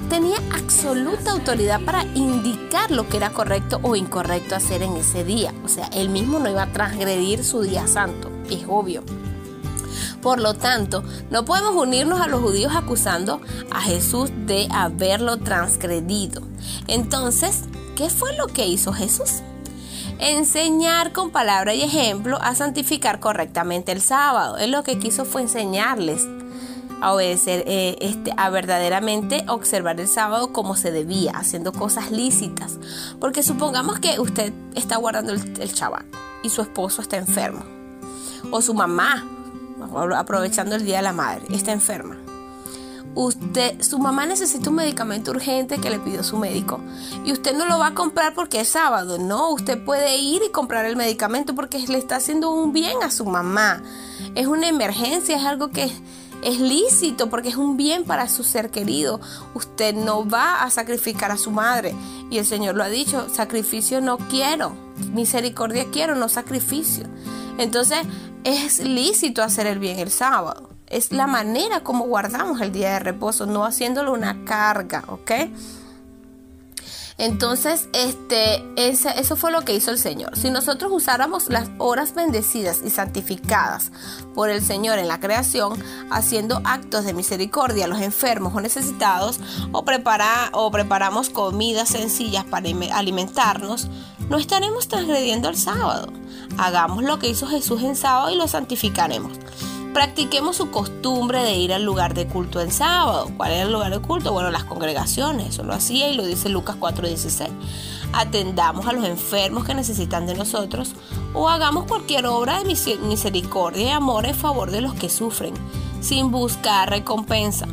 tenía 0.08 0.36
absoluta 0.52 1.32
autoridad 1.32 1.80
para 1.80 2.04
indicar 2.14 2.90
lo 2.90 3.08
que 3.08 3.16
era 3.16 3.30
correcto 3.30 3.80
o 3.82 3.96
incorrecto 3.96 4.54
hacer 4.54 4.82
en 4.82 4.96
ese 4.96 5.24
día. 5.24 5.52
O 5.64 5.68
sea, 5.68 5.86
él 5.88 6.08
mismo 6.08 6.38
no 6.38 6.48
iba 6.48 6.62
a 6.62 6.72
transgredir 6.72 7.44
su 7.44 7.62
día 7.62 7.86
santo, 7.88 8.30
es 8.48 8.64
obvio. 8.68 9.02
Por 10.22 10.40
lo 10.40 10.54
tanto, 10.54 11.04
no 11.30 11.44
podemos 11.44 11.74
unirnos 11.76 12.20
a 12.20 12.26
los 12.26 12.40
judíos 12.40 12.72
acusando 12.74 13.40
a 13.70 13.80
Jesús 13.80 14.30
de 14.46 14.68
haberlo 14.70 15.38
transgredido. 15.38 16.42
Entonces, 16.88 17.62
¿qué 17.96 18.10
fue 18.10 18.36
lo 18.36 18.48
que 18.48 18.66
hizo 18.66 18.92
Jesús? 18.92 19.42
Enseñar 20.18 21.12
con 21.12 21.30
palabra 21.30 21.74
y 21.74 21.82
ejemplo 21.82 22.38
a 22.40 22.56
santificar 22.56 23.20
correctamente 23.20 23.92
el 23.92 24.00
sábado. 24.00 24.56
Él 24.56 24.72
lo 24.72 24.82
que 24.82 24.98
quiso 24.98 25.24
fue 25.24 25.42
enseñarles 25.42 26.26
a 27.00 27.12
obedecer, 27.12 27.62
eh, 27.68 27.96
este, 28.00 28.32
a 28.36 28.50
verdaderamente 28.50 29.44
observar 29.48 30.00
el 30.00 30.08
sábado 30.08 30.52
como 30.52 30.74
se 30.74 30.90
debía, 30.90 31.32
haciendo 31.34 31.72
cosas 31.72 32.10
lícitas. 32.10 32.78
Porque 33.20 33.44
supongamos 33.44 34.00
que 34.00 34.18
usted 34.18 34.52
está 34.74 34.96
guardando 34.96 35.32
el, 35.32 35.40
el 35.60 35.70
y 36.42 36.48
su 36.48 36.62
esposo 36.62 37.02
está 37.02 37.16
enfermo. 37.16 37.62
O 38.50 38.60
su 38.62 38.74
mamá, 38.74 39.24
aprovechando 40.16 40.74
el 40.74 40.84
Día 40.84 40.98
de 40.98 41.02
la 41.02 41.12
Madre, 41.12 41.44
está 41.50 41.72
enferma. 41.72 42.16
Usted, 43.14 43.82
su 43.82 43.98
mamá 43.98 44.26
necesita 44.26 44.70
un 44.70 44.76
medicamento 44.76 45.32
urgente 45.32 45.78
que 45.78 45.90
le 45.90 45.98
pidió 45.98 46.22
su 46.22 46.36
médico 46.36 46.78
y 47.24 47.32
usted 47.32 47.56
no 47.56 47.66
lo 47.66 47.78
va 47.78 47.88
a 47.88 47.94
comprar 47.94 48.32
porque 48.32 48.60
es 48.60 48.68
sábado, 48.68 49.18
no, 49.18 49.50
usted 49.50 49.82
puede 49.82 50.18
ir 50.18 50.42
y 50.46 50.52
comprar 50.52 50.84
el 50.84 50.94
medicamento 50.94 51.54
porque 51.54 51.78
le 51.78 51.98
está 51.98 52.16
haciendo 52.16 52.50
un 52.50 52.72
bien 52.72 53.02
a 53.02 53.10
su 53.10 53.24
mamá. 53.24 53.82
Es 54.36 54.46
una 54.46 54.68
emergencia, 54.68 55.36
es 55.36 55.44
algo 55.44 55.70
que 55.70 55.90
es 56.42 56.60
lícito 56.60 57.28
porque 57.28 57.48
es 57.48 57.56
un 57.56 57.76
bien 57.76 58.04
para 58.04 58.28
su 58.28 58.44
ser 58.44 58.70
querido. 58.70 59.20
Usted 59.54 59.94
no 59.94 60.28
va 60.28 60.62
a 60.62 60.70
sacrificar 60.70 61.30
a 61.30 61.36
su 61.38 61.50
madre. 61.50 61.94
Y 62.30 62.38
el 62.38 62.46
Señor 62.46 62.76
lo 62.76 62.84
ha 62.84 62.88
dicho, 62.88 63.28
sacrificio 63.32 64.00
no 64.00 64.18
quiero, 64.18 64.72
misericordia 65.12 65.86
quiero, 65.90 66.14
no 66.14 66.28
sacrificio. 66.28 67.04
Entonces 67.58 67.98
es 68.44 68.80
lícito 68.80 69.42
hacer 69.42 69.66
el 69.66 69.78
bien 69.78 69.98
el 69.98 70.10
sábado. 70.10 70.70
Es 70.86 71.12
la 71.12 71.26
manera 71.26 71.80
como 71.80 72.06
guardamos 72.06 72.60
el 72.60 72.72
día 72.72 72.92
de 72.94 72.98
reposo, 73.00 73.46
no 73.46 73.64
haciéndolo 73.64 74.12
una 74.12 74.44
carga, 74.44 75.04
¿ok? 75.08 75.32
Entonces, 77.18 77.88
este, 77.94 78.62
eso 78.76 79.34
fue 79.34 79.50
lo 79.50 79.62
que 79.62 79.74
hizo 79.74 79.90
el 79.90 79.98
Señor. 79.98 80.38
Si 80.38 80.50
nosotros 80.50 80.92
usáramos 80.94 81.48
las 81.48 81.68
horas 81.78 82.14
bendecidas 82.14 82.80
y 82.84 82.90
santificadas 82.90 83.90
por 84.36 84.50
el 84.50 84.62
Señor 84.62 85.00
en 85.00 85.08
la 85.08 85.18
creación, 85.18 85.82
haciendo 86.10 86.60
actos 86.62 87.04
de 87.04 87.14
misericordia 87.14 87.86
a 87.86 87.88
los 87.88 88.00
enfermos 88.00 88.54
o 88.54 88.60
necesitados, 88.60 89.40
o, 89.72 89.84
prepara, 89.84 90.50
o 90.52 90.70
preparamos 90.70 91.28
comidas 91.28 91.88
sencillas 91.88 92.44
para 92.44 92.68
alimentarnos, 92.92 93.88
no 94.28 94.38
estaremos 94.38 94.86
transgrediendo 94.86 95.48
el 95.48 95.56
sábado. 95.56 96.12
Hagamos 96.58 97.04
lo 97.04 97.20
que 97.20 97.28
hizo 97.28 97.46
Jesús 97.46 97.82
en 97.82 97.94
sábado 97.94 98.30
y 98.30 98.36
lo 98.36 98.48
santificaremos. 98.48 99.38
Practiquemos 99.94 100.56
su 100.56 100.70
costumbre 100.70 101.42
de 101.42 101.56
ir 101.56 101.72
al 101.72 101.84
lugar 101.84 102.14
de 102.14 102.26
culto 102.26 102.60
en 102.60 102.72
sábado. 102.72 103.30
¿Cuál 103.36 103.52
era 103.52 103.62
el 103.62 103.72
lugar 103.72 103.92
de 103.92 104.00
culto? 104.00 104.32
Bueno, 104.32 104.50
las 104.50 104.64
congregaciones. 104.64 105.50
Eso 105.50 105.62
lo 105.62 105.72
hacía 105.72 106.10
y 106.10 106.16
lo 106.16 106.24
dice 106.24 106.48
Lucas 106.48 106.76
4:16. 106.78 107.48
Atendamos 108.12 108.86
a 108.86 108.92
los 108.92 109.04
enfermos 109.04 109.64
que 109.64 109.74
necesitan 109.74 110.26
de 110.26 110.34
nosotros 110.34 110.94
o 111.32 111.48
hagamos 111.48 111.86
cualquier 111.86 112.26
obra 112.26 112.62
de 112.62 112.98
misericordia 113.02 113.82
y 113.84 113.90
amor 113.90 114.26
en 114.26 114.34
favor 114.34 114.70
de 114.70 114.80
los 114.80 114.94
que 114.94 115.08
sufren, 115.08 115.54
sin 116.00 116.30
buscar 116.30 116.90
recompensa 116.90 117.66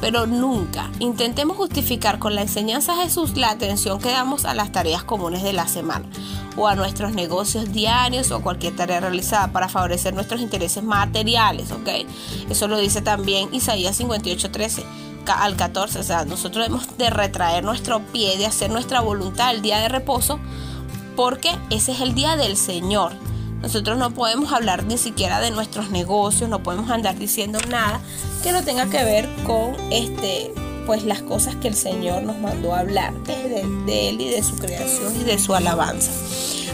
pero 0.00 0.26
nunca 0.26 0.90
intentemos 0.98 1.56
justificar 1.56 2.18
con 2.18 2.34
la 2.34 2.42
enseñanza 2.42 2.94
de 2.94 3.04
Jesús 3.04 3.38
la 3.38 3.48
atención 3.48 3.98
que 4.00 4.10
damos 4.10 4.44
a 4.44 4.52
las 4.52 4.70
tareas 4.70 5.02
comunes 5.02 5.42
de 5.42 5.54
la 5.54 5.66
semana 5.66 6.04
o 6.56 6.68
a 6.68 6.74
nuestros 6.74 7.12
negocios 7.12 7.72
diarios 7.72 8.30
o 8.30 8.40
cualquier 8.42 8.76
tarea 8.76 9.00
realizada 9.00 9.52
para 9.52 9.68
favorecer 9.68 10.14
nuestros 10.14 10.40
intereses 10.40 10.82
materiales, 10.82 11.70
¿ok? 11.72 11.88
Eso 12.48 12.68
lo 12.68 12.78
dice 12.78 13.02
también 13.02 13.52
Isaías 13.52 13.96
58, 13.96 14.50
13 14.50 14.84
al 15.26 15.56
14, 15.56 15.98
o 15.98 16.02
sea, 16.02 16.24
nosotros 16.24 16.64
debemos 16.64 16.98
de 16.98 17.10
retraer 17.10 17.64
nuestro 17.64 18.00
pie, 18.00 18.36
de 18.36 18.46
hacer 18.46 18.70
nuestra 18.70 19.00
voluntad 19.00 19.54
el 19.54 19.62
día 19.62 19.78
de 19.78 19.88
reposo, 19.88 20.38
porque 21.16 21.50
ese 21.70 21.92
es 21.92 22.00
el 22.00 22.14
día 22.14 22.36
del 22.36 22.56
Señor. 22.56 23.12
Nosotros 23.62 23.96
no 23.96 24.10
podemos 24.12 24.52
hablar 24.52 24.84
ni 24.84 24.98
siquiera 24.98 25.40
de 25.40 25.50
nuestros 25.50 25.90
negocios, 25.90 26.50
no 26.50 26.62
podemos 26.62 26.90
andar 26.90 27.18
diciendo 27.18 27.58
nada 27.70 28.00
que 28.42 28.52
no 28.52 28.62
tenga 28.62 28.90
que 28.90 29.02
ver 29.04 29.28
con 29.46 29.74
este 29.90 30.52
pues 30.86 31.04
las 31.04 31.22
cosas 31.22 31.56
que 31.56 31.68
el 31.68 31.74
Señor 31.74 32.22
nos 32.22 32.38
mandó 32.38 32.74
a 32.74 32.80
hablar 32.80 33.14
de, 33.24 33.64
de 33.86 34.08
Él 34.08 34.20
y 34.20 34.30
de 34.30 34.42
su 34.42 34.56
creación 34.56 35.14
y 35.20 35.24
de 35.24 35.38
su 35.38 35.54
alabanza. 35.54 36.10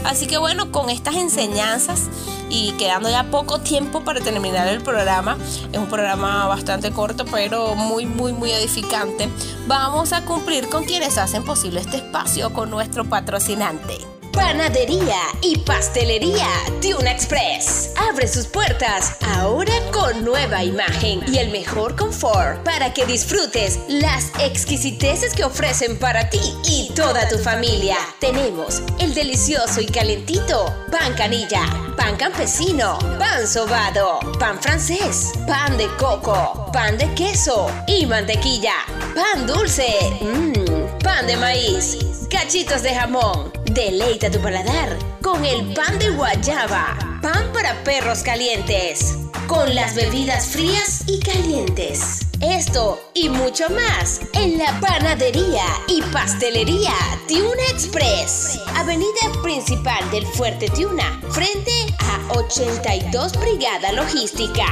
Así 0.03 0.25
que 0.25 0.37
bueno, 0.37 0.71
con 0.71 0.89
estas 0.89 1.15
enseñanzas 1.15 2.09
y 2.49 2.71
quedando 2.73 3.09
ya 3.09 3.23
poco 3.25 3.59
tiempo 3.59 4.01
para 4.01 4.19
terminar 4.19 4.67
el 4.67 4.81
programa, 4.81 5.37
es 5.71 5.77
un 5.77 5.87
programa 5.87 6.47
bastante 6.47 6.91
corto 6.91 7.25
pero 7.25 7.75
muy 7.75 8.05
muy 8.05 8.33
muy 8.33 8.51
edificante, 8.51 9.29
vamos 9.67 10.11
a 10.11 10.25
cumplir 10.25 10.67
con 10.69 10.83
quienes 10.83 11.17
hacen 11.17 11.43
posible 11.43 11.79
este 11.79 11.97
espacio 11.97 12.51
con 12.51 12.69
nuestro 12.69 13.05
patrocinante. 13.05 14.20
Panadería 14.33 15.19
y 15.41 15.57
pastelería 15.57 16.47
Tuna 16.81 17.11
Express. 17.11 17.91
Abre 18.09 18.27
sus 18.27 18.47
puertas 18.47 19.17
ahora 19.21 19.73
con 19.91 20.23
nueva 20.23 20.63
imagen 20.63 21.21
y 21.27 21.37
el 21.37 21.51
mejor 21.51 21.95
confort 21.95 22.63
para 22.63 22.93
que 22.93 23.05
disfrutes 23.05 23.79
las 23.87 24.31
exquisiteces 24.39 25.33
que 25.33 25.43
ofrecen 25.43 25.97
para 25.97 26.29
ti 26.29 26.39
y 26.65 26.91
toda 26.95 27.27
tu 27.29 27.37
familia. 27.37 27.97
Tenemos 28.19 28.81
el 28.99 29.13
delicioso 29.13 29.81
y 29.81 29.85
calentito 29.87 30.73
pan 30.91 31.13
canilla, 31.15 31.63
pan 31.97 32.15
campesino, 32.15 32.97
pan 33.17 33.47
sobado, 33.47 34.19
pan 34.39 34.61
francés, 34.61 35.31
pan 35.47 35.77
de 35.77 35.87
coco, 35.97 36.69
pan 36.71 36.97
de 36.97 37.13
queso 37.13 37.69
y 37.87 38.05
mantequilla, 38.05 38.73
pan 39.15 39.47
dulce, 39.47 39.93
mmm, 40.21 40.60
pan 41.03 41.25
de 41.27 41.37
maíz, 41.37 41.97
cachitos 42.29 42.83
de 42.83 42.93
jamón. 42.93 43.51
Deleita 43.65 44.29
tu 44.29 44.39
paladar 44.39 44.97
con 45.21 45.43
el 45.45 45.73
pan 45.73 45.97
de 45.99 46.09
guayaba, 46.09 47.19
pan 47.21 47.51
para 47.53 47.73
perros 47.83 48.21
calientes, 48.23 49.17
con 49.51 49.75
las 49.75 49.95
bebidas 49.95 50.45
frías 50.45 51.03
y 51.07 51.19
calientes. 51.19 52.21
Esto 52.39 53.01
y 53.13 53.27
mucho 53.27 53.69
más 53.69 54.21
en 54.33 54.57
la 54.57 54.79
panadería 54.79 55.65
y 55.89 56.01
pastelería 56.03 56.93
Tiuna 57.27 57.61
Express, 57.69 58.61
avenida 58.75 59.41
principal 59.43 60.09
del 60.09 60.25
Fuerte 60.25 60.69
Tiuna, 60.69 61.21
frente 61.31 61.73
a 61.99 62.33
82 62.37 63.33
Brigada 63.41 63.91
Logística. 63.91 64.67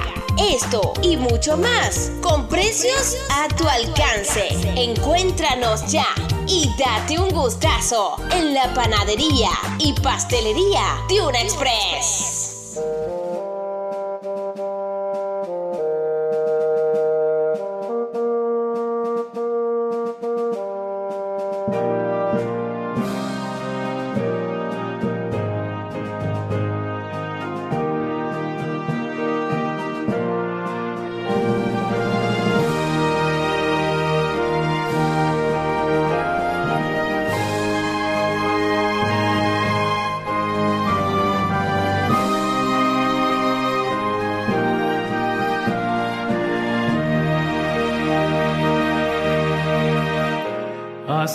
Esto 0.50 0.94
y 1.02 1.18
mucho 1.18 1.58
más 1.58 2.14
con 2.22 2.48
precios 2.48 3.18
a 3.32 3.50
tu 3.50 3.68
alcance. 3.68 4.48
Encuéntranos 4.78 5.92
ya 5.92 6.08
y 6.48 6.74
date 6.78 7.20
un 7.20 7.32
gustazo 7.32 8.16
en 8.32 8.54
la 8.54 8.74
panadería 8.74 9.50
y 9.78 9.92
pastelería 10.02 11.02
Tiuna 11.10 11.42
Express. 11.42 12.39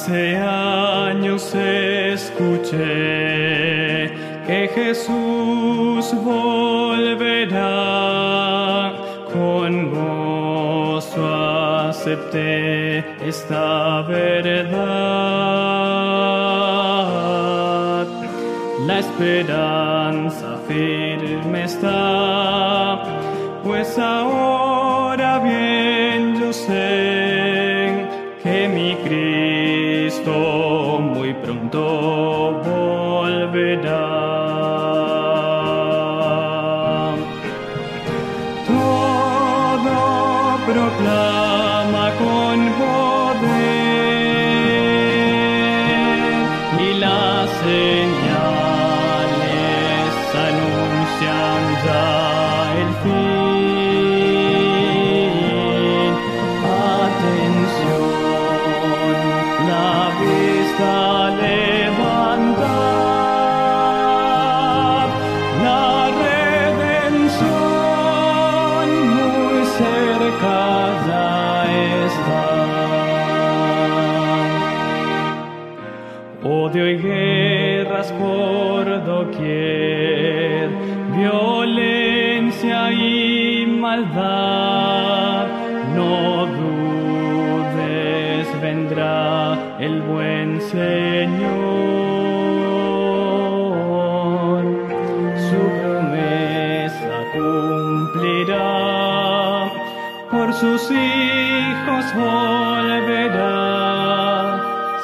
Hace 0.04 0.36
años 0.36 1.54
escuché 1.54 2.76
que 4.46 4.70
Jesús 4.74 6.14
volverá. 6.22 7.62
Con 9.32 9.90
gozo 9.90 11.24
acepté 11.88 13.16
esta 13.26 14.02
verdad. 14.02 14.74
La 18.86 18.98
esperanza 18.98 20.58
firme 20.68 21.64
está, 21.64 23.02
pues 23.64 23.98
ahora 23.98 24.63
pronto 32.14 32.62
volverá. 32.62 34.23
Sus 100.60 100.90
hijos 100.90 102.04
volverá. 102.14 103.54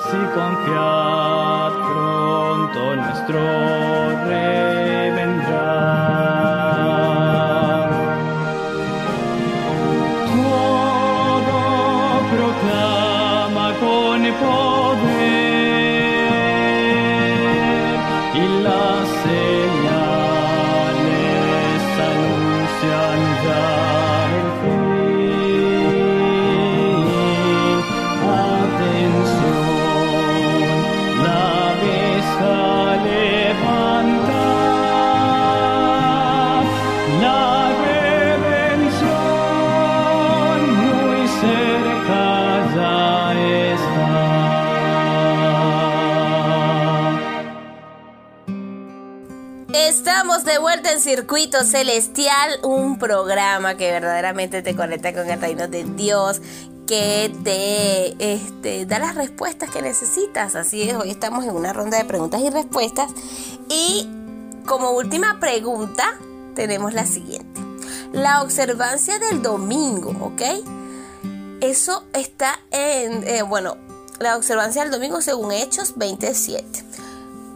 Si 0.05 0.18
confiad 0.35 1.72
pronto 1.89 2.97
nuestro 2.97 3.40
rey 4.28 4.80
De 50.31 50.59
vuelta 50.59 50.93
en 50.93 51.01
Circuito 51.01 51.65
Celestial, 51.65 52.61
un 52.62 53.01
programa 53.01 53.77
que 53.77 53.90
verdaderamente 53.90 54.62
te 54.62 54.77
conecta 54.77 55.12
con 55.12 55.28
el 55.28 55.40
reino 55.40 55.66
de 55.66 55.82
Dios, 55.82 56.40
que 56.86 57.35
te 57.43 58.35
este, 58.35 58.86
da 58.86 59.01
las 59.01 59.16
respuestas 59.16 59.70
que 59.70 59.82
necesitas. 59.82 60.55
Así 60.55 60.89
es, 60.89 60.94
hoy 60.94 61.11
estamos 61.11 61.44
en 61.44 61.51
una 61.51 61.73
ronda 61.73 61.98
de 61.98 62.05
preguntas 62.05 62.40
y 62.43 62.48
respuestas. 62.48 63.11
Y 63.69 64.09
como 64.66 64.93
última 64.93 65.40
pregunta, 65.40 66.16
tenemos 66.55 66.94
la 66.94 67.07
siguiente. 67.07 67.61
La 68.12 68.43
observancia 68.43 69.19
del 69.19 69.43
domingo, 69.43 70.11
¿ok? 70.24 70.43
Eso 71.61 72.05
está 72.12 72.61
en, 72.70 73.27
eh, 73.27 73.43
bueno, 73.43 73.77
la 74.20 74.36
observancia 74.36 74.82
del 74.82 74.93
domingo 74.93 75.20
según 75.23 75.51
Hechos 75.51 75.94
27. 75.97 76.85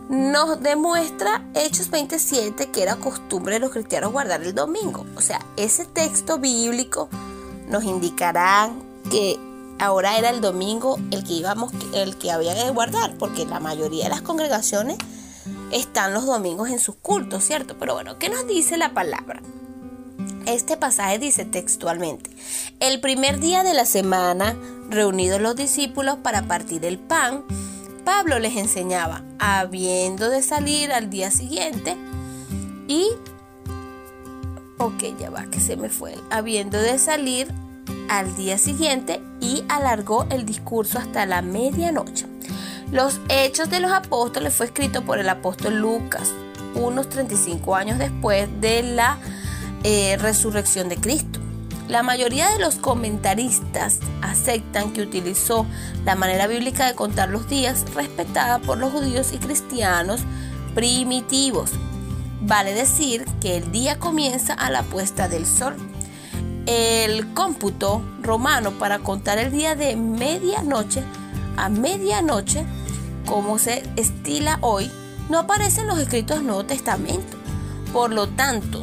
Nos 0.09 0.61
demuestra 0.61 1.45
Hechos 1.55 1.91
27 1.91 2.71
que 2.71 2.83
era 2.83 2.97
costumbre 2.97 3.55
de 3.55 3.61
los 3.61 3.71
cristianos 3.71 4.13
guardar 4.13 4.43
el 4.43 4.55
domingo. 4.55 5.07
O 5.17 5.21
sea, 5.21 5.41
ese 5.57 5.87
texto 5.87 6.39
bíblico 6.39 7.09
nos 7.69 7.85
indicará 7.85 8.71
que 9.11 9.39
ahora 9.79 10.19
era 10.19 10.31
el 10.31 10.41
domingo 10.41 10.99
el 11.11 11.25
que 11.25 11.35
íbamos, 11.35 11.73
el 11.93 12.17
que 12.17 12.31
había 12.31 12.55
que 12.55 12.71
guardar, 12.71 13.17
porque 13.19 13.47
la 13.47 13.61
mayoría 13.61 14.05
de 14.05 14.11
las 14.11 14.23
congregaciones 14.23 14.99
están 15.71 16.15
los 16.15 16.27
domingos 16.27 16.71
en 16.71 16.79
sus 16.79 16.97
cultos, 16.97 17.45
¿cierto? 17.45 17.77
Pero 17.79 17.95
bueno, 17.95 18.19
¿qué 18.19 18.29
nos 18.29 18.47
dice 18.47 18.77
la 18.77 18.95
palabra? 18.95 19.41
Este 20.47 20.77
pasaje 20.77 21.19
dice 21.19 21.47
textualmente, 21.47 22.31
el 22.81 23.01
primer 23.01 23.41
día 23.41 23.63
de 23.63 23.73
la 23.73 23.87
semana, 23.87 24.55
reunidos 24.91 25.41
los 25.41 25.57
discípulos 25.57 26.19
para 26.23 26.43
partir 26.43 26.85
el 26.85 26.99
pan, 26.99 27.45
Pablo 28.05 28.39
les 28.39 28.57
enseñaba, 28.57 29.23
habiendo 29.39 30.29
de 30.29 30.43
salir 30.43 30.93
al 30.93 31.11
día 31.11 31.31
siguiente 31.31 31.97
y... 32.87 33.09
Ok, 34.79 35.05
ya 35.19 35.31
va, 35.31 35.45
que 35.47 35.61
se 35.61 35.77
me 35.77 35.89
fue. 35.89 36.15
Habiendo 36.31 36.79
de 36.79 36.99
salir 36.99 37.49
al 38.09 38.37
día 38.37 38.59
siguiente 38.59 39.21
y 39.41 39.65
alargó 39.69 40.27
el 40.31 40.45
discurso 40.45 40.99
hasta 40.99 41.27
la 41.27 41.43
medianoche. 41.43 42.27
Los 42.91 43.21
Hechos 43.29 43.71
de 43.71 43.81
los 43.81 43.93
Apóstoles 43.93 44.55
fue 44.55 44.67
escrito 44.67 45.03
por 45.05 45.19
el 45.19 45.29
apóstol 45.29 45.79
Lucas, 45.79 46.31
unos 46.75 47.09
35 47.09 47.75
años 47.75 47.99
después 47.99 48.49
de 48.61 48.83
la 48.83 49.19
eh, 49.83 50.17
resurrección 50.19 50.89
de 50.89 50.97
Cristo. 50.97 51.41
La 51.89 52.03
mayoría 52.03 52.49
de 52.51 52.59
los 52.59 52.77
comentaristas 52.77 53.99
aceptan 54.23 54.93
que 54.93 55.03
utilizó 55.03 55.67
la 56.07 56.15
manera 56.15 56.47
bíblica 56.47 56.87
de 56.87 56.95
contar 56.95 57.29
los 57.29 57.47
días 57.47 57.85
respetada 57.95 58.59
por 58.59 58.79
los 58.79 58.91
judíos 58.91 59.33
y 59.35 59.39
cristianos 59.39 60.23
primitivos. 60.75 61.73
Vale 62.41 62.73
decir 62.73 63.27
que 63.41 63.59
el 63.59 63.71
día 63.71 63.99
comienza 63.99 64.55
a 64.55 64.71
la 64.71 64.83
puesta 64.83 65.29
del 65.29 65.47
sol. 65.47 65.77
El 66.67 67.35
cómputo 67.35 68.03
romano 68.23 68.73
para 68.73 69.01
contar 69.01 69.37
el 69.37 69.53
día 69.53 69.75
de 69.75 69.95
medianoche 69.95 71.03
a 71.59 71.69
medianoche, 71.69 72.65
como 73.27 73.59
se 73.59 73.83
estila 73.97 74.59
hoy, 74.63 74.91
no 75.29 75.41
aparece 75.41 75.83
en 75.83 75.89
los 75.89 75.99
escritos 75.99 76.39
del 76.39 76.47
Nuevo 76.47 76.65
Testamento. 76.65 77.37
Por 77.93 78.11
lo 78.11 78.27
tanto, 78.27 78.83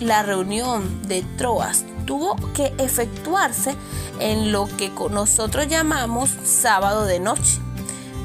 la 0.00 0.22
reunión 0.22 1.08
de 1.08 1.22
Troas 1.38 1.84
tuvo 2.12 2.36
que 2.52 2.74
efectuarse 2.76 3.74
en 4.20 4.52
lo 4.52 4.68
que 4.76 4.92
nosotros 5.10 5.66
llamamos 5.66 6.28
sábado 6.44 7.06
de 7.06 7.18
noche, 7.20 7.58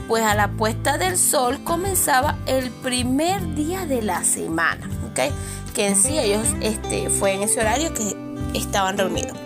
pues 0.09 0.25
a 0.25 0.35
la 0.35 0.49
puesta 0.49 0.97
del 0.97 1.17
sol 1.17 1.63
comenzaba 1.63 2.37
el 2.47 2.69
primer 2.69 3.55
día 3.55 3.85
de 3.85 4.01
la 4.01 4.25
semana, 4.25 4.89
¿ok? 5.09 5.31
que 5.73 5.87
en 5.87 5.95
sí 5.95 6.19
ellos 6.19 6.45
este, 6.59 7.09
fue 7.09 7.35
en 7.35 7.43
ese 7.43 7.61
horario 7.61 7.93
que 7.93 8.13
estaban 8.53 8.97
reunidos. 8.97 9.37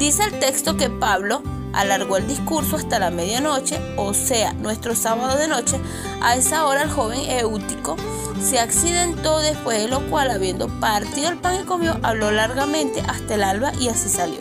Dice 0.00 0.24
el 0.24 0.36
texto 0.40 0.76
que 0.76 0.90
Pablo 0.90 1.44
alargó 1.76 2.16
el 2.16 2.26
discurso 2.26 2.76
hasta 2.76 2.98
la 2.98 3.10
medianoche, 3.10 3.78
o 3.96 4.14
sea, 4.14 4.52
nuestro 4.54 4.96
sábado 4.96 5.38
de 5.38 5.46
noche. 5.46 5.78
A 6.22 6.34
esa 6.34 6.66
hora 6.66 6.82
el 6.82 6.90
joven 6.90 7.20
Eutico 7.30 7.96
se 8.42 8.58
accidentó 8.58 9.38
después 9.40 9.78
de 9.82 9.88
lo 9.88 10.00
cual, 10.10 10.30
habiendo 10.30 10.68
partido 10.80 11.28
el 11.28 11.38
pan 11.38 11.60
y 11.62 11.64
comió, 11.64 11.98
habló 12.02 12.30
largamente 12.30 13.02
hasta 13.06 13.34
el 13.34 13.44
alba 13.44 13.72
y 13.78 13.88
así 13.88 14.08
salió. 14.08 14.38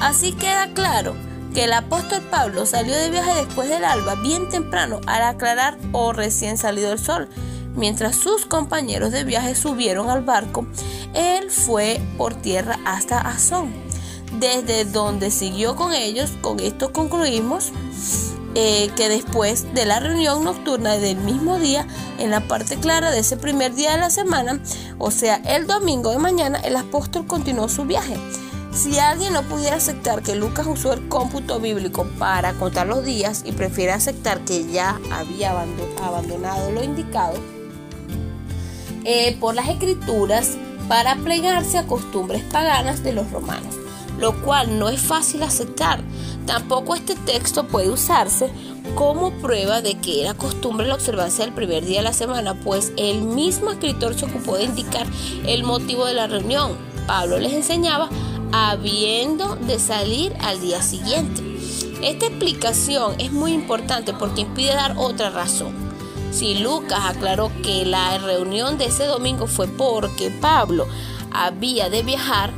Así 0.00 0.32
queda 0.32 0.68
claro 0.74 1.14
que 1.54 1.64
el 1.64 1.72
apóstol 1.72 2.20
Pablo 2.30 2.66
salió 2.66 2.96
de 2.96 3.10
viaje 3.10 3.44
después 3.44 3.68
del 3.68 3.84
alba, 3.84 4.14
bien 4.16 4.48
temprano, 4.48 5.00
al 5.06 5.22
aclarar 5.22 5.76
o 5.92 6.12
recién 6.12 6.58
salido 6.58 6.92
el 6.92 6.98
sol. 6.98 7.28
Mientras 7.74 8.16
sus 8.16 8.46
compañeros 8.46 9.12
de 9.12 9.24
viaje 9.24 9.54
subieron 9.54 10.10
al 10.10 10.22
barco, 10.22 10.66
él 11.14 11.50
fue 11.50 12.00
por 12.18 12.34
tierra 12.34 12.78
hasta 12.84 13.20
Azón, 13.20 13.72
desde 14.40 14.84
donde 14.84 15.30
siguió 15.30 15.76
con 15.76 15.92
ellos. 15.92 16.32
Con 16.40 16.58
esto 16.58 16.92
concluimos 16.92 17.72
eh, 18.54 18.90
que 18.96 19.08
después 19.08 19.72
de 19.74 19.86
la 19.86 20.00
reunión 20.00 20.42
nocturna 20.42 20.96
del 20.96 21.18
mismo 21.18 21.58
día, 21.58 21.86
en 22.18 22.30
la 22.30 22.40
parte 22.40 22.76
clara 22.76 23.10
de 23.10 23.20
ese 23.20 23.36
primer 23.36 23.74
día 23.74 23.92
de 23.92 23.98
la 23.98 24.10
semana, 24.10 24.60
o 24.98 25.10
sea, 25.10 25.36
el 25.36 25.66
domingo 25.66 26.10
de 26.10 26.18
mañana, 26.18 26.58
el 26.60 26.74
apóstol 26.76 27.26
continuó 27.26 27.68
su 27.68 27.84
viaje. 27.84 28.16
Si 28.72 28.98
alguien 28.98 29.32
no 29.32 29.42
pudiera 29.42 29.76
aceptar 29.76 30.22
que 30.22 30.36
Lucas 30.36 30.66
usó 30.66 30.92
el 30.92 31.08
cómputo 31.08 31.58
bíblico 31.58 32.06
para 32.18 32.52
contar 32.54 32.86
los 32.86 33.04
días 33.04 33.42
y 33.44 33.52
prefiere 33.52 33.92
aceptar 33.92 34.44
que 34.44 34.66
ya 34.70 35.00
había 35.12 35.50
abandonado 36.02 36.70
lo 36.70 36.82
indicado 36.82 37.34
eh, 39.04 39.36
por 39.40 39.54
las 39.54 39.68
escrituras 39.68 40.56
para 40.88 41.16
plegarse 41.16 41.78
a 41.78 41.86
costumbres 41.86 42.42
paganas 42.44 43.02
de 43.02 43.12
los 43.12 43.30
romanos, 43.30 43.74
lo 44.20 44.40
cual 44.42 44.78
no 44.78 44.88
es 44.88 45.00
fácil 45.00 45.42
aceptar. 45.42 46.00
Tampoco 46.46 46.94
este 46.94 47.16
texto 47.16 47.66
puede 47.66 47.90
usarse 47.90 48.50
como 48.94 49.32
prueba 49.40 49.82
de 49.82 49.94
que 49.94 50.22
era 50.22 50.34
costumbre 50.34 50.86
la 50.86 50.94
observancia 50.94 51.44
del 51.44 51.54
primer 51.54 51.84
día 51.84 51.98
de 51.98 52.04
la 52.04 52.12
semana, 52.12 52.54
pues 52.54 52.92
el 52.96 53.22
mismo 53.22 53.70
escritor 53.70 54.14
se 54.14 54.26
ocupó 54.26 54.56
de 54.56 54.64
indicar 54.64 55.06
el 55.46 55.64
motivo 55.64 56.06
de 56.06 56.14
la 56.14 56.26
reunión. 56.26 56.76
Pablo 57.06 57.38
les 57.38 57.52
enseñaba 57.52 58.08
habiendo 58.52 59.56
de 59.56 59.78
salir 59.78 60.34
al 60.40 60.60
día 60.60 60.82
siguiente. 60.82 61.42
Esta 62.02 62.26
explicación 62.26 63.14
es 63.18 63.30
muy 63.32 63.52
importante 63.52 64.12
porque 64.12 64.42
impide 64.42 64.74
dar 64.74 64.94
otra 64.96 65.30
razón. 65.30 65.74
Si 66.32 66.54
Lucas 66.54 67.00
aclaró 67.04 67.50
que 67.62 67.84
la 67.84 68.16
reunión 68.18 68.78
de 68.78 68.86
ese 68.86 69.04
domingo 69.04 69.46
fue 69.46 69.66
porque 69.66 70.30
Pablo 70.30 70.86
había 71.30 71.90
de 71.90 72.02
viajar, 72.02 72.52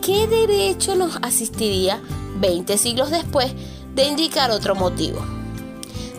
¿qué 0.00 0.26
derecho 0.26 0.94
nos 0.94 1.16
asistiría 1.22 2.00
20 2.40 2.78
siglos 2.78 3.10
después 3.10 3.52
de 3.94 4.06
indicar 4.06 4.50
otro 4.50 4.74
motivo? 4.74 5.20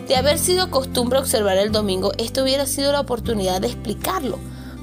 De 0.08 0.16
haber 0.16 0.38
sido 0.38 0.70
costumbre 0.70 1.18
observar 1.18 1.58
el 1.58 1.72
domingo, 1.72 2.12
esto 2.18 2.42
hubiera 2.42 2.66
sido 2.66 2.92
la 2.92 3.00
oportunidad 3.00 3.60
de 3.60 3.68
explicarlo 3.68 4.38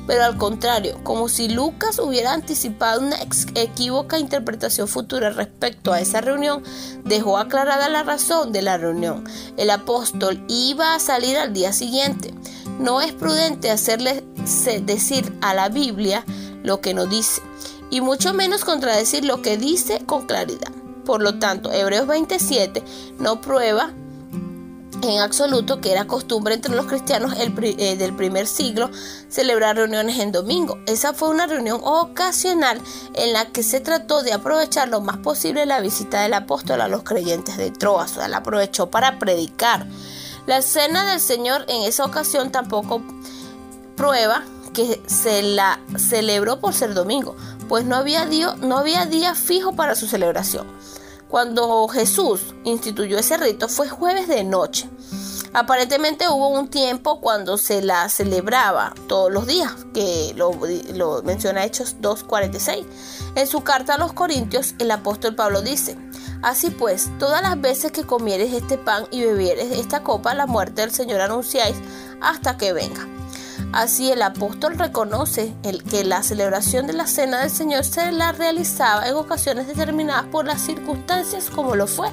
pero 0.07 0.23
al 0.23 0.37
contrario, 0.37 0.97
como 1.03 1.27
si 1.27 1.49
Lucas 1.49 1.99
hubiera 1.99 2.31
anticipado 2.31 3.01
una 3.01 3.17
equívoca 3.55 4.17
interpretación 4.17 4.87
futura 4.87 5.31
respecto 5.31 5.91
a 5.91 5.99
esa 5.99 6.21
reunión, 6.21 6.63
dejó 7.03 7.37
aclarada 7.37 7.89
la 7.89 8.03
razón 8.03 8.53
de 8.53 8.61
la 8.61 8.77
reunión. 8.77 9.25
El 9.57 9.69
apóstol 9.69 10.41
iba 10.47 10.95
a 10.95 10.99
salir 10.99 11.35
al 11.37 11.51
día 11.51 11.73
siguiente. 11.73 12.33
No 12.79 13.01
es 13.01 13.11
prudente 13.11 13.69
hacerle 13.69 14.23
decir 14.85 15.37
a 15.41 15.53
la 15.53 15.67
Biblia 15.67 16.23
lo 16.63 16.79
que 16.79 16.93
no 16.93 17.05
dice, 17.05 17.41
y 17.89 18.01
mucho 18.01 18.33
menos 18.33 18.65
contradecir 18.65 19.25
lo 19.25 19.41
que 19.41 19.57
dice 19.57 20.03
con 20.05 20.25
claridad. 20.25 20.71
Por 21.05 21.21
lo 21.21 21.39
tanto, 21.39 21.71
Hebreos 21.71 22.07
27 22.07 22.83
no 23.19 23.39
prueba 23.41 23.91
en 25.03 25.19
absoluto 25.19 25.79
que 25.79 25.91
era 25.91 26.07
costumbre 26.07 26.55
entre 26.55 26.75
los 26.75 26.85
cristianos 26.87 27.33
eh, 27.37 27.95
del 27.97 28.15
primer 28.15 28.47
siglo 28.47 28.89
celebrar 29.29 29.75
reuniones 29.75 30.19
en 30.19 30.31
domingo. 30.31 30.79
Esa 30.85 31.13
fue 31.13 31.29
una 31.29 31.47
reunión 31.47 31.79
ocasional 31.83 32.81
en 33.13 33.33
la 33.33 33.45
que 33.45 33.63
se 33.63 33.79
trató 33.79 34.23
de 34.23 34.33
aprovechar 34.33 34.89
lo 34.89 35.01
más 35.01 35.17
posible 35.17 35.65
la 35.65 35.79
visita 35.79 36.21
del 36.21 36.33
apóstol 36.33 36.81
a 36.81 36.87
los 36.87 37.03
creyentes 37.03 37.57
de 37.57 37.71
Troas, 37.71 38.13
o 38.13 38.15
sea, 38.15 38.27
la 38.27 38.37
aprovechó 38.37 38.89
para 38.89 39.19
predicar. 39.19 39.87
La 40.45 40.61
cena 40.61 41.05
del 41.05 41.19
Señor 41.19 41.65
en 41.67 41.83
esa 41.83 42.05
ocasión 42.05 42.51
tampoco 42.51 43.01
prueba 43.95 44.43
que 44.73 45.01
se 45.07 45.41
la 45.41 45.79
celebró 45.97 46.59
por 46.59 46.73
ser 46.73 46.93
domingo, 46.93 47.35
pues 47.67 47.85
no 47.85 47.95
había, 47.95 48.25
no 48.25 48.77
había 48.77 49.05
día 49.05 49.35
fijo 49.35 49.75
para 49.75 49.95
su 49.95 50.07
celebración. 50.07 50.67
Cuando 51.27 51.87
Jesús 51.89 52.55
instituyó 52.63 53.17
ese 53.17 53.37
rito 53.37 53.67
fue 53.67 53.89
jueves 53.89 54.27
de 54.27 54.43
noche. 54.43 54.89
Aparentemente 55.53 56.29
hubo 56.29 56.49
un 56.49 56.69
tiempo 56.69 57.19
cuando 57.19 57.57
se 57.57 57.81
la 57.81 58.07
celebraba 58.09 58.93
todos 59.07 59.31
los 59.31 59.47
días, 59.47 59.73
que 59.93 60.33
lo, 60.35 60.51
menciona 61.23 61.65
Hechos 61.65 61.97
2.46. 62.01 62.85
En 63.35 63.47
su 63.47 63.63
carta 63.63 63.95
a 63.95 63.97
los 63.97 64.13
Corintios, 64.13 64.75
el 64.79 64.91
apóstol 64.91 65.35
Pablo 65.35 65.61
dice, 65.61 65.97
Así 66.43 66.69
pues, 66.69 67.09
todas 67.17 67.41
las 67.41 67.59
veces 67.59 67.91
que 67.91 68.05
comieres 68.05 68.53
este 68.53 68.77
pan 68.77 69.05
y 69.09 69.21
bebieres 69.21 69.71
esta 69.79 70.03
copa, 70.03 70.33
la 70.35 70.45
muerte 70.45 70.81
del 70.81 70.91
Señor 70.91 71.21
anunciáis 71.21 71.75
hasta 72.21 72.57
que 72.57 72.73
venga. 72.73 73.07
Así 73.73 74.11
el 74.11 74.21
apóstol 74.21 74.77
reconoce 74.77 75.53
el 75.63 75.83
que 75.83 76.03
la 76.03 76.23
celebración 76.23 76.87
de 76.87 76.93
la 76.93 77.07
cena 77.07 77.41
del 77.41 77.51
Señor 77.51 77.83
se 77.83 78.11
la 78.11 78.31
realizaba 78.31 79.07
en 79.07 79.15
ocasiones 79.15 79.67
determinadas 79.67 80.25
por 80.25 80.45
las 80.45 80.61
circunstancias 80.61 81.49
como 81.49 81.75
lo 81.75 81.85
fue 81.87 82.09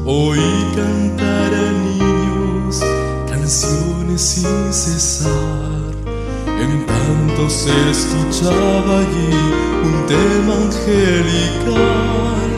Oí 0.05 0.67
cantar 0.77 1.55
a 1.55 1.73
niños 1.73 2.83
canciones 3.27 4.21
sin 4.21 4.73
cesar. 4.73 5.95
En 6.47 6.85
tanto 6.85 7.49
se 7.49 7.73
escuchaba 7.91 8.99
allí 8.99 9.33
un 9.85 10.07
tema 10.07 10.55
angelical. 10.67 12.51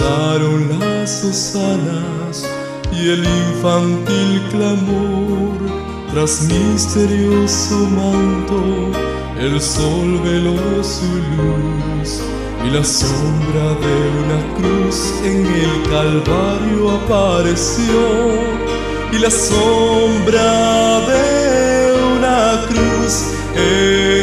Las 0.00 1.24
hosanas 1.24 2.46
y 2.92 3.10
el 3.10 3.24
infantil 3.24 4.42
clamor. 4.50 5.58
Tras 6.12 6.42
misterioso 6.42 7.74
manto, 7.90 8.92
el 9.40 9.60
sol 9.60 10.20
veló 10.22 10.84
su 10.84 11.06
luz 11.36 12.20
y 12.64 12.70
la 12.70 12.84
sombra 12.84 13.66
de 13.84 13.94
una 14.20 14.40
cruz 14.56 14.98
en 15.24 15.46
el 15.46 15.74
Calvario 15.90 16.80
apareció. 17.02 18.00
Y 19.12 19.18
la 19.18 19.30
sombra 19.30 21.00
de 21.08 21.94
una 22.16 22.66
cruz 22.68 23.12
en 23.56 24.17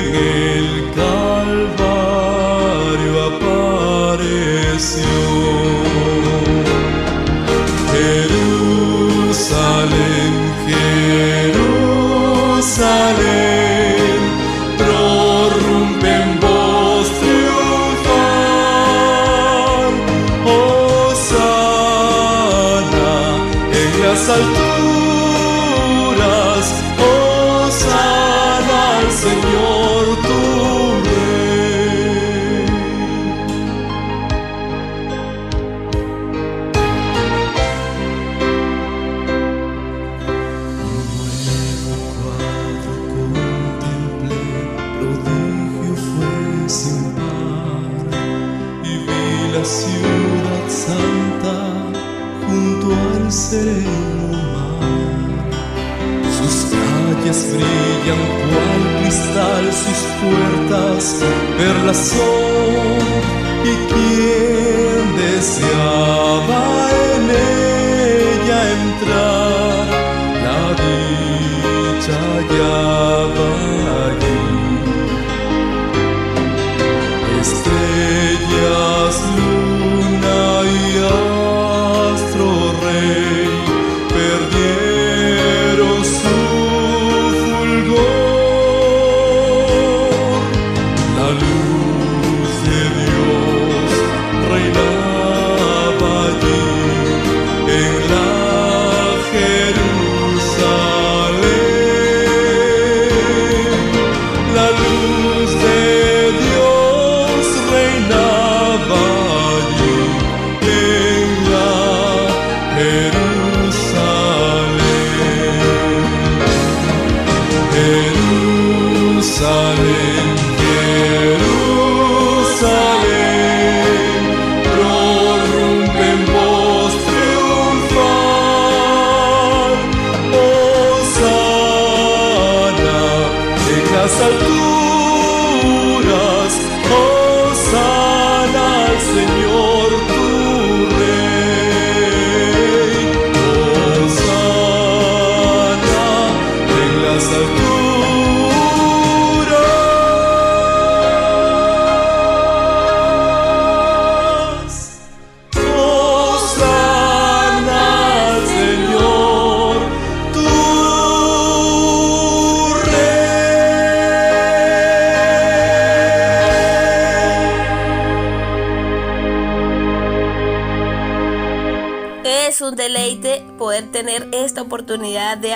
soul. 61.96 62.55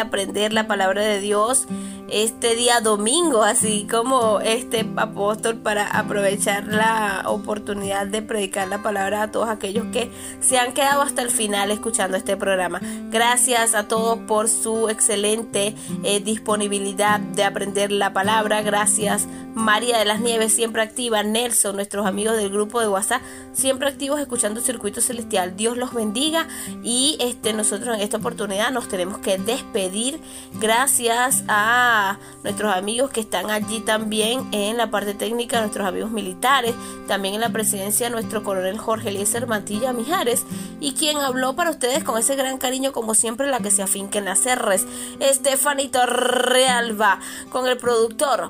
Aprender 0.10 0.53
la 0.53 0.68
palabra 0.68 1.03
de 1.03 1.19
Dios 1.19 1.68
este 2.11 2.56
día 2.56 2.81
domingo, 2.81 3.44
así 3.44 3.88
como 3.90 4.40
este 4.40 4.84
apóstol 4.95 5.57
para 5.57 5.86
aprovechar 5.86 6.65
la 6.65 7.23
oportunidad 7.27 8.07
de 8.07 8.23
predicar 8.23 8.68
la 8.68 8.81
palabra 8.81 9.22
a 9.22 9.31
todos 9.31 9.49
aquellos 9.49 9.86
que 9.94 10.10
se 10.40 10.57
han 10.57 10.73
quedado 10.73 11.03
hasta 11.03 11.22
el 11.22 11.30
final 11.30 11.69
escuchando 11.69 12.18
este 12.18 12.36
programa. 12.36 12.81
Gracias 13.11 13.76
a 13.76 13.88
todos 13.88 14.18
por 14.27 14.49
su 14.49 14.90
excelente 14.90 15.76
eh, 16.03 16.19
disponibilidad 16.19 17.19
de 17.19 17.44
aprender 17.44 17.91
la 17.91 18.11
palabra. 18.11 18.64
Gracias 18.64 19.27
María 19.69 19.99
de 19.99 20.05
las 20.05 20.19
Nieves, 20.19 20.51
siempre 20.51 20.81
activa. 20.81 21.21
Nelson, 21.21 21.75
nuestros 21.75 22.07
amigos 22.07 22.35
del 22.35 22.49
grupo 22.49 22.81
de 22.81 22.87
WhatsApp, 22.87 23.21
siempre 23.53 23.87
activos 23.87 24.19
escuchando 24.19 24.61
Circuito 24.61 24.99
Celestial. 24.99 25.55
Dios 25.55 25.77
los 25.77 25.93
bendiga 25.93 26.47
y 26.81 27.17
este, 27.19 27.53
nosotros 27.53 27.95
en 27.95 28.01
esta 28.01 28.17
oportunidad 28.17 28.71
nos 28.71 28.87
tenemos 28.87 29.19
que 29.19 29.37
despedir. 29.37 30.19
Gracias 30.59 31.43
a 31.47 32.17
nuestros 32.41 32.73
amigos 32.73 33.11
que 33.11 33.19
están 33.19 33.51
allí 33.51 33.81
también 33.81 34.47
en 34.53 34.75
la 34.75 34.89
parte 34.89 35.13
técnica, 35.13 35.61
nuestros 35.61 35.87
amigos 35.87 36.09
militares, 36.09 36.73
también 37.07 37.35
en 37.35 37.41
la 37.41 37.49
presidencia 37.49 38.09
nuestro 38.09 38.43
coronel 38.43 38.79
Jorge 38.79 39.09
Eliezer 39.09 39.45
Mantilla 39.45 39.93
Mijares 39.93 40.45
y 40.79 40.93
quien 40.93 41.17
habló 41.17 41.55
para 41.55 41.69
ustedes 41.69 42.03
con 42.03 42.17
ese 42.17 42.35
gran 42.35 42.57
cariño 42.57 42.91
como 42.91 43.13
siempre 43.13 43.45
la 43.45 43.59
que 43.59 43.69
se 43.69 43.83
afinquen 43.83 44.25
las 44.25 44.45
R's, 44.45 44.87
Estefanito 45.19 46.07
Realba, 46.07 47.19
con 47.51 47.67
el 47.67 47.77
productor 47.77 48.49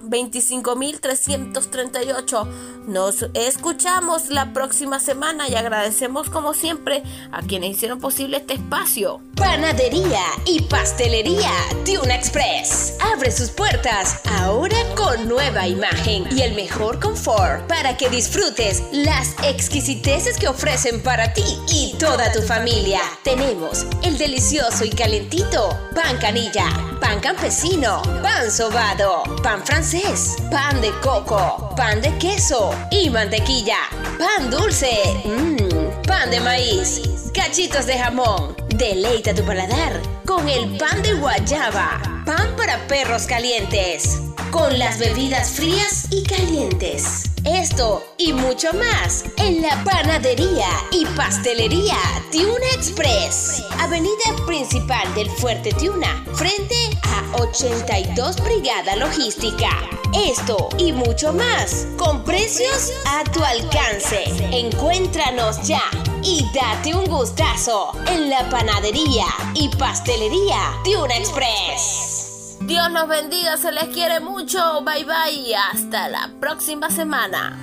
25.338. 1.10 2.48
Nos 2.88 3.26
escuchamos 3.34 4.30
la 4.30 4.53
próxima 4.53 4.99
semana 4.99 5.48
y 5.49 5.56
agradecemos 5.56 6.30
como 6.30 6.53
siempre 6.53 7.03
a 7.31 7.41
quienes 7.41 7.72
hicieron 7.72 7.99
posible 7.99 8.38
este 8.38 8.56
espacio. 8.56 9.22
Panadería 9.36 10.22
y 10.45 10.61
pastelería 10.61 11.52
Tuna 11.86 12.15
Express. 12.15 12.95
Abre 13.14 13.31
sus 13.31 13.49
puertas 13.49 14.22
ahora 14.40 14.77
con 14.95 15.27
nueva 15.27 15.68
imagen 15.68 16.27
y 16.31 16.41
el 16.41 16.56
mejor 16.56 16.99
confort 16.99 17.68
para 17.68 17.95
que 17.98 18.10
disfrutes 18.10 18.84
las 18.91 19.36
exquisiteces 19.44 20.38
que 20.38 20.48
ofrecen 20.48 21.02
para 21.02 21.34
ti 21.34 21.44
y 21.69 21.95
toda 21.98 22.31
tu 22.31 22.41
familia. 22.41 23.02
Tenemos 23.23 23.86
el 24.03 24.18
delicioso 24.18 24.84
y 24.84 24.90
calentito 24.90 25.69
pan 25.95 26.18
canilla, 26.18 26.65
pan 26.99 27.19
campesino, 27.19 28.02
pan 28.22 28.52
sobado, 28.52 29.23
pan 29.44 29.65
francés, 29.65 30.36
pan 30.52 30.80
de 30.81 30.91
coco, 31.01 31.73
pan 31.76 32.01
de 32.01 32.17
queso 32.17 32.73
y 32.91 33.09
mantequilla, 33.09 33.77
pan 34.17 34.49
dulce, 34.49 35.21
mmm, 35.26 36.01
pan 36.05 36.30
de 36.30 36.39
maíz, 36.39 37.01
cachitos 37.34 37.85
de 37.85 37.97
jamón. 37.97 38.59
Deleita 38.75 39.33
tu 39.33 39.43
paladar 39.43 39.99
con 40.25 40.47
el 40.47 40.77
pan 40.77 41.01
de 41.01 41.13
guayaba, 41.13 42.01
pan 42.25 42.55
para 42.55 42.77
perros 42.87 43.23
calientes, 43.23 44.21
con 44.51 44.77
las 44.77 44.99
bebidas 44.99 45.51
frías 45.51 46.07
y 46.11 46.23
calientes. 46.23 47.23
Esto 47.45 48.03
y 48.17 48.31
mucho 48.31 48.71
más 48.73 49.25
en 49.37 49.61
la 49.61 49.83
panadería 49.83 50.67
y 50.91 51.05
pastelería 51.17 51.95
Tiuna 52.31 52.67
Express, 52.75 53.63
avenida 53.79 54.35
principal 54.45 55.13
del 55.15 55.29
Fuerte 55.29 55.71
Tiuna, 55.73 56.23
frente 56.33 56.75
a 57.03 57.41
82 57.41 58.43
Brigada 58.43 58.95
Logística. 58.97 59.69
Esto 60.13 60.69
y 60.77 60.93
mucho 60.93 61.33
más 61.33 61.87
con 61.97 62.23
precios 62.23 62.91
a 63.07 63.23
tu 63.25 63.43
alcance. 63.43 64.23
Encuéntranos 64.51 65.67
ya 65.67 65.81
y 66.23 66.45
date 66.53 66.95
un 66.95 67.05
gustazo 67.05 67.91
en 68.07 68.29
la 68.29 68.49
panadería 68.49 69.25
y 69.53 69.69
pastelería 69.69 70.57
Tiuna 70.83 71.15
Express. 71.17 72.57
Dios 72.61 72.91
los 72.91 73.07
bendiga, 73.07 73.57
se 73.57 73.71
les 73.71 73.85
quiere 73.85 74.19
mucho. 74.19 74.81
Bye 74.83 75.05
bye. 75.05 75.55
Hasta 75.55 76.09
la 76.09 76.29
próxima 76.39 76.89
semana. 76.89 77.57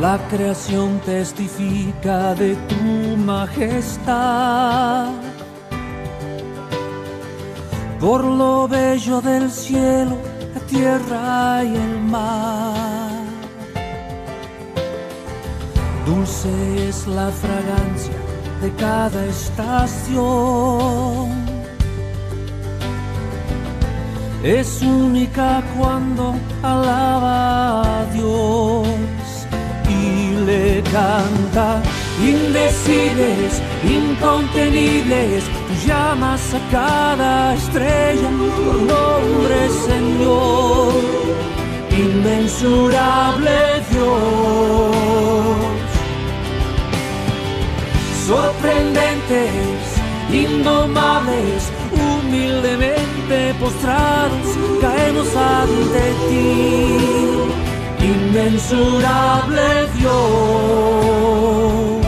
La 0.00 0.18
creación 0.30 0.98
testifica 1.00 2.34
de 2.34 2.56
tu 2.56 3.16
majestad. 3.18 5.12
Por 8.00 8.24
lo 8.24 8.66
bello 8.66 9.20
del 9.20 9.50
cielo, 9.50 10.16
la 10.54 10.60
tierra 10.60 11.62
y 11.62 11.76
el 11.76 12.00
mar. 12.00 13.20
Dulce 16.06 16.88
es 16.88 17.06
la 17.06 17.30
fragancia 17.30 18.14
de 18.62 18.72
cada 18.72 19.26
estación. 19.26 20.20
Es 24.42 24.80
única 24.80 25.62
cuando 25.78 26.34
alaba 26.62 28.00
a 28.00 28.04
Dios 28.06 28.86
y 29.90 30.32
le 30.46 30.82
canta. 30.84 31.82
Indecibles, 32.22 33.62
incontenibles, 33.84 35.44
tú 35.44 35.86
llamas 35.86 36.54
a 36.54 36.60
cada 36.70 37.54
estrella 37.54 38.30
por 38.64 38.76
nombre, 38.76 39.68
Señor. 39.86 40.94
Inmensurable 41.90 43.50
Dios 43.90 45.00
sorprendentes, 48.30 49.82
indomables, 50.32 51.68
humildemente 51.90 53.52
postrados, 53.58 54.46
caemos 54.80 55.34
ante 55.34 56.14
ti, 56.28 56.96
inmensurable 58.06 59.88
Dios. 59.98 61.99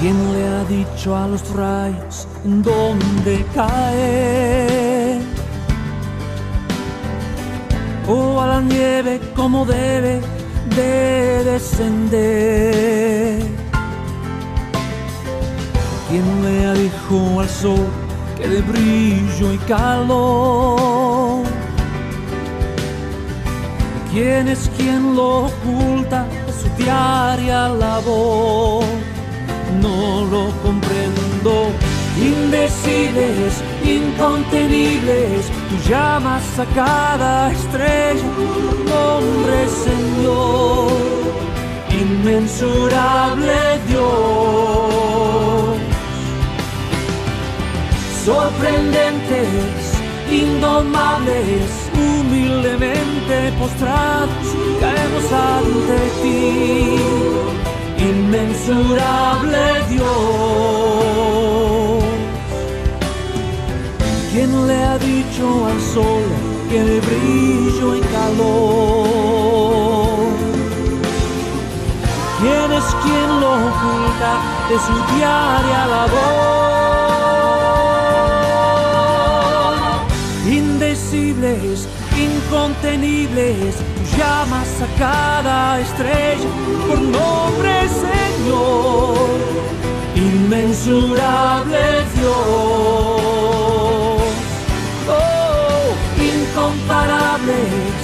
¿Quién 0.00 0.32
le 0.32 0.48
ha 0.48 0.64
dicho 0.64 1.14
a 1.14 1.28
los 1.28 1.48
rayos 1.50 2.26
en 2.44 2.62
dónde 2.62 3.44
caer? 3.54 5.20
o 8.10 8.40
a 8.40 8.46
la 8.46 8.60
nieve 8.60 9.20
como 9.36 9.64
debe 9.64 10.20
de 10.74 11.44
descender. 11.44 13.40
¿Quién 16.08 16.42
le 16.42 16.66
ha 16.66 16.74
dicho 16.74 17.40
al 17.40 17.48
sol 17.48 17.86
que 18.36 18.48
de 18.48 18.62
brillo 18.62 19.52
y 19.52 19.58
calor? 19.58 21.44
¿Quién 24.10 24.48
es 24.48 24.68
quien 24.76 25.14
lo 25.14 25.46
oculta 25.46 26.26
su 26.60 26.68
diaria 26.82 27.68
labor? 27.68 28.84
No 29.80 30.24
lo 30.24 30.50
comprendo. 30.62 31.70
Indecibles, 32.16 33.62
incontenibles, 33.82 35.46
tú 35.68 35.76
llamas 35.88 36.58
a 36.58 36.66
cada 36.74 37.50
estrella 37.50 38.28
por 38.36 38.76
nombre, 38.90 39.68
Señor, 39.68 40.92
inmensurable 41.88 43.58
Dios. 43.88 45.30
Sorprendentes, 48.24 49.94
indomables, 50.30 51.70
humildemente 51.94 53.52
postrados, 53.58 54.46
caemos 54.78 55.32
ante 55.32 55.98
ti, 56.22 56.96
inmensurable 58.00 59.58
Dios. 59.88 60.10
¿Quién 64.32 64.66
le 64.66 64.84
ha 64.84 64.98
dicho 64.98 65.66
al 65.66 65.80
sol 65.80 66.24
que 66.70 66.82
de 66.84 67.00
brillo 67.00 67.96
y 67.96 68.00
calor? 68.00 69.50
¿Quién 72.40 72.72
es 72.72 72.84
quien 73.02 73.30
lo 73.40 73.50
oculta 73.68 74.32
de 74.70 74.76
su 74.86 74.94
diaria 75.14 75.80
labor? 75.86 76.70
Indecibles, 80.46 81.88
incontenibles, 82.16 83.74
llamas 84.16 84.82
a 84.82 84.86
cada 84.98 85.80
estrella 85.80 86.48
por 86.86 87.00
nombre, 87.00 87.88
Señor, 87.88 89.38
inmensurable 90.14 91.78
Dios. 92.14 92.90
incomparables, 96.50 98.02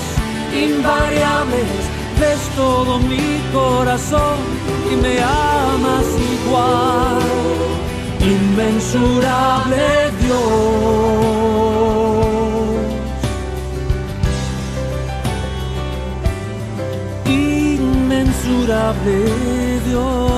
invariables, 0.54 1.82
ves 2.20 2.40
todo 2.56 2.98
mi 2.98 3.40
corazón 3.52 4.38
y 4.90 4.96
me 4.96 5.20
amas 5.20 6.06
igual. 6.34 7.20
Inmensurable 8.20 10.10
Dios. 10.20 11.76
inconmensurable 18.47 19.81
Dios. 19.85 20.35